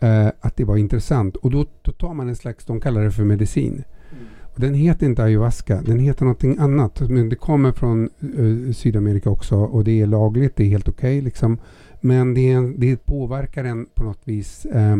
eh, 0.00 0.26
att 0.40 0.56
det 0.56 0.64
var 0.64 0.76
intressant. 0.76 1.36
Och 1.36 1.50
då, 1.50 1.66
då 1.82 1.92
tar 1.92 2.14
man 2.14 2.28
en 2.28 2.36
slags, 2.36 2.64
de 2.64 2.80
kallar 2.80 3.04
det 3.04 3.10
för 3.10 3.24
medicin. 3.24 3.72
Mm. 3.72 4.24
Och 4.42 4.60
Den 4.60 4.74
heter 4.74 5.06
inte 5.06 5.22
ayahuasca, 5.22 5.82
den 5.82 5.98
heter 5.98 6.24
någonting 6.24 6.58
annat. 6.58 7.00
Men 7.00 7.28
det 7.28 7.36
kommer 7.36 7.72
från 7.72 8.10
eh, 8.20 8.72
Sydamerika 8.72 9.30
också 9.30 9.56
och 9.56 9.84
det 9.84 10.00
är 10.00 10.06
lagligt, 10.06 10.56
det 10.56 10.64
är 10.64 10.68
helt 10.68 10.88
okej 10.88 11.20
liksom. 11.20 11.58
Men 12.00 12.34
det, 12.34 12.52
är 12.52 12.78
det 12.78 13.06
påverkar 13.06 13.64
en 13.64 13.86
på 13.94 14.04
något 14.04 14.20
vis, 14.24 14.64
eh, 14.64 14.96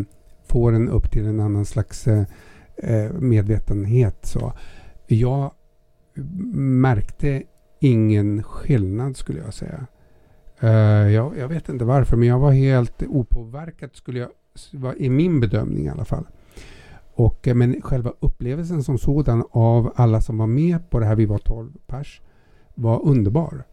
får 0.47 0.73
en 0.73 0.89
upp 0.89 1.11
till 1.11 1.27
en 1.27 1.41
annan 1.41 1.65
slags 1.65 2.07
eh, 2.07 2.25
Eh, 2.77 3.13
medvetenhet. 3.13 4.27
Så. 4.27 4.53
Jag 5.07 5.51
märkte 6.55 7.43
ingen 7.81 8.43
skillnad 8.43 9.17
skulle 9.17 9.41
jag 9.41 9.55
säga. 9.55 9.87
Eh, 10.61 10.71
jag, 11.13 11.39
jag 11.39 11.49
vet 11.49 11.69
inte 11.69 11.85
varför, 11.85 12.17
men 12.17 12.29
jag 12.29 12.39
var 12.39 12.53
helt 12.53 13.03
opåverkad 13.03 13.91
skulle 13.93 14.19
jag, 14.19 14.31
i 14.97 15.11
min 15.11 15.41
bedömning 15.41 15.87
i 15.87 15.89
alla 15.89 16.05
fall. 16.05 16.27
Och, 17.15 17.49
eh, 17.49 17.55
men 17.55 17.83
själva 17.83 18.13
upplevelsen 18.21 18.83
som 18.83 18.99
sådan 18.99 19.45
av 19.51 19.93
alla 19.97 20.21
som 20.21 20.39
var 20.39 20.47
med 20.47 20.91
på 20.91 20.99
det 20.99 21.07
här, 21.07 21.17
vi 21.17 21.27
var 21.27 21.39
12 21.39 21.73
pers, 21.87 22.21
var 22.75 23.07
underbar. 23.07 23.65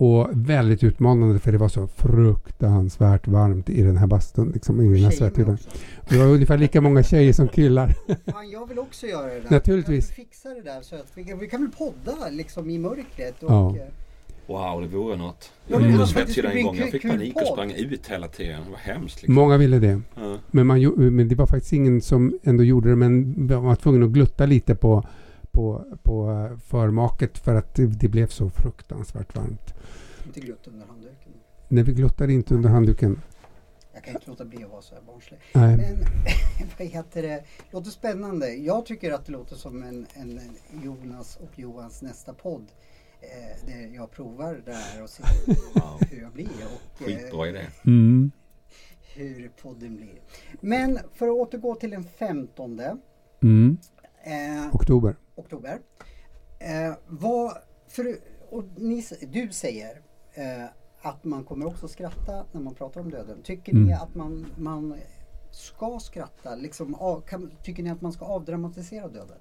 Och 0.00 0.28
väldigt 0.32 0.84
utmanande 0.84 1.38
för 1.38 1.52
det 1.52 1.58
var 1.58 1.68
så 1.68 1.86
fruktansvärt 1.86 3.26
varmt 3.28 3.70
i 3.70 3.82
den 3.82 3.96
här 3.96 4.06
bastun. 4.06 4.50
Liksom, 4.54 4.80
i 4.80 4.84
den 4.84 5.04
här. 5.12 5.58
Det 6.08 6.18
var 6.18 6.26
ungefär 6.26 6.58
lika 6.58 6.80
många 6.80 7.02
tjejer 7.02 7.32
som 7.32 7.48
killar. 7.48 7.88
Fan, 8.32 8.50
jag 8.50 8.68
vill 8.68 8.78
också 8.78 9.06
göra 9.06 9.26
det 9.34 9.40
där. 9.40 9.50
Naturligtvis. 9.50 10.10
Jag 10.10 10.16
vill 10.16 10.26
fixa 10.26 10.48
det 10.48 10.62
där 10.62 10.82
så 10.82 10.94
att 10.94 11.06
vi, 11.14 11.34
vi 11.40 11.48
kan 11.48 11.60
väl 11.60 11.70
podda 11.70 12.28
liksom 12.30 12.70
i 12.70 12.78
mörkret. 12.78 13.42
Och, 13.42 13.50
Ja. 13.50 13.76
eh, 13.76 13.82
Wow, 14.46 14.80
det 14.80 14.88
vore 14.96 15.16
något. 15.16 15.52
Ja, 15.66 15.72
Jag 15.72 15.80
men 15.80 15.90
gjorde 15.90 15.92
det 15.94 15.98
var 15.98 16.06
faktiskt 16.06 16.34
svetsida 16.34 16.48
bli 16.50 16.60
en 16.60 16.66
en 16.66 16.66
gång. 16.66 16.76
Jag 16.78 16.90
fick 16.90 17.02
panik 17.10 17.36
och 17.36 17.46
sprang 17.46 17.72
ut 17.72 18.06
hela 18.06 18.28
tiden. 18.28 18.60
Det 18.64 18.70
var 18.70 18.78
hemskt. 18.78 19.16
Liksom. 19.22 19.34
Många 19.34 19.56
ville 19.56 19.78
det. 19.78 20.00
Ja. 20.14 20.36
Men, 20.50 20.66
man, 20.66 20.82
men 20.96 21.28
det 21.28 21.34
var 21.34 21.46
faktiskt 21.46 21.72
ingen 21.72 22.00
som 22.00 22.38
ändå 22.42 22.64
gjorde 22.64 22.88
det. 22.90 22.96
Men 22.96 23.46
man 23.46 23.64
var 23.64 23.74
tvungen 23.76 24.02
att 24.02 24.10
glutta 24.10 24.46
lite 24.46 24.74
på, 24.74 25.04
på, 25.52 25.84
på 26.02 26.30
eh, 26.30 26.58
förmaket 26.58 27.38
för 27.38 27.54
att 27.54 27.74
det, 27.74 27.86
det 27.86 28.08
blev 28.08 28.26
så 28.26 28.50
fruktansvärt 28.50 29.36
varmt. 29.36 29.74
Inte 30.28 30.40
glutt 30.40 30.66
under 30.68 30.86
handduken. 30.86 31.32
När 31.68 31.82
vi 31.82 31.92
gluttade 31.92 32.32
inte 32.32 32.54
under 32.54 32.68
handduken. 32.68 33.22
Jag 33.94 34.04
kan 34.04 34.14
inte 34.14 34.30
låta 34.30 34.44
bli 34.44 34.64
att 34.64 34.70
vara 34.70 34.82
så 34.82 34.94
här 34.94 35.02
barnslig. 35.02 35.40
Nej. 35.54 35.76
Men 35.76 35.98
vad 36.78 36.86
heter 36.86 37.22
det? 37.22 37.44
Låter 37.70 37.90
spännande. 37.90 38.54
Jag 38.54 38.86
tycker 38.86 39.12
att 39.12 39.26
det 39.26 39.32
låter 39.32 39.56
som 39.56 39.82
en, 39.82 40.06
en 40.14 40.40
Jonas 40.84 41.36
och 41.36 41.58
Johans 41.58 42.02
nästa 42.02 42.34
podd. 42.34 42.66
Eh, 43.20 43.66
där 43.66 43.94
jag 43.94 44.10
provar 44.10 44.62
det 44.64 44.72
här 44.72 45.02
och 45.02 45.10
ser 45.10 45.24
Wow. 45.80 46.00
hur 46.10 46.22
jag 46.22 46.32
blir 46.32 46.48
och 46.48 47.08
eh, 47.10 47.16
Skitbra 47.16 47.48
idé. 47.48 47.66
Mm. 47.86 48.30
hur 49.14 49.48
podden 49.62 49.96
blir. 49.96 50.20
Men 50.60 50.98
för 51.14 51.26
att 51.28 51.32
återgå 51.34 51.74
till 51.74 51.90
den 51.90 52.04
15 52.04 52.80
Mm. 53.42 53.78
eh, 54.24 54.74
Oktober. 54.74 55.16
oktober. 55.34 55.78
Eh, 56.58 56.94
vad, 57.06 57.56
för, 57.88 58.16
och 58.50 58.64
ni, 58.76 59.04
du 59.32 59.50
säger 59.52 60.02
att 61.02 61.24
man 61.24 61.44
kommer 61.44 61.66
också 61.66 61.88
skratta 61.88 62.44
när 62.52 62.60
man 62.60 62.74
pratar 62.74 63.00
om 63.00 63.10
döden. 63.10 63.42
Tycker 63.42 63.74
ni 63.74 63.80
Mm. 63.80 64.02
att 64.02 64.14
man, 64.14 64.46
man 64.58 64.94
ska 65.50 65.98
skratta? 66.00 66.54
Liksom, 66.54 66.94
av, 66.94 67.20
kan, 67.20 67.50
tycker 67.62 67.82
ni 67.82 67.90
att 67.90 68.00
man 68.00 68.12
ska 68.12 68.24
avdramatisera 68.24 69.08
döden? 69.08 69.36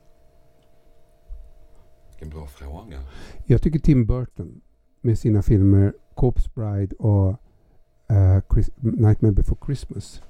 Vilken 2.09 2.29
bra 2.29 2.47
fråga. 2.47 2.99
Jag 3.45 3.61
tycker 3.61 3.79
Tim 3.79 4.05
Burton 4.05 4.61
med 5.01 5.19
sina 5.19 5.41
filmer 5.41 5.93
Corpse 6.15 6.49
Bride 6.55 6.95
och 6.95 7.29
eh, 8.09 8.41
Chris- 8.49 8.71
Nightmare 8.79 9.31
Before 9.31 9.59
Christmas. 9.65 10.21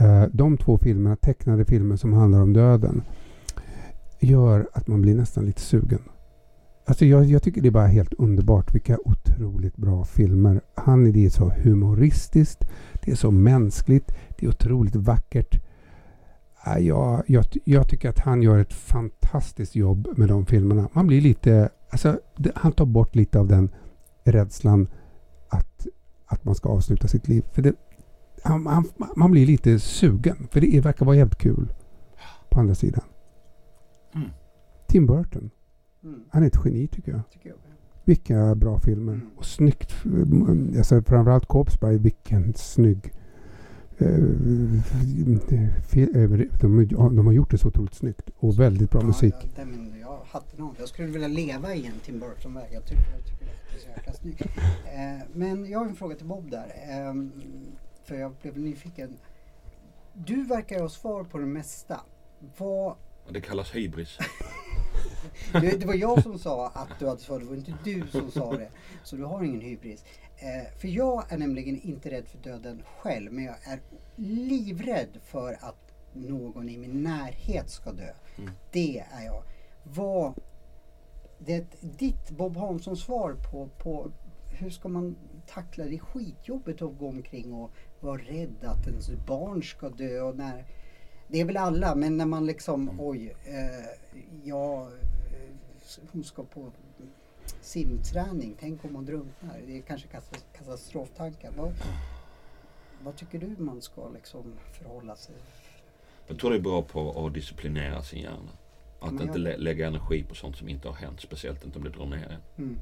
eh, 0.00 0.24
de 0.32 0.56
två 0.56 0.78
filmerna, 0.78 1.16
tecknade 1.16 1.64
filmer 1.64 1.96
som 1.96 2.12
handlar 2.12 2.40
om 2.42 2.52
döden, 2.52 3.02
gör 4.20 4.68
att 4.72 4.86
man 4.88 5.02
blir 5.02 5.14
nästan 5.14 5.44
lite 5.46 5.60
sugen. 5.60 6.02
Alltså 6.88 7.04
jag, 7.04 7.24
jag 7.24 7.42
tycker 7.42 7.60
det 7.60 7.68
är 7.68 7.70
bara 7.70 7.86
helt 7.86 8.14
underbart. 8.14 8.74
Vilka 8.74 8.98
otroligt 9.04 9.76
bra 9.76 10.04
filmer. 10.04 10.60
Han 10.74 11.06
är 11.06 11.12
det 11.12 11.26
är 11.26 11.30
så 11.30 11.50
humoristiskt, 11.50 12.64
det 13.04 13.10
är 13.10 13.16
så 13.16 13.30
mänskligt, 13.30 14.14
det 14.38 14.46
är 14.46 14.50
otroligt 14.50 14.96
vackert. 14.96 15.60
Ja, 16.64 16.78
Jag, 16.78 17.22
jag, 17.26 17.44
jag 17.64 17.88
tycker 17.88 18.08
att 18.08 18.18
han 18.18 18.42
gör 18.42 18.58
ett 18.58 18.72
fantastiskt 18.72 19.76
jobb 19.76 20.08
med 20.16 20.28
de 20.28 20.46
filmerna. 20.46 20.88
Man 20.92 21.06
blir 21.06 21.20
lite, 21.20 21.68
alltså, 21.90 22.20
det, 22.36 22.52
han 22.54 22.72
tar 22.72 22.86
bort 22.86 23.14
lite 23.14 23.38
av 23.38 23.48
den 23.48 23.70
rädslan 24.24 24.88
att, 25.48 25.86
att 26.26 26.44
man 26.44 26.54
ska 26.54 26.68
avsluta 26.68 27.08
sitt 27.08 27.28
liv. 27.28 27.44
För 27.52 27.62
det, 27.62 27.74
han, 28.42 28.66
han, 28.66 28.84
man 29.16 29.30
blir 29.30 29.46
lite 29.46 29.78
sugen, 29.78 30.48
för 30.50 30.60
det 30.60 30.80
verkar 30.80 31.06
vara 31.06 31.16
jävligt 31.16 31.38
kul. 31.38 31.72
På 32.50 32.60
andra 32.60 32.74
sidan. 32.74 33.04
Mm. 34.14 34.28
Tim 34.86 35.06
Burton, 35.06 35.50
Mm, 36.08 36.24
han 36.30 36.42
är 36.42 36.46
ett 36.46 36.58
geni 36.64 36.86
tycker 36.88 37.12
jag. 37.12 37.20
tycker 37.32 37.48
jag. 37.48 37.56
Vilka 38.04 38.54
bra 38.54 38.80
filmer. 38.80 39.12
Mm. 39.12 39.26
Och 39.36 39.46
snyggt. 39.46 40.04
mm, 40.04 40.74
Alltså 40.78 41.02
framförallt 41.02 41.48
Bride, 41.80 41.98
vilken 42.02 42.54
snygg. 42.54 43.12
eh, 43.98 44.06
eh, 44.06 44.20
De, 46.60 46.86
de 47.16 47.26
har 47.26 47.32
gjort 47.32 47.50
det 47.50 47.58
så 47.58 47.68
otroligt 47.68 47.94
snyggt. 47.94 48.30
Och 48.38 48.58
väldigt 48.58 48.90
bra 48.90 49.02
musik. 49.02 49.34
Ja, 49.40 49.48
ja, 49.56 49.64
men 49.64 50.00
jag 50.00 50.18
hatten 50.26 50.64
av. 50.64 50.74
Jag 50.78 50.88
skulle 50.88 51.08
vilja 51.08 51.28
leva 51.28 51.74
i 51.74 51.86
en 51.86 51.92
Tim 52.04 52.20
Burton-väg. 52.20 52.68
Jag 52.72 52.84
tycker, 52.84 53.02
jag 53.16 53.24
tycker 53.26 53.46
det 53.46 53.76
är 53.76 53.80
så 53.80 53.88
jäkla 53.88 54.12
snyggt. 54.12 54.40
Eh, 54.84 55.26
men 55.34 55.70
jag 55.70 55.78
har 55.78 55.86
en 55.86 55.94
fråga 55.94 56.16
till 56.16 56.26
Bob 56.26 56.50
där. 56.50 56.66
Eh, 56.88 57.14
för 58.04 58.14
jag 58.14 58.32
blev 58.42 58.58
nyfiken. 58.58 59.16
Du 60.14 60.44
verkar 60.44 60.80
ha 60.80 60.88
svar 60.88 61.24
på 61.24 61.38
det 61.38 61.46
mesta. 61.46 62.00
Vad 62.58 62.94
Det 63.30 63.40
kallas 63.40 63.74
hybris. 63.74 64.18
Det, 65.52 65.80
det 65.80 65.86
var 65.86 65.94
jag 65.94 66.22
som 66.22 66.38
sa 66.38 66.68
att 66.68 66.98
du 66.98 67.08
hade 67.08 67.20
svar, 67.20 67.38
det 67.38 67.44
var 67.44 67.56
inte 67.56 67.74
du 67.84 68.06
som 68.06 68.30
sa 68.30 68.52
det. 68.52 68.68
Så 69.04 69.16
du 69.16 69.24
har 69.24 69.44
ingen 69.44 69.60
hybris. 69.60 70.04
Eh, 70.36 70.78
för 70.78 70.88
jag 70.88 71.32
är 71.32 71.38
nämligen 71.38 71.80
inte 71.80 72.10
rädd 72.10 72.28
för 72.28 72.38
döden 72.38 72.82
själv, 72.98 73.32
men 73.32 73.44
jag 73.44 73.54
är 73.64 73.80
livrädd 74.16 75.18
för 75.24 75.52
att 75.60 75.92
någon 76.12 76.68
i 76.68 76.78
min 76.78 77.02
närhet 77.02 77.70
ska 77.70 77.92
dö. 77.92 78.12
Mm. 78.38 78.50
Det 78.72 78.98
är 78.98 79.24
jag. 79.24 79.42
Vad... 79.82 80.34
Det, 81.38 81.66
ditt 81.80 82.30
Bob 82.30 82.56
Hanssons 82.56 83.00
svar 83.00 83.36
på, 83.50 83.68
på 83.78 84.12
hur 84.58 84.70
ska 84.70 84.88
man 84.88 85.16
tackla 85.46 85.84
det 85.84 85.98
skitjobbet 85.98 86.82
att 86.82 86.98
gå 86.98 87.08
omkring 87.08 87.52
och 87.52 87.70
vara 88.00 88.18
rädd 88.18 88.64
att 88.64 88.86
ens 88.86 89.10
barn 89.26 89.62
ska 89.62 89.88
dö 89.88 90.20
och 90.20 90.36
när 90.36 90.66
det 91.28 91.40
är 91.40 91.44
väl 91.44 91.56
alla, 91.56 91.94
men 91.94 92.16
när 92.16 92.26
man 92.26 92.46
liksom, 92.46 93.00
oj, 93.00 93.34
eh, 93.44 94.20
ja, 94.44 94.82
eh, 94.82 95.54
hon 96.12 96.24
ska 96.24 96.42
på 96.44 96.72
simträning, 97.60 98.56
tänk 98.60 98.84
om 98.84 98.94
hon 98.94 99.04
drunknar. 99.04 99.60
Det 99.66 99.78
är 99.78 99.82
kanske 99.82 100.08
katas- 100.08 100.44
katastroftankar. 100.58 101.50
Vad, 101.56 101.72
vad 103.02 103.16
tycker 103.16 103.38
du 103.38 103.56
man 103.62 103.82
ska 103.82 104.08
liksom 104.08 104.54
förhålla 104.72 105.16
sig? 105.16 105.34
Jag 106.26 106.38
tror 106.38 106.50
det 106.50 106.56
är 106.56 106.60
bra 106.60 106.82
på 106.82 107.26
att 107.26 107.34
disciplinera 107.34 108.02
sin 108.02 108.22
hjärna. 108.22 108.50
Att 109.00 109.12
Men 109.12 109.22
inte 109.22 109.32
jag- 109.38 109.38
lä- 109.40 109.56
lägga 109.56 109.86
energi 109.86 110.24
på 110.28 110.34
sånt 110.34 110.56
som 110.56 110.68
inte 110.68 110.88
har 110.88 110.94
hänt. 110.94 111.20
Speciellt 111.20 111.64
inte 111.64 111.78
om 111.78 111.84
det 111.84 111.90
drar 111.90 112.06
ner 112.06 112.38
en. 112.56 112.64
Mm. 112.64 112.78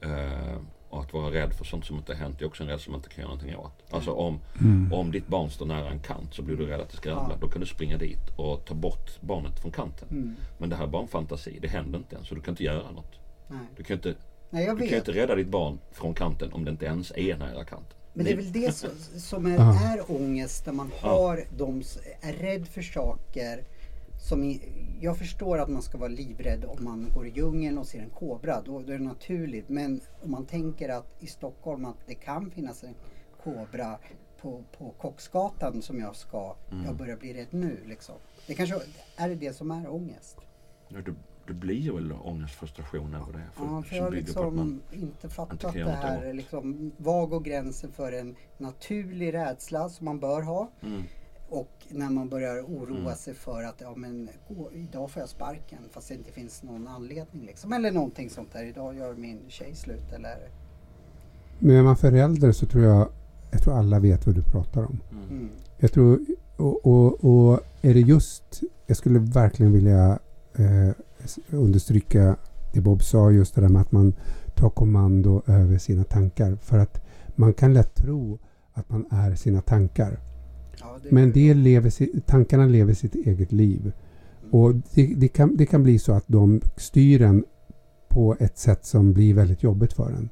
Eh, 0.00 0.58
och 0.90 1.00
att 1.00 1.12
vara 1.12 1.30
rädd 1.34 1.52
för 1.54 1.64
sånt 1.64 1.84
som 1.86 1.96
inte 1.96 2.12
har 2.12 2.18
hänt 2.18 2.40
är 2.42 2.46
också 2.46 2.62
en 2.62 2.68
rädsla 2.68 2.84
som 2.84 2.92
man 2.92 2.98
inte 2.98 3.08
kan 3.08 3.22
göra 3.22 3.34
någonting 3.34 3.56
åt. 3.56 3.72
Alltså 3.90 4.10
om, 4.12 4.40
Mm. 4.60 4.92
om 4.92 5.10
ditt 5.12 5.26
barn 5.26 5.50
står 5.50 5.66
nära 5.66 5.90
en 5.90 6.00
kant 6.00 6.34
så 6.34 6.42
blir 6.42 6.56
du 6.56 6.66
rädd 6.66 6.80
att 6.80 6.90
det 6.90 6.96
ska 6.96 7.10
ramla. 7.10 7.28
Ja. 7.30 7.36
Då 7.40 7.48
kan 7.48 7.60
du 7.60 7.66
springa 7.66 7.96
dit 7.98 8.18
och 8.36 8.64
ta 8.64 8.74
bort 8.74 9.20
barnet 9.20 9.60
från 9.60 9.72
kanten. 9.72 10.08
Mm. 10.10 10.36
Men 10.58 10.70
det 10.70 10.76
här 10.76 10.84
är 10.84 10.88
bara 10.88 11.02
en 11.02 11.08
fantasi. 11.08 11.58
Det 11.62 11.68
händer 11.68 11.98
inte 11.98 12.16
än. 12.16 12.24
Så 12.24 12.34
du 12.34 12.40
kan 12.40 12.52
inte 12.52 12.64
göra 12.64 12.90
något. 12.90 13.12
Nej. 13.48 13.58
Du 13.76 13.84
kan 13.84 13.96
inte, 13.96 14.14
Nej, 14.50 14.64
jag 14.64 14.78
du 14.78 14.88
kan 14.88 14.98
inte 14.98 15.12
rädda 15.12 15.34
ditt 15.34 15.48
barn 15.48 15.78
från 15.92 16.14
kanten 16.14 16.52
om 16.52 16.64
det 16.64 16.70
inte 16.70 16.84
ens 16.86 17.12
är 17.16 17.36
nära 17.36 17.64
kanten. 17.64 17.94
Men 18.12 18.24
det 18.24 18.32
är 18.32 18.36
väl 18.36 18.52
det 18.52 18.74
som, 18.74 18.90
som 19.18 19.46
är, 19.52 19.54
Ja. 19.56 19.80
är 19.94 20.10
ångest, 20.12 20.66
när 20.66 20.72
man 20.72 20.90
Ja. 21.02 21.08
har 21.08 21.44
de, 21.58 21.80
s- 21.80 21.98
är 22.20 22.32
rädd 22.32 22.68
för 22.68 22.82
saker 22.82 23.64
som 24.18 24.58
jag 25.00 25.18
förstår 25.18 25.58
att 25.58 25.68
man 25.68 25.82
ska 25.82 25.98
vara 25.98 26.08
livrädd 26.08 26.64
om 26.64 26.84
man 26.84 27.10
går 27.14 27.26
i 27.26 27.30
djungeln 27.30 27.78
och 27.78 27.86
ser 27.86 28.00
en 28.00 28.10
kobra, 28.10 28.62
då, 28.64 28.82
då 28.82 28.92
är 28.92 28.98
det 28.98 29.04
naturligt. 29.04 29.68
Men 29.68 30.00
om 30.22 30.30
man 30.30 30.46
tänker 30.46 30.88
att 30.88 31.06
i 31.20 31.26
Stockholm 31.26 31.84
att 31.84 31.96
det 32.06 32.14
kan 32.14 32.50
finnas 32.50 32.84
en 32.84 32.94
kobra 33.42 33.98
på, 34.40 34.62
på 34.78 34.94
Kocksgatan 34.98 35.82
som 35.82 36.00
jag 36.00 36.16
ska, 36.16 36.56
Mm. 36.70 36.84
jag 36.84 36.96
börjar 36.96 37.16
bli 37.16 37.34
rädd 37.34 37.46
nu 37.50 37.80
liksom. 37.86 38.14
Det 38.46 38.54
kanske 38.54 38.76
är 39.16 39.28
det 39.28 39.34
det 39.34 39.52
som 39.52 39.70
är 39.70 39.92
ångest. 39.92 40.36
Ja, 40.88 41.00
du, 41.00 41.14
du 41.46 41.54
blir 41.54 41.92
väl 41.92 42.12
ångest, 42.12 42.54
frustration 42.54 43.14
över 43.14 43.32
det. 43.32 43.44
För, 43.54 43.64
Ja, 43.64 43.82
för 43.82 43.96
jag 43.96 44.04
har 44.04 44.10
liksom 44.10 44.58
inte 44.58 44.96
inte 44.96 45.28
fattat 45.28 45.60
kan 45.60 45.72
det 45.74 45.84
här. 45.90 46.32
Liksom, 46.32 46.92
var 46.96 47.26
går 47.26 47.40
gränsen 47.40 47.92
för 47.92 48.12
en 48.12 48.36
naturlig 48.58 49.34
rädsla 49.34 49.88
som 49.88 50.04
man 50.04 50.20
bör 50.20 50.42
ha? 50.42 50.70
mm, 50.82 51.02
Och 51.50 51.86
när 51.88 52.10
man 52.10 52.28
börjar 52.28 52.62
oroa 52.62 52.98
Mm. 52.98 53.14
sig 53.14 53.34
för 53.34 53.62
att 53.62 53.80
ja, 53.80 53.94
men, 53.96 54.28
gå, 54.48 54.70
idag 54.72 55.10
får 55.10 55.20
jag 55.20 55.28
sparken 55.28 55.78
fast 55.90 56.08
det 56.08 56.14
inte 56.14 56.32
finns 56.32 56.62
någon 56.62 56.88
anledning. 56.88 57.46
Liksom. 57.46 57.72
Eller 57.72 57.90
någonting 57.92 58.30
sånt 58.30 58.52
där. 58.52 58.64
Idag 58.64 58.96
gör 58.96 59.14
min 59.14 59.40
tjej 59.48 59.74
slut. 59.74 60.12
Eller, 60.14 60.36
Men 61.58 61.76
är 61.76 61.82
man 61.82 61.96
förälder 61.96 62.52
så 62.52 62.66
tror 62.66 62.84
jag, 62.84 63.08
jag 63.50 63.62
tror 63.62 63.78
alla 63.78 63.98
vet 63.98 64.26
vad 64.26 64.34
du 64.34 64.42
pratar 64.42 64.84
om. 64.84 65.00
mm. 65.12 65.28
mm. 65.30 65.48
Jag 65.78 65.92
tror, 65.92 66.20
och, 66.56 66.86
och, 66.86 67.24
och 67.24 67.60
är 67.82 67.94
det 67.94 68.00
just, 68.00 68.62
jag 68.86 68.96
skulle 68.96 69.18
verkligen 69.18 69.72
vilja 69.72 70.18
eh, 70.56 70.90
understryka 71.50 72.36
det 72.72 72.80
Bob 72.80 73.02
sa, 73.02 73.30
just 73.30 73.54
det 73.54 73.60
där 73.60 73.68
med 73.68 73.82
att 73.82 73.92
man 73.92 74.14
tar 74.54 74.70
kommando 74.70 75.42
över 75.46 75.78
sina 75.78 76.04
tankar. 76.04 76.56
För 76.56 76.78
att 76.78 77.02
man 77.36 77.54
kan 77.54 77.74
lätt 77.74 77.94
tro 77.94 78.38
att 78.72 78.88
man 78.90 79.06
är 79.10 79.34
sina 79.34 79.60
tankar. 79.60 80.18
Men 81.10 81.32
det 81.32 81.54
lever, 81.54 82.20
tankarna 82.20 82.66
lever 82.66 82.94
sitt 82.94 83.14
eget 83.14 83.52
liv. 83.52 83.92
Och 84.50 84.74
det, 84.74 85.14
det, 85.16 85.28
kan, 85.28 85.56
det 85.56 85.66
kan 85.66 85.82
bli 85.82 85.98
så 85.98 86.12
att 86.12 86.24
de 86.26 86.60
styr 86.76 87.22
en 87.22 87.44
på 88.08 88.36
ett 88.40 88.58
sätt 88.58 88.84
som 88.84 89.12
blir 89.12 89.34
väldigt 89.34 89.62
jobbigt 89.62 89.92
för 89.92 90.10
en. 90.10 90.28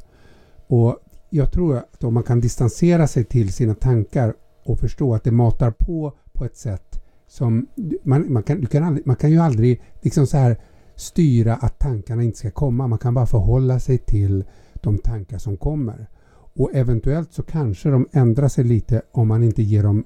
Och 0.67 0.97
jag 1.31 1.53
tror 1.53 1.77
att 1.77 2.05
om 2.05 2.15
man 2.15 2.23
kan 2.23 2.41
distansera 2.41 3.07
sig 3.07 3.25
till 3.25 3.53
sina 3.53 3.75
tankar 3.75 4.35
och 4.65 4.81
förstå 4.81 5.15
att 5.15 5.25
det 5.25 5.31
matar 5.31 5.71
på 5.71 6.13
på 6.33 6.45
ett 6.45 6.57
sätt 6.57 7.03
som 7.29 7.67
man, 8.03 8.33
man, 8.33 8.43
kan, 8.43 8.61
du 8.61 8.67
kan 8.67 8.85
aldrig, 8.85 9.07
man 9.07 9.17
kan 9.17 9.31
ju 9.31 9.39
aldrig 9.39 9.83
liksom 10.01 10.27
så 10.27 10.37
här 10.37 10.57
styra 10.95 11.55
att 11.55 11.79
tankarna 11.79 12.23
inte 12.23 12.39
ska 12.39 12.51
komma. 12.51 12.87
Man 12.87 12.99
kan 12.99 13.15
bara 13.15 13.27
förhålla 13.27 13.81
sig 13.81 13.99
till 13.99 14.45
de 14.75 14.99
tankar 14.99 15.39
som 15.39 15.57
kommer. 15.57 16.07
Och 16.33 16.71
eventuellt 16.75 17.33
så 17.33 17.43
kanske 17.43 17.89
de 17.89 18.09
ändrar 18.13 18.49
sig 18.49 18.65
lite 18.65 19.03
om 19.13 19.29
man 19.29 19.43
inte 19.43 19.63
ger 19.63 19.83
dem 19.83 20.05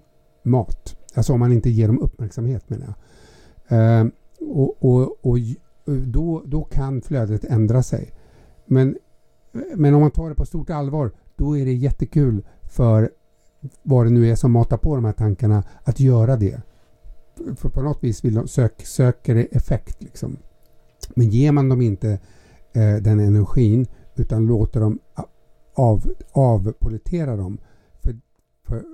mat. 0.50 0.96
Alltså 1.14 1.32
om 1.32 1.40
man 1.40 1.52
inte 1.52 1.70
ger 1.70 1.86
dem 1.86 1.98
uppmärksamhet 1.98 2.70
menar 2.70 2.86
jag. 2.86 4.00
Eh, 4.00 4.06
och, 4.40 4.84
och, 4.84 5.26
och 5.26 5.38
då, 6.06 6.42
då 6.46 6.64
kan 6.64 7.02
flödet 7.02 7.44
ändra 7.44 7.82
sig. 7.82 8.12
Men, 8.66 8.96
men 9.74 9.94
om 9.94 10.00
man 10.00 10.10
tar 10.10 10.28
det 10.28 10.34
på 10.34 10.46
stort 10.46 10.70
allvar 10.70 11.10
då 11.36 11.58
är 11.58 11.64
det 11.64 11.72
jättekul 11.72 12.42
för 12.62 13.10
vad 13.82 14.06
det 14.06 14.10
nu 14.10 14.30
är 14.30 14.34
som 14.34 14.52
matar 14.52 14.76
på 14.76 14.94
de 14.94 15.04
här 15.04 15.12
tankarna 15.12 15.62
att 15.84 16.00
göra 16.00 16.36
det. 16.36 16.62
För 17.56 17.68
på 17.68 17.82
något 17.82 18.04
vis 18.04 18.24
vill 18.24 18.34
de 18.34 18.48
sök, 18.48 18.86
söker 18.86 19.34
det 19.34 19.44
effekt. 19.44 20.02
Liksom. 20.02 20.36
Men 21.14 21.30
ger 21.30 21.52
man 21.52 21.68
dem 21.68 21.82
inte 21.82 22.10
eh, 22.72 22.94
den 22.94 23.20
energin 23.20 23.86
utan 24.16 24.46
låter 24.46 24.80
dem 24.80 24.98
av, 25.74 26.10
avpolitera 26.32 27.36
dem 27.36 27.58
för, 28.02 28.20
för, 28.66 28.84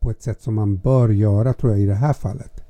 på 0.00 0.10
ett 0.10 0.22
sätt 0.22 0.42
som 0.42 0.54
man 0.54 0.76
bör 0.76 1.08
göra 1.08 1.52
tror 1.52 1.72
jag 1.72 1.80
i 1.80 1.86
det 1.86 1.94
här 1.94 2.12
fallet. 2.12 2.64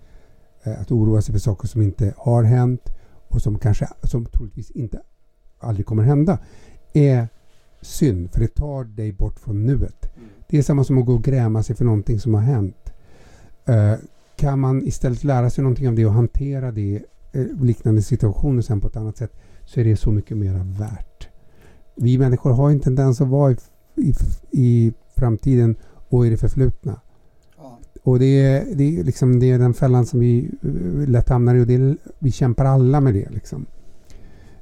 Eh, 0.62 0.80
att 0.80 0.90
oroa 0.90 1.22
sig 1.22 1.32
för 1.32 1.38
saker 1.38 1.68
som 1.68 1.82
inte 1.82 2.14
har 2.16 2.42
hänt 2.42 2.82
och 3.28 3.42
som 3.42 3.58
kanske 3.58 3.88
som 4.02 4.26
troligtvis 4.26 4.70
inte 4.70 5.00
aldrig 5.58 5.86
kommer 5.86 6.02
hända 6.02 6.38
är 6.92 7.28
synd 7.82 8.30
för 8.32 8.40
det 8.40 8.54
tar 8.54 8.84
dig 8.84 9.12
bort 9.12 9.40
från 9.40 9.66
nuet. 9.66 10.16
Mm. 10.16 10.28
Det 10.48 10.58
är 10.58 10.62
samma 10.62 10.84
som 10.84 10.98
att 10.98 11.06
gå 11.06 11.12
och 11.12 11.24
gräma 11.24 11.62
sig 11.62 11.76
för 11.76 11.84
någonting 11.84 12.20
som 12.20 12.34
har 12.34 12.40
hänt. 12.40 12.92
Uh, 13.68 13.94
kan 14.36 14.60
man 14.60 14.86
istället 14.86 15.24
lära 15.24 15.50
sig 15.50 15.62
någonting 15.62 15.88
av 15.88 15.94
det 15.94 16.06
och 16.06 16.12
hantera 16.12 16.72
det 16.72 17.02
uh, 17.36 17.62
liknande 17.62 18.02
situationer 18.02 18.62
sen 18.62 18.80
på 18.80 18.88
ett 18.88 18.96
annat 18.96 19.16
sätt 19.16 19.32
så 19.64 19.80
är 19.80 19.84
det 19.84 19.96
så 19.96 20.12
mycket 20.12 20.36
mer 20.36 20.78
värt. 20.78 21.28
Vi 21.94 22.18
människor 22.18 22.50
har 22.50 22.70
en 22.70 22.80
tendens 22.80 23.20
att 23.20 23.28
vara 23.28 23.52
i, 23.52 23.56
i, 23.96 24.14
i 24.50 24.92
framtiden 25.16 25.76
och 26.08 26.26
i 26.26 26.30
det 26.30 26.36
förflutna. 26.36 27.00
Och 28.02 28.18
det 28.18 28.40
är, 28.40 28.74
det, 28.74 28.98
är 28.98 29.04
liksom, 29.04 29.40
det 29.40 29.50
är 29.50 29.58
den 29.58 29.74
fällan 29.74 30.06
som 30.06 30.20
vi 30.20 30.50
uh, 30.64 31.08
lätt 31.08 31.28
hamnar 31.28 31.54
i 31.54 31.62
och 31.62 31.66
det, 31.66 31.96
vi 32.18 32.32
kämpar 32.32 32.64
alla 32.64 33.00
med 33.00 33.14
det. 33.14 33.30
Liksom. 33.30 33.66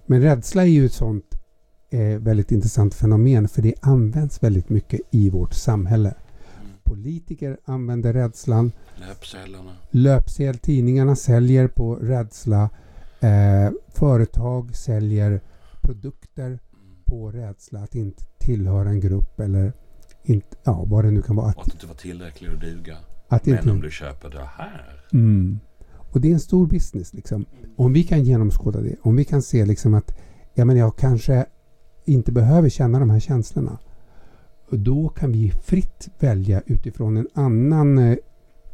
Men 0.06 0.22
rädsla 0.22 0.62
är 0.62 0.66
ju 0.66 0.86
ett 0.86 0.92
sånt 0.92 1.24
eh, 1.90 2.18
väldigt 2.18 2.52
intressant 2.52 2.94
fenomen 2.94 3.48
för 3.48 3.62
det 3.62 3.74
används 3.80 4.42
väldigt 4.42 4.68
mycket 4.68 5.00
i 5.10 5.30
vårt 5.30 5.54
samhälle. 5.54 6.14
Mm. 6.60 6.72
Politiker 6.84 7.58
använder 7.64 8.12
rädslan. 8.12 8.72
Löpsedlarna. 8.96 9.76
Löpsedel, 9.90 10.58
tidningarna 10.58 11.16
säljer 11.16 11.68
på 11.68 11.94
rädsla. 11.94 12.70
Eh, 13.20 13.70
företag 13.88 14.76
säljer 14.76 15.40
produkter 15.82 16.46
mm. 16.46 16.58
på 17.04 17.30
rädsla 17.30 17.80
att 17.80 17.94
inte 17.94 18.24
tillhöra 18.38 18.88
en 18.88 19.00
grupp 19.00 19.40
eller 19.40 19.72
inte, 20.22 20.56
ja, 20.64 20.84
vad 20.86 21.04
det 21.04 21.10
nu 21.10 21.22
kan 21.22 21.36
vara. 21.36 21.50
Att, 21.50 21.58
att 21.58 21.74
inte 21.74 21.86
vara 21.86 21.96
tillräcklig 21.96 22.48
att 22.48 22.60
duga. 22.60 22.96
Att 23.28 23.46
Men 23.46 23.58
inte, 23.58 23.70
om 23.70 23.80
du 23.80 23.90
köper 23.90 24.30
det 24.30 24.48
här. 24.56 25.04
Mm. 25.12 25.60
Och 26.10 26.20
det 26.20 26.28
är 26.28 26.32
en 26.32 26.40
stor 26.40 26.66
business. 26.66 27.14
Liksom. 27.14 27.44
Om 27.76 27.92
vi 27.92 28.02
kan 28.02 28.24
genomskåda 28.24 28.80
det, 28.80 28.96
om 29.02 29.16
vi 29.16 29.24
kan 29.24 29.42
se 29.42 29.66
liksom 29.66 29.94
att 29.94 30.18
ja, 30.54 30.64
men 30.64 30.76
jag 30.76 30.96
kanske 30.96 31.46
inte 32.04 32.32
behöver 32.32 32.68
känna 32.68 32.98
de 32.98 33.10
här 33.10 33.20
känslorna. 33.20 33.78
då 34.70 35.08
kan 35.08 35.32
vi 35.32 35.50
fritt 35.50 36.08
välja 36.18 36.62
utifrån 36.66 37.16
en 37.16 37.28
annan 37.34 37.98
eh, 37.98 38.16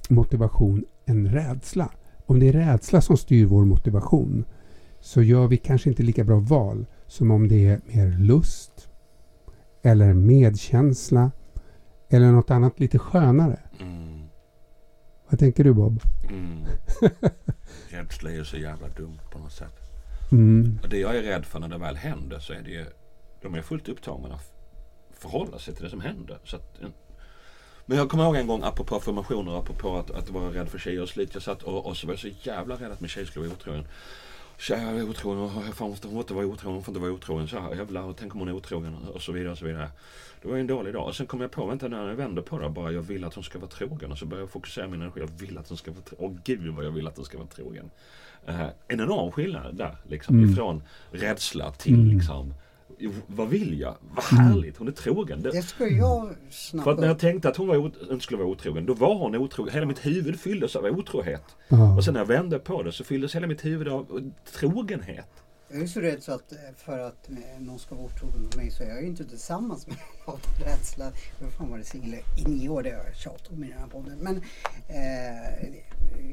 motivation 0.08 0.84
än 1.06 1.28
rädsla. 1.28 1.90
Om 2.26 2.40
det 2.40 2.48
är 2.48 2.52
rädsla 2.52 3.00
som 3.00 3.16
styr 3.16 3.46
vår 3.46 3.64
motivation 3.64 4.44
så 5.00 5.22
gör 5.22 5.48
vi 5.48 5.56
kanske 5.56 5.88
inte 5.88 6.02
lika 6.02 6.24
bra 6.24 6.38
val 6.38 6.86
som 7.06 7.30
om 7.30 7.48
det 7.48 7.66
är 7.66 7.80
mer 7.86 8.18
lust 8.18 8.88
eller 9.82 10.12
medkänsla 10.12 11.30
eller 12.08 12.32
något 12.32 12.50
annat 12.50 12.80
lite 12.80 12.98
skönare. 12.98 13.58
Mm. 13.80 14.03
Vad 15.34 15.38
tänker 15.38 15.64
du 15.64 15.72
Bob? 15.72 16.00
Mm. 16.28 16.66
Rädsla 17.88 18.30
är 18.30 18.34
ju 18.34 18.44
så 18.44 18.56
jävla 18.56 18.88
dumt 18.88 19.18
på 19.30 19.38
något 19.38 19.52
sätt. 19.52 19.74
Mm. 20.32 20.78
Och 20.82 20.88
det 20.88 20.98
jag 20.98 21.16
är 21.16 21.22
rädd 21.22 21.46
för 21.46 21.60
när 21.60 21.68
det 21.68 21.78
väl 21.78 21.96
händer 21.96 22.38
så 22.38 22.52
är 22.52 22.62
det 22.62 22.70
ju 22.70 22.84
de 23.42 23.54
är 23.54 23.62
fullt 23.62 23.88
upptagna 23.88 24.34
att 24.34 24.52
förhålla 25.18 25.58
sig 25.58 25.74
till 25.74 25.84
det 25.84 25.90
som 25.90 26.00
händer. 26.00 26.38
Så 26.44 26.56
att, 26.56 26.80
men 27.86 27.98
jag 27.98 28.08
kommer 28.08 28.24
ihåg 28.24 28.36
en 28.36 28.46
gång 28.46 28.62
apropå 28.62 29.00
formationer, 29.00 29.58
apropå 29.58 29.96
att, 29.96 30.10
att 30.10 30.30
vara 30.30 30.54
rädd 30.54 30.68
för 30.68 30.78
tjejer 30.78 31.02
och 31.02 31.08
slit. 31.08 31.34
Jag 31.34 31.42
satt 31.42 31.62
och, 31.62 31.86
och 31.86 31.96
så 31.96 32.06
var 32.06 32.14
jag 32.14 32.20
så 32.20 32.28
jävla 32.42 32.74
rädd 32.74 32.92
att 32.92 33.00
min 33.00 33.08
tjej 33.08 33.26
skulle 33.26 33.46
vara 33.46 33.56
otrogen. 33.56 33.86
Tjejer 34.58 34.94
är 34.94 35.10
otrogen, 35.10 35.72
fan 35.72 35.90
måste 35.90 36.08
hon 36.08 36.18
inte 36.18 36.34
vara 36.34 36.46
otrogen, 36.46 36.74
hon 36.74 36.84
får 36.84 36.92
inte 36.92 37.00
vara 37.00 37.12
otrogen. 37.12 37.48
Så 37.48 37.58
här, 37.58 37.74
jävlar, 37.74 38.14
tänk 38.18 38.34
om 38.34 38.40
hon 38.40 38.48
är 38.48 38.52
otrogen 38.52 38.94
och 39.14 39.22
så 39.22 39.32
vidare 39.32 39.52
och 39.52 39.58
så 39.58 39.64
vidare. 39.64 39.90
Det 40.42 40.48
var 40.48 40.54
ju 40.54 40.60
en 40.60 40.66
dålig 40.66 40.94
dag. 40.94 41.06
Och 41.06 41.16
sen 41.16 41.26
kom 41.26 41.40
jag 41.40 41.50
på, 41.50 41.66
vänta 41.66 41.88
när 41.88 42.08
jag 42.08 42.14
vänder 42.14 42.42
på 42.42 42.58
det, 42.58 42.68
bara 42.68 42.92
jag 42.92 43.02
vill 43.02 43.24
att 43.24 43.34
hon 43.34 43.44
ska 43.44 43.58
vara 43.58 43.70
trogen. 43.70 44.12
Och 44.12 44.18
så 44.18 44.26
började 44.26 44.42
jag 44.42 44.50
fokusera 44.50 44.88
min 44.88 45.02
energi, 45.02 45.20
jag 45.20 45.26
vill 45.26 45.58
att 45.58 45.68
hon 45.68 45.78
ska 45.78 45.90
vara 45.90 46.02
trogen. 46.02 46.30
Åh 46.30 46.40
gud 46.44 46.74
vad 46.74 46.84
jag 46.84 46.90
vill 46.90 47.06
att 47.06 47.16
hon 47.16 47.24
ska 47.24 47.38
vara 47.38 47.48
trogen. 47.48 47.90
Uh, 48.48 48.66
en 48.88 49.00
enorm 49.00 49.32
skillnad 49.32 49.76
där, 49.76 49.96
liksom. 50.08 50.38
Mm. 50.38 50.50
Ifrån 50.50 50.82
rädsla 51.10 51.72
till 51.72 51.94
mm. 51.94 52.16
liksom 52.16 52.54
vad 53.26 53.48
vill 53.48 53.80
jag? 53.80 53.96
Vad 54.14 54.32
mm. 54.32 54.44
härligt, 54.44 54.76
hon 54.76 54.88
är 54.88 54.92
trogen. 54.92 55.42
Det, 55.42 55.50
det 55.50 55.62
ska 55.62 55.88
jag 55.88 56.34
snabbt 56.50 56.84
För 56.84 56.92
att 56.92 56.98
när 56.98 57.06
jag 57.06 57.18
tänkte 57.18 57.48
att 57.48 57.56
hon 57.56 57.66
var 57.66 57.76
inte 57.86 58.20
skulle 58.20 58.38
vara 58.38 58.48
otrogen, 58.48 58.86
då 58.86 58.94
var 58.94 59.14
hon 59.14 59.34
otrogen. 59.34 59.74
Hela 59.74 59.86
mitt 59.86 60.06
huvud 60.06 60.40
fylldes 60.40 60.76
av 60.76 60.84
otrohet. 60.84 61.44
Ja. 61.68 61.96
Och 61.96 62.04
sen 62.04 62.14
när 62.14 62.20
jag 62.20 62.26
vände 62.26 62.58
på 62.58 62.82
det 62.82 62.92
så 62.92 63.04
fylldes 63.04 63.34
hela 63.34 63.46
mitt 63.46 63.64
huvud 63.64 63.88
av 63.88 64.32
trogenhet. 64.52 65.44
Jag 65.74 65.82
är 65.82 65.86
så 65.86 66.00
rädd 66.00 66.22
så 66.22 66.32
att 66.32 66.52
eh, 66.52 66.58
för 66.76 66.98
att 66.98 67.28
någon 67.58 67.78
ska 67.78 67.94
vara 67.94 68.06
otrogen 68.06 68.42
mot 68.42 68.56
mig 68.56 68.70
så 68.70 68.82
är 68.82 68.88
jag 68.88 69.02
ju 69.02 69.06
inte 69.06 69.24
tillsammans 69.24 69.86
med 69.86 69.96
någon 69.96 70.34
av 70.34 70.40
rädsla. 70.64 71.12
Hur 71.40 71.50
fan 71.50 71.70
var 71.70 71.78
det 71.78 71.84
singel 71.84 72.14
i 72.14 72.48
nio 72.48 72.68
år, 72.68 72.82
det 72.82 72.90
har 72.90 73.04
jag 73.04 73.16
tjatat 73.16 73.48
om 73.52 73.64
i 73.64 73.68
den 73.68 73.78
här 73.78 73.86
podden. 73.86 74.18
Men 74.18 74.36
eh, 74.88 75.68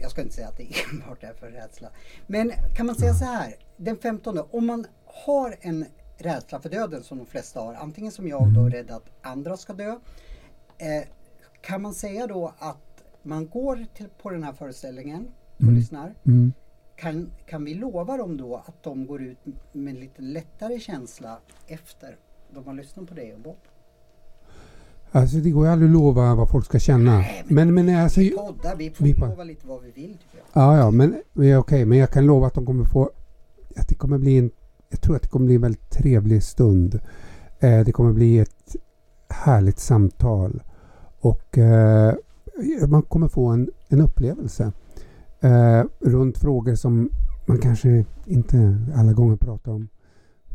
jag 0.01 0.11
ska 0.11 0.21
inte 0.21 0.33
säga 0.33 0.47
att 0.47 0.57
det 0.57 0.63
enbart 0.91 1.23
är 1.23 1.33
för 1.33 1.47
rädsla. 1.47 1.89
Men 2.27 2.51
kan 2.75 2.85
man 2.85 2.95
säga 2.95 3.13
så 3.13 3.25
här, 3.25 3.55
den 3.77 3.97
15 3.97 4.39
om 4.51 4.65
man 4.65 4.85
har 5.05 5.55
en 5.61 5.85
rädsla 6.21 6.59
för 6.59 6.69
döden 6.69 7.03
som 7.03 7.17
de 7.17 7.27
flesta 7.27 7.59
har, 7.59 7.73
antingen 7.73 8.11
som 8.11 8.27
jag 8.27 8.53
då, 8.53 8.59
mm. 8.59 8.71
rädd 8.71 8.91
att 8.91 9.09
andra 9.21 9.57
ska 9.57 9.73
dö. 9.73 9.99
Eh, 10.77 11.07
kan 11.61 11.81
man 11.81 11.93
säga 11.93 12.27
då 12.27 12.53
att 12.59 13.03
man 13.23 13.47
går 13.47 13.85
till, 13.95 14.09
på 14.21 14.29
den 14.29 14.43
här 14.43 14.53
föreställningen 14.53 15.27
och 15.55 15.61
mm. 15.61 15.75
lyssnar. 15.75 16.15
Mm. 16.25 16.53
Kan, 16.95 17.31
kan 17.45 17.65
vi 17.65 17.73
lova 17.73 18.17
dem 18.17 18.37
då 18.37 18.55
att 18.55 18.83
de 18.83 19.07
går 19.07 19.21
ut 19.21 19.37
med 19.71 19.93
en 19.93 19.99
lite 19.99 20.21
lättare 20.21 20.79
känsla 20.79 21.37
efter 21.67 22.17
de 22.53 22.67
har 22.67 22.73
lyssnat 22.73 23.07
på 23.07 23.13
dig 23.13 23.33
och 23.33 23.39
Bob? 23.39 23.57
Alltså 25.11 25.37
det 25.37 25.49
går 25.49 25.65
ju 25.65 25.71
aldrig 25.71 25.89
att 25.89 25.93
lova 25.93 26.35
vad 26.35 26.49
folk 26.49 26.65
ska 26.65 26.79
känna. 26.79 27.17
Nej, 27.17 27.43
men, 27.47 27.73
men, 27.73 27.85
men 27.85 28.03
alltså, 28.03 28.19
vi 28.19 28.29
poddar, 28.29 28.75
vi 28.75 28.89
får 28.91 29.05
vi 29.05 29.13
lova 29.13 29.43
lite 29.43 29.67
vad 29.67 29.81
vi 29.81 29.91
vill. 29.91 30.17
Ja, 30.53 30.77
ja, 30.77 30.91
men 30.91 31.21
okej, 31.33 31.57
okay, 31.57 31.85
men 31.85 31.97
jag 31.97 32.09
kan 32.09 32.25
lova 32.25 32.47
att 32.47 32.53
de 32.53 32.65
kommer 32.65 32.85
få 32.85 33.11
att 33.77 33.87
det 33.87 33.95
kommer 33.95 34.17
bli 34.17 34.37
en 34.37 34.51
jag 34.91 35.01
tror 35.01 35.15
att 35.15 35.21
det 35.21 35.27
kommer 35.27 35.45
bli 35.45 35.55
en 35.55 35.61
väldigt 35.61 35.89
trevlig 35.89 36.43
stund. 36.43 36.99
Eh, 37.59 37.79
det 37.85 37.91
kommer 37.91 38.13
bli 38.13 38.39
ett 38.39 38.75
härligt 39.29 39.79
samtal 39.79 40.63
och 41.19 41.57
eh, 41.57 42.13
man 42.87 43.01
kommer 43.01 43.27
få 43.27 43.47
en, 43.47 43.69
en 43.87 44.01
upplevelse 44.01 44.71
eh, 45.39 45.83
runt 45.99 46.37
frågor 46.37 46.75
som 46.75 47.09
man 47.45 47.57
kanske 47.57 48.05
inte 48.25 48.77
alla 48.95 49.13
gånger 49.13 49.35
pratar 49.35 49.71
om. 49.71 49.87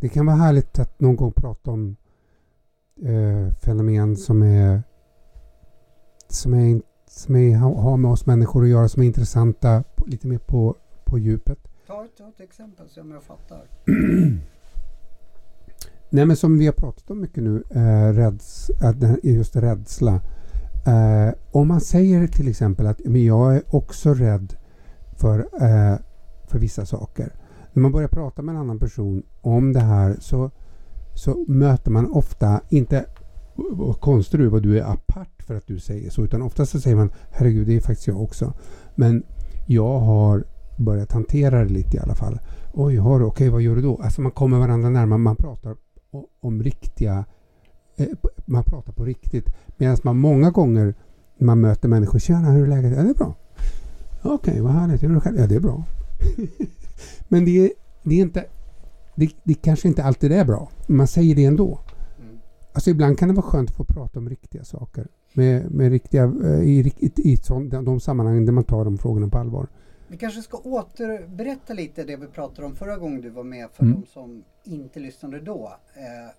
Det 0.00 0.08
kan 0.08 0.26
vara 0.26 0.36
härligt 0.36 0.78
att 0.78 1.00
någon 1.00 1.16
gång 1.16 1.32
prata 1.32 1.70
om 1.70 1.96
eh, 3.02 3.54
fenomen 3.54 4.16
som 4.16 4.42
är 4.42 4.82
som, 6.28 6.54
är, 6.54 6.80
som 7.10 7.36
är, 7.36 7.56
har 7.56 7.96
med 7.96 8.10
oss 8.10 8.26
människor 8.26 8.62
att 8.62 8.68
göra, 8.68 8.88
som 8.88 9.02
är 9.02 9.06
intressanta 9.06 9.84
lite 10.06 10.26
mer 10.26 10.38
på, 10.38 10.76
på 11.04 11.18
djupet. 11.18 11.65
Ta 11.86 12.04
ett, 12.04 12.16
ta 12.18 12.28
ett 12.28 12.40
exempel 12.40 12.88
så 12.88 13.00
jag 13.00 13.22
fattar. 13.22 13.64
Nej 16.10 16.26
men 16.26 16.36
som 16.36 16.58
vi 16.58 16.66
har 16.66 16.72
pratat 16.72 17.10
om 17.10 17.20
mycket 17.20 17.42
nu, 17.42 17.62
eh, 17.70 18.12
räds, 18.12 18.70
just 19.22 19.56
rädsla. 19.56 20.20
Eh, 20.86 21.34
om 21.50 21.68
man 21.68 21.80
säger 21.80 22.26
till 22.26 22.48
exempel 22.48 22.86
att 22.86 23.00
men 23.04 23.24
jag 23.24 23.56
är 23.56 23.62
också 23.74 24.14
rädd 24.14 24.56
för, 25.16 25.38
eh, 25.38 25.98
för 26.46 26.58
vissa 26.58 26.86
saker. 26.86 27.32
När 27.72 27.82
man 27.82 27.92
börjar 27.92 28.08
prata 28.08 28.42
med 28.42 28.54
en 28.54 28.60
annan 28.60 28.78
person 28.78 29.22
om 29.40 29.72
det 29.72 29.80
här 29.80 30.16
så, 30.20 30.50
så 31.14 31.44
möter 31.48 31.90
man 31.90 32.12
ofta, 32.12 32.60
inte 32.68 33.06
vad 33.54 34.00
konstig 34.00 34.40
du 34.40 34.48
vad 34.48 34.62
du 34.62 34.78
är 34.78 34.84
apart 34.84 35.42
för 35.42 35.54
att 35.54 35.66
du 35.66 35.78
säger 35.78 36.10
så, 36.10 36.24
utan 36.24 36.42
ofta 36.42 36.66
så 36.66 36.80
säger 36.80 36.96
man 36.96 37.12
herregud 37.30 37.66
det 37.66 37.76
är 37.76 37.80
faktiskt 37.80 38.06
jag 38.06 38.22
också. 38.22 38.52
Men 38.94 39.22
jag 39.66 39.98
har 39.98 40.44
börjat 40.76 41.12
hantera 41.12 41.64
det 41.64 41.72
lite 41.72 41.96
i 41.96 42.00
alla 42.00 42.14
fall. 42.14 42.38
Oj, 42.72 42.96
har 42.96 43.18
du? 43.18 43.24
Okej, 43.24 43.48
vad 43.48 43.62
gör 43.62 43.76
du 43.76 43.82
då? 43.82 44.00
Alltså 44.02 44.20
man 44.20 44.32
kommer 44.32 44.58
varandra 44.58 44.90
närmare, 44.90 45.18
man 45.18 45.36
pratar 45.36 45.76
om 46.40 46.62
riktiga... 46.62 47.24
Eh, 47.96 48.06
man 48.46 48.64
pratar 48.64 48.92
på 48.92 49.04
riktigt. 49.04 49.46
Medan 49.76 49.96
man 50.02 50.18
många 50.18 50.50
gånger 50.50 50.94
när 51.38 51.46
man 51.46 51.60
möter 51.60 51.88
människor, 51.88 52.18
tjena 52.18 52.50
hur 52.50 52.62
är 52.62 52.66
läget? 52.66 52.96
Ja, 52.96 53.02
det 53.02 53.10
är 53.10 53.14
bra. 53.14 53.34
Okej, 54.22 54.34
okay, 54.34 54.60
vad 54.60 54.72
härligt. 54.72 55.02
Hur 55.02 55.10
är 55.10 55.14
det 55.14 55.20
själv? 55.20 55.38
Ja, 55.38 55.46
det 55.46 55.54
är 55.54 55.60
bra. 55.60 55.84
Men 57.28 57.44
det 57.44 57.64
är, 57.64 57.70
det 58.02 58.14
är 58.14 58.22
inte... 58.22 58.44
Det, 59.14 59.30
det 59.44 59.54
kanske 59.54 59.88
inte 59.88 60.04
alltid 60.04 60.32
är 60.32 60.44
bra. 60.44 60.68
Man 60.86 61.06
säger 61.06 61.34
det 61.34 61.44
ändå. 61.44 61.80
Mm. 62.18 62.38
Alltså 62.72 62.90
ibland 62.90 63.18
kan 63.18 63.28
det 63.28 63.34
vara 63.34 63.46
skönt 63.46 63.70
att 63.70 63.76
få 63.76 63.84
prata 63.84 64.18
om 64.18 64.28
riktiga 64.28 64.64
saker. 64.64 65.06
Med, 65.32 65.70
med 65.70 65.90
riktiga, 65.90 66.24
eh, 66.44 66.60
i, 66.60 66.92
i, 66.98 67.12
i 67.16 67.34
ett 67.34 67.44
sånt, 67.44 67.70
de 67.70 68.00
sammanhang 68.00 68.46
där 68.46 68.52
man 68.52 68.64
tar 68.64 68.84
de 68.84 68.98
frågorna 68.98 69.28
på 69.28 69.38
allvar. 69.38 69.66
Vi 70.08 70.16
kanske 70.16 70.42
ska 70.42 70.58
återberätta 70.58 71.74
lite 71.74 72.04
det 72.04 72.16
vi 72.16 72.26
pratade 72.26 72.66
om 72.66 72.74
förra 72.74 72.96
gången 72.96 73.20
du 73.20 73.30
var 73.30 73.44
med 73.44 73.70
för 73.72 73.82
Mm. 73.84 74.00
de 74.00 74.06
som 74.06 74.44
inte 74.64 75.00
lyssnade 75.00 75.40
då. 75.40 75.72
Eh, 75.94 76.34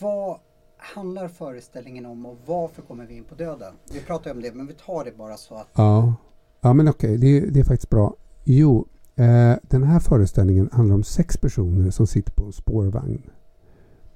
vad 0.00 0.38
handlar 0.76 1.28
föreställningen 1.28 2.06
om 2.06 2.26
och 2.26 2.36
varför 2.46 2.82
kommer 2.82 3.06
vi 3.06 3.16
in 3.16 3.24
på 3.24 3.34
döden? 3.34 3.74
Vi 3.92 4.00
pratar 4.00 4.30
ju 4.30 4.36
om 4.36 4.42
det 4.42 4.54
men 4.54 4.66
vi 4.66 4.72
tar 4.74 5.04
det 5.04 5.16
bara 5.16 5.36
så 5.36 5.54
att 5.54 5.68
Ja, 5.74 6.14
ja 6.60 6.72
men 6.72 6.88
okej, 6.88 7.18
det, 7.18 7.40
det 7.40 7.60
är 7.60 7.64
faktiskt 7.64 7.90
bra. 7.90 8.14
Jo, 8.44 8.86
eh, 9.16 9.54
den 9.62 9.82
här 9.82 10.00
föreställningen 10.00 10.68
handlar 10.72 10.94
om 10.94 11.04
sex 11.04 11.36
personer 11.36 11.90
som 11.90 12.06
sitter 12.06 12.32
på 12.32 12.44
en 12.44 12.52
spårvagn. 12.52 13.22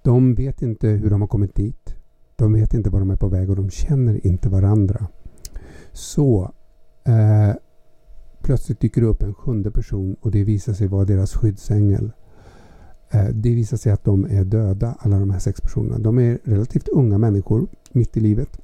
De 0.02 0.34
vet 0.34 0.62
inte 0.62 0.88
hur 0.88 1.10
de 1.10 1.20
har 1.20 1.28
kommit 1.28 1.54
dit. 1.54 1.94
De 2.36 2.52
vet 2.52 2.74
inte 2.74 2.90
var 2.90 2.98
de 3.00 3.10
är 3.10 3.16
på 3.16 3.28
väg 3.28 3.50
och 3.50 3.56
de 3.56 3.70
känner 3.70 4.26
inte 4.26 4.48
varandra. 4.48 5.06
Så 5.92 6.52
eh, 7.04 7.54
plötsligt 8.42 8.80
dyker 8.80 9.00
det 9.00 9.06
upp 9.06 9.22
en 9.22 9.34
sjunde 9.34 9.70
person 9.70 10.16
och 10.20 10.30
det 10.30 10.44
visar 10.44 10.72
sig 10.72 10.86
vara 10.86 11.04
deras 11.04 11.34
skyddsängel. 11.34 12.12
Eh, 13.10 13.28
det 13.28 13.54
visar 13.54 13.76
sig 13.76 13.92
att 13.92 14.04
de 14.04 14.24
är 14.24 14.44
döda, 14.44 14.96
alla 14.98 15.18
de 15.18 15.30
här 15.30 15.38
sex 15.38 15.60
personerna. 15.60 15.98
De 15.98 16.18
är 16.18 16.38
relativt 16.44 16.88
unga 16.88 17.18
människor, 17.18 17.66
mitt 17.92 18.16
i 18.16 18.20
livet, 18.20 18.60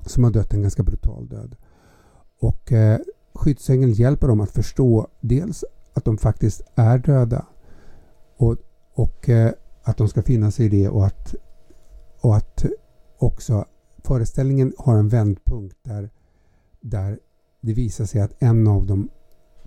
som 0.00 0.24
har 0.24 0.30
dött 0.30 0.52
en 0.54 0.62
ganska 0.62 0.82
brutal 0.82 1.28
död. 1.28 1.56
Och 2.40 2.72
eh, 2.72 2.98
skyddsängeln 3.34 3.92
hjälper 3.92 4.28
dem 4.28 4.40
att 4.40 4.50
förstå 4.50 5.08
dels 5.20 5.64
att 5.94 6.04
de 6.04 6.18
faktiskt 6.18 6.62
är 6.74 6.98
döda 6.98 7.46
och, 8.36 8.56
och 8.94 9.28
eh, 9.28 9.52
att 9.82 9.96
de 9.96 10.08
ska 10.08 10.22
finna 10.22 10.50
sig 10.50 10.66
i 10.66 10.68
det 10.68 10.88
och 10.88 11.06
att, 11.06 11.34
och 12.20 12.36
att 12.36 12.64
också 13.18 13.64
föreställningen 14.04 14.72
har 14.78 14.96
en 14.96 15.08
vändpunkt 15.08 15.76
där, 15.82 16.10
där 16.80 17.18
det 17.64 17.72
visar 17.72 18.04
sig 18.04 18.20
att 18.20 18.42
en 18.42 18.68
av 18.68 18.86
dem 18.86 19.10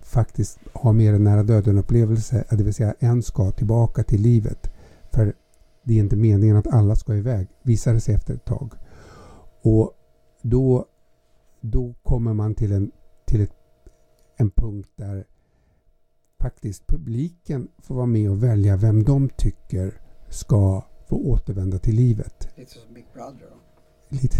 faktiskt 0.02 0.58
har 0.72 0.92
mer 0.92 1.14
en 1.14 1.24
nära 1.24 1.42
döden 1.42 1.78
upplevelse, 1.78 2.44
det 2.50 2.64
vill 2.64 2.74
säga 2.74 2.94
en 2.98 3.22
ska 3.22 3.50
tillbaka 3.50 4.02
till 4.02 4.20
livet. 4.20 4.70
För 5.12 5.34
det 5.82 5.94
är 5.94 5.98
inte 5.98 6.16
meningen 6.16 6.56
att 6.56 6.66
alla 6.66 6.96
ska 6.96 7.14
iväg, 7.14 7.48
visar 7.62 7.94
det 7.94 8.00
sig 8.00 8.14
efter 8.14 8.34
ett 8.34 8.44
tag. 8.44 8.74
Och 9.62 9.92
då, 10.42 10.86
då 11.60 11.94
kommer 12.02 12.34
man 12.34 12.54
till, 12.54 12.72
en, 12.72 12.90
till 13.26 13.40
ett, 13.40 13.54
en 14.36 14.50
punkt 14.50 14.90
där 14.96 15.24
faktiskt 16.40 16.86
publiken 16.86 17.68
får 17.78 17.94
vara 17.94 18.06
med 18.06 18.30
och 18.30 18.42
välja 18.42 18.76
vem 18.76 19.04
de 19.04 19.28
tycker 19.28 20.00
ska 20.28 20.84
få 21.08 21.16
återvända 21.16 21.78
till 21.78 21.94
livet. 21.94 22.48
lite 22.56 22.72
som 22.72 22.94
Big 22.94 23.06
Brother. 23.14 23.50
Då. 23.50 23.56
Lite. 24.08 24.38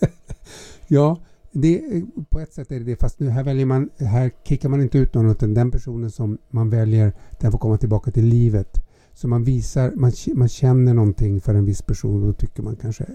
ja, 0.88 1.18
det, 1.54 1.96
eh, 1.96 2.02
på 2.30 2.40
ett 2.40 2.52
sätt 2.52 2.72
är 2.72 2.78
det 2.78 2.84
det. 2.84 2.96
Fast 2.96 3.20
nu 3.20 3.28
här 3.28 3.44
väljer 3.44 3.66
man, 3.66 3.90
här 3.98 4.30
kickar 4.44 4.68
man 4.68 4.82
inte 4.82 4.98
ut 4.98 5.14
någon 5.14 5.30
utan 5.30 5.54
den 5.54 5.70
personen 5.70 6.10
som 6.10 6.38
man 6.50 6.70
väljer 6.70 7.12
den 7.40 7.52
får 7.52 7.58
komma 7.58 7.78
tillbaka 7.78 8.10
till 8.10 8.24
livet. 8.24 8.80
Så 9.12 9.28
man 9.28 9.44
visar, 9.44 9.92
man, 9.96 10.12
man 10.34 10.48
känner 10.48 10.94
någonting 10.94 11.40
för 11.40 11.54
en 11.54 11.64
viss 11.64 11.82
person 11.82 12.22
och 12.22 12.26
då 12.26 12.32
tycker 12.32 12.62
man 12.62 12.76
kanske, 12.76 13.06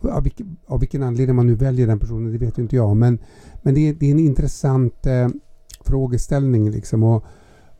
av 0.00 0.22
vilken, 0.22 0.56
av 0.66 0.80
vilken 0.80 1.02
anledning 1.02 1.36
man 1.36 1.46
nu 1.46 1.54
väljer 1.54 1.86
den 1.86 1.98
personen 1.98 2.32
det 2.32 2.38
vet 2.38 2.58
ju 2.58 2.62
inte 2.62 2.76
jag 2.76 2.96
men, 2.96 3.18
men 3.62 3.74
det, 3.74 3.88
är, 3.88 3.94
det 3.94 4.06
är 4.06 4.10
en 4.10 4.18
intressant 4.18 5.06
eh, 5.06 5.28
frågeställning 5.80 6.70
liksom 6.70 7.02
och, 7.02 7.24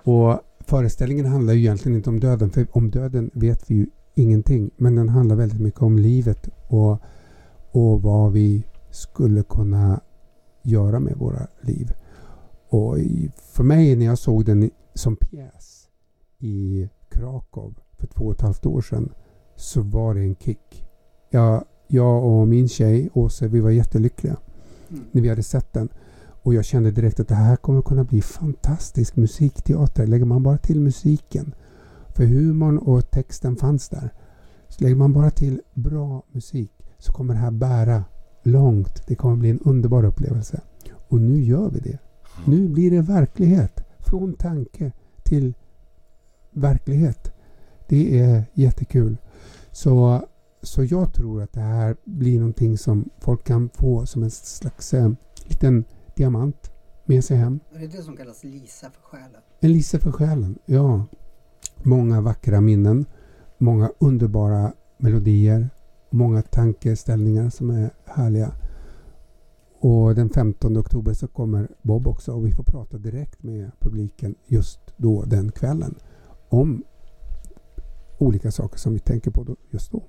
och 0.02 0.40
föreställningen 0.60 1.26
handlar 1.26 1.52
ju 1.52 1.60
egentligen 1.60 1.96
inte 1.96 2.10
om 2.10 2.20
döden 2.20 2.50
för 2.50 2.66
om 2.70 2.90
döden 2.90 3.30
vet 3.34 3.70
vi 3.70 3.74
ju 3.74 3.86
ingenting 4.14 4.70
men 4.76 4.94
den 4.94 5.08
handlar 5.08 5.36
väldigt 5.36 5.60
mycket 5.60 5.82
om 5.82 5.98
livet 5.98 6.48
och, 6.68 6.98
och 7.70 8.02
vad 8.02 8.32
vi 8.32 8.64
skulle 8.90 9.42
kunna 9.42 10.00
göra 10.66 11.00
med 11.00 11.16
våra 11.16 11.46
liv. 11.60 11.92
Och 12.68 12.96
för 13.36 13.62
mig 13.62 13.96
när 13.96 14.06
jag 14.06 14.18
såg 14.18 14.44
den 14.44 14.70
som 14.94 15.16
pjäs 15.16 15.88
i 16.38 16.88
Krakow 17.08 17.74
för 17.98 18.06
två 18.06 18.24
och 18.24 18.32
ett 18.32 18.40
halvt 18.40 18.66
år 18.66 18.80
sedan 18.80 19.12
så 19.56 19.82
var 19.82 20.14
det 20.14 20.20
en 20.20 20.34
kick. 20.36 20.84
Jag, 21.30 21.64
jag 21.86 22.24
och 22.24 22.48
min 22.48 22.68
tjej 22.68 23.10
Åse, 23.14 23.48
vi 23.48 23.60
var 23.60 23.70
jättelyckliga 23.70 24.36
Mm. 24.90 25.04
när 25.12 25.22
vi 25.22 25.28
hade 25.28 25.42
sett 25.42 25.72
den. 25.72 25.88
Och 26.42 26.54
jag 26.54 26.64
kände 26.64 26.90
direkt 26.90 27.20
att 27.20 27.28
det 27.28 27.34
här 27.34 27.56
kommer 27.56 27.82
kunna 27.82 28.04
bli 28.04 28.22
fantastisk 28.22 29.16
musikteater. 29.16 30.06
Lägger 30.06 30.24
man 30.24 30.42
bara 30.42 30.58
till 30.58 30.80
musiken. 30.80 31.54
För 32.14 32.24
humorn 32.24 32.78
och 32.78 33.10
texten 33.10 33.56
fanns 33.56 33.88
där. 33.88 34.10
Så 34.68 34.84
lägger 34.84 34.96
man 34.96 35.12
bara 35.12 35.30
till 35.30 35.60
bra 35.74 36.22
musik 36.32 36.72
så 36.98 37.12
kommer 37.12 37.34
det 37.34 37.40
här 37.40 37.50
bära 37.50 38.04
långt. 38.46 39.06
Det 39.06 39.14
kommer 39.14 39.36
bli 39.36 39.50
en 39.50 39.60
underbar 39.60 40.04
upplevelse. 40.04 40.60
Och 41.08 41.20
nu 41.20 41.42
gör 41.42 41.70
vi 41.70 41.80
det. 41.80 41.98
Nu 42.44 42.68
blir 42.68 42.90
det 42.90 43.00
verklighet. 43.00 43.80
Från 43.98 44.34
tanke 44.34 44.92
till 45.22 45.54
verklighet. 46.50 47.32
Det 47.88 48.20
är 48.20 48.44
jättekul. 48.54 49.16
Så, 49.72 50.24
så 50.62 50.84
jag 50.84 51.12
tror 51.12 51.42
att 51.42 51.52
det 51.52 51.60
här 51.60 51.96
blir 52.04 52.38
någonting 52.38 52.78
som 52.78 53.10
folk 53.20 53.44
kan 53.44 53.68
få 53.68 54.06
som 54.06 54.22
en 54.22 54.30
slags 54.30 54.94
eh, 54.94 55.10
liten 55.44 55.84
diamant 56.14 56.70
med 57.04 57.24
sig 57.24 57.36
hem. 57.36 57.60
Är 57.74 57.78
det 57.78 57.86
det 57.86 58.02
som 58.02 58.16
kallas 58.16 58.44
Lisa 58.44 58.90
för 58.90 59.02
själen? 59.02 59.40
En 59.60 59.72
Lisa 59.72 59.98
för 59.98 60.12
själen, 60.12 60.58
ja. 60.66 61.04
Många 61.82 62.20
vackra 62.20 62.60
minnen, 62.60 63.06
många 63.58 63.90
underbara 63.98 64.72
melodier, 64.98 65.70
många 66.10 66.42
tankeställningar 66.42 67.50
som 67.50 67.70
är 67.70 67.90
härliga. 68.04 68.52
Och 69.78 70.14
den 70.14 70.30
15 70.30 70.78
oktober 70.78 71.12
så 71.14 71.28
kommer 71.28 71.68
Bob 71.82 72.06
också 72.06 72.32
och 72.32 72.46
vi 72.46 72.52
får 72.52 72.64
prata 72.64 72.98
direkt 72.98 73.42
med 73.42 73.70
publiken 73.80 74.34
just 74.46 74.80
då 74.96 75.22
den 75.22 75.52
kvällen 75.52 75.94
om 76.48 76.84
olika 78.18 78.50
saker 78.50 78.78
som 78.78 78.92
vi 78.92 78.98
tänker 78.98 79.30
på 79.30 79.44
då, 79.44 79.56
just 79.70 79.92
då. 79.92 80.02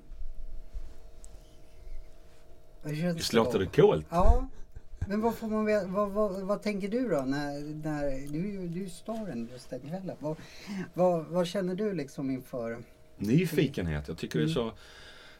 Visst 3.14 3.32
låter 3.32 3.58
det 3.58 3.66
coolt? 3.66 4.06
Ja. 4.10 4.48
Men 5.08 5.20
vad, 5.20 5.34
får 5.34 5.48
man, 5.48 5.92
vad, 5.92 6.10
vad, 6.10 6.42
vad 6.42 6.62
tänker 6.62 6.88
du 6.88 7.08
då? 7.08 7.16
När, 7.16 7.74
när, 7.84 8.02
du, 8.32 8.38
är 8.38 8.52
ju- 8.52 8.68
du 8.68 8.80
är 8.80 8.84
ju 8.84 8.88
staren 8.90 9.48
just 9.52 9.70
den 9.70 9.80
kvällen. 9.80 10.16
Vad, 10.20 10.36
vad, 10.94 11.26
vad 11.26 11.46
känner 11.46 11.74
du 11.74 11.92
liksom 11.92 12.30
inför? 12.30 12.78
Nyfikenhet. 13.18 14.08
Jag 14.08 14.18
tycker 14.18 14.38
det 14.38 14.44
är 14.44 14.48
så... 14.48 14.72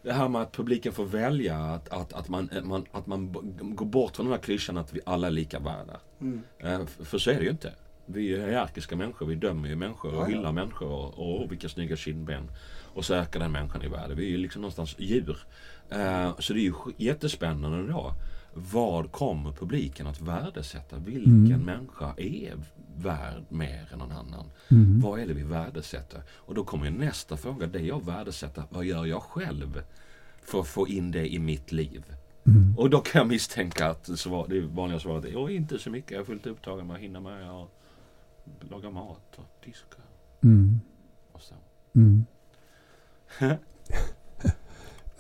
Det 0.09 0.15
här 0.15 0.29
med 0.29 0.43
att 0.43 0.53
publiken 0.53 0.93
får 0.93 1.05
välja, 1.05 1.57
att, 1.59 1.89
att, 1.89 2.13
att, 2.13 2.29
man, 2.29 2.51
man, 2.65 2.85
att 2.93 3.07
man 3.07 3.33
går 3.77 3.87
bort 3.87 4.17
från 4.17 4.27
den 4.27 4.33
här 4.33 4.41
klyschan 4.41 4.77
att 4.79 4.93
vi 4.95 5.01
alla 5.07 5.27
är 5.27 5.31
lika 5.31 5.59
värda. 5.59 6.01
Mm. 6.21 6.43
Eh, 6.59 6.87
För 6.87 7.19
så 7.19 7.31
är 7.31 7.35
det 7.35 7.45
ju 7.45 7.51
inte. 7.51 7.73
Vi 8.07 8.35
är 8.35 8.47
hierarkiska 8.47 8.97
människor, 8.97 9.27
vi 9.27 9.35
dömer 9.35 9.69
ju 9.69 9.77
människor 9.77 10.15
och 10.15 10.17
Ja, 10.17 10.21
ja. 10.31 10.37
hyllar 10.37 10.53
människor 10.53 10.89
och, 10.89 11.43
och 11.43 11.53
vilka 11.53 11.69
snygga 11.69 11.97
kindben. 11.97 12.51
Och 12.95 13.05
så 13.05 13.15
ökar 13.15 13.41
den 13.41 13.53
människan 13.53 13.83
i 13.83 13.89
värde. 13.89 14.15
Vi 14.15 14.25
är 14.27 14.31
ju 14.31 14.37
liksom 14.37 14.63
någonstans 14.63 14.95
djur. 14.99 15.39
Eh, 15.91 16.39
Så 16.39 16.53
det 16.53 16.61
är 16.61 16.63
ju 16.63 16.73
jättespännande 16.97 17.93
då. 17.93 18.13
Vad 18.55 19.13
kommer 19.13 19.53
publiken 19.53 20.07
att 20.07 20.21
värdesätta? 20.21 20.97
Vilken 20.97 21.45
Mm. 21.45 21.61
människa 21.63 22.15
är 22.17 22.55
värd 23.03 23.43
mer 23.49 23.89
än 23.93 23.99
någon 23.99 24.13
annan? 24.13 24.47
Mm. 24.71 25.01
Vad 25.01 25.21
är 25.21 25.27
det 25.27 25.35
vi 25.35 25.43
värdesätter? 25.43 26.23
Och 26.31 26.55
då 26.55 26.65
kommer 26.65 26.85
ju 26.85 26.91
nästa 26.91 27.37
fråga. 27.37 27.67
Det 27.67 27.81
jag 27.81 28.05
värdesätter, 28.07 28.65
vad 28.71 28.85
gör 28.85 29.07
jag 29.07 29.23
själv 29.23 29.83
för 30.43 30.61
att 30.61 30.67
få 30.69 30.89
in 30.89 31.11
det 31.11 31.33
i 31.33 31.39
mitt 31.39 31.73
liv? 31.73 32.05
Mm. 32.47 32.75
Och 32.79 32.91
då 32.91 33.01
kan 33.01 33.19
jag 33.19 33.29
misstänka 33.29 33.87
att 33.91 34.19
svar, 34.19 34.47
det 34.49 34.61
vanliga 34.61 35.01
svaret 35.01 35.25
är 35.25 35.37
"Åh, 35.37 35.55
inte 35.55 35.79
så 35.79 35.91
mycket. 35.91 36.11
Jag 36.11 36.21
är 36.21 36.25
fullt 36.25 36.47
upptagen 36.47 36.87
med 36.87 36.97
att 36.97 37.03
hinna 37.03 37.21
med 37.21 37.51
att 37.51 37.69
laga 38.71 38.91
mat 38.91 39.35
och 39.37 39.65
diska 39.65 39.97
Mm. 40.43 40.81
och 41.33 41.41
så. 41.41 41.55
Mm. 41.95 42.25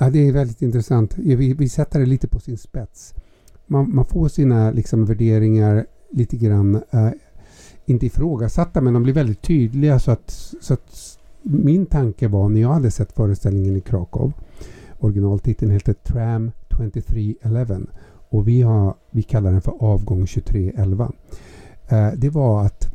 Ja, 0.00 0.10
det 0.10 0.18
är 0.28 0.32
väldigt 0.32 0.62
intressant. 0.62 1.18
Vi, 1.18 1.54
vi 1.54 1.68
sätter 1.68 2.00
det 2.00 2.06
lite 2.06 2.28
på 2.28 2.40
sin 2.40 2.58
spets. 2.58 3.14
Man, 3.66 3.94
man 3.94 4.04
får 4.04 4.28
sina 4.28 4.70
liksom, 4.70 5.04
värderingar 5.04 5.86
lite 6.10 6.36
grann, 6.36 6.74
eh, 6.90 7.10
inte 7.88 8.06
ifrågasatta, 8.06 8.80
men 8.80 8.94
de 8.94 9.02
blir 9.02 9.14
väldigt 9.14 9.42
tydliga. 9.42 9.98
Så 9.98 10.10
att, 10.10 10.30
så 10.60 10.74
att 10.74 11.18
min 11.42 11.86
tanke 11.86 12.28
var 12.28 12.48
när 12.48 12.60
jag 12.60 12.72
hade 12.72 12.90
sett 12.90 13.12
föreställningen 13.12 13.76
i 13.76 13.80
Krakow, 13.80 14.32
originaltiteln 14.98 15.70
heter 15.70 15.92
Tram 15.92 16.50
2311 16.68 17.80
och 18.30 18.48
vi, 18.48 18.62
har, 18.62 18.94
vi 19.10 19.22
kallar 19.22 19.52
den 19.52 19.62
för 19.62 19.74
Avgång 19.80 20.26
2311. 20.26 21.12
Eh, 21.88 22.12
det 22.16 22.30
var 22.30 22.64
att 22.64 22.94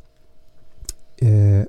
eh, 1.17 1.67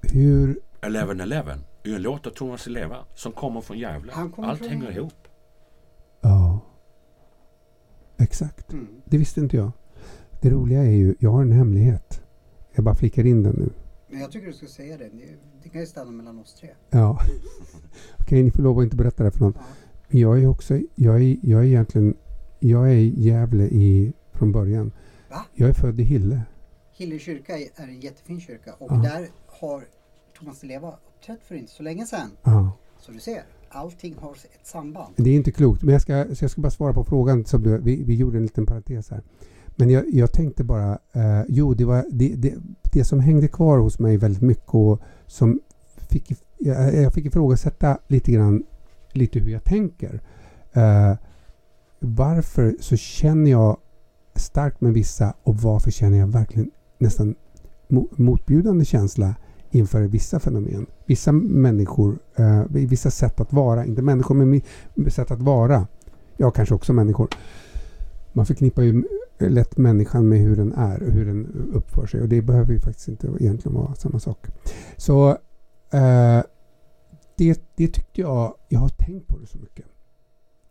hur 0.00 0.50
1111 0.82 1.52
är 1.82 1.94
en 1.94 2.02
låt 2.02 2.26
av 2.26 2.30
Thomas 2.30 2.64
Di 2.64 2.70
Leva 2.70 2.96
som 3.14 3.32
kommer 3.32 3.60
från 3.60 3.78
Gävle. 3.78 4.12
Kommer 4.12 4.48
Allt 4.48 4.58
från 4.58 4.68
hänger 4.68 4.96
ihop. 4.96 5.12
Ja, 6.20 6.58
exakt. 8.18 8.72
Mm. 8.72 8.86
Det 9.04 9.18
visste 9.18 9.40
inte 9.40 9.56
jag. 9.56 9.70
Det 10.40 10.50
roliga 10.50 10.82
är 10.82 10.90
ju, 10.90 11.14
jag 11.18 11.30
har 11.30 11.42
en 11.42 11.52
hemlighet. 11.52 12.21
Jag 12.74 12.84
bara 12.84 12.94
flickar 12.94 13.26
in 13.26 13.42
den 13.42 13.54
nu. 13.58 13.70
Men 14.08 14.20
jag 14.20 14.32
tycker 14.32 14.46
du 14.46 14.52
ska 14.52 14.66
säga 14.66 14.96
det. 14.96 15.10
Det, 15.62 15.68
kan 15.68 15.80
ju 15.80 15.86
stanna 15.86 16.10
mellan 16.10 16.38
oss 16.38 16.54
tre. 16.54 16.70
Ja. 16.90 17.18
Okej, 18.20 18.42
ni 18.42 18.50
får 18.50 18.62
lov 18.62 18.78
att 18.78 18.84
inte 18.84 18.96
berätta 18.96 19.24
det 19.24 19.30
för 19.30 19.40
någon. 19.40 19.54
Ja. 19.56 19.62
Jag 20.18 20.42
är 20.42 20.46
också, 20.46 20.80
jag 20.94 21.22
är, 21.22 21.36
jag 21.42 21.60
är 21.60 21.66
egentligen, 21.66 22.14
jag 22.58 22.90
är 22.90 22.94
Gävle 22.94 23.64
i, 23.64 24.12
från 24.32 24.52
början. 24.52 24.92
Va? 25.30 25.46
Jag 25.54 25.68
är 25.68 25.74
född 25.74 26.00
i 26.00 26.02
Hille. 26.02 26.42
Hille 26.92 27.18
kyrka 27.18 27.58
är 27.58 27.68
en 27.76 28.00
jättefin 28.00 28.40
kyrka 28.40 28.74
och 28.78 28.90
Ja. 28.90 28.94
där 28.96 29.28
har 29.46 29.84
Thomas 30.38 30.62
Leva 30.62 30.88
uppträtt 30.88 31.44
för 31.44 31.54
inte 31.54 31.72
så 31.72 31.82
länge 31.82 32.06
sedan. 32.06 32.30
Ja. 32.42 32.72
Så 33.00 33.12
du 33.12 33.20
ser, 33.20 33.42
allting 33.68 34.16
har 34.18 34.32
ett 34.32 34.66
samband. 34.66 35.14
Det 35.16 35.30
är 35.30 35.34
inte 35.34 35.52
klokt, 35.52 35.82
men 35.82 35.92
jag 35.92 36.02
ska, 36.02 36.34
så 36.34 36.44
jag 36.44 36.50
ska 36.50 36.60
bara 36.60 36.70
svara 36.70 36.92
på 36.92 37.04
frågan. 37.04 37.44
Som 37.44 37.62
du, 37.62 37.78
vi, 37.78 38.02
vi 38.04 38.14
gjorde 38.14 38.36
en 38.36 38.42
liten 38.42 38.66
parentes 38.66 39.10
här. 39.10 39.22
Men 39.76 39.90
jag, 39.90 40.04
jag 40.12 40.32
tänkte 40.32 40.64
bara, 40.64 40.98
eh, 41.12 41.42
jo, 41.48 41.74
det, 41.74 41.84
var, 41.84 42.04
det, 42.10 42.34
det, 42.36 42.54
det 42.82 43.04
som 43.04 43.20
hängde 43.20 43.48
kvar 43.48 43.78
hos 43.78 43.98
mig 43.98 44.16
väldigt 44.16 44.42
mycket 44.42 44.74
och 44.74 45.00
som 45.26 45.60
fick, 46.10 46.32
jag, 46.58 46.94
jag 46.94 47.12
fick 47.12 47.26
ifrågasätta 47.26 47.98
lite 48.06 48.32
grann 48.32 48.62
lite 49.12 49.38
hur 49.38 49.50
jag 49.50 49.64
tänker. 49.64 50.20
Eh, 50.72 51.14
varför 51.98 52.76
så 52.80 52.96
känner 52.96 53.50
jag 53.50 53.76
starkt 54.34 54.80
med 54.80 54.92
vissa 54.92 55.34
och 55.42 55.56
varför 55.56 55.90
känner 55.90 56.18
jag 56.18 56.26
verkligen 56.26 56.70
nästan 56.98 57.34
motbjudande 58.16 58.84
känsla 58.84 59.34
inför 59.70 60.02
vissa 60.02 60.40
fenomen. 60.40 60.86
Vissa 61.06 61.32
människor, 61.32 62.18
eh, 62.36 62.62
vissa 62.68 63.10
sätt 63.10 63.40
att 63.40 63.52
vara, 63.52 63.84
inte 63.84 64.02
människor 64.02 64.34
men 64.34 65.10
sätt 65.10 65.30
att 65.30 65.42
vara. 65.42 65.86
Jag 66.36 66.54
kanske 66.54 66.74
också 66.74 66.92
människor. 66.92 67.28
Man 68.32 68.46
förknippar 68.46 68.82
ju 68.82 69.04
lätt 69.48 69.76
människan 69.76 70.28
med 70.28 70.38
hur 70.38 70.56
den 70.56 70.72
är 70.72 71.02
och 71.02 71.12
hur 71.12 71.26
den 71.26 71.70
uppför 71.72 72.06
sig 72.06 72.20
och 72.22 72.28
det 72.28 72.42
behöver 72.42 72.72
ju 72.72 72.80
faktiskt 72.80 73.08
inte 73.08 73.26
egentligen 73.40 73.74
vara 73.74 73.94
samma 73.94 74.18
sak. 74.18 74.46
Så 74.96 75.30
eh, 75.90 76.42
det, 77.36 77.62
det 77.76 77.88
tyckte 77.88 78.20
jag, 78.20 78.54
jag 78.68 78.80
har 78.80 78.88
tänkt 78.88 79.28
på 79.28 79.38
det 79.38 79.46
så 79.46 79.58
mycket. 79.58 79.84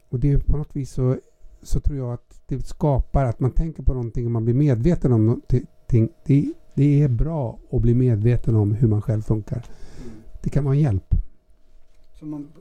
Och 0.09 0.19
det 0.19 0.47
på 0.47 0.57
något 0.57 0.75
vis 0.75 0.91
så, 0.91 1.17
så 1.61 1.79
tror 1.79 1.97
jag 1.97 2.13
att 2.13 2.41
det 2.47 2.67
skapar 2.67 3.25
att 3.25 3.39
man 3.39 3.51
tänker 3.51 3.83
på 3.83 3.93
någonting 3.93 4.25
och 4.25 4.31
man 4.31 4.45
blir 4.45 4.55
medveten 4.55 5.13
om 5.13 5.25
någonting. 5.25 6.09
Det, 6.25 6.53
det 6.73 7.03
är 7.03 7.07
bra 7.07 7.59
att 7.71 7.81
bli 7.81 7.93
medveten 7.93 8.55
om 8.55 8.71
hur 8.71 8.87
man 8.87 9.01
själv 9.01 9.21
funkar. 9.21 9.65
Det 10.43 10.49
kan 10.49 10.63
vara 10.63 10.75
en 10.75 10.81
hjälp. 10.81 11.15
Man, 12.21 12.51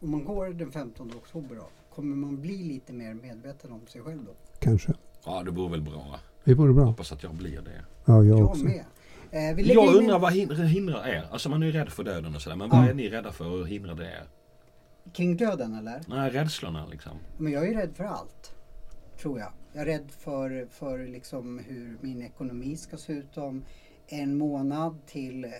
om 0.00 0.10
man 0.10 0.24
går 0.24 0.46
den 0.46 0.70
15 0.70 1.12
oktober 1.16 1.56
då, 1.56 1.66
kommer 1.94 2.16
man 2.16 2.40
bli 2.40 2.64
lite 2.64 2.92
mer 2.92 3.14
medveten 3.14 3.72
om 3.72 3.80
sig 3.86 4.00
själv 4.00 4.24
då? 4.24 4.32
Kanske. 4.58 4.94
Ja, 5.28 5.42
det 5.42 5.50
vore 5.50 5.70
väl 5.70 5.82
bra. 5.82 6.20
Det 6.44 6.54
vore 6.54 6.72
bra. 6.72 6.84
Hoppas 6.84 7.12
att 7.12 7.22
jag 7.22 7.34
blir 7.34 7.60
det. 7.60 7.84
Ja, 8.04 8.24
jag 8.24 8.38
Jag 8.38 8.50
också. 8.50 8.64
med. 8.64 8.84
Eh, 9.30 9.60
Jag 9.60 9.86
in 9.86 9.94
undrar 9.94 10.18
vad 10.18 10.32
hindrar, 10.32 10.56
hindrar 10.56 11.08
er? 11.08 11.28
Alltså 11.30 11.48
man 11.48 11.62
är 11.62 11.66
ju 11.66 11.72
rädd 11.72 11.88
för 11.88 12.04
döden 12.04 12.34
och 12.34 12.42
sådär. 12.42 12.56
Men 12.56 12.68
vad 12.70 12.84
Ja. 12.84 12.88
är 12.90 12.94
ni 12.94 13.08
rädda 13.08 13.32
för 13.32 13.60
och 13.60 13.68
hindrar 13.68 13.94
det 13.94 14.04
er? 14.04 14.28
Kring 15.12 15.36
döden 15.36 15.74
eller? 15.74 16.00
Nej, 16.08 16.30
rädslorna 16.30 16.86
liksom. 16.86 17.12
Men 17.38 17.52
jag 17.52 17.68
är 17.68 17.74
rädd 17.74 17.96
för 17.96 18.04
allt. 18.04 18.54
Tror 19.22 19.38
jag. 19.38 19.52
Jag 19.72 19.82
är 19.82 19.86
rädd 19.86 20.10
för, 20.10 20.66
för 20.70 21.06
liksom 21.06 21.58
hur 21.58 21.98
min 22.00 22.22
ekonomi 22.22 22.76
ska 22.76 22.96
se 22.96 23.12
ut 23.12 23.36
om 23.38 23.64
en 24.06 24.38
månad 24.38 25.06
till... 25.06 25.52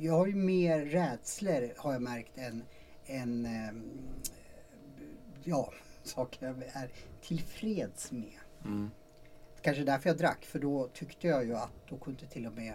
Jag 0.00 0.12
har 0.12 0.26
ju 0.26 0.34
mer 0.34 0.78
rädslor 0.84 1.72
har 1.76 1.92
jag 1.92 2.02
märkt 2.02 2.38
än, 2.38 2.62
än 3.06 3.46
ehm, 3.46 3.82
ja, 5.44 5.72
saker 6.02 6.46
jag 6.46 6.56
är 6.82 6.88
tillfreds 7.22 8.12
med. 8.12 8.32
Mm. 8.64 8.90
Kanske 9.62 9.84
därför 9.84 10.08
jag 10.08 10.18
drack, 10.18 10.44
för 10.44 10.58
då 10.58 10.88
tyckte 10.94 11.26
jag 11.26 11.44
ju 11.44 11.54
att 11.54 11.72
då 11.88 11.96
kunde 11.96 12.26
till 12.26 12.46
och 12.46 12.52
med 12.52 12.74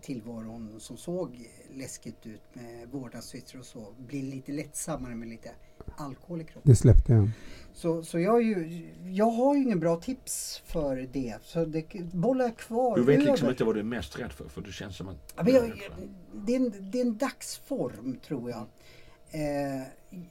tillvaron 0.00 0.80
som 0.80 0.96
såg 0.96 1.48
läskigt 1.74 2.26
ut 2.26 2.42
med 2.52 2.88
vårdnadstvister 2.88 3.58
och 3.58 3.64
så 3.64 3.94
bli 3.98 4.22
lite 4.22 4.52
lättsammare 4.52 5.14
med 5.14 5.28
lite 5.28 5.50
alkohol 5.96 6.40
i 6.40 6.44
kroppen. 6.44 6.62
Det 6.64 6.76
släppte 6.76 7.12
jag. 7.12 7.30
Så, 7.72 8.02
så 8.02 8.18
jag, 8.18 8.42
ju, 8.42 8.88
jag 9.04 9.30
har 9.30 9.54
ju 9.56 9.62
ingen 9.62 9.80
bra 9.80 9.96
tips 9.96 10.62
för 10.66 11.08
det. 11.12 11.34
Så 11.42 11.64
det 11.64 11.84
bollar 12.12 12.44
jag 12.44 12.56
kvar 12.56 12.96
Du 12.96 13.02
vet 13.02 13.24
liksom 13.24 13.48
inte 13.48 13.64
vad 13.64 13.74
du 13.74 13.80
är 13.80 13.84
mest 13.84 14.18
rädd 14.18 14.32
för. 14.32 14.48
För 14.48 14.60
det 14.60 14.72
känns 14.72 14.96
som 14.96 15.08
att... 15.08 15.32
Ja, 15.36 15.42
men 15.42 15.54
jag, 15.54 15.72
det, 16.32 16.54
är 16.54 16.56
en, 16.56 16.90
det 16.90 17.00
är 17.00 17.04
en 17.04 17.16
dagsform 17.18 18.18
tror 18.26 18.50
jag. 18.50 18.66
Eh, 19.30 19.82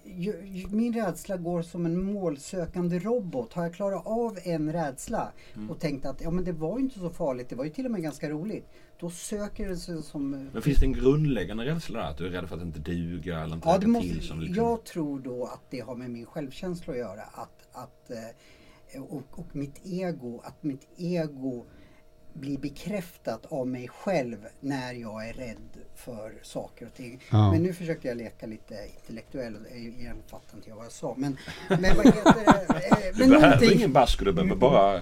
ju, 0.04 0.34
ju, 0.46 0.68
min 0.68 0.94
rädsla 0.94 1.38
går 1.38 1.62
som 1.62 1.86
en 1.86 2.04
målsökande 2.04 3.00
robot. 3.00 3.54
Har 3.54 3.64
jag 3.64 3.74
klarat 3.74 4.08
av 4.08 4.38
en 4.44 4.74
rädsla 4.74 5.32
Mm. 5.56 5.70
och 5.70 5.80
tänkt 5.80 6.06
att 6.06 6.22
ja, 6.22 6.32
men 6.32 6.44
det 6.44 6.52
var 6.52 6.78
ju 6.78 6.84
inte 6.84 7.00
så 7.00 7.10
farligt, 7.10 7.50
det 7.50 7.56
var 7.56 7.66
ju 7.66 7.70
till 7.70 7.86
och 7.86 7.92
med 7.92 8.02
ganska 8.02 8.30
roligt. 8.30 8.68
Då 9.00 9.10
söker 9.10 9.70
det 9.70 9.78
sig 9.78 10.04
som... 10.04 10.30
Men 10.54 10.62
finns 10.62 10.78
det 10.80 10.86
en 10.86 10.94
grundläggande 10.94 11.66
rädsla 11.66 12.00
där? 12.00 12.10
Att 12.10 12.18
du 12.18 12.26
är 12.26 12.30
rädd 12.30 12.50
för 12.50 12.56
att 12.56 12.62
inte 12.62 12.80
duga 12.80 13.40
eller 13.40 13.56
inte 13.56 13.70
Ja, 13.70 13.78
det 13.78 13.88
måste, 13.88 14.10
till 14.10 14.28
som 14.28 14.40
du 14.40 14.48
jag 14.48 14.84
tror 14.84 15.20
då 15.20 15.46
att 15.46 15.62
det 15.70 15.80
har 15.80 15.96
med 15.96 16.10
min 16.10 16.26
självkänsla 16.26 16.94
att 16.94 17.00
göra. 17.00 17.22
Att, 17.22 17.68
att, 17.72 18.12
eh, 18.12 19.02
och, 19.02 19.24
och 19.40 19.56
mitt 19.56 19.82
ego, 19.84 20.42
att 20.44 20.64
mitt 20.64 20.88
ego 20.98 21.66
blir 22.38 22.58
bekräftat 22.58 23.46
av 23.46 23.68
mig 23.68 23.88
själv 23.88 24.38
när 24.60 24.94
jag 24.94 25.30
är 25.30 25.34
rädd 25.34 25.78
för 25.96 26.34
saker 26.44 26.86
och 26.86 26.94
ting. 26.94 27.24
Ja. 27.32 27.52
Men 27.52 27.64
nu 27.64 27.74
försökte 27.74 28.08
jag 28.08 28.18
leka 28.18 28.46
lite 28.46 28.76
intellektuell 29.00 29.56
och 29.56 29.76
igen 29.78 30.18
fattar 30.28 30.58
inte 30.58 30.70
jag 30.70 30.76
vad 30.76 30.86
jag 30.86 30.92
sa. 30.92 31.14
Men, 31.18 31.38
men 31.70 31.96
vad 31.98 32.06
heter 32.06 32.24
det? 32.24 32.68
Eh, 32.88 33.14
Du 33.14 33.20
Men 33.20 33.30
behöver 33.30 33.48
någonting- 33.48 33.78
ingen 33.78 33.94
basker, 33.94 34.26
du 34.26 34.34
behöver 34.34 34.56
bara 34.56 35.02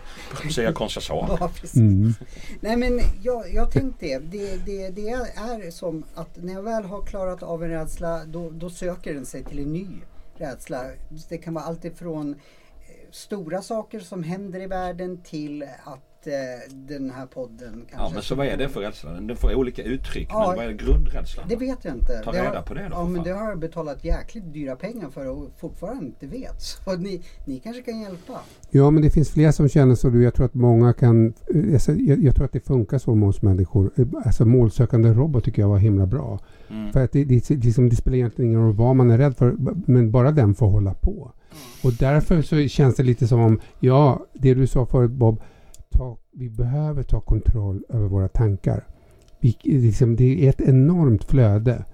säga 0.55 0.73
konstiga 0.73 1.01
saker. 1.01 1.37
Ja. 1.39 1.51
Mm. 1.81 2.13
Nej 2.61 2.77
men 2.77 2.99
jag, 3.23 3.53
jag 3.53 3.71
tänkte 3.71 4.05
det. 4.05 4.19
Det, 4.19 4.65
det. 4.65 4.89
det 4.89 5.09
är 5.09 5.71
som 5.71 6.03
att 6.15 6.37
när 6.43 6.53
jag 6.53 6.63
väl 6.63 6.83
har 6.83 7.01
klarat 7.01 7.43
av 7.43 7.63
en 7.63 7.69
rädsla 7.69 8.25
då, 8.25 8.49
då 8.49 8.69
söker 8.69 9.13
den 9.13 9.25
sig 9.25 9.43
till 9.43 9.59
en 9.59 9.73
ny 9.73 9.87
rädsla. 10.37 10.83
Det 11.29 11.37
kan 11.37 11.53
vara 11.53 11.65
allt 11.65 11.85
ifrån 11.85 12.31
eh, 12.33 13.11
stora 13.11 13.61
saker 13.61 13.99
som 13.99 14.23
händer 14.23 14.59
i 14.61 14.67
världen 14.67 15.21
till 15.21 15.63
att 15.83 16.14
eh, 16.27 16.33
den 16.73 17.11
här 17.11 17.25
podden 17.25 17.71
kanske... 17.89 17.95
Ja, 17.97 18.09
men 18.13 18.21
så 18.23 18.35
vad 18.35 18.47
är 18.47 18.57
det 18.57 18.69
för 18.69 18.79
rädsla? 18.81 19.11
Den 19.11 19.35
får 19.37 19.55
olika 19.55 19.83
uttryck. 19.83 20.27
Ja. 20.31 20.47
Men 20.47 20.55
vad 20.57 20.65
är 20.65 20.71
grundrädslan? 20.71 21.45
Det 21.49 21.55
vet 21.55 21.85
jag 21.85 21.93
inte. 21.95 22.21
Ta 22.23 22.31
Det 22.31 22.37
har- 22.37 22.45
reda 22.45 22.61
på 22.61 22.73
det 22.73 22.81
då, 22.83 22.89
Ja 22.91 23.05
men 23.05 23.15
fan. 23.15 23.23
det 23.23 23.31
har 23.31 23.49
jag 23.49 23.59
betalat 23.59 24.03
jäkligt 24.05 24.53
dyra 24.53 24.75
pengar 24.75 25.09
för 25.09 25.29
och 25.29 25.47
fortfarande 25.57 26.05
inte 26.05 26.27
vet. 26.27 26.61
Så 26.85 26.95
ni, 26.97 27.21
ni 27.45 27.59
kanske 27.59 27.81
kan 27.81 27.99
hjälpa? 27.99 28.33
Ja, 28.69 28.91
men 28.91 29.03
det 29.03 29.09
finns 29.09 29.29
fler 29.29 29.51
som 29.51 29.69
känner 29.69 29.95
så. 29.95 30.09
Du, 30.09 30.23
Jag 30.23 30.33
tror 30.33 30.45
att 30.45 30.53
många 30.53 30.93
kan... 30.93 31.33
alltså, 31.73 31.93
Jag, 31.93 32.19
jag 32.23 32.35
tror 32.35 32.45
att 32.45 32.53
det 32.53 32.59
funkar 32.67 32.97
så 32.97 33.15
med 33.15 33.29
oss 33.29 33.41
människor. 33.41 33.91
Alltså 34.25 34.45
målsökande 34.45 35.09
robot 35.13 35.43
tycker 35.43 35.61
jag 35.61 35.69
var 35.69 35.77
himla 35.77 36.05
bra. 36.05 36.39
Mm. 36.69 36.91
För 36.93 37.03
att 37.03 37.11
det, 37.11 37.23
det, 37.23 37.47
det, 37.47 37.55
liksom, 37.65 37.89
det 37.89 37.95
spelar 37.95 38.17
egentligen 38.17 38.51
ingen 38.51 38.63
roll 38.63 38.73
vad 38.75 38.95
man 38.95 39.11
är 39.11 39.17
rädd 39.17 39.37
för, 39.37 39.55
men 39.91 40.11
bara 40.11 40.31
den 40.31 40.55
får 40.55 40.67
hålla 40.67 40.93
på. 40.93 41.31
Och 41.83 41.93
därför 41.99 42.41
så 42.41 42.67
känns 42.67 42.95
det 42.95 43.03
lite 43.03 43.27
som 43.27 43.39
om, 43.39 43.59
ja, 43.79 44.25
det 44.33 44.53
du 44.53 44.67
sa 44.67 44.85
förut 44.85 45.11
Bob, 45.11 45.41
ta, 45.97 46.17
vi 46.31 46.49
behöver 46.49 47.03
ta 47.03 47.19
kontroll 47.19 47.83
över 47.89 48.07
våra 48.07 48.27
tankar. 48.27 48.83
Vi, 49.39 49.57
liksom, 49.63 50.15
det 50.15 50.45
är 50.45 50.49
ett 50.49 50.61
enormt 50.61 51.23
flöde. 51.23 51.85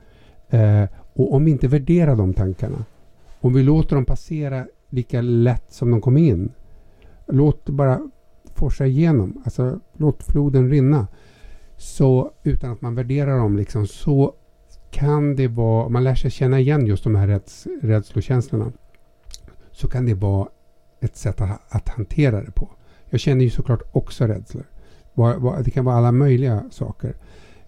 Eh, 0.50 0.84
och 1.14 1.34
om 1.34 1.46
vi 1.46 1.52
inte 1.52 1.68
värderar 1.68 2.16
de 2.16 2.34
tankarna, 2.34 2.86
om 3.42 3.54
vi 3.54 3.64
låter 3.64 3.96
dem 3.96 4.06
passera 4.06 4.68
lika 4.90 5.22
lätt 5.22 5.74
som 5.74 5.92
de 5.92 6.02
kom 6.02 6.18
in, 6.18 6.52
låt 7.28 7.66
det 7.66 7.72
bara 7.72 8.10
forsa 8.56 8.86
igenom, 8.86 9.42
alltså 9.44 9.80
låt 9.98 10.24
floden 10.24 10.70
rinna. 10.70 11.08
Så 11.78 12.32
utan 12.44 12.72
att 12.72 12.82
man 12.82 12.96
värderar 12.96 13.38
dem 13.38 13.58
liksom, 13.58 13.88
så 13.88 14.34
kan 14.92 15.36
det 15.36 15.48
vara, 15.48 15.86
om 15.86 15.94
man 15.94 16.04
lär 16.04 16.16
sig 16.16 16.32
känna 16.32 16.60
igen 16.60 16.86
just 16.86 17.04
de 17.04 17.16
här 17.16 17.28
räds, 17.28 17.68
rädslokänslorna, 17.82 18.72
så 19.72 19.88
kan 19.88 20.06
det 20.06 20.14
vara 20.14 20.48
ett 21.00 21.16
sätt 21.16 21.42
att, 21.42 21.76
att 21.76 21.90
hantera 21.90 22.42
det 22.42 22.52
på. 22.52 22.70
Jag 23.12 23.20
känner 23.20 23.44
ju 23.44 23.50
såklart 23.50 23.82
också 23.92 24.28
rädslor. 24.28 24.66
Det 25.64 25.72
kan 25.72 25.86
vara 25.86 25.96
alla 25.96 26.12
möjliga 26.12 26.64
saker. 26.72 27.16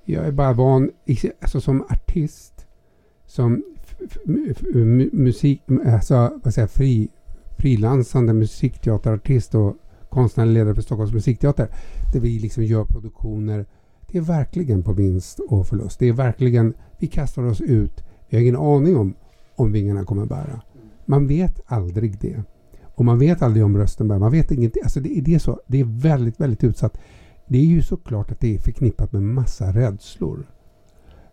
Jag 0.05 0.25
är 0.25 0.31
bara 0.31 0.53
van, 0.53 0.91
alltså 1.41 1.61
som 1.61 1.81
artist, 1.81 2.67
som 3.25 3.63
musik, 5.11 5.61
alltså 5.85 6.39
vad 6.43 6.53
säger 6.53 6.67
fri, 6.67 7.09
frilansande 7.57 8.33
musikteaterartist 8.33 9.55
och 9.55 9.75
konstnärlig 10.09 10.53
ledare 10.53 10.75
för 10.75 10.81
Stockholms 10.81 11.13
musikteater, 11.13 11.67
där 12.13 12.19
vi 12.19 12.39
liksom 12.39 12.63
gör 12.63 12.85
produktioner. 12.85 13.65
Det 14.11 14.17
är 14.17 14.21
verkligen 14.21 14.83
på 14.83 14.93
vinst 14.93 15.39
och 15.39 15.67
förlust. 15.67 15.99
Det 15.99 16.07
är 16.07 16.13
verkligen, 16.13 16.73
vi 16.99 17.07
kastar 17.07 17.43
oss 17.43 17.61
ut. 17.61 18.03
Vi 18.29 18.37
har 18.37 18.41
ingen 18.41 18.55
aning 18.55 18.97
om 18.97 19.15
om 19.55 19.71
vingarna 19.71 20.05
kommer 20.05 20.25
bära. 20.25 20.61
Man 21.05 21.27
vet 21.27 21.61
aldrig 21.65 22.19
det. 22.19 22.43
Och 22.95 23.05
man 23.05 23.19
vet 23.19 23.41
aldrig 23.41 23.65
om 23.65 23.77
rösten 23.77 24.07
bär. 24.07 24.19
Man 24.19 24.31
vet 24.31 24.51
ingenting. 24.51 24.83
Alltså 24.83 24.99
det, 24.99 25.17
är- 25.17 25.21
det, 25.21 25.35
är 25.35 25.39
så, 25.39 25.61
det 25.67 25.79
är 25.79 25.83
väldigt, 26.01 26.39
väldigt 26.39 26.63
utsatt. 26.63 26.97
Det 27.47 27.57
är 27.57 27.65
ju 27.65 27.81
såklart 27.81 28.31
att 28.31 28.39
det 28.39 28.55
är 28.55 28.59
förknippat 28.59 29.11
med 29.11 29.23
massa 29.23 29.71
rädslor. 29.71 30.45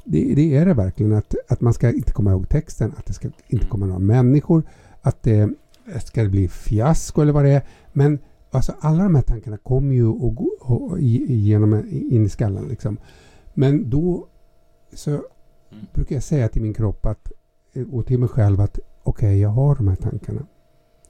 Det, 0.04 0.34
det 0.34 0.56
är 0.56 0.66
det 0.66 0.74
verkligen. 0.74 1.12
Att, 1.12 1.34
att 1.48 1.61
man 1.61 1.74
ska 1.74 1.92
inte 1.92 2.12
komma 2.12 2.30
ihåg 2.30 2.48
texten, 2.48 2.92
att 2.96 3.06
det 3.06 3.12
ska 3.12 3.28
inte 3.48 3.66
komma 3.66 3.86
några 3.86 3.98
människor, 3.98 4.62
att 5.02 5.22
det 5.22 5.48
ska 6.04 6.24
bli 6.28 6.48
fiasko 6.48 7.22
eller 7.22 7.32
vad 7.32 7.44
det 7.44 7.50
är. 7.50 7.62
Men 7.92 8.18
alltså, 8.50 8.72
alla 8.80 9.02
de 9.02 9.14
här 9.14 9.22
tankarna 9.22 9.56
kommer 9.56 9.94
ju 9.94 10.06
och, 10.06 10.34
gå- 10.34 10.56
och, 10.61 10.98
i- 11.00 11.50
in 12.11 12.26
i 12.26 12.28
skallen. 12.28 12.64
Liksom. 12.68 12.96
Men 13.54 13.90
då 13.90 14.26
så 14.94 15.22
brukar 15.94 16.16
jag 16.16 16.22
säga 16.22 16.48
till 16.48 16.62
min 16.62 16.74
kropp 16.74 17.06
att, 17.06 17.32
och 17.92 18.06
till 18.06 18.18
mig 18.18 18.28
själv 18.28 18.61
att 18.61 18.78
okej, 19.02 19.40
jag 19.40 19.48
har 19.48 19.74
de 19.76 19.88
här 19.88 19.96
tankarna. 19.96 20.46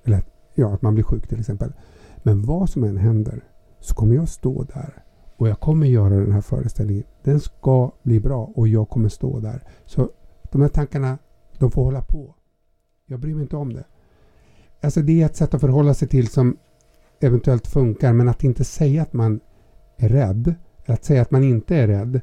Eller 0.05 0.23
ja, 0.61 0.75
att 0.75 0.83
man 0.83 0.95
blir 0.95 1.05
sjuk 1.05 1.29
till 1.29 1.41
exempel. 1.41 1.73
Men 2.23 2.43
vad 2.43 2.71
som 2.71 2.85
än 2.85 2.97
händer 2.97 3.45
så 3.81 3.95
kommer 3.95 4.15
jag 4.15 4.29
stå 4.29 4.63
där 4.63 5.03
och 5.37 5.49
jag 5.49 5.61
kommer 5.61 5.87
göra 5.87 6.15
den 6.15 6.33
här 6.33 6.41
föreställningen. 6.41 7.05
Den 7.23 7.41
ska 7.41 7.93
bli 8.03 8.21
bra 8.21 8.53
och 8.55 8.69
jag 8.69 8.89
kommer 8.89 9.09
stå 9.09 9.41
där. 9.41 9.63
Så 9.85 10.11
de 10.53 10.63
här 10.63 10.69
tankarna, 10.69 11.19
de 11.59 11.71
får 11.71 11.85
hålla 11.85 12.03
på. 12.03 12.35
Jag 13.07 13.21
bryr 13.21 13.35
mig 13.35 13.43
inte 13.43 13.57
om 13.57 13.73
det. 13.73 13.85
Alltså 14.83 15.01
det 15.01 15.23
är 15.23 15.27
ett 15.27 15.37
sätt 15.37 15.55
att 15.55 15.61
förhålla 15.61 15.95
sig 15.95 16.09
till 16.09 16.29
som 16.29 16.57
eventuellt 17.21 17.67
funkar 17.67 18.13
men 18.13 18.29
att 18.29 18.45
inte 18.45 18.65
säga 18.65 19.03
att 19.03 19.13
man 19.13 19.41
är 19.97 20.09
rädd, 20.09 20.55
eller 20.85 20.95
att 20.95 21.05
säga 21.05 21.23
att 21.23 21.31
man 21.31 21.45
inte 21.45 21.77
är 21.77 21.87
rädd, 21.87 22.21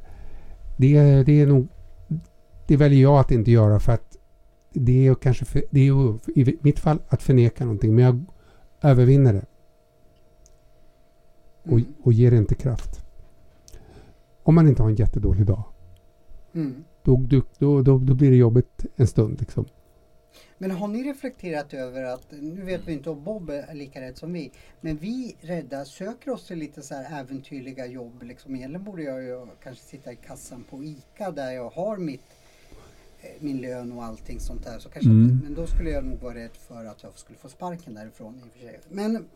det, 0.76 1.22
det 1.22 1.40
är 1.40 1.46
nog 1.46 1.68
det 2.68 2.76
väljer 2.76 3.02
jag 3.02 3.18
att 3.18 3.30
inte 3.30 3.50
göra 3.50 3.80
för 3.80 3.92
att 3.92 4.07
det 4.78 5.06
är 5.06 5.14
kanske 5.14 5.44
för, 5.44 5.62
det 5.70 5.80
är 5.88 6.38
i 6.38 6.58
mitt 6.60 6.78
fall 6.78 6.98
att 7.08 7.22
förneka 7.22 7.64
någonting 7.64 7.94
men 7.94 8.04
jag 8.04 8.24
övervinner 8.82 9.32
det 9.32 9.46
och, 11.62 11.78
Mm. 11.78 11.94
och 12.02 12.12
ger 12.12 12.30
det 12.30 12.36
inte 12.36 12.54
kraft. 12.54 13.04
Om 14.42 14.54
man 14.54 14.68
inte 14.68 14.82
har 14.82 14.90
en 14.90 14.96
jättedålig 14.96 15.46
dag 15.46 15.64
Mm. 16.54 16.84
då, 17.02 17.16
då, 17.58 17.82
då, 17.82 17.98
då, 17.98 18.14
blir 18.14 18.30
det 18.30 18.36
jobbigt 18.36 18.86
en 18.96 19.06
stund. 19.06 19.40
Liksom. 19.40 19.64
Men 20.58 20.70
har 20.70 20.88
ni 20.88 21.02
reflekterat 21.02 21.74
över 21.74 22.04
att, 22.04 22.26
nu 22.30 22.62
vet 22.64 22.88
vi 22.88 22.92
inte 22.92 23.10
om 23.10 23.24
Bob 23.24 23.50
är 23.50 23.74
lika 23.74 24.00
rädd 24.00 24.16
som 24.16 24.32
vi, 24.32 24.52
men 24.80 24.96
vi 24.96 25.36
rädda 25.40 25.84
söker 25.84 26.30
oss 26.30 26.46
till 26.46 26.58
lite 26.58 26.82
så 26.82 26.94
här 26.94 27.20
äventyrliga 27.20 27.86
jobb. 27.86 28.22
Liksom. 28.22 28.56
Egentligen 28.56 28.84
borde 28.84 29.02
jag 29.02 29.22
ju 29.22 29.46
kanske 29.62 29.84
sitta 29.84 30.12
i 30.12 30.16
kassan 30.16 30.64
på 30.70 30.84
ICA 30.84 31.30
där 31.30 31.50
jag 31.50 31.70
har 31.70 31.96
mitt, 31.96 32.24
min 33.40 33.60
lön 33.60 33.92
och 33.92 34.04
allting 34.04 34.40
sånt 34.40 34.64
där. 34.64 34.78
Så 34.78 34.88
kanske 34.88 35.10
Mm. 35.10 35.40
men 35.42 35.54
då 35.54 35.66
skulle 35.66 35.90
jag 35.90 36.04
nog 36.04 36.18
vara 36.18 36.34
rädd 36.34 36.56
för 36.56 36.84
att 36.84 37.02
jag 37.02 37.18
skulle 37.18 37.38
få 37.38 37.48
sparken 37.48 37.94
därifrån 37.94 38.34
i 38.38 38.48
och 38.48 38.52
för 38.52 38.60
sig. 38.60 38.80
Men, 38.88 39.28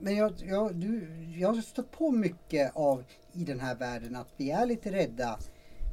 men 0.00 0.16
jag, 0.16 0.32
jag, 0.38 0.74
du, 0.74 1.08
jag 1.38 1.52
har 1.52 1.62
stött 1.62 1.90
på 1.90 2.10
mycket 2.10 2.72
av 2.74 3.04
i 3.32 3.44
den 3.44 3.60
här 3.60 3.74
världen 3.74 4.16
att 4.16 4.28
vi 4.36 4.50
är 4.50 4.66
lite 4.66 4.92
rädda 4.92 5.38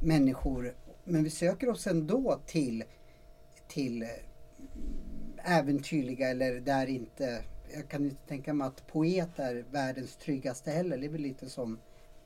människor 0.02 0.74
men 1.04 1.24
vi 1.24 1.30
söker 1.30 1.68
oss 1.68 1.86
ändå 1.86 2.40
till, 2.46 2.84
till 3.68 4.02
eh, 4.02 5.58
äventyrliga 5.58 6.28
eller 6.30 6.60
där 6.60 6.86
inte 6.86 7.44
jag 7.74 7.88
kan 7.88 8.04
inte 8.04 8.26
tänka 8.28 8.54
mig 8.54 8.66
att 8.66 8.86
poet 8.86 9.38
är 9.38 9.64
världens 9.70 10.16
tryggaste 10.16 10.70
heller. 10.70 10.98
Det 10.98 11.06
är 11.06 11.10
väl 11.10 11.20
lite 11.20 11.48
som 11.50 11.78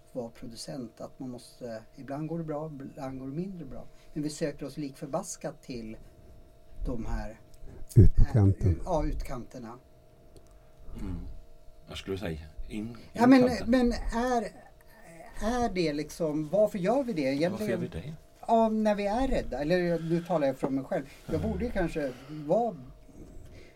att 0.09 0.15
vara 0.15 0.29
producent 0.29 1.01
att 1.01 1.19
man 1.19 1.31
måste, 1.31 1.83
ibland 1.97 2.29
går 2.29 2.39
det 2.39 2.45
bra, 2.45 2.71
ibland 2.81 3.19
går 3.19 3.27
det 3.27 3.37
mindre 3.37 3.65
bra. 3.65 3.85
Men 4.17 4.23
vi 4.23 4.31
söker 4.31 4.67
oss 4.67 4.77
lik 4.77 4.97
förbaskat 4.97 5.63
till 5.63 5.97
de 6.87 7.07
här 7.07 7.41
Ut 7.97 8.17
på 8.17 8.39
äh, 8.39 8.73
ja, 8.85 9.05
utkanterna. 9.05 9.79
Mm. 11.01 11.17
Jag 11.89 11.99
skulle 11.99 12.19
säga 12.19 12.39
in, 12.69 12.97
Ja, 13.13 13.27
men, 13.27 13.51
men 13.67 13.93
är, 13.93 14.43
är 15.43 15.75
det 15.75 15.93
liksom, 15.93 16.49
varför 16.49 16.79
gör 16.79 17.03
vi 17.03 17.13
det 17.13 17.49
Varför 17.49 17.65
gör 17.65 17.77
vi 17.77 17.87
egentligen? 17.87 18.07
det? 18.07 18.15
Ja, 18.47 18.69
när 18.69 18.95
vi 18.95 19.07
är 19.07 19.29
rädda. 19.29 19.61
Eller 19.61 20.01
nu 20.01 20.25
talar 20.25 20.47
jag 20.47 20.59
från 20.59 20.75
mig 20.75 20.85
själv. 20.85 21.05
Jag 21.27 21.43
borde 21.43 21.65
ju 21.65 21.71
kanske 21.71 22.13
vara, 22.29 22.77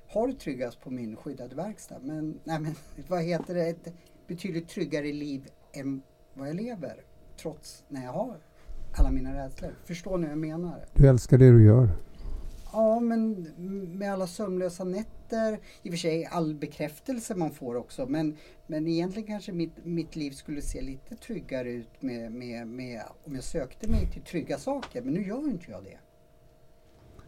ha 0.07 0.27
det 0.27 0.35
tryggast 0.35 0.81
på 0.81 0.91
min 0.91 1.17
skyddade 1.17 1.55
verkstad. 1.55 1.99
Men, 1.99 2.41
nej, 2.45 2.61
men 2.61 2.75
vad 3.09 3.23
heter 3.23 3.55
det, 3.55 3.69
ett 3.69 3.95
betydligt 4.27 4.69
tryggare 4.69 5.13
liv 5.13 5.49
än 5.73 6.03
vad 6.35 6.49
jag 6.49 6.57
lever. 6.57 7.05
Trots 7.37 7.85
när 7.89 8.05
jag 8.05 8.13
har 8.13 8.37
alla 8.93 9.11
mina 9.11 9.45
rädslor. 9.45 9.75
Förstår 9.85 10.19
ni 10.19 10.23
vad 10.25 10.31
jag 10.33 10.39
menar? 10.39 10.85
Du 10.95 11.09
älskar 11.09 11.39
det 11.39 11.51
du 11.51 11.65
gör. 11.65 11.89
Ja, 12.73 13.01
men 13.01 13.43
med 13.99 14.13
alla 14.13 14.27
sömnlösa 14.27 14.85
nätter, 14.85 15.59
i 15.83 15.89
och 15.89 15.93
för 15.93 15.99
sig 15.99 16.27
all 16.31 16.55
bekräftelse 16.55 17.35
man 17.35 17.51
får 17.51 17.75
också, 17.75 18.07
men, 18.07 18.37
men 18.67 18.87
egentligen 18.87 19.27
kanske 19.27 19.53
mitt, 19.53 19.85
mitt 19.85 20.17
liv 20.17 20.31
skulle 20.31 20.63
se 20.63 20.81
lite 20.81 21.17
tryggare 21.17 21.71
ut 21.73 22.03
med, 22.03 22.33
med, 22.33 22.69
med, 22.69 23.03
om 23.25 23.35
jag 23.35 23.45
sökte 23.45 23.91
mig 23.91 24.07
till 24.13 24.23
trygga 24.23 24.59
saker, 24.59 25.03
men 25.03 25.15
nu 25.15 25.27
gör 25.27 25.51
inte 25.51 25.71
jag 25.71 25.85
det. 25.85 25.99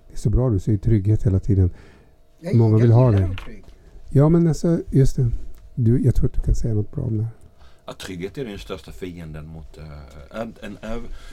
Det 0.08 0.12
är 0.12 0.18
så 0.18 0.30
bra 0.30 0.50
du 0.50 0.58
säger 0.58 0.78
trygghet 0.78 1.26
hela 1.26 1.40
tiden. 1.40 1.70
Jag, 2.40 2.54
Många 2.56 2.76
vill 2.76 2.90
jag 2.90 2.96
ha 2.96 3.12
gillar 3.12 3.28
det. 3.28 3.36
trygg. 3.36 3.64
Ja 4.10 4.28
men 4.28 4.46
alltså 4.48 4.80
just 4.90 5.16
det. 5.16 5.30
Du, 5.74 6.04
jag 6.04 6.14
tror 6.14 6.26
att 6.26 6.34
du 6.34 6.40
kan 6.40 6.54
säga 6.54 6.74
något 6.74 6.92
bra 6.92 7.04
om 7.04 7.16
det 7.16 7.22
här. 7.24 7.32
Ja, 7.86 7.92
trygghet 7.92 8.38
är 8.38 8.44
den 8.44 8.58
största 8.58 8.92
fienden 8.92 9.46
mot 9.46 9.78
eh, 9.78 10.40
en, 10.40 10.54
en, 10.62 10.78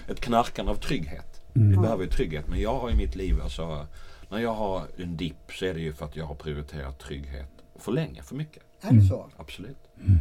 ett 0.07 0.19
knarkande 0.21 0.71
av 0.71 0.75
trygghet. 0.75 1.41
Vi 1.53 1.61
Mm. 1.61 1.81
behöver 1.81 2.03
ju 2.03 2.09
trygghet. 2.09 2.47
Men 2.47 2.59
jag 2.61 2.79
har 2.79 2.89
i 2.91 2.95
mitt 2.95 3.15
liv, 3.15 3.41
alltså, 3.41 3.87
när 4.29 4.39
jag 4.39 4.53
har 4.53 4.83
en 4.97 5.17
dipp 5.17 5.51
så 5.51 5.65
är 5.65 5.73
det 5.73 5.79
ju 5.79 5.93
för 5.93 6.05
att 6.05 6.15
jag 6.15 6.25
har 6.25 6.35
prioriterat 6.35 6.99
trygghet 6.99 7.49
för 7.75 7.91
länge, 7.91 8.23
för 8.23 8.35
mycket. 8.35 8.63
Är 8.81 8.91
det 8.93 9.01
så? 9.01 9.29
Absolut. 9.37 9.77
Mm. 10.01 10.19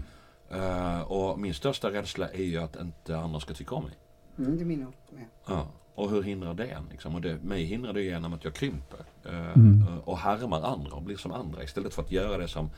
Eh, 0.50 1.00
och 1.00 1.38
min 1.38 1.54
största 1.54 1.90
rädsla 1.92 2.28
är 2.28 2.42
ju 2.44 2.58
att 2.58 2.76
inte 2.76 3.18
andra 3.18 3.40
ska 3.40 3.54
tycka 3.54 3.74
om 3.74 3.84
mig. 3.84 3.92
Mm, 4.38 4.56
det 4.56 4.62
är 4.62 4.66
min 4.66 4.86
också 4.86 5.14
med. 5.14 5.24
Ja. 5.46 5.66
Och 5.94 6.10
hur 6.10 6.22
hindrar 6.22 6.54
det 6.54 6.66
en? 6.66 6.86
Liksom? 6.90 7.14
Och 7.14 7.20
det, 7.20 7.34
mig 7.42 7.64
hindrar 7.64 7.92
det 7.92 8.02
genom 8.02 8.32
att 8.34 8.44
jag 8.44 8.54
krymper. 8.54 8.98
eh, 9.24 9.52
Mm. 9.52 9.84
Och 10.04 10.18
härmar 10.18 10.62
andra 10.62 10.92
och 10.92 11.02
blir 11.02 11.16
som 11.16 11.32
andra. 11.32 11.62
Istället 11.62 11.94
för 11.94 12.02
att 12.02 12.12
göra 12.12 12.38
det 12.38 12.48
som, 12.48 12.70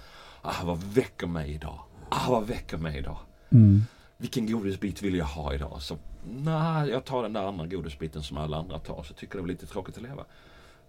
ah 0.43 0.65
vad 0.65 0.79
väcker 0.83 1.27
mig 1.27 1.51
idag? 1.55 1.79
Ah 2.09 2.27
vad 2.31 2.47
väcker 2.47 2.77
mig 2.79 2.99
idag? 2.99 3.17
Mm. 3.53 3.83
Vilken 4.17 4.47
godisbit 4.53 5.03
vill 5.03 5.15
jag 5.15 5.25
ha 5.25 5.55
idag? 5.55 5.83
Så 5.83 5.97
nej, 6.31 6.91
jag 6.91 7.05
tar 7.05 7.23
den 7.23 7.33
där 7.33 7.43
andra 7.43 7.67
godisbiten 7.67 8.23
som 8.23 8.37
alla 8.37 8.57
andra 8.57 8.79
tar. 8.79 9.03
Så 9.03 9.15
tycker 9.15 9.39
det 9.39 9.45
är 9.45 9.47
lite 9.47 9.67
tråkigt 9.67 9.97
att 9.97 10.03
leva. 10.03 10.25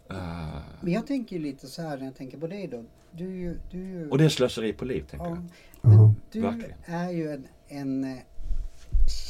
Eh, 0.09 0.57
Men 0.81 0.93
jag 0.93 1.07
tänker 1.07 1.35
ju 1.35 1.41
lite 1.41 1.67
så 1.67 1.81
här 1.81 1.97
när 1.97 2.05
jag 2.05 2.15
tänker 2.15 2.37
på 2.37 2.47
dig 2.47 2.67
då. 2.67 2.83
Du. 3.11 3.57
Du 3.71 4.09
och 4.09 4.17
det 4.17 4.25
är 4.25 4.29
slöseri 4.29 4.73
på 4.73 4.85
liv, 4.85 5.05
tänker 5.09 5.25
ja, 5.27 5.37
jag. 5.81 5.91
men 5.91 6.15
du 6.31 6.41
Verkligen. 6.41 6.77
är 6.85 7.09
ju 7.11 7.31
en, 7.31 7.47
en 7.67 8.03
eh, 8.03 8.17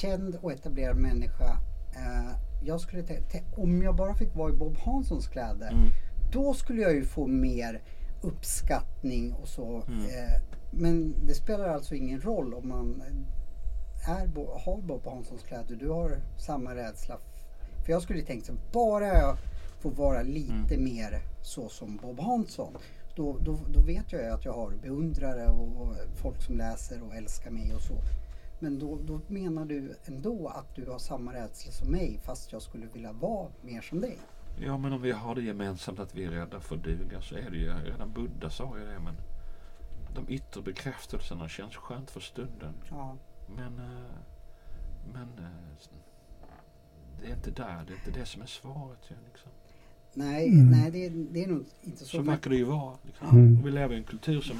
känd 0.02 0.36
och 0.42 0.52
etablerad 0.52 0.98
människa. 0.98 1.58
Eh, 1.96 2.32
jag 2.64 2.82
skulle 2.82 3.04
om 3.58 3.82
jag 3.82 3.96
bara 3.96 4.16
fick 4.16 4.36
vara 4.36 4.54
i 4.54 4.56
Bob 4.56 4.78
Hanssons 4.78 5.28
kläder, 5.28 5.72
Mm. 5.72 5.90
då 6.34 6.54
skulle 6.54 6.82
jag 6.82 6.94
ju 6.96 7.06
få 7.06 7.28
mer 7.28 7.82
uppskattning 8.22 9.34
och 9.34 9.48
så. 9.48 9.84
Mm. 9.88 10.00
Eh, 10.06 10.42
men 10.72 11.26
det 11.28 11.34
spelar 11.34 11.68
alltså 11.70 11.96
ingen 11.96 12.22
roll 12.22 12.54
om 12.54 12.68
man 12.70 13.02
är, 14.08 14.28
har 14.66 14.82
Bob 14.82 15.06
Hanssons 15.08 15.44
kläder. 15.44 15.76
Du 15.76 15.90
har 15.90 16.18
samma 16.38 16.76
rädsla. 16.76 17.18
För 17.86 17.92
jag 17.92 18.02
skulle 18.02 18.22
tänkt 18.22 18.46
så 18.46 18.54
bara 18.74 19.08
jag 19.08 19.38
får 19.80 19.92
vara 19.92 20.22
lite 20.24 20.74
Mm. 20.76 20.84
mer 20.84 21.22
så 21.42 21.70
som 21.70 21.98
Bob 21.98 22.20
Hansson. 22.20 22.78
Då, 23.16 23.38
då, 23.42 23.60
då 23.74 23.82
vet 23.82 24.12
jag 24.12 24.26
att 24.30 24.46
jag 24.46 24.54
har 24.54 24.72
beundrare 24.72 25.46
och, 25.48 25.82
och 25.82 25.96
folk 26.16 26.42
som 26.42 26.58
läser 26.58 27.04
och 27.04 27.16
älskar 27.16 27.52
mig 27.52 27.76
och 27.76 27.82
så. 27.82 27.94
Men 28.60 28.80
då, 28.80 29.00
då 29.06 29.22
menar 29.28 29.66
du 29.66 29.96
ändå 30.06 30.48
att 30.48 30.76
du 30.76 30.90
har 30.90 31.00
samma 31.00 31.34
rädsla 31.34 31.72
som 31.72 31.92
mig 31.92 32.20
fast 32.24 32.52
jag 32.52 32.62
skulle 32.62 32.86
vilja 32.94 33.12
vara 33.12 33.48
mer 33.62 33.82
som 33.82 34.02
dig. 34.02 34.18
Ja, 34.66 34.78
men 34.78 34.94
om 34.94 35.02
vi 35.02 35.12
har 35.12 35.36
det 35.36 35.42
gemensamt 35.42 36.00
att 36.00 36.16
vi 36.16 36.24
är 36.26 36.30
rädda 36.32 36.60
för 36.60 36.76
att 36.76 36.84
duga 36.84 37.22
så 37.22 37.36
är 37.36 37.50
det 37.50 37.58
ju, 37.58 37.74
redan 37.74 38.14
Buddha 38.14 38.50
sa 38.50 38.78
ju 38.80 38.86
det, 38.86 39.00
men 39.00 39.16
de 40.16 40.26
yttre 40.34 40.62
bekräftelserna 40.62 41.50
känns 41.50 41.76
skönt 41.76 42.12
för 42.12 42.20
stunden. 42.20 42.74
Ja. 42.90 43.18
Men, 43.48 43.80
eh, 43.80 44.16
men 45.14 45.46
eh, 45.46 45.52
det 47.22 47.28
är 47.28 47.34
inte 47.34 47.52
där, 47.52 47.84
det 47.88 47.94
är 47.94 47.98
inte 48.08 48.20
det 48.20 48.26
som 48.26 48.42
är 48.42 48.46
svaret. 48.46 49.10
Liksom. 49.32 49.52
Nej, 50.14 50.48
Mm. 50.48 50.70
nej 50.72 50.92
det, 50.92 51.10
det 51.10 51.44
är 51.44 51.48
nog 51.48 51.66
inte 51.82 52.00
så. 52.00 52.06
Så 52.06 52.22
verkar 52.22 52.50
det 52.50 52.56
ju 52.56 52.64
vara. 52.64 52.98
Liksom. 53.06 53.30
Mm. 53.30 53.64
Vi 53.64 53.72
lever 53.72 53.96
i 53.96 53.98
en 53.98 54.04
kultur 54.04 54.42
som 54.42 54.58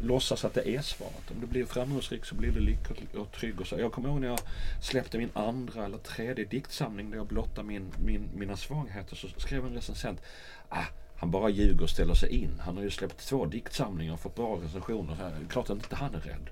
låtsas 0.00 0.44
att 0.44 0.54
det 0.54 0.68
är 0.68 0.82
svaret. 0.82 1.30
Om 1.30 1.40
du 1.40 1.46
blir 1.46 1.64
framgångsrik 1.64 2.24
så 2.24 2.34
blir 2.34 2.52
du 2.52 2.60
lycklig 2.60 3.08
och 3.16 3.32
trygg. 3.32 3.60
Och 3.60 3.66
så. 3.66 3.78
Jag 3.78 3.92
kommer 3.92 4.08
ihåg 4.08 4.20
när 4.20 4.28
jag 4.28 4.38
släppte 4.82 5.18
min 5.18 5.30
andra 5.34 5.84
eller 5.84 5.98
tredje 5.98 6.44
diktsamling 6.44 7.10
där 7.10 7.16
jag 7.16 7.26
blottade 7.26 7.68
min, 7.68 7.92
min, 8.04 8.28
mina 8.34 8.56
svagheter 8.56 9.16
så 9.16 9.28
skrev 9.28 9.66
en 9.66 9.74
recensent 9.74 10.20
ah, 10.68 10.84
han 11.18 11.30
bara 11.30 11.48
ljuger 11.48 11.82
och 11.82 11.90
ställer 11.90 12.14
sig 12.14 12.28
in. 12.30 12.50
Han 12.60 12.76
har 12.76 12.84
ju 12.84 12.90
släppt 12.90 13.28
två 13.28 13.46
diktsamlingar 13.46 14.12
och 14.12 14.20
fått 14.20 14.34
bra 14.34 14.58
recensioner. 14.64 15.16
Så 15.16 15.22
här, 15.22 15.32
Klart 15.48 15.70
att 15.70 15.76
inte 15.76 15.96
han 15.96 16.14
är 16.14 16.20
rädd. 16.20 16.50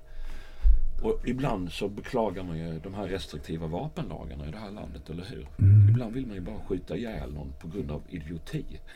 Och 1.01 1.21
ibland 1.25 1.71
så 1.71 1.87
beklagar 1.87 2.43
man 2.43 2.57
ju 2.57 2.79
de 2.79 2.93
här 2.93 3.07
restriktiva 3.07 3.67
vapenlagarna 3.67 4.47
i 4.47 4.51
det 4.51 4.57
här 4.57 4.71
landet, 4.71 5.09
eller 5.09 5.25
hur? 5.25 5.47
Mm. 5.59 5.89
Ibland 5.89 6.13
vill 6.13 6.25
man 6.27 6.35
ju 6.35 6.41
bara 6.41 6.59
skjuta 6.67 6.97
ihjäl 6.97 7.33
någon 7.33 7.53
på 7.59 7.67
grund 7.67 7.91
av 7.91 8.01
idioti. 8.09 8.65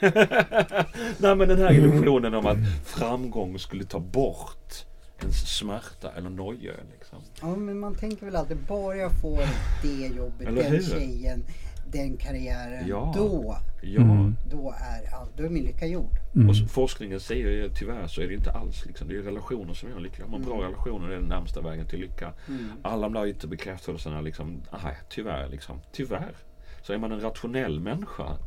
Nej 1.18 1.36
men 1.36 1.48
den 1.48 1.58
här 1.60 1.74
illusionen 1.74 2.34
om 2.34 2.46
att 2.46 2.58
framgång 2.86 3.60
skulle 3.60 3.84
ta 3.84 4.00
bort 4.00 4.86
ens 5.22 5.58
smärta 5.58 6.12
eller 6.18 6.30
noja 6.30 6.72
liksom. 6.92 7.20
Ja, 7.42 7.56
men 7.56 7.80
man 7.80 7.96
tänker 7.96 8.26
väl 8.26 8.36
alltid 8.36 8.58
bara 8.58 8.96
jag 8.96 9.12
får 9.22 9.44
det 9.82 10.08
jobbet, 10.08 10.48
Eller 10.48 10.64
den 10.64 10.72
hur? 10.72 10.82
tjejen, 10.82 11.44
den 11.92 12.18
karriären. 12.18 12.88
Ja. 12.88 13.14
Då, 13.16 13.58
Ja. 13.84 14.02
Mm. 14.02 14.36
då 14.52 14.72
är, 14.78 15.16
all, 15.16 15.28
då 15.38 15.44
är 15.44 15.50
min 15.50 15.64
lycka 15.64 15.86
gjord. 15.88 16.20
Mm. 16.36 16.50
Och 16.50 16.56
forskningen 16.70 17.20
säger 17.20 17.50
ju 17.52 17.70
tyvärr 17.76 18.08
så 18.08 18.22
är 18.22 18.28
det 18.28 18.34
inte 18.34 18.52
alls 18.52 18.86
liksom. 18.86 19.08
Det 19.08 19.14
är 19.14 19.16
ju 19.16 19.24
relationer 19.24 19.74
som 19.74 19.90
gör 19.90 20.00
lycka. 20.00 20.26
Om 20.26 20.32
man 20.32 20.42
har 20.42 20.48
bra 20.50 20.56
Mm. 20.58 20.68
relationer 20.72 21.10
är 21.10 21.16
den 21.20 21.30
närmsta 21.30 21.62
vägen 21.62 21.86
till 21.88 22.00
lycka. 22.00 22.34
Mm. 22.48 22.70
Alla 22.82 23.02
de 23.02 23.14
där 23.14 23.26
yttre 23.26 23.48
bekräftelserna 23.48 24.22
liksom, 24.22 24.62
nej 24.84 24.98
tyvärr 25.10 25.50
liksom. 25.50 25.80
Tyvärr. 25.92 26.36
Så 26.82 26.94
är 26.94 26.98
man 26.98 27.12
en 27.12 27.20
rationell 27.22 27.80
människa 27.80 28.38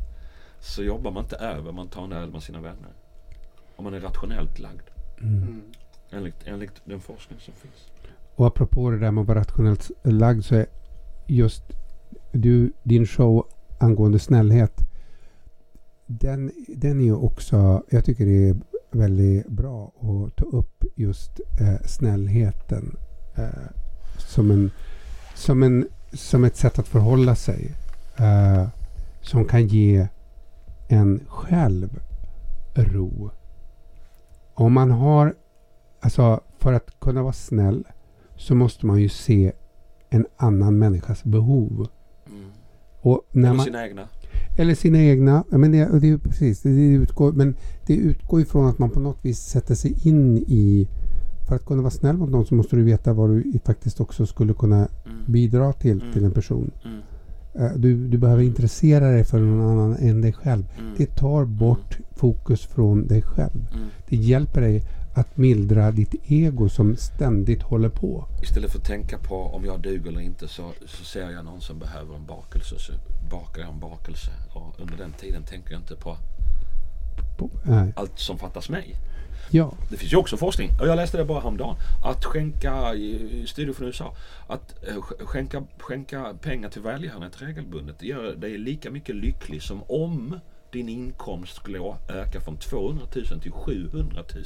så 0.61 0.83
jobbar 0.83 1.11
man 1.11 1.23
inte 1.25 1.37
över, 1.37 1.73
man 1.73 1.89
tar 1.89 2.05
en 2.05 2.13
öl 2.13 2.31
med 2.31 2.43
sina 2.43 2.61
vänner. 2.61 2.93
Om 3.77 3.85
man 3.85 3.95
är 3.95 4.01
rationellt 4.01 4.59
lagd. 4.59 4.89
Mm. 5.21 5.63
Enligt, 6.11 6.47
enligt 6.47 6.73
den 6.85 7.01
forskning 7.01 7.41
som 7.41 7.55
finns. 7.55 7.91
Och 8.37 8.47
apropå 8.47 8.91
det 8.91 8.99
där 8.99 9.11
med 9.11 9.23
att 9.23 9.29
vara 9.29 9.39
rationellt 9.41 9.91
lagd 10.03 10.45
så 10.45 10.55
är 10.55 10.67
just 11.27 11.63
du, 12.39 12.73
din 12.83 13.07
show 13.07 13.47
angående 13.79 14.19
snällhet. 14.19 14.81
Den, 16.07 16.51
den 16.69 17.01
är 17.01 17.05
ju 17.05 17.15
också, 17.15 17.83
jag 17.91 18.05
tycker 18.05 18.27
det 18.27 18.49
är 18.49 18.57
väldigt 18.91 19.49
bra 19.49 19.93
att 20.01 20.37
ta 20.37 20.45
upp 20.45 20.85
just 20.95 21.41
eh, 21.61 21.87
snällheten 21.87 22.97
eh, 23.35 23.71
som, 24.19 24.51
en, 24.51 24.71
som, 25.35 25.63
en, 25.63 25.89
som 26.13 26.45
ett 26.45 26.57
sätt 26.57 26.79
att 26.79 26.89
förhålla 26.89 27.35
sig. 27.35 27.75
Eh, 28.17 28.69
som 29.25 29.45
kan 29.45 29.67
ge 29.67 30.09
en 30.89 31.21
själv 31.29 32.01
ro. 32.75 33.31
Om 34.55 34.73
man 34.73 34.91
har, 34.91 35.35
alltså 36.01 36.41
för 36.59 36.73
att 36.73 37.01
kunna 37.01 37.23
vara 37.23 37.33
snäll 37.33 37.85
så 38.37 38.55
måste 38.55 38.87
man 38.87 39.01
ju 39.01 39.09
se 39.09 39.53
en 40.11 40.27
annan 40.37 40.79
människas 40.79 41.25
behov. 41.25 41.89
Mm. 43.05 43.13
Och 43.13 43.21
när 43.33 43.49
Eller 43.49 43.57
man, 43.57 43.65
sina 43.67 43.87
egna. 43.87 44.03
eller 44.59 44.75
sina 44.75 44.99
egna. 45.03 45.45
Men 45.51 45.73
det, 45.73 45.99
det 46.01 46.19
precis, 46.19 46.63
det, 46.63 46.71
det 46.71 46.87
utgår, 46.87 47.33
men 47.33 47.55
det 47.87 47.95
utgår 47.97 48.41
ifrån 48.41 48.67
att 48.67 48.79
man 48.79 48.91
på 48.91 49.01
något 49.01 49.19
vis 49.25 49.39
sätter 49.39 49.75
sig 49.75 50.09
in 50.09 50.39
i... 50.39 50.89
För 51.49 51.57
att 51.57 51.65
kunna 51.65 51.83
vara 51.83 51.91
snäll 51.91 52.17
mot 52.17 52.31
någon 52.31 52.47
så 52.47 52.55
måste 52.55 52.77
du 52.77 52.83
veta 52.83 53.13
vad 53.13 53.31
du 53.31 53.59
faktiskt 53.65 54.01
också 54.01 54.27
skulle 54.27 54.55
kunna 54.55 54.77
Mm. 54.77 54.89
bidra 55.27 55.73
till, 55.73 56.01
Mm. 56.01 56.13
till 56.13 56.25
en 56.25 56.31
person. 56.33 56.71
Mm. 56.85 56.99
Eh, 57.67 57.77
Du, 57.79 58.09
du 58.09 58.19
behöver 58.19 58.43
intressera 58.43 59.11
dig 59.11 59.25
för 59.25 59.41
någon 59.41 59.71
annan 59.71 59.97
än 59.97 60.21
dig 60.21 60.33
själv. 60.33 60.65
Mm. 60.79 60.95
Det 60.97 61.07
tar 61.17 61.45
bort 61.45 61.99
fokus 62.17 62.67
från 62.67 63.07
dig 63.07 63.23
själv. 63.23 63.69
Mm. 63.75 63.87
Det 64.09 64.17
hjälper 64.17 64.61
dig 64.61 64.83
att 65.15 65.37
mildra 65.37 65.91
ditt 65.91 66.15
ego 66.27 66.69
som 66.69 66.97
ständigt 66.97 67.63
håller 67.63 67.89
på. 67.89 68.25
Istället 68.43 68.71
för 68.73 68.79
att 68.79 68.85
tänka 68.85 69.19
på 69.19 69.37
om 69.37 69.65
jag 69.65 69.81
duger 69.81 70.09
eller 70.11 70.21
inte 70.21 70.49
så, 70.49 70.71
så 70.87 71.05
ser 71.05 71.31
jag 71.31 71.45
någon 71.45 71.61
som 71.61 71.79
behöver 71.79 72.15
en 72.17 72.27
bakelse 72.27 72.75
så 72.79 72.93
bakar 73.31 73.61
jag 73.63 73.71
en 73.71 73.81
bakelse. 73.81 74.31
Och 74.55 74.81
under 74.81 74.97
den 74.97 75.13
tiden 75.13 75.43
tänker 75.43 75.73
jag 75.73 75.81
inte 75.81 75.97
på 75.97 76.17
på 77.39 77.51
allt 77.97 78.19
som 78.19 78.39
fattas 78.39 78.69
mig. 78.69 78.95
Ja, 79.51 79.73
Det 79.91 79.97
finns 79.97 80.13
ju 80.13 80.17
också 80.17 80.37
forskning, 80.37 80.71
och 80.81 80.89
jag 80.89 80.97
läste 80.97 81.17
det 81.17 81.25
bara 81.25 81.41
häromdagen, 81.41 81.77
att 82.05 82.25
skänka, 82.25 82.93
studier 83.47 83.73
från 83.73 83.87
USA, 83.87 84.17
att 84.47 84.75
eh, 84.89 84.95
sk- 84.95 85.25
skänka, 85.27 85.63
skänka 85.79 86.35
pengar 86.43 86.69
till 86.69 86.83
välgörenhet 86.83 87.43
regelbundet, 87.43 87.97
det 87.99 88.07
gör 88.07 88.35
dig 88.37 88.59
lika 88.59 88.91
mycket 88.91 89.17
lycklig 89.17 89.63
som 89.63 89.83
om 89.89 90.41
din 90.73 90.89
inkomst 90.89 91.55
skulle 91.57 91.79
öka 92.09 92.41
från 92.41 92.57
200 92.57 93.07
000 93.31 93.41
till 93.41 93.53
700 93.53 94.23
000. 94.35 94.45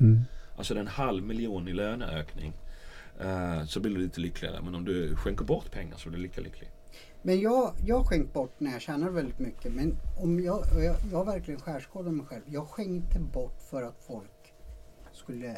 Mm. 0.00 0.24
Alltså 0.56 0.74
det 0.74 0.80
är 0.80 0.82
en 0.82 0.88
halv 0.88 1.22
miljon 1.22 1.68
i 1.68 1.72
löneökning. 1.72 2.52
Eh, 3.20 3.64
så 3.64 3.80
blir 3.80 3.94
du 3.94 3.98
lite 3.98 4.20
lyckligare. 4.20 4.60
Men 4.62 4.74
om 4.74 4.84
du 4.84 5.16
skänker 5.16 5.44
bort 5.44 5.70
pengar 5.70 5.96
så 5.96 6.08
blir 6.08 6.18
du 6.18 6.22
lika 6.22 6.40
lycklig. 6.40 6.70
Men 7.22 7.40
jag, 7.40 7.72
jag 7.86 7.96
har 7.96 8.04
skänkt 8.04 8.32
bort 8.32 8.54
när 8.58 8.72
jag 8.72 8.80
tjänar 8.80 9.10
väldigt 9.10 9.38
mycket. 9.38 9.72
Men 9.72 9.96
om 10.18 10.40
jag, 10.40 10.64
jag, 10.84 10.96
jag 11.12 11.24
verkligen 11.24 11.60
skärskådat 11.60 12.14
mig 12.14 12.26
själv. 12.26 12.42
Jag 12.46 12.68
skänkte 12.68 13.18
bort 13.18 13.62
för 13.70 13.82
att 13.82 14.04
folk 14.06 14.54
skulle... 15.12 15.56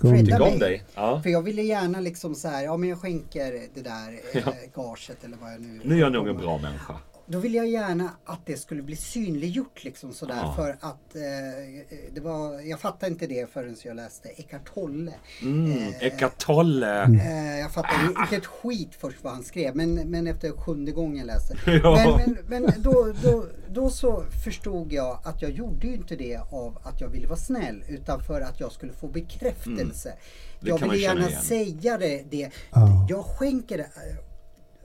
tycker 0.00 0.42
om 0.42 0.58
dig? 0.58 0.84
Ja. 0.94 1.22
För 1.22 1.30
jag 1.30 1.42
ville 1.42 1.62
gärna 1.62 2.00
liksom 2.00 2.34
så 2.34 2.48
här, 2.48 2.64
ja 2.64 2.76
men 2.76 2.88
jag 2.88 2.98
skänker 2.98 3.52
det 3.74 3.82
där 3.82 4.12
eh, 4.34 4.42
Ja. 4.46 4.54
gaget 4.74 5.24
eller 5.24 5.36
vad 5.36 5.52
jag 5.52 5.60
nu... 5.60 5.80
Nu 5.84 5.94
är 5.94 6.00
jag 6.00 6.12
nog 6.12 6.28
en 6.28 6.36
bra 6.36 6.58
människa. 6.58 6.94
Då 7.32 7.38
ville 7.38 7.56
jag 7.56 7.68
gärna 7.68 8.10
att 8.24 8.46
det 8.46 8.56
skulle 8.56 8.82
bli 8.82 8.96
synliggjort 8.96 9.84
liksom 9.84 10.12
sådär 10.12 10.36
Ja. 10.42 10.52
för 10.56 10.70
att 10.70 11.14
eh, 11.16 11.84
det 12.12 12.20
var, 12.20 12.60
jag 12.60 12.80
fattade 12.80 13.12
inte 13.12 13.26
det 13.26 13.50
förrän 13.52 13.76
jag 13.84 13.96
läste 13.96 14.28
Eckart 14.28 14.74
Tolle. 14.74 15.12
Mm, 15.42 15.72
Eh, 15.72 16.02
Eckart 16.02 16.38
Tolle. 16.38 17.02
Eh, 17.04 17.58
jag 17.58 17.72
fattade 17.72 18.06
inte 18.20 18.36
ett 18.36 18.46
skit 18.46 18.94
först 19.00 19.24
vad 19.24 19.32
han 19.32 19.42
skrev 19.42 19.76
men, 19.76 19.94
men 19.94 20.26
efter 20.26 20.50
sjunde 20.52 20.92
gången 20.92 21.16
jag 21.16 21.26
läste. 21.26 21.56
Ja. 21.82 22.16
Men, 22.26 22.38
men, 22.48 22.62
men 22.62 22.82
då, 22.82 23.12
då, 23.22 23.44
då 23.68 23.90
så 23.90 24.24
förstod 24.44 24.92
jag 24.92 25.20
att 25.24 25.42
jag 25.42 25.50
gjorde 25.50 25.86
ju 25.86 25.94
inte 25.94 26.16
det 26.16 26.36
av 26.52 26.78
att 26.82 27.00
jag 27.00 27.08
ville 27.08 27.26
vara 27.26 27.38
snäll 27.38 27.84
utan 27.88 28.22
för 28.22 28.40
att 28.40 28.60
jag 28.60 28.72
skulle 28.72 28.92
få 28.92 29.08
bekräftelse. 29.08 30.08
Mm. 30.08 30.20
Jag 30.60 30.80
känna 30.80 30.94
gärna 30.96 31.28
igen. 31.28 31.42
säga 31.42 31.98
det. 31.98 32.24
det. 32.30 32.50
Ja. 32.70 33.06
Jag 33.08 33.24
skänker 33.24 33.78
det. 33.78 33.90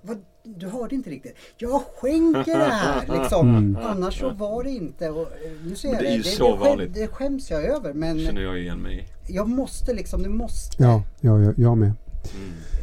Vad, 0.05 0.17
du 0.43 0.67
hörde 0.67 0.95
inte 0.95 1.09
riktigt. 1.09 1.35
Jag 1.57 1.81
skänker 1.95 2.59
det 2.59 2.65
här 2.65 3.07
liksom. 3.21 3.77
Annars 3.83 4.19
så 4.19 4.29
var 4.29 4.63
det 4.63 4.69
inte. 4.69 5.09
Och, 5.09 5.21
eh, 5.21 5.51
nu 5.65 5.75
ser 5.75 5.89
jag 5.89 5.99
det 5.99 6.07
är 6.07 6.11
ju 6.11 6.21
det, 6.21 6.29
så 6.29 6.51
det, 6.51 6.57
skäm, 6.57 6.69
vanligt. 6.69 6.93
det 6.93 7.07
skäms 7.07 7.51
jag 7.51 7.63
över 7.63 7.93
men 7.93 8.19
känner 8.19 8.41
jag 8.41 8.59
igen 8.59 8.81
mig 8.81 9.07
jag 9.27 9.49
måste 9.49 9.93
liksom, 9.93 10.23
du 10.23 10.29
måste 10.29 10.83
Ja, 10.83 11.03
ja, 11.21 11.41
ja, 11.41 11.53
jag 11.57 11.77
med. 11.77 11.91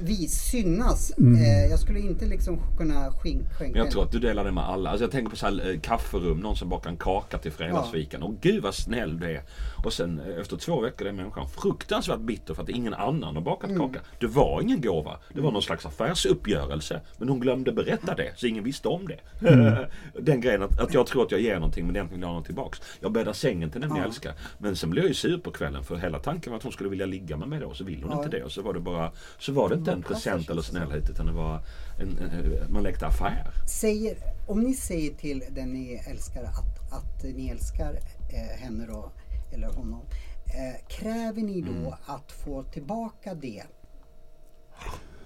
Vi 0.01 0.29
synas. 0.29 1.13
Mm. 1.19 1.43
Eh, 1.43 1.71
jag 1.71 1.79
skulle 1.79 2.01
inte 2.01 2.25
liksom 2.27 2.61
kunna 2.79 3.11
skänka 3.13 3.55
Men 3.59 3.75
jag 3.75 3.91
tror 3.91 4.03
att 4.03 4.13
du 4.13 4.19
delar 4.19 4.45
det 4.45 4.53
med 4.53 4.65
alla. 4.65 4.91
Alltså 4.91 5.05
jag 5.05 5.11
tänker 5.11 5.31
på 5.31 5.37
så 5.37 5.47
här, 5.47 5.71
eh, 5.71 5.81
kafferum, 5.81 6.39
någon 6.41 6.57
som 6.57 6.69
bakar 6.69 6.91
en 6.91 6.97
kaka 6.97 7.39
till 7.39 7.53
fredagsfikan. 7.53 8.23
Och 8.23 8.35
gud 8.41 8.63
vad 8.63 8.75
snäll 8.75 9.21
du 9.21 9.31
är. 9.31 9.43
Och 9.85 9.93
sen 9.93 10.21
eh, 10.21 10.41
efter 10.41 10.57
två 10.57 10.81
veckor 10.81 11.07
är 11.09 11.13
människan 11.13 11.49
fruktansvärt 11.49 12.21
bitter 12.21 12.55
för 12.55 12.63
att 12.63 12.69
ingen 12.69 12.95
annan 12.95 13.35
har 13.37 13.43
bakat 13.43 13.71
Mm. 13.71 13.81
kaka. 13.89 14.01
Det 14.21 14.27
var 14.27 14.61
ingen 14.63 14.81
gåva. 14.81 15.19
Det 15.35 15.41
var 15.41 15.53
någon 15.53 15.63
slags 15.63 15.87
affärsuppgörelse. 15.87 17.01
Men 17.19 17.29
hon 17.29 17.41
glömde 17.41 17.73
berätta 17.73 18.15
det, 18.15 18.33
så 18.37 18.47
ingen 18.47 18.65
visste 18.65 18.89
om 18.89 19.07
det. 19.09 19.19
den 20.21 20.41
grejen 20.41 20.63
att, 20.63 20.81
att 20.81 20.95
jag 20.95 21.07
tror 21.07 21.23
att 21.23 21.31
jag 21.31 21.41
ger 21.41 21.55
någonting 21.55 21.87
men 21.87 21.97
egentligen 21.97 22.21
vill 22.21 22.23
jag 22.23 22.29
ha 22.29 22.37
något 22.37 22.45
tillbaks. 22.47 22.81
Jag 23.01 23.13
bäddar 23.13 23.33
sängen 23.33 23.71
till 23.71 23.81
den 23.81 23.91
jag 23.91 23.99
Ja. 23.99 24.05
älskar. 24.05 24.33
Men 24.59 24.77
sen 24.77 24.91
blev 24.91 25.05
jag 25.05 25.09
ju 25.09 25.15
sur 25.15 25.39
på 25.39 25.51
kvällen 25.51 25.85
för 25.85 25.97
hela 25.97 26.19
tanken 26.19 26.51
var 26.53 26.57
att 26.57 26.63
hon 26.63 26.73
skulle 26.73 26.91
vilja 26.91 27.07
ligga 27.07 27.37
med 27.37 27.49
mig 27.49 27.61
då. 27.61 27.67
Och 27.67 27.77
så 27.77 27.85
vill 27.85 28.03
hon 28.03 28.13
Ja. 28.13 28.25
inte 28.25 28.37
det. 28.37 28.45
Och 28.45 28.53
så 28.53 28.63
var 28.63 28.75
det 28.75 28.81
bara, 28.81 29.13
så 29.39 29.53
var 29.53 29.69
det 29.69 29.75
inte 29.75 29.93
en 29.93 30.01
Vad 30.01 30.13
passar 30.13 30.31
present 30.31 30.51
eller 30.51 30.63
snällhet 30.63 31.11
utan 31.11 31.27
det 31.27 31.33
var 31.33 31.61
en, 31.99 32.19
en, 32.19 32.73
man 32.73 32.83
lekte 32.83 33.07
affär. 33.07 33.51
Säger, 33.69 34.17
om 34.49 34.61
ni 34.61 34.75
säger 34.75 35.15
till 35.15 35.45
den 35.51 35.73
ni 35.73 36.03
älskar 36.07 36.43
att, 36.43 36.93
att 36.93 37.25
ni 37.25 37.49
älskar 37.49 37.99
eh, 38.33 38.61
henne 38.61 38.87
då, 38.87 39.13
eller 39.53 39.69
honom. 39.69 40.01
Eh, 40.47 40.87
kräver 40.89 41.43
ni 41.43 41.61
då 41.61 41.71
Mm. 41.73 41.93
att 42.07 42.33
få 42.33 42.63
tillbaka 42.63 43.35
det? 43.35 43.63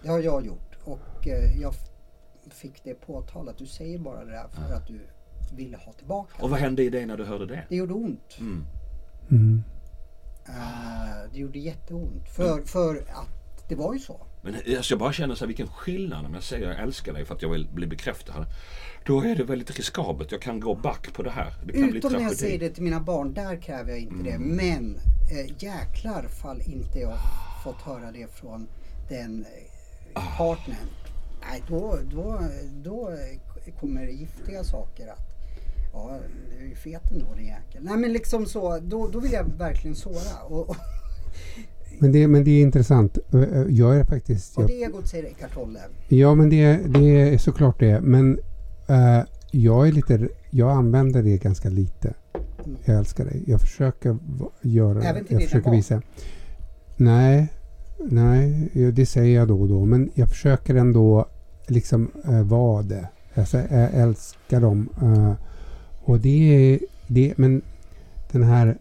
Det 0.02 0.08
har 0.08 0.18
jag 0.18 0.46
gjort 0.46 0.76
och 0.84 1.28
eh, 1.28 1.60
jag 1.60 1.74
fick 2.50 2.84
det 2.84 2.94
påtalat. 2.94 3.58
Du 3.58 3.66
säger 3.66 3.98
bara 3.98 4.24
det 4.24 4.30
där 4.30 4.48
för 4.48 4.74
att 4.74 4.86
du 4.86 5.00
ville 5.56 5.76
ha 5.76 5.92
tillbaka. 5.92 6.42
Och 6.42 6.50
vad 6.50 6.58
hände 6.60 6.82
i 6.82 6.90
dig 6.90 7.06
när 7.06 7.16
du 7.16 7.24
hörde 7.24 7.46
det? 7.46 7.64
Det 7.68 7.76
gjorde 7.76 7.94
ont. 7.94 8.36
Mm. 8.40 8.66
Mm. 9.30 9.62
Eh, 10.48 11.30
det 11.32 11.38
gjorde 11.38 11.58
jätteont. 11.58 12.28
För, 12.28 12.62
för 12.62 12.96
att 12.96 13.35
det 13.68 13.74
var 13.74 13.94
ju 13.94 13.98
så. 13.98 14.26
Men 14.42 14.54
alltså, 14.54 14.92
jag 14.92 14.98
bara 14.98 15.12
känner 15.12 15.34
så 15.34 15.40
här, 15.40 15.46
vilken 15.46 15.68
skillnad 15.68 16.26
om 16.26 16.34
jag 16.34 16.42
säger 16.42 16.68
jag 16.68 16.82
älskar 16.82 17.12
dig 17.12 17.24
för 17.24 17.34
att 17.34 17.42
jag 17.42 17.48
vill 17.48 17.68
bli 17.68 17.86
bekräftad. 17.86 18.46
Då 19.06 19.20
är 19.20 19.36
det 19.36 19.44
väldigt 19.44 19.76
riskabelt. 19.76 20.32
Jag 20.32 20.42
kan 20.42 20.60
gå 20.60 20.74
back 20.74 21.12
på 21.12 21.22
det 21.22 21.30
här. 21.30 21.54
Det 21.66 21.72
kan 21.72 21.90
bli 21.90 21.98
Utom 21.98 22.12
när 22.12 22.20
jag 22.20 22.36
säger 22.36 22.58
det 22.58 22.70
till 22.70 22.82
mina 22.82 23.00
barn, 23.00 23.34
där 23.34 23.62
kräver 23.62 23.90
jag 23.90 23.98
inte 23.98 24.22
det. 24.30 24.38
Men 24.38 24.96
eh, 25.30 25.54
jäklar 25.58 26.28
fall 26.28 26.60
inte 26.66 26.98
jag 26.98 27.18
fått 27.64 27.82
höra 27.82 28.12
det 28.12 28.32
från 28.32 28.68
den 29.08 29.46
eh, 30.14 30.36
partnern. 30.38 30.88
Nej, 31.50 31.62
då, 31.68 31.98
då, 32.10 32.40
då 32.84 33.10
kommer 33.80 34.06
giftiga 34.06 34.64
saker 34.64 35.08
att 35.08 35.36
Ja, 35.92 36.20
du 36.50 36.64
är 36.64 36.68
ju 36.68 36.74
fet 36.74 37.10
ändå 37.12 37.34
din 37.34 37.46
jäkel. 37.46 37.84
Nej 37.84 37.96
men 37.96 38.12
liksom 38.12 38.46
så, 38.46 38.78
då, 38.78 39.08
då 39.08 39.20
vill 39.20 39.32
jag 39.32 39.44
verkligen 39.58 39.96
såra. 39.96 40.42
Och, 40.48 40.68
och, 40.68 40.76
Men, 41.98 42.12
det, 42.12 42.28
men 42.28 42.44
det 42.44 42.50
är 42.50 42.62
intressant. 42.62 43.18
Jag 43.68 43.96
är 43.96 44.04
faktiskt... 44.04 44.58
och 44.58 44.66
det 44.66 44.82
egot 44.82 45.08
säger 45.08 45.24
Eckart 45.24 45.54
Tolle. 45.54 45.80
ja, 46.08 46.34
men 46.34 46.50
det, 46.50 46.78
det 46.86 47.20
är 47.34 47.38
såklart 47.38 47.80
det. 47.80 48.00
Men 48.00 48.38
eh, 48.86 49.20
jag 49.50 49.88
är 49.88 49.92
lite... 49.92 50.28
Jag 50.50 50.70
använder 50.70 51.22
det 51.22 51.38
ganska 51.38 51.68
lite. 51.68 52.14
Jag 52.84 52.96
älskar 52.96 53.24
dig. 53.24 53.44
Jag 53.46 53.60
försöker 53.60 54.18
göra 54.62 55.02
Även 55.02 55.24
till 55.24 55.34
Jag 55.34 55.42
försöker 55.42 55.64
barn? 55.64 55.76
visa. 55.76 56.02
Nej, 56.96 57.48
nej, 58.04 58.70
det 58.94 59.06
säger 59.06 59.36
jag 59.38 59.48
då 59.48 59.60
och 59.60 59.68
då. 59.68 59.84
Men 59.84 60.10
jag 60.14 60.28
försöker 60.28 60.74
ändå 60.74 61.26
liksom 61.66 62.10
äh, 62.24 62.42
vara 62.42 62.82
det. 62.82 63.08
Alltså, 63.34 63.58
jag 63.58 63.94
älskar 63.94 64.60
dem. 64.60 64.88
eh, 65.02 65.32
och 66.04 66.20
det 66.20 66.72
är... 66.74 66.78
Det, 67.06 67.32
men 67.36 67.62
den 68.32 68.42
här... 68.42 68.78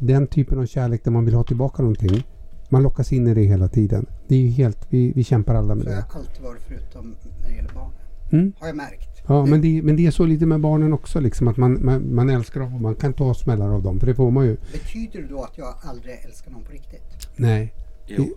Den 0.00 0.26
typen 0.26 0.58
av 0.58 0.66
kärlek 0.66 1.04
där 1.04 1.10
man 1.10 1.24
vill 1.24 1.34
ha 1.34 1.44
tillbaka 1.44 1.82
någonting. 1.82 2.24
Man 2.68 2.82
lockas 2.82 3.12
in 3.12 3.26
i 3.26 3.34
det 3.34 3.42
hela 3.42 3.68
tiden. 3.68 4.06
Det 4.28 4.34
är 4.34 4.38
ju 4.40 4.48
helt... 4.50 4.86
Vi, 4.88 5.12
vi 5.12 5.24
kämpar 5.24 5.54
alla 5.54 5.74
med 5.74 5.84
Så 5.84 5.90
har 5.90 5.96
det. 5.96 6.04
jag 6.12 6.16
alltid 6.20 6.42
varit 6.42 6.62
förutom 6.68 7.14
när 7.42 7.48
det 7.48 7.56
gäller 7.56 7.72
barnen. 7.74 7.92
Mm. 8.32 8.52
Har 8.58 8.66
jag 8.66 8.76
märkt. 8.76 9.22
Ja, 9.26 9.46
men 9.46 9.60
det, 9.60 9.82
men 9.82 9.96
det 9.96 10.06
är 10.06 10.10
så 10.10 10.26
lite 10.26 10.46
med 10.46 10.60
barnen 10.60 10.92
också. 10.92 11.20
Liksom, 11.20 11.48
att 11.48 11.56
man, 11.56 11.84
man, 11.84 12.14
man 12.14 12.30
älskar 12.30 12.60
dem 12.60 12.74
och 12.74 12.80
man 12.80 12.94
kan 12.94 13.12
ta 13.12 13.34
smällar 13.34 13.68
av 13.68 13.82
dem. 13.82 14.00
För 14.00 14.06
det 14.06 14.14
får 14.14 14.30
man 14.30 14.44
ju. 14.44 14.56
Betyder 14.72 15.22
det 15.22 15.28
då 15.28 15.42
att 15.42 15.58
jag 15.58 15.74
aldrig 15.82 16.14
älskar 16.24 16.50
någon 16.50 16.64
på 16.64 16.72
riktigt? 16.72 17.28
Nej. 17.36 17.74
Jo. 18.06 18.28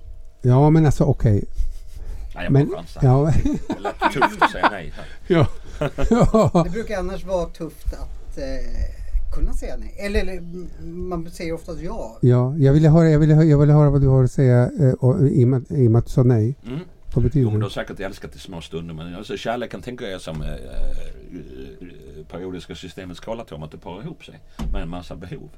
Ja, 0.42 0.70
men 0.70 0.86
alltså 0.86 1.04
okej. 1.04 1.44
Nej, 2.36 2.44
jag 2.44 2.54
Men, 2.54 2.68
bara 2.68 2.78
chansar. 2.78 3.02
ja, 3.04 3.34
Det 3.68 3.80
lät 3.80 4.00
tufft 4.14 4.42
att 4.42 4.52
säga 4.52 4.70
nej. 4.72 4.94
ja. 5.28 5.48
ja. 6.10 6.62
Det 6.66 6.70
brukar 6.70 7.00
annars 7.00 7.26
vara 7.26 7.46
tufft 7.46 7.94
att 7.94 8.00
att 8.32 8.38
eh, 8.38 8.44
kunna 9.32 9.54
säga 9.54 9.78
nej. 9.78 9.96
Eller, 10.00 10.22
eller 10.22 10.42
man 10.86 11.30
säger 11.32 11.54
oftast 11.54 11.82
ja. 11.82 12.18
Ja, 12.22 12.56
jag 12.58 12.74
ville 12.74 12.90
höra, 12.90 13.10
jag 13.10 13.20
ville, 13.20 13.34
jag 13.44 13.58
ville 13.58 13.74
höra 13.74 13.90
vad 13.90 14.02
du 14.02 14.08
har 14.08 14.24
att 14.24 14.32
säga 14.32 14.72
eh, 14.80 14.94
och, 14.94 15.28
i, 15.28 15.46
och 15.46 15.72
i 15.78 15.88
och 15.88 15.92
med 15.92 16.00
att 16.00 16.06
du 16.06 16.12
sa 16.12 16.24
nej. 16.24 16.56
Mm. 16.68 16.80
Vad 17.16 17.24
betyder 17.24 17.44
Jo, 17.44 17.50
men 17.50 17.54
du 17.54 17.60
det? 17.60 17.66
har 17.66 17.70
säkert 17.70 18.00
älskat 18.00 18.36
i 18.36 18.40
små 18.40 18.62
stunder. 18.62 18.94
Men 18.94 19.16
alltså, 19.16 19.38
kärleken 19.38 19.82
tänker 19.82 20.06
jag 20.06 20.22
som 20.22 20.42
eh, 20.42 20.50
eh, 20.50 22.26
periodiska 22.32 22.76
systemets 22.76 23.20
kolatom. 23.20 23.64
Att 23.64 23.72
det 23.72 23.78
parar 23.78 24.02
ihop 24.04 24.26
sig 24.26 24.40
med 24.74 24.82
en 24.82 24.90
massa 24.90 25.16
behov. 25.16 25.50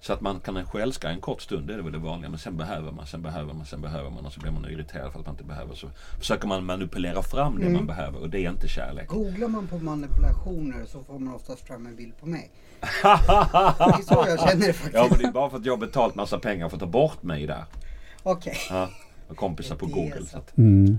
Så 0.00 0.12
att 0.12 0.20
man 0.20 0.40
kan 0.40 0.54
kanske 0.54 0.82
älska 0.82 1.08
en 1.10 1.20
kort 1.20 1.42
stund, 1.42 1.66
det 1.66 1.74
är 1.74 1.78
väl 1.78 1.92
det 1.92 1.98
vanliga. 1.98 2.30
Men 2.30 2.38
sen 2.38 2.56
behöver 2.56 2.92
man, 2.92 3.06
sen 3.06 3.22
behöver 3.22 3.54
man, 3.54 3.66
sen 3.66 3.80
behöver 3.80 4.10
man. 4.10 4.26
Och 4.26 4.32
så 4.32 4.40
blir 4.40 4.50
man 4.50 4.64
irriterad 4.70 5.12
för 5.12 5.20
att 5.20 5.26
man 5.26 5.34
inte 5.34 5.44
behöver. 5.44 5.74
Så 5.74 5.86
försöker 6.18 6.48
man 6.48 6.64
manipulera 6.64 7.22
fram 7.22 7.54
det 7.56 7.62
Mm. 7.62 7.72
man 7.72 7.86
behöver. 7.86 8.20
Och 8.22 8.30
det 8.30 8.44
är 8.44 8.50
inte 8.50 8.68
kärlek. 8.68 9.08
Googlar 9.08 9.48
man 9.48 9.66
på 9.66 9.78
manipulationer 9.78 10.84
så 10.86 11.02
får 11.02 11.18
man 11.18 11.34
oftast 11.34 11.66
fram 11.66 11.86
en 11.86 11.96
bild 11.96 12.12
på 12.20 12.26
mig. 12.26 12.50
Det 12.80 12.86
är 13.08 14.02
så 14.02 14.24
jag 14.28 14.40
känner 14.48 14.66
det 14.66 14.72
faktiskt. 14.72 14.94
Ja, 14.94 15.06
men 15.10 15.18
det 15.18 15.24
är 15.24 15.32
bara 15.32 15.50
för 15.50 15.56
att 15.56 15.64
jag 15.66 15.72
har 15.72 15.78
betalt 15.78 16.14
massa 16.14 16.38
pengar 16.38 16.68
för 16.68 16.76
att 16.76 16.80
ta 16.80 16.86
bort 16.86 17.22
mig 17.22 17.46
där. 17.46 17.64
Okej. 18.22 18.56
Ja, 18.70 18.88
och 19.28 19.36
kompisar 19.36 19.76
på 19.76 19.86
Google. 19.86 20.20
så. 20.20 20.26
Så 20.26 20.36
att, 20.38 20.58
Mm. 20.58 20.98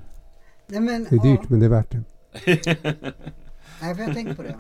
Nej 0.67 0.80
men, 0.82 1.07
Det 1.09 1.15
är 1.15 1.19
dyrt 1.23 1.39
ja. 1.41 1.45
men 1.49 1.59
det 1.59 1.65
är 1.65 1.69
värt 1.69 1.91
det. 1.91 2.01
Nej, 3.82 3.95
för 3.95 4.03
jag 4.03 4.13
tänker 4.13 4.34
på 4.34 4.41
det. 4.43 4.55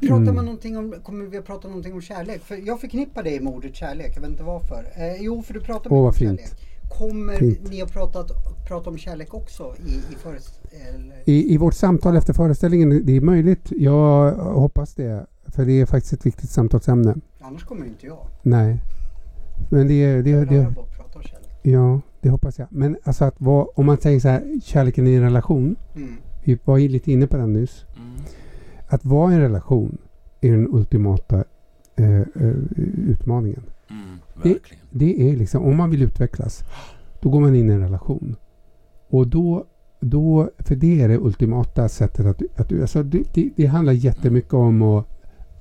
Pratar 0.00 0.16
Mm. 0.16 0.34
man 0.34 0.44
någonting 0.44 0.78
om, 0.78 0.94
kommer 1.02 1.24
vi 1.26 1.38
att 1.38 1.46
prata 1.46 1.68
någonting 1.68 1.92
om 1.92 2.00
kärlek? 2.02 2.44
För 2.44 2.56
jag 2.66 2.80
förknippar 2.80 3.22
det 3.22 3.40
med 3.40 3.52
ordet 3.52 3.74
kärlek, 3.76 4.12
jag 4.16 4.20
vet 4.20 4.30
inte 4.30 4.42
varför. 4.42 4.84
Eh, 4.96 5.22
jo, 5.22 5.42
för 5.42 5.54
du 5.54 5.60
pratar 5.60 5.90
mycket 5.90 5.92
om 5.92 6.12
fint. 6.12 6.40
kärlek. 6.40 6.64
Kommer 6.98 7.36
Fint. 7.36 7.70
ni 7.70 7.82
att 7.82 7.92
prata, 7.92 8.24
prata 8.68 8.90
om 8.90 8.98
kärlek 8.98 9.34
också 9.34 9.74
i, 9.86 9.90
i 10.12 10.16
förest... 10.22 10.60
Eller? 10.94 11.16
I, 11.24 11.54
I 11.54 11.56
vårt 11.56 11.74
samtal 11.74 12.16
efter 12.16 12.32
föreställningen, 12.32 13.06
det 13.06 13.16
är 13.16 13.20
möjligt. 13.20 13.66
Jag 13.70 14.32
hoppas 14.34 14.94
det. 14.94 15.26
För 15.48 15.64
det 15.66 15.80
är 15.80 15.86
faktiskt 15.86 16.12
ett 16.12 16.26
viktigt 16.26 16.50
samtalsämne. 16.50 17.14
Annars 17.40 17.64
kommer 17.64 17.86
inte 17.86 18.06
jag. 18.06 18.26
Nej. 18.42 18.80
Men 19.70 19.88
det, 19.88 19.94
är- 20.04 20.22
det, 20.22 20.30
Jag 20.30 20.48
det, 20.48 20.66
det, 21.62 21.70
ja, 21.70 22.00
det 22.20 22.28
hoppas 22.30 22.58
jag. 22.58 22.68
Men 22.70 22.96
alltså 23.04 23.24
att 23.24 23.40
vara, 23.40 23.66
om 23.74 23.86
man 23.86 23.96
säger 23.96 24.20
så 24.20 24.28
här, 24.28 24.60
kärleken 24.64 25.06
i 25.06 25.14
en 25.14 25.22
relation. 25.22 25.76
Mm. 25.96 26.12
Vi 26.44 26.58
var 26.64 26.78
ju 26.78 26.88
lite 26.88 27.12
inne 27.12 27.26
på 27.26 27.36
den 27.36 27.52
nyss. 27.52 27.84
mm. 27.96 28.12
Att 28.88 29.04
vara 29.04 29.32
i 29.32 29.34
en 29.34 29.40
relation 29.40 29.98
är 30.40 30.52
den 30.52 30.68
ultimata 30.74 31.44
eh, 31.96 32.20
eh, 32.20 32.54
utmaningen. 33.08 33.62
Mm, 33.90 34.18
Det- 34.42 34.48
verkligen. 34.48 34.84
Det 34.90 35.30
är 35.30 35.36
liksom, 35.36 35.64
om 35.64 35.76
man 35.76 35.90
vill 35.90 36.02
utvecklas, 36.02 36.64
då 37.22 37.30
går 37.30 37.40
man 37.40 37.54
in 37.54 37.70
i 37.70 37.72
en 37.72 37.80
relation. 37.80 38.36
Och 39.10 39.28
då, 39.28 39.64
då 40.00 40.50
för 40.58 40.76
det 40.76 41.00
är 41.02 41.08
det 41.08 41.18
ultimata 41.18 41.88
sättet 41.88 42.26
att, 42.26 42.42
att 42.60 42.72
alltså 42.80 43.02
det, 43.02 43.22
det, 43.34 43.50
det 43.56 43.66
handlar 43.66 43.92
jättemycket 43.92 44.54
om 44.54 44.82
att, 44.82 45.06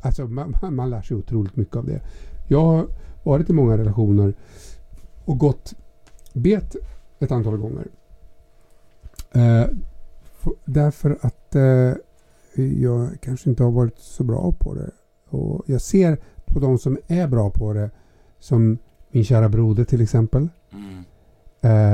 alltså 0.08 0.28
man, 0.28 0.54
man- 0.72 0.90
lär 0.90 1.02
sig 1.02 1.18
otroligt 1.18 1.56
mycket 1.56 1.76
av 1.76 1.86
det. 1.86 2.02
Jag 2.48 2.62
har 2.66 2.88
varit 3.24 3.50
i 3.50 3.54
många 3.54 3.78
relationer 3.78 4.34
och 5.26 5.38
gått 5.38 5.74
bet 6.34 6.76
ett 7.20 7.32
antal 7.32 7.58
gånger. 7.58 7.88
Eh, 9.32 9.62
f- 10.42 10.52
därför 10.66 11.18
att 11.22 11.56
eh, 11.56 11.94
jag 12.64 13.10
kanske 13.22 13.50
inte 13.50 13.64
har 13.64 13.72
varit 13.72 14.00
så 14.00 14.24
bra 14.24 14.52
på 14.60 14.74
det. 14.74 14.92
Och 15.30 15.64
jag 15.66 15.82
ser 15.82 16.18
på 16.46 16.60
de 16.60 16.78
som 16.78 16.98
är 17.08 17.28
bra 17.28 17.50
på 17.50 17.74
det 17.74 17.90
som 18.40 18.78
min 19.12 19.24
kära 19.24 19.50
broder 19.50 19.84
till 19.84 20.02
exempel. 20.02 20.48
Mm. 20.74 21.04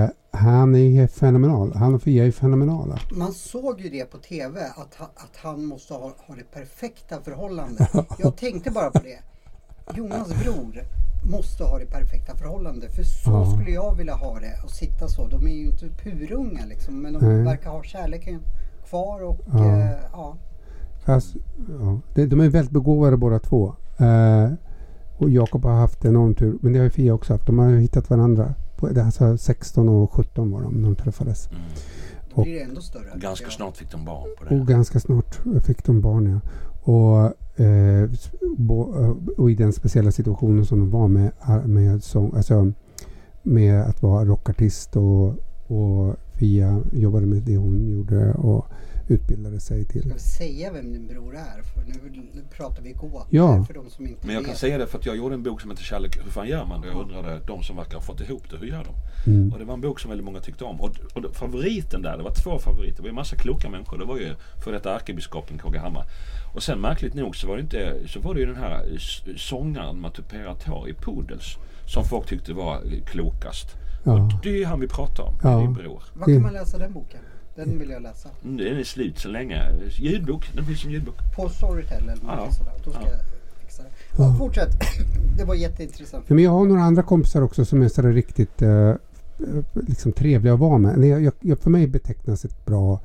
Eh, 0.04 0.10
han 0.34 0.76
är 0.76 1.08
fenomenal. 1.08 1.74
Han 1.76 1.96
och 1.96 2.02
Fia 2.02 2.26
är 2.26 2.32
fenomenala. 2.32 3.00
Man 3.12 3.34
såg 3.34 3.80
ju 3.82 3.90
det 3.90 4.06
på 4.12 4.18
TV 4.18 4.60
att, 4.66 4.96
ha, 4.96 5.06
att 5.16 5.38
han 5.44 5.66
måste 5.66 5.94
ha, 5.94 6.00
ha 6.28 6.36
det 6.36 6.52
perfekta 6.60 7.22
förhållandet. 7.22 7.90
Jag 8.20 8.36
tänkte 8.38 8.72
bara 8.72 8.92
på 8.92 9.00
det. 9.00 9.20
Jonas 9.98 10.28
bror 10.44 10.84
måste 11.32 11.64
ha 11.64 11.80
det 11.80 11.86
perfekta 11.86 12.36
förhållandet. 12.38 12.96
För 12.96 13.04
så 13.04 13.32
Ja. 13.32 13.52
skulle 13.58 13.72
jag 13.72 13.96
vilja 13.96 14.14
ha 14.16 14.40
det 14.40 14.60
och 14.64 14.72
sitta 14.72 15.08
så. 15.08 15.28
De 15.28 15.48
är 15.48 15.52
ju 15.54 15.66
inte 15.66 15.88
purunga 16.04 16.66
liksom. 16.66 17.02
Men 17.02 17.14
de 17.14 17.20
Nej. 17.26 17.44
verkar 17.44 17.70
ha 17.70 17.84
kärleken 17.84 18.40
kvar 18.90 19.24
och 19.24 19.40
Ja. 19.54 19.66
eh, 19.80 19.90
ja. 20.12 20.38
Fast, 21.06 21.36
ja, 21.80 22.00
de, 22.16 22.26
de 22.26 22.40
är 22.40 22.50
väldigt 22.50 22.72
begåvade 22.74 23.18
båda 23.18 23.40
två. 23.40 23.76
Eh, 23.98 24.50
och 25.18 25.30
Jakob 25.30 25.64
har 25.66 25.74
haft 25.74 26.06
enorm 26.06 26.36
tur. 26.36 26.58
Men 26.62 26.74
det 26.74 26.80
har 26.80 26.84
ju 26.84 26.90
Fia 26.90 27.14
också 27.14 27.34
haft. 27.34 27.46
De 27.48 27.60
har 27.60 27.70
hittat 27.70 28.10
varandra. 28.10 28.54
Alltså 28.82 29.38
16 29.38 29.90
och 29.90 30.12
17 30.14 30.52
var 30.52 30.62
de 30.62 30.74
när 30.74 30.90
de 30.90 30.96
träffades. 30.96 31.48
Mm. 31.52 31.62
Och- 32.34 32.44
blir 32.44 32.54
det 32.54 32.60
ändå 32.62 32.82
större. 32.82 33.12
Ganska 33.16 33.50
snart 33.50 33.78
fick 33.78 33.92
de 33.92 34.06
barn 34.06 34.28
på 34.40 34.56
Och 34.56 34.66
det. 34.66 34.74
ganska 34.74 35.00
snart 35.00 35.40
fick 35.66 35.84
de 35.86 36.02
barn 36.02 36.26
ja. 36.26 36.40
Och, 36.94 37.26
eh, 37.66 38.10
bo, 38.58 39.02
eh, 39.04 39.16
och 39.38 39.52
i 39.52 39.56
den 39.56 39.74
speciella 39.74 40.12
situationen 40.12 40.66
som 40.66 40.80
de 40.80 40.90
var 40.92 41.08
med, 41.08 41.32
ar- 41.40 41.64
med, 41.68 42.04
sång, 42.04 42.34
alltså, 42.36 42.72
med 43.44 43.82
att 43.82 44.02
vara 44.02 44.26
rockartist 44.26 44.96
och, 44.96 45.28
och 45.68 46.16
Fia 46.34 46.82
jobbade 46.92 47.26
med 47.26 47.44
det 47.44 47.58
hon 47.58 47.90
gjorde 47.92 48.34
och 48.34 48.66
utbildade 49.08 49.60
sig 49.60 49.86
till. 49.86 50.02
Ska 50.02 50.14
vi 50.14 50.20
säga 50.20 50.72
vem 50.74 50.94
din 50.94 51.08
bror 51.08 51.36
är? 51.36 51.62
För 51.62 51.82
nu 51.88 52.22
nu 52.34 52.42
pratar 52.58 52.82
vi 52.84 52.92
gåtor 52.92 53.26
Ja. 53.30 53.64
för 53.68 53.74
de 53.74 53.90
som 53.90 54.08
inte 54.08 54.26
Men 54.28 54.36
jag 54.36 54.44
kan 54.44 54.52
vet. 54.52 54.60
säga 54.60 54.78
det 54.78 54.88
för 54.88 54.98
att 54.98 55.06
jag 55.06 55.18
gjorde 55.18 55.36
en 55.36 55.44
bok 55.44 55.62
som 55.62 55.70
heter 55.72 55.84
Kärlek, 55.84 56.18
hur 56.24 56.32
fan 56.32 56.48
gör 56.48 56.66
man 56.66 56.82
det? 56.82 56.88
Jag 56.88 57.02
undrade, 57.02 57.40
de 57.48 57.64
som 57.64 57.76
verkar 57.76 57.94
ha 57.94 58.02
fått 58.02 58.22
ihop 58.22 58.44
det, 58.50 58.58
hur 58.58 58.68
gör 58.68 58.84
de? 58.84 59.32
Mm. 59.32 59.54
Och 59.54 59.60
det 59.60 59.66
var 59.66 59.74
en 59.74 59.82
bok 59.82 60.00
som 60.00 60.10
väldigt 60.10 60.26
många 60.26 60.40
tyckte 60.40 60.64
om. 60.64 60.82
Och, 60.82 60.90
och 61.14 61.36
favoriten 61.36 62.02
där, 62.02 62.18
det 62.18 62.24
var 62.24 62.34
två 62.44 62.60
favoriter. 62.60 62.96
Det 62.96 63.02
var 63.02 63.08
ju 63.08 63.10
en 63.10 63.16
massa 63.16 63.36
kloka 63.36 63.70
människor. 63.70 63.98
Det 63.98 64.06
var 64.06 64.18
ju 64.18 64.36
för 64.64 64.72
detta 64.72 64.96
ärkebiskopen 64.96 65.58
KG 65.58 65.78
Hammar. 65.78 66.06
Och 66.56 66.64
sen 66.64 66.82
märkligt 66.82 67.14
nog 67.14 67.36
så 67.36 67.48
var 67.48 67.56
det, 67.56 67.62
inte, 67.62 68.08
så 68.08 68.20
var 68.20 68.34
det 68.34 68.40
ju 68.40 68.46
den 68.46 68.56
här 68.56 68.86
s- 68.96 69.22
sångaren 69.50 70.00
Matuperatari 70.02 70.94
Pudels. 70.94 71.58
Som 71.88 72.04
folk 72.04 72.28
tyckte 72.28 72.54
var 72.54 72.82
klokast. 73.06 73.68
Ja. 74.04 74.12
Och 74.14 74.44
det 74.44 74.50
är 74.50 74.58
ju 74.58 74.66
han 74.66 74.80
vi 74.80 74.88
pratar 74.88 75.24
om, 75.24 75.34
Ja. 75.44 75.58
din 75.60 75.74
bror. 75.74 76.04
Var 76.14 76.26
kan 76.26 76.42
man 76.42 76.54
läsa 76.54 76.78
den 76.78 76.94
boken? 76.94 77.20
Den 77.56 77.80
vill 77.80 77.90
jag 77.90 78.02
läsa. 78.02 78.30
Mm, 78.44 78.58
Den 78.58 78.78
är 78.78 78.84
slut 78.84 79.20
så 79.20 79.28
länge. 79.30 79.62
Ljudbok, 80.00 80.52
den 80.56 80.66
finns 80.66 80.82
som 80.82 80.92
ljudbok. 80.92 81.16
På 81.36 81.50
Storytel 81.50 82.04
eller 82.04 82.18
Ja. 82.28 82.36
något 82.36 82.54
sådär. 82.54 82.74
Då 82.86 82.92
ska 82.92 83.02
Ja. 83.02 83.08
jag 83.08 83.20
fixa 83.62 83.84
det. 83.84 83.90
Ja, 84.18 84.36
fortsätt. 84.40 84.70
Det 85.38 85.44
var 85.44 85.56
jätteintressant. 85.56 86.30
Men 86.30 86.40
jag 86.40 86.52
har 86.52 86.66
några 86.66 86.82
andra 86.84 87.04
kompisar 87.04 87.42
också 87.42 87.66
som 87.66 87.82
är 87.82 87.88
sådär 87.88 88.12
riktigt 88.12 88.62
eh, 88.62 88.94
liksom 89.74 90.12
trevliga 90.12 90.54
att 90.54 90.60
vara 90.60 90.78
med. 90.78 91.22
Jag, 91.24 91.34
jag, 91.40 91.60
för 91.60 91.70
mig 91.70 91.88
betecknas 91.88 92.46
ett 92.46 92.66
bra 92.66 93.00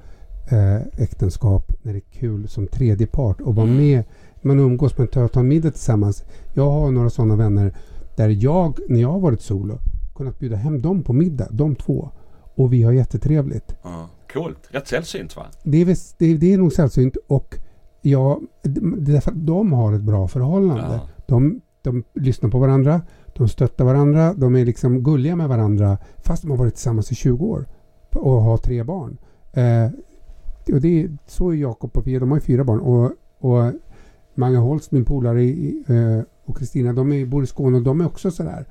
eh, 0.50 0.76
äktenskap 1.02 1.72
när 1.82 1.92
det 1.92 1.98
är 1.98 2.18
kul 2.20 2.48
som 2.48 2.66
tredje 2.66 3.06
part 3.06 3.40
och 3.40 3.54
vara 3.54 3.66
Mm. 3.66 3.78
med. 3.78 4.04
Man 4.42 4.58
umgås, 4.60 4.98
man 4.98 5.06
tar, 5.08 5.38
en 5.38 5.48
middag 5.48 5.70
tillsammans. 5.70 6.24
Jag 6.54 6.70
har 6.70 6.90
några 6.90 7.10
sådana 7.10 7.36
vänner 7.36 7.72
där 8.16 8.28
jag, 8.28 8.78
när 8.88 9.00
jag 9.00 9.12
har 9.12 9.20
varit 9.20 9.40
solo, 9.42 9.78
kunnat 10.16 10.38
bjuda 10.38 10.56
hem 10.56 10.82
dem 10.82 11.02
på 11.02 11.12
middag, 11.12 11.48
de 11.50 11.74
två. 11.74 12.10
Och 12.54 12.72
vi 12.72 12.82
har 12.82 12.92
jättetrevligt. 12.92 13.74
Ja. 13.82 14.08
Coolt. 14.32 14.58
Rätt 14.70 14.88
sällsynt 14.88 15.36
va? 15.36 15.46
Det 15.62 15.78
är, 15.80 15.84
väl- 15.84 15.96
det, 16.18 16.36
det 16.36 16.52
är 16.52 16.58
nog 16.58 16.72
sällsynt 16.72 17.16
och 17.26 17.54
ja, 18.02 18.40
det 18.62 18.80
är 18.80 19.12
därför 19.12 19.30
att 19.30 19.46
de 19.46 19.72
har 19.72 19.92
ett 19.92 20.02
bra 20.02 20.28
förhållande. 20.28 20.82
Ja. 21.02 21.08
De, 21.26 21.60
de 21.82 22.04
lyssnar 22.14 22.50
på 22.50 22.58
varandra, 22.58 23.00
de 23.36 23.48
stöttar 23.48 23.84
varandra, 23.84 24.34
de 24.34 24.56
är 24.56 24.64
liksom 24.64 25.02
gulliga 25.02 25.36
med 25.36 25.48
varandra 25.48 25.98
fast 26.16 26.42
de 26.42 26.50
har 26.50 26.58
varit 26.58 26.74
tillsammans 26.74 27.12
i 27.12 27.14
20 27.14 27.46
år 27.46 27.66
och 28.10 28.42
har 28.42 28.56
tre 28.56 28.82
barn. 28.82 29.18
Eh, 29.52 29.90
och 30.74 30.80
det 30.80 31.02
är, 31.02 31.16
så 31.26 31.50
är 31.50 31.54
Jakob 31.54 31.96
och 31.96 32.04
Pia, 32.04 32.20
de 32.20 32.30
har 32.30 32.36
ju 32.38 32.40
fyra 32.42 32.64
barn. 32.64 32.80
Och, 32.80 33.12
och 33.38 33.72
Mange 34.34 34.58
Holst, 34.58 34.90
min 34.92 35.04
polare 35.04 35.42
i- 35.44 35.84
eh, 35.88 36.24
och 36.44 36.56
Kristina, 36.58 36.92
de 36.92 37.12
är, 37.12 37.26
bor 37.26 37.44
i 37.44 37.46
Skåne 37.46 37.76
och 37.76 37.82
de 37.82 38.00
är 38.00 38.06
också 38.06 38.30
sådär. 38.30 38.66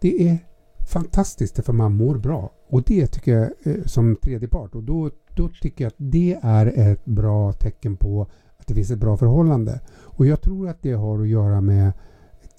Det 0.00 0.28
är 0.28 0.38
fantastiskt 0.86 1.64
för 1.64 1.72
man 1.72 1.96
mår 1.96 2.14
bra. 2.18 2.50
Och 2.68 2.82
det 2.82 3.06
tycker 3.06 3.32
jag 3.38 3.50
eh, 3.62 3.84
som 3.84 4.16
tredje 4.16 4.48
part. 4.48 4.74
Och 4.74 4.82
då, 4.82 5.10
då 5.36 5.48
tycker 5.62 5.84
jag 5.84 5.88
att 5.88 5.94
det 5.96 6.38
är 6.42 6.66
ett 6.66 7.04
bra 7.04 7.52
tecken 7.52 7.96
på 7.96 8.26
att 8.56 8.66
det 8.66 8.74
finns 8.74 8.90
ett 8.90 8.98
bra 8.98 9.16
förhållande. 9.16 9.80
Och 9.96 10.26
jag 10.26 10.40
tror 10.40 10.68
att 10.68 10.82
det 10.82 10.92
har 10.92 11.20
att 11.22 11.28
göra 11.28 11.60
med 11.60 11.92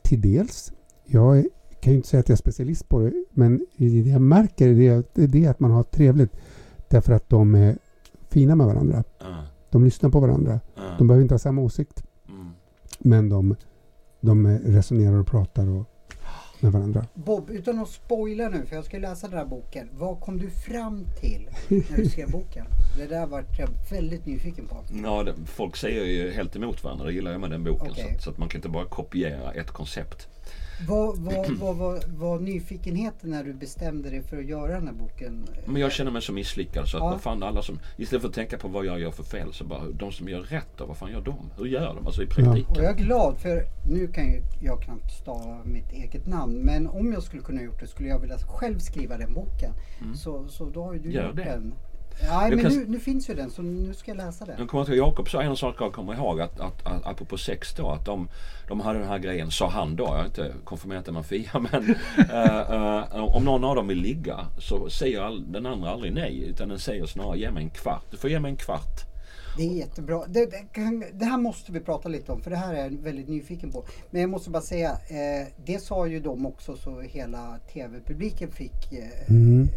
till 0.03 0.21
dels, 0.21 0.71
jag 1.05 1.45
kan 1.81 1.93
ju 1.93 1.97
inte 1.97 2.09
säga 2.09 2.19
att 2.19 2.29
jag 2.29 2.35
är 2.35 2.37
specialist 2.37 2.89
på 2.89 2.99
det, 2.99 3.13
men 3.31 3.65
det 3.77 3.85
jag 3.87 4.21
märker 4.21 4.73
det, 5.13 5.27
det 5.27 5.45
är 5.45 5.49
att 5.49 5.59
man 5.59 5.71
har 5.71 5.83
trevligt 5.83 6.31
därför 6.89 7.13
att 7.13 7.29
de 7.29 7.55
är 7.55 7.77
fina 8.29 8.55
med 8.55 8.67
varandra. 8.67 9.03
De 9.69 9.83
lyssnar 9.83 10.09
på 10.09 10.19
varandra. 10.19 10.59
De 10.97 11.07
behöver 11.07 11.21
inte 11.21 11.33
ha 11.33 11.39
samma 11.39 11.61
åsikt, 11.61 12.03
Mm. 12.29 12.47
men 12.99 13.29
de, 13.29 13.55
de 14.21 14.47
resonerar 14.47 15.17
och 15.19 15.27
pratar 15.27 15.67
och, 15.67 15.85
med 16.61 16.71
varandra. 16.71 17.05
Bob, 17.13 17.49
utan 17.49 17.79
att 17.79 17.89
spoila 17.89 18.49
nu, 18.49 18.65
för 18.65 18.75
jag 18.75 18.85
ska 18.85 18.97
läsa 18.97 19.27
den 19.27 19.37
här 19.37 19.45
boken. 19.45 19.89
Vad 19.93 20.19
kom 20.19 20.37
du 20.37 20.49
fram 20.49 21.05
till 21.21 21.49
när 21.69 21.97
du 21.97 22.09
skrev 22.09 22.31
boken? 22.31 22.65
Det 22.97 23.07
där 23.07 23.27
vart 23.27 23.59
jag 23.59 23.69
väldigt 23.91 24.25
nyfiken 24.25 24.67
på. 24.67 24.83
Ja, 25.03 25.23
det, 25.23 25.33
folk 25.45 25.75
säger 25.75 26.03
ju 26.03 26.31
helt 26.31 26.55
emot 26.55 26.83
varandra. 26.83 27.05
Det 27.05 27.13
gillar 27.13 27.31
jag 27.31 27.41
med 27.41 27.49
den 27.49 27.63
boken. 27.63 27.91
Okej. 27.91 28.03
Så, 28.03 28.15
att, 28.15 28.23
så 28.23 28.29
att 28.29 28.37
man 28.37 28.49
kan 28.49 28.57
inte 28.57 28.69
bara 28.69 28.85
kopiera 28.85 29.51
ett 29.51 29.71
koncept. 29.71 30.27
Vad 30.87 31.17
vad- 31.17 31.49
vad 31.59 31.75
var 31.77 31.99
var 32.17 32.39
nyfikenheten 32.39 33.29
när 33.29 33.43
du 33.43 33.53
bestämde 33.53 34.09
dig 34.09 34.21
för 34.23 34.37
att 34.37 34.45
göra 34.45 34.73
den 34.75 34.87
här 34.87 34.93
boken? 34.93 35.45
Men 35.65 35.81
jag 35.81 35.91
känner 35.91 36.11
mig 36.11 36.21
så 36.21 36.33
misslyckad 36.33 36.87
så 36.87 36.97
att 36.97 37.03
Ja. 37.03 37.09
vad 37.09 37.21
fan 37.21 37.43
alla 37.43 37.61
som... 37.61 37.79
Istället 37.97 38.21
för 38.21 38.29
att 38.29 38.35
tänka 38.35 38.57
på 38.57 38.67
vad 38.67 38.85
jag 38.85 38.99
gör 38.99 39.11
för 39.11 39.23
fel 39.23 39.53
så 39.53 39.63
bara 39.63 39.81
de 39.91 40.11
som 40.11 40.29
gör 40.29 40.41
rätt 40.41 40.67
då, 40.77 40.85
vad 40.85 40.97
fan 40.97 41.11
gör 41.11 41.21
de? 41.21 41.51
Hur 41.57 41.65
gör 41.65 41.95
de? 41.95 42.05
Alltså 42.05 42.23
i 42.23 42.27
praktiken. 42.27 42.71
Och 42.71 42.77
jag 42.83 42.99
är 42.99 43.03
glad 43.05 43.37
för 43.37 43.63
nu 43.89 44.07
kan 44.07 44.25
ju 44.25 44.41
jag 44.61 44.81
knappt 44.81 45.11
stava 45.11 45.63
mitt 45.63 45.91
eget 45.91 46.27
namn. 46.27 46.57
Men 46.57 46.87
om 46.87 47.13
jag 47.13 47.23
skulle 47.23 47.41
kunna 47.43 47.61
gjort 47.61 47.79
det 47.79 47.87
skulle 47.87 48.09
jag 48.09 48.19
vilja 48.19 48.37
själv 48.37 48.79
skriva 48.79 49.17
den 49.17 49.33
boken. 49.33 49.71
Så, 50.15 50.47
så 50.47 50.69
då 50.69 50.83
har 50.83 50.93
ju 50.93 50.99
du 50.99 51.09
Mm. 51.09 51.15
Gör 51.15 51.27
gjort 51.27 51.35
det. 51.35 51.43
den. 51.43 51.73
Nej 52.29 52.49
men 52.49 52.59
kan- 52.59 52.71
nu, 52.73 52.85
nu 52.87 52.99
finns 52.99 53.29
ju 53.29 53.33
den 53.33 53.49
så 53.51 53.61
nu 53.61 53.93
ska 53.93 54.11
jag 54.11 54.17
läsa 54.17 54.45
den. 54.45 54.55
Jag 54.59 54.69
kommer 54.69 54.89
ihåg 54.89 55.07
Jakob 55.07 55.29
sa 55.29 55.41
en 55.41 55.55
sak 55.57 55.75
jag 55.79 55.93
kommer 55.93 56.13
ihåg 56.13 56.41
att, 56.41 56.59
att, 56.59 56.85
att 56.85 57.05
apropå 57.07 57.37
sex 57.37 57.73
då 57.73 57.89
att 57.89 58.05
de, 58.05 58.29
de 58.67 58.79
hade 58.79 58.99
den 58.99 59.07
här 59.07 59.19
grejen, 59.19 59.51
sa 59.51 59.69
han 59.69 59.95
då, 59.95 60.03
jag 60.03 60.17
har 60.17 60.25
inte 60.25 60.53
konfirmerat 60.63 61.05
det 61.05 61.11
med 61.11 61.25
Fia 61.25 61.59
men 61.71 61.95
eh, 62.29 62.59
eh, 63.15 63.35
om 63.35 63.43
någon 63.45 63.63
av 63.63 63.75
dem 63.75 63.87
vill 63.87 63.97
ligga 64.01 64.45
så 64.59 64.89
säger 64.89 65.21
all, 65.21 65.51
den 65.51 65.65
andra 65.65 65.89
aldrig 65.89 66.13
nej 66.13 66.43
utan 66.49 66.69
den 66.69 66.79
säger 66.79 67.05
snarare 67.05 67.39
ge 67.39 67.51
mig 67.51 67.63
en 67.63 67.69
kvart. 67.69 68.03
Du 68.11 68.17
får 68.17 68.29
ge 68.29 68.39
mig 68.39 68.51
en 68.51 68.57
kvart. 68.57 69.01
Det 69.57 69.63
är 69.63 69.71
jättebra. 69.73 70.23
Det, 70.27 70.45
det, 70.45 70.65
kan, 70.73 71.03
det 71.13 71.25
här 71.25 71.37
måste 71.37 71.71
vi 71.71 71.79
prata 71.79 72.09
lite 72.09 72.31
om 72.31 72.41
för 72.41 72.49
det 72.49 72.55
här 72.57 72.73
är 72.73 72.83
jag 72.83 72.89
väldigt 73.03 73.27
nyfiken 73.27 73.71
på. 73.71 73.85
Men 74.11 74.21
jag 74.21 74.29
måste 74.29 74.49
bara 74.49 74.61
säga, 74.61 74.89
eh, 74.91 75.47
det 75.65 75.79
sa 75.79 76.07
ju 76.07 76.19
de 76.19 76.45
också 76.45 76.75
så 76.77 77.01
hela 77.01 77.59
tv-publiken 77.73 78.51
fick 78.51 78.91
eh, 78.93 79.29
Mm. 79.29 79.67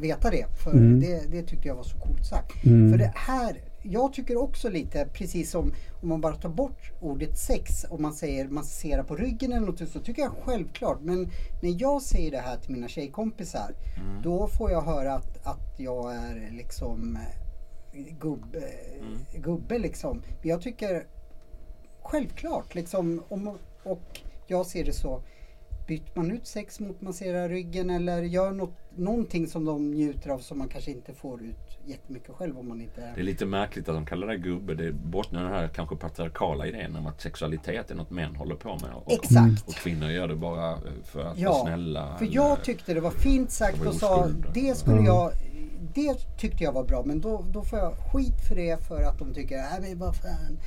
Veta 0.00 0.30
det. 0.30 0.46
För 0.64 0.70
Mm. 0.70 1.00
det, 1.00 1.30
det 1.30 1.42
tyckte 1.42 1.68
jag 1.68 1.74
var 1.74 1.82
så 1.82 1.98
coolt 1.98 2.26
sagt. 2.26 2.64
Mm. 2.64 2.90
För 2.90 2.98
det 2.98 3.12
här, 3.16 3.60
jag 3.82 4.12
tycker 4.12 4.36
också 4.36 4.68
lite, 4.68 5.08
precis 5.12 5.50
som 5.50 5.72
om 6.02 6.08
man 6.08 6.20
bara 6.20 6.34
tar 6.36 6.48
bort 6.48 6.92
ordet 7.00 7.38
sex 7.38 7.84
och 7.84 8.00
man 8.00 8.12
säger 8.12 8.48
massera 8.48 9.04
på 9.04 9.16
ryggen 9.16 9.52
eller 9.52 9.66
något 9.66 9.88
så 9.88 10.00
tycker 10.00 10.22
jag 10.22 10.32
självklart. 10.44 10.98
Men 11.02 11.30
när 11.62 11.80
jag 11.82 12.02
säger 12.02 12.30
det 12.30 12.38
här 12.38 12.56
till 12.56 12.70
mina 12.72 12.88
tjejkompisar 12.88 13.74
då 14.22 14.46
får 14.48 14.70
jag 14.70 14.82
höra 14.82 15.14
att, 15.14 15.46
att 15.46 15.74
jag 15.80 16.14
är 16.14 16.50
liksom 16.52 17.16
eh, 17.92 18.02
gubbe, 18.20 18.62
gubbe 19.34 19.78
liksom. 19.78 20.22
Men 20.40 20.48
jag 20.50 20.62
tycker 20.62 21.06
självklart 22.02 22.74
liksom 22.74 23.22
om, 23.28 23.58
och 23.82 24.20
jag 24.46 24.66
ser 24.66 24.84
det 24.84 24.92
så 24.92 25.22
Byter 25.88 26.10
man 26.14 26.30
ut 26.30 26.46
sex 26.46 26.80
mot 26.80 27.00
massera 27.00 27.48
ryggen 27.48 27.90
eller 27.90 28.22
gör 28.22 28.52
något, 28.52 28.76
någonting 28.96 29.46
som 29.46 29.64
de 29.64 29.90
njuter 29.90 30.30
av 30.30 30.38
som 30.38 30.58
man 30.58 30.68
kanske 30.68 30.90
inte 30.90 31.14
får 31.14 31.42
ut 31.42 31.78
jättemycket 31.84 32.34
själv 32.34 32.58
om 32.58 32.68
man 32.68 32.80
inte 32.80 33.02
är... 33.02 33.14
Det 33.14 33.20
är 33.20 33.24
lite 33.24 33.46
märkligt 33.46 33.88
att 33.88 33.94
de 33.94 34.06
kallar 34.06 34.26
det 34.26 34.36
gubbe. 34.36 34.74
Det 34.74 34.92
bottnar 34.92 35.42
den 35.42 35.52
här 35.52 35.68
kanske 35.68 35.96
patriarkala 35.96 36.66
idén 36.66 36.96
om 36.96 37.06
att 37.06 37.20
sexualitet 37.20 37.90
är 37.90 37.94
något 37.94 38.10
män 38.10 38.36
håller 38.36 38.54
på 38.54 38.68
med. 38.68 38.90
Och, 39.04 39.12
Exakt. 39.12 39.68
och 39.68 39.74
kvinnor 39.74 40.10
gör 40.10 40.28
det 40.28 40.36
bara 40.36 40.78
för 41.04 41.24
att 41.24 41.38
Ja, 41.38 41.52
vara 41.52 41.62
snälla. 41.62 42.16
För 42.18 42.28
jag 42.30 42.64
tyckte 42.64 42.94
det 42.94 43.00
var 43.00 43.10
fint 43.10 43.50
sagt 43.50 43.86
och 43.86 43.94
sa 43.94 44.28
det 44.54 44.76
skulle 44.76 45.02
jag 45.02 45.32
det 45.94 46.38
tyckte 46.38 46.64
jag 46.64 46.72
var 46.72 46.84
bra 46.84 47.02
men 47.06 47.20
då, 47.20 47.44
då 47.52 47.62
får 47.62 47.78
jag 47.78 47.92
skit 48.12 48.48
för 48.48 48.54
det 48.56 48.84
för 48.88 49.02
att 49.02 49.18
de 49.18 49.34
tycker 49.34 49.56
nej 49.56 49.80
men 49.80 49.98
vad 49.98 50.16
fan 50.16 50.58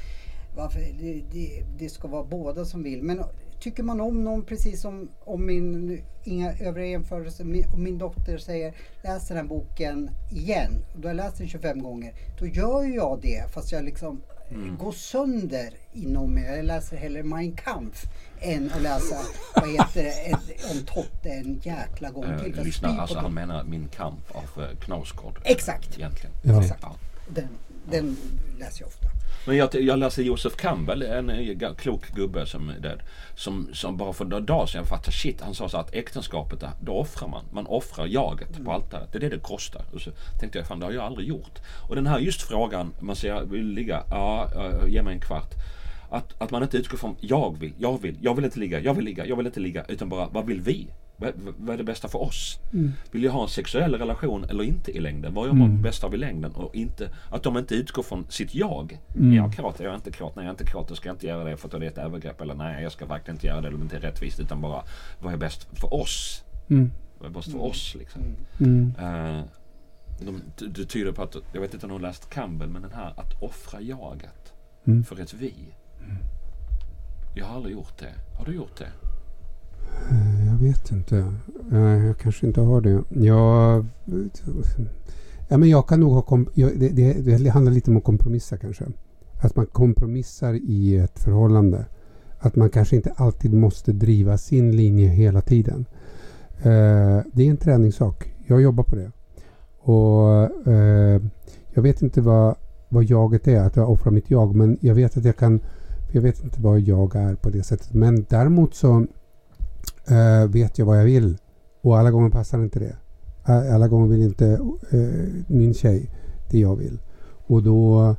varför, 0.56 0.80
det, 0.80 1.22
det, 1.31 1.64
det 1.80 1.89
ska 1.89 2.07
vara 2.07 2.23
båda 2.23 2.65
som 2.65 2.84
vill. 2.84 3.03
Men 3.03 3.23
tycker 3.62 3.84
man 3.84 4.02
om 4.02 4.24
någon 4.24 4.46
precis 4.46 4.82
som 4.82 5.10
om 5.26 5.46
min, 5.46 6.02
inga 6.24 6.54
övriga 6.54 6.88
jämförelser, 6.88 7.44
min, 7.44 7.66
om 7.74 7.84
min 7.84 7.98
dotter 7.98 8.38
säger 8.38 8.74
läs 9.04 9.28
den 9.28 9.38
här 9.38 9.44
boken 9.44 10.10
igen. 10.32 10.72
Du 10.96 11.08
har 11.08 11.16
läst 11.16 11.38
den 11.38 11.48
25 11.50 11.84
gånger. 11.84 12.14
Då 12.40 12.48
gör 12.48 12.84
jag 12.96 13.20
det 13.22 13.52
fast 13.54 13.72
jag 13.72 13.84
liksom 13.84 14.22
Mm. 14.54 14.78
går 14.78 14.92
sönder 14.92 15.70
inom 15.94 16.34
mig. 16.34 16.44
Jag 16.44 16.66
läser 16.66 16.98
hellre 16.98 17.24
Mein 17.24 17.52
Kampf 17.56 18.04
än 18.42 18.72
att 18.76 18.82
läsa 18.82 19.16
vad 19.56 19.70
heter 19.70 20.04
det, 20.04 20.36
om 20.72 20.86
Totte 20.86 21.30
en 21.30 21.60
jäkla 21.64 22.10
gång 22.12 22.24
till. 22.24 22.34
Eh, 22.34 22.38
För 22.40 22.58
jag 22.58 22.66
lyssna, 22.66 22.90
alltså 23.02 23.20
han 23.20 23.34
menar 23.34 23.64
Min 23.64 23.88
kamp 23.88 24.20
av 24.32 24.64
eh, 24.64 24.78
Knausgård. 24.78 25.40
Exakt. 25.44 25.98
Egentligen. 25.98 26.32
Ja. 26.44 26.62
Exakt. 26.62 26.82
Ja. 26.84 26.96
Den, 27.30 27.48
den 27.91 28.18
läser 28.59 28.81
jag 28.81 28.88
ofta. 28.88 29.07
Men 29.45 29.57
jag, 29.57 29.76
jag 29.76 29.99
läser 29.99 30.23
Josef 30.23 30.55
Campbell, 30.55 31.01
en 31.01 31.30
eh, 31.30 31.73
klok 31.73 32.11
gubbe 32.15 32.45
som 32.45 32.69
är 32.69 32.80
död. 32.80 33.01
Som, 33.35 33.69
som 33.73 33.97
bara 33.97 34.13
för 34.13 34.26
några 34.26 34.39
dagar 34.39 34.65
sedan 34.65 34.85
fattade 34.85 35.11
shit. 35.11 35.41
Han 35.41 35.55
sa 35.55 35.69
så 35.69 35.77
att 35.77 35.93
äktenskapet, 35.93 36.63
då 36.81 36.93
offrar 36.93 37.27
man. 37.27 37.45
Man 37.51 37.65
offrar 37.65 38.05
jaget 38.05 38.65
på 38.65 38.72
altaret. 38.72 39.11
Det 39.11 39.18
är 39.18 39.19
det 39.19 39.30
det 39.30 39.39
kostar. 39.39 39.85
Och 39.93 40.01
så 40.01 40.11
tänkte 40.39 40.59
jag, 40.59 40.68
fan 40.68 40.80
det 40.80 40.85
har 40.85 40.93
jag 40.93 41.03
aldrig 41.03 41.27
gjort. 41.27 41.59
Och 41.89 41.95
den 41.95 42.07
här 42.07 42.19
just 42.19 42.41
frågan, 42.41 42.93
man 42.99 43.15
säger 43.15 43.43
vill 43.43 43.68
du 43.68 43.76
ligga? 43.76 44.03
Ja, 44.09 44.49
eh, 44.55 44.93
ge 44.93 45.01
mig 45.01 45.13
en 45.13 45.22
kvart. 45.22 45.53
Att, 46.09 46.41
att 46.41 46.51
man 46.51 46.63
inte 46.63 46.77
utgår 46.77 46.97
från 46.97 47.15
jag 47.19 47.57
vill, 47.59 47.73
jag 47.77 48.01
vill, 48.01 48.18
jag 48.22 48.35
vill 48.35 48.45
inte 48.45 48.59
ligga, 48.59 48.80
jag 48.80 48.93
vill 48.93 49.05
ligga, 49.05 49.26
jag 49.26 49.35
vill 49.35 49.45
inte 49.45 49.59
ligga. 49.59 49.85
Utan 49.88 50.09
bara 50.09 50.27
vad 50.27 50.45
vill 50.45 50.61
vi? 50.61 50.88
Vad, 51.22 51.31
vad 51.57 51.73
är 51.73 51.77
det 51.77 51.84
bästa 51.84 52.07
för 52.07 52.22
oss? 52.22 52.60
Vill 53.11 53.23
jag 53.23 53.31
ha 53.31 53.43
en 53.43 53.49
sexuell 53.49 53.95
relation 53.95 54.43
eller 54.43 54.64
inte 54.64 54.91
i 54.91 54.99
längden? 54.99 55.34
Vad 55.34 55.48
gör 55.48 55.53
man 55.53 55.81
bäst 55.81 56.03
av 56.03 56.14
i 56.14 56.18
längden? 56.18 56.52
Och 56.52 56.76
inte, 56.76 57.10
att 57.31 57.43
de 57.43 57.57
inte 57.57 57.76
utgår 57.76 58.03
från 58.03 58.26
sitt 58.30 58.56
jag. 58.56 58.99
Är 59.15 59.35
jag 59.35 59.56
kåt? 59.56 59.80
Är 59.80 59.84
jag 59.84 59.95
inte 59.95 60.11
kåt? 60.11 60.35
Nej, 60.35 60.45
jag 60.45 60.49
är 60.49 60.60
inte 60.61 60.72
kåt. 60.72 60.88
Då 60.88 60.95
ska 60.95 61.10
jag 61.10 61.15
inte 61.15 61.27
göra 61.27 61.43
det 61.43 61.57
för 61.57 61.68
att 61.68 61.72
det 61.72 61.85
är 61.85 61.89
ett 61.89 61.98
övergrepp. 61.98 62.41
Eller 62.41 62.53
nej, 62.56 62.84
jag 62.84 62.91
ska 62.91 63.06
verkligen 63.06 63.35
inte 63.35 63.48
göra 63.48 63.61
det. 63.61 63.68
Eller 63.68 63.77
inte 63.81 63.95
är 63.98 64.02
rättvist. 64.02 64.39
Utan 64.39 64.61
bara, 64.61 64.84
vad 65.22 65.34
är 65.34 65.38
bäst 65.38 65.68
för 65.80 65.93
oss? 65.93 66.43
Mm. 66.69 66.91
Vad 67.19 67.30
är 67.30 67.34
bäst 67.34 67.52
för 67.52 67.61
oss 67.64 67.95
liksom? 67.99 68.22
Mm. 68.60 68.93
Eh, 68.99 69.43
de, 70.26 70.41
det- 70.60 70.68
det 70.68 70.85
tyder 70.85 71.11
på 71.11 71.23
att, 71.23 71.35
jag 71.53 71.61
vet 71.61 71.73
inte 71.73 71.85
om 71.85 71.91
har 71.91 71.99
läst 71.99 72.30
Campbell, 72.30 72.69
men 72.69 72.81
den 72.81 72.91
här 72.93 73.14
att 73.18 73.41
offra 73.41 73.81
jaget 73.81 74.53
Mm. 74.88 75.03
för 75.03 75.19
ett 75.19 75.34
vi. 75.34 75.53
Jag 77.35 77.45
har 77.45 77.56
aldrig 77.56 77.73
gjort 77.76 77.98
det. 77.98 78.14
Har 78.38 78.45
du 78.45 78.56
gjort 78.56 78.76
det? 78.77 78.88
Eh, 80.11 80.47
jag 80.47 80.57
vet 80.57 80.91
inte. 80.91 81.34
Jag 81.72 82.18
kanske 82.18 82.47
inte 82.47 82.61
har 82.61 82.81
det. 82.81 83.03
Jag, 83.09 83.85
ja, 85.47 85.57
men 85.57 85.69
jag 85.69 85.88
kan 85.88 85.99
nog 85.99 86.13
ha... 86.13 86.22
Kom, 86.22 86.49
jag, 86.53 86.80
det, 86.80 86.89
det, 86.89 87.38
det 87.38 87.49
handlar 87.49 87.72
lite 87.72 87.91
om 87.91 87.97
att 87.97 88.03
kompromissa 88.03 88.57
kanske. 88.57 88.85
Att 89.41 89.55
man 89.55 89.65
kompromissar 89.65 90.53
i 90.53 90.97
ett 90.97 91.19
förhållande. 91.19 91.85
Att 92.39 92.55
man 92.55 92.69
kanske 92.69 92.95
inte 92.95 93.13
alltid 93.15 93.53
måste 93.53 93.91
driva 93.91 94.38
sin 94.38 94.76
linje 94.76 95.07
hela 95.09 95.41
tiden. 95.41 95.85
Eh, 96.57 97.19
det 97.34 97.43
är 97.43 97.49
en 97.49 97.57
träningssak. 97.57 98.34
Jag 98.47 98.61
jobbar 98.61 98.84
på 98.84 98.95
det. 98.95 99.11
Och 99.80 100.68
eh, 100.73 101.22
Jag 101.73 101.81
vet 101.81 102.01
inte 102.01 102.22
vad, 102.22 102.55
vad 102.89 103.03
jaget 103.03 103.47
är, 103.47 103.61
att 103.61 103.76
jag 103.76 103.89
offrar 103.89 104.11
mitt 104.11 104.30
jag. 104.30 104.55
Men 104.55 104.77
jag 104.81 104.95
vet 104.95 105.18
att 105.18 105.26
jag 105.26 105.38
kan... 105.38 105.59
Jag 106.13 106.22
vet 106.22 106.43
inte 106.43 106.61
vad 106.61 106.80
jag 106.80 107.15
är 107.15 107.35
på 107.35 107.49
det 107.49 107.63
sättet. 107.63 107.93
Men 107.93 108.26
däremot 108.30 108.76
så 108.76 109.05
eh, 110.12 110.48
vet 110.50 110.78
jag 110.78 110.86
vad 110.86 111.00
jag 111.00 111.06
vill. 111.06 111.38
Och 111.82 111.98
alla 112.00 112.12
gånger 112.12 112.30
passar 112.30 112.64
inte 112.64 112.80
det. 112.80 112.96
Alla 113.74 113.88
gånger 113.88 114.08
vill 114.08 114.22
inte 114.22 114.48
eh, 114.92 115.44
min 115.48 115.74
tjej 115.74 116.10
det 116.50 116.60
jag 116.60 116.76
vill. 116.76 117.00
Och 117.48 117.64
då, 117.64 118.16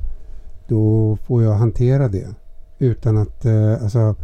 då 0.67 1.15
får 1.15 1.43
jag 1.43 1.53
hantera 1.53 2.07
det. 2.07 2.27
Utan 2.79 3.17
att, 3.17 3.45
eh, 3.45 3.83
alltså, 3.83 4.15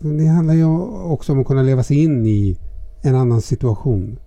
det 0.00 0.26
handlar 0.26 0.54
ju 0.54 0.64
också 1.04 1.32
om 1.32 1.40
att 1.40 1.46
kunna 1.46 1.62
leva 1.62 1.82
sig 1.82 1.96
in 2.04 2.26
i 2.26 2.58
en 3.02 3.14
annan 3.14 3.40
situation. 3.40 4.18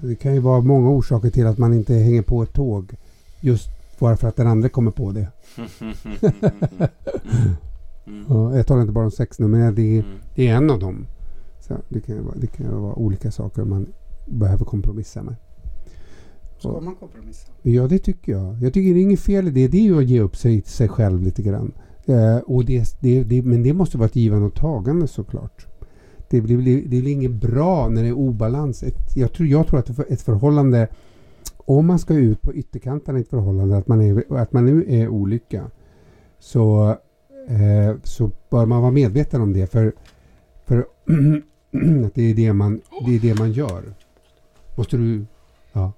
Det 0.00 0.14
kan 0.16 0.34
ju 0.34 0.40
vara 0.40 0.60
många 0.60 0.90
orsaker 0.90 1.30
till 1.30 1.46
att 1.46 1.58
man 1.58 1.74
inte 1.74 1.94
hänger 1.94 2.22
på 2.22 2.42
ett 2.42 2.52
tåg. 2.52 2.94
Just 3.40 3.68
bara 3.98 4.16
för 4.16 4.28
att 4.28 4.36
den 4.36 4.46
andra 4.46 4.68
kommer 4.68 4.90
på 4.90 5.12
det. 5.12 5.28
Mm. 8.06 8.24
Ja, 8.28 8.56
jag 8.56 8.66
talar 8.66 8.80
inte 8.80 8.92
bara 8.92 9.04
om 9.04 9.10
sex 9.10 9.38
nu, 9.38 9.46
men 9.48 9.74
det, 9.74 9.82
Mm. 9.98 10.04
det 10.34 10.48
är 10.48 10.54
en 10.56 10.70
av 10.70 10.78
dem. 10.78 11.06
Så 11.66 11.76
det, 11.88 12.00
kan 12.00 12.24
vara, 12.24 12.34
det 12.36 12.46
kan 12.46 12.82
vara 12.82 12.94
olika 12.94 13.30
saker 13.30 13.64
man 13.64 13.86
behöver 14.26 14.64
kompromissa 14.64 15.22
med. 15.22 15.34
Ska 16.58 16.80
man 16.80 16.94
kompromissa? 16.94 17.52
Ja, 17.62 17.86
det 17.86 17.98
tycker 17.98 18.32
jag. 18.32 18.56
Jag 18.62 18.74
tycker 18.74 18.94
det 18.94 19.00
är 19.00 19.02
inget 19.02 19.20
fel 19.20 19.48
i 19.48 19.50
det. 19.50 19.68
Det 19.68 19.78
är 19.78 19.82
ju 19.82 19.98
att 19.98 20.04
ge 20.04 20.20
upp 20.20 20.36
sig, 20.36 20.62
sig 20.62 20.88
själv 20.88 21.22
lite 21.22 21.42
grann. 21.42 21.72
Eh, 22.06 22.36
och 22.36 22.64
det, 22.64 22.96
det, 23.00 23.24
det, 23.24 23.42
men 23.42 23.62
det 23.62 23.72
måste 23.72 23.98
vara 23.98 24.06
ett 24.06 24.16
givande 24.16 24.46
och 24.46 24.54
tagande 24.54 25.06
såklart. 25.06 25.66
Det 26.30 26.40
blir, 26.40 26.56
det 26.82 26.88
blir 26.88 27.08
inget 27.08 27.34
bra 27.34 27.88
när 27.88 28.02
det 28.02 28.08
är 28.08 28.18
obalans. 28.18 28.82
Ett, 28.82 29.16
jag, 29.16 29.32
tror, 29.32 29.48
jag 29.48 29.66
tror 29.66 29.78
att 29.78 29.98
ett 29.98 30.22
förhållande, 30.22 30.88
om 31.56 31.86
man 31.86 31.98
ska 31.98 32.14
ut 32.14 32.42
på 32.42 32.54
ytterkanterna 32.54 33.18
i 33.18 33.22
ett 33.22 33.28
förhållande, 33.28 33.76
att 33.76 33.88
man, 33.88 34.00
är, 34.00 34.36
att 34.36 34.52
man 34.52 34.64
nu 34.64 34.84
är 34.88 35.08
olika, 35.08 35.70
så, 36.38 36.90
eh, 37.48 37.96
så 38.02 38.30
bör 38.50 38.66
man 38.66 38.82
vara 38.82 38.92
medveten 38.92 39.40
om 39.40 39.52
det. 39.52 39.66
För, 39.66 39.92
för 40.64 40.86
att 42.06 42.14
det 42.14 42.30
är 42.30 42.34
det, 42.34 42.52
man, 42.52 42.80
det 43.06 43.16
är 43.16 43.20
det 43.20 43.38
man 43.38 43.52
gör. 43.52 43.94
Måste 44.76 44.96
du... 44.96 45.26
Ja. 45.72 45.92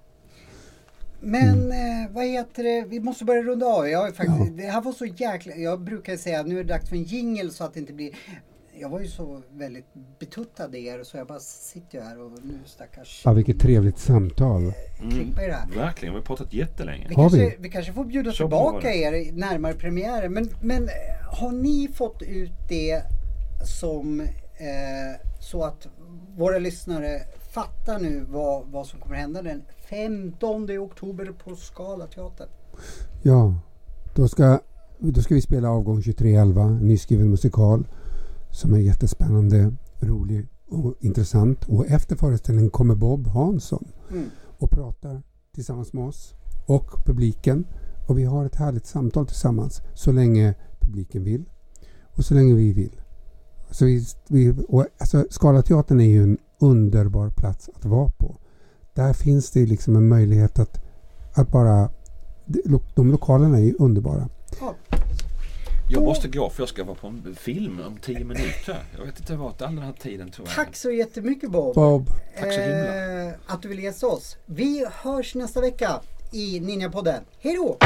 Men 1.21 1.73
eh, 1.73 2.11
vad 2.11 2.25
heter 2.25 2.63
det, 2.63 2.85
vi 2.89 3.01
måste 3.01 3.25
börja 3.25 3.43
runda 3.43 3.67
av. 3.67 3.89
Jag 3.89 4.17
faktiskt, 4.17 4.57
Det 4.57 4.63
här 4.63 4.81
var 4.81 4.93
så 4.93 5.05
jäkla, 5.05 5.55
jag 5.55 5.81
brukar 5.81 6.17
säga 6.17 6.41
att 6.41 6.47
nu 6.47 6.59
är 6.59 6.65
det 6.65 6.73
dags 6.75 6.89
för 6.89 6.97
en 6.97 7.03
jingle 7.03 7.51
så 7.51 7.65
att 7.65 7.75
det 7.75 7.81
inte 7.81 7.93
blir 7.93 8.11
jag 8.81 8.89
var 8.89 9.01
ju 9.01 9.09
så 9.09 9.43
väldigt 9.53 9.87
betuttad 10.19 10.75
i 10.75 10.87
er 10.87 11.03
så 11.03 11.17
jag 11.17 11.27
bara 11.27 11.41
sitter 11.41 11.99
ju 11.99 12.05
här 12.05 12.21
och 12.21 12.31
nu 12.43 12.55
stackars 12.65 13.23
Ja, 13.25 13.33
vilket 13.33 13.61
trevligt 13.61 13.99
samtal. 13.99 14.73
Mm. 15.03 15.35
Verkligen, 15.77 16.15
vi 16.15 16.21
har 16.21 16.27
pratat 16.27 16.53
jättelänge. 16.53 17.07
Vi 17.09 17.15
Har 17.15 17.23
kanske, 17.23 17.39
vi? 17.39 17.57
vi? 17.59 17.71
kanske 17.71 17.93
får 17.93 18.05
bjuda 18.05 18.31
var 18.31 18.35
tillbaka 18.35 18.95
er 18.95 19.33
närmare 19.33 19.75
premiären. 19.75 20.33
Men, 20.33 20.51
men 20.63 20.83
eh, 20.83 21.39
har 21.41 21.53
ni 21.53 21.89
fått 21.95 22.23
ut 22.23 22.53
det 22.69 23.03
som 23.81 24.23
eh, 24.59 25.21
så 25.41 25.65
att 25.65 25.89
våra 26.37 26.59
lyssnare 26.59 27.23
fattar 27.53 27.99
nu 27.99 28.27
vad, 28.29 28.67
vad 28.67 28.87
som 28.87 29.01
kommer 29.01 29.17
hända 29.17 29.43
den 29.43 29.63
15 29.91 30.79
oktober 30.79 31.33
på 31.45 31.57
Scalateatern? 31.57 32.49
Ja, 33.23 33.55
då 34.15 34.29
ska, 34.29 34.61
då 34.99 35.23
ska 35.23 35.35
vi 35.35 35.41
spela 35.41 35.71
avgång 35.71 35.97
2311, 36.03 36.63
en 36.63 36.77
nyskriven 36.89 37.31
musikal 37.31 37.87
som 38.51 38.75
är 38.75 38.79
jättespännande, 38.79 39.75
rolig 40.01 40.47
och 40.69 40.95
intressant. 41.01 41.65
Och 41.65 41.87
efter 41.87 42.17
föreställningen 42.17 42.71
kommer 42.71 42.95
Bob 42.95 43.27
Hansson 43.27 43.89
Mm. 44.11 44.31
och 44.59 44.71
pratar 44.71 45.23
tillsammans 45.55 45.93
med 45.93 46.05
oss 46.05 46.35
och 46.67 47.05
publiken. 47.07 47.67
Och 48.09 48.19
vi 48.19 48.25
har 48.25 48.45
ett 48.45 48.55
härligt 48.55 48.87
samtal 48.87 49.27
tillsammans 49.27 49.83
så 49.95 50.13
länge 50.13 50.55
publiken 50.81 51.25
vill 51.25 51.45
och 52.17 52.25
så 52.25 52.35
länge 52.35 52.55
vi 52.55 52.73
vill. 52.73 53.01
Så 53.71 53.85
vi, 53.85 54.05
vi, 54.29 54.55
och 54.69 54.87
alltså, 54.99 55.25
Scalateatern 55.31 56.01
är 56.01 56.05
ju 56.05 56.23
en 56.23 56.39
underbar 56.59 57.31
plats 57.31 57.71
att 57.75 57.85
vara 57.85 58.11
på. 58.11 58.37
Där 58.95 59.13
finns 59.13 59.51
det 59.51 59.67
liksom 59.67 59.97
en 59.97 60.09
möjlighet 60.09 60.59
att, 60.59 60.81
att 61.35 61.49
bara... 61.53 61.91
de- 62.95 63.11
lokalerna 63.11 63.59
är 63.59 63.63
ju 63.63 63.75
underbara. 63.79 64.29
Ja, 64.61 64.75
Jag 65.91 66.03
måste 66.03 66.29
gå 66.29 66.51
för 66.51 66.63
jag 66.63 66.69
ska 66.69 66.85
vara 66.85 66.95
på 66.95 67.07
en 67.07 67.35
film 67.35 67.81
om 67.87 67.97
tio 68.03 68.25
minuter. 68.25 68.83
Jag 68.99 69.05
vet 69.07 69.21
inte 69.21 69.37
vart 69.37 69.63
all 69.63 69.75
den 69.75 69.85
här 69.85 69.93
tiden 69.93 70.31
tog 70.31 70.47
tack 70.47 70.77
så 70.77 70.91
jättemycket 70.91 71.51
Bob. 71.51 71.75
Bob, 71.75 72.07
Tack 72.41 72.53
så 72.53 72.61
himla. 72.61 73.25
Eh, 73.27 73.33
att 73.47 73.63
du 73.63 73.69
vill 73.69 73.83
gästa 73.83 74.07
oss. 74.07 74.37
Vi 74.47 74.87
hörs 74.93 75.35
nästa 75.35 75.61
vecka 75.61 76.01
i 76.33 76.61
Ninjapodden. 76.61 77.23
Hej 77.41 77.55
då! 77.57 77.77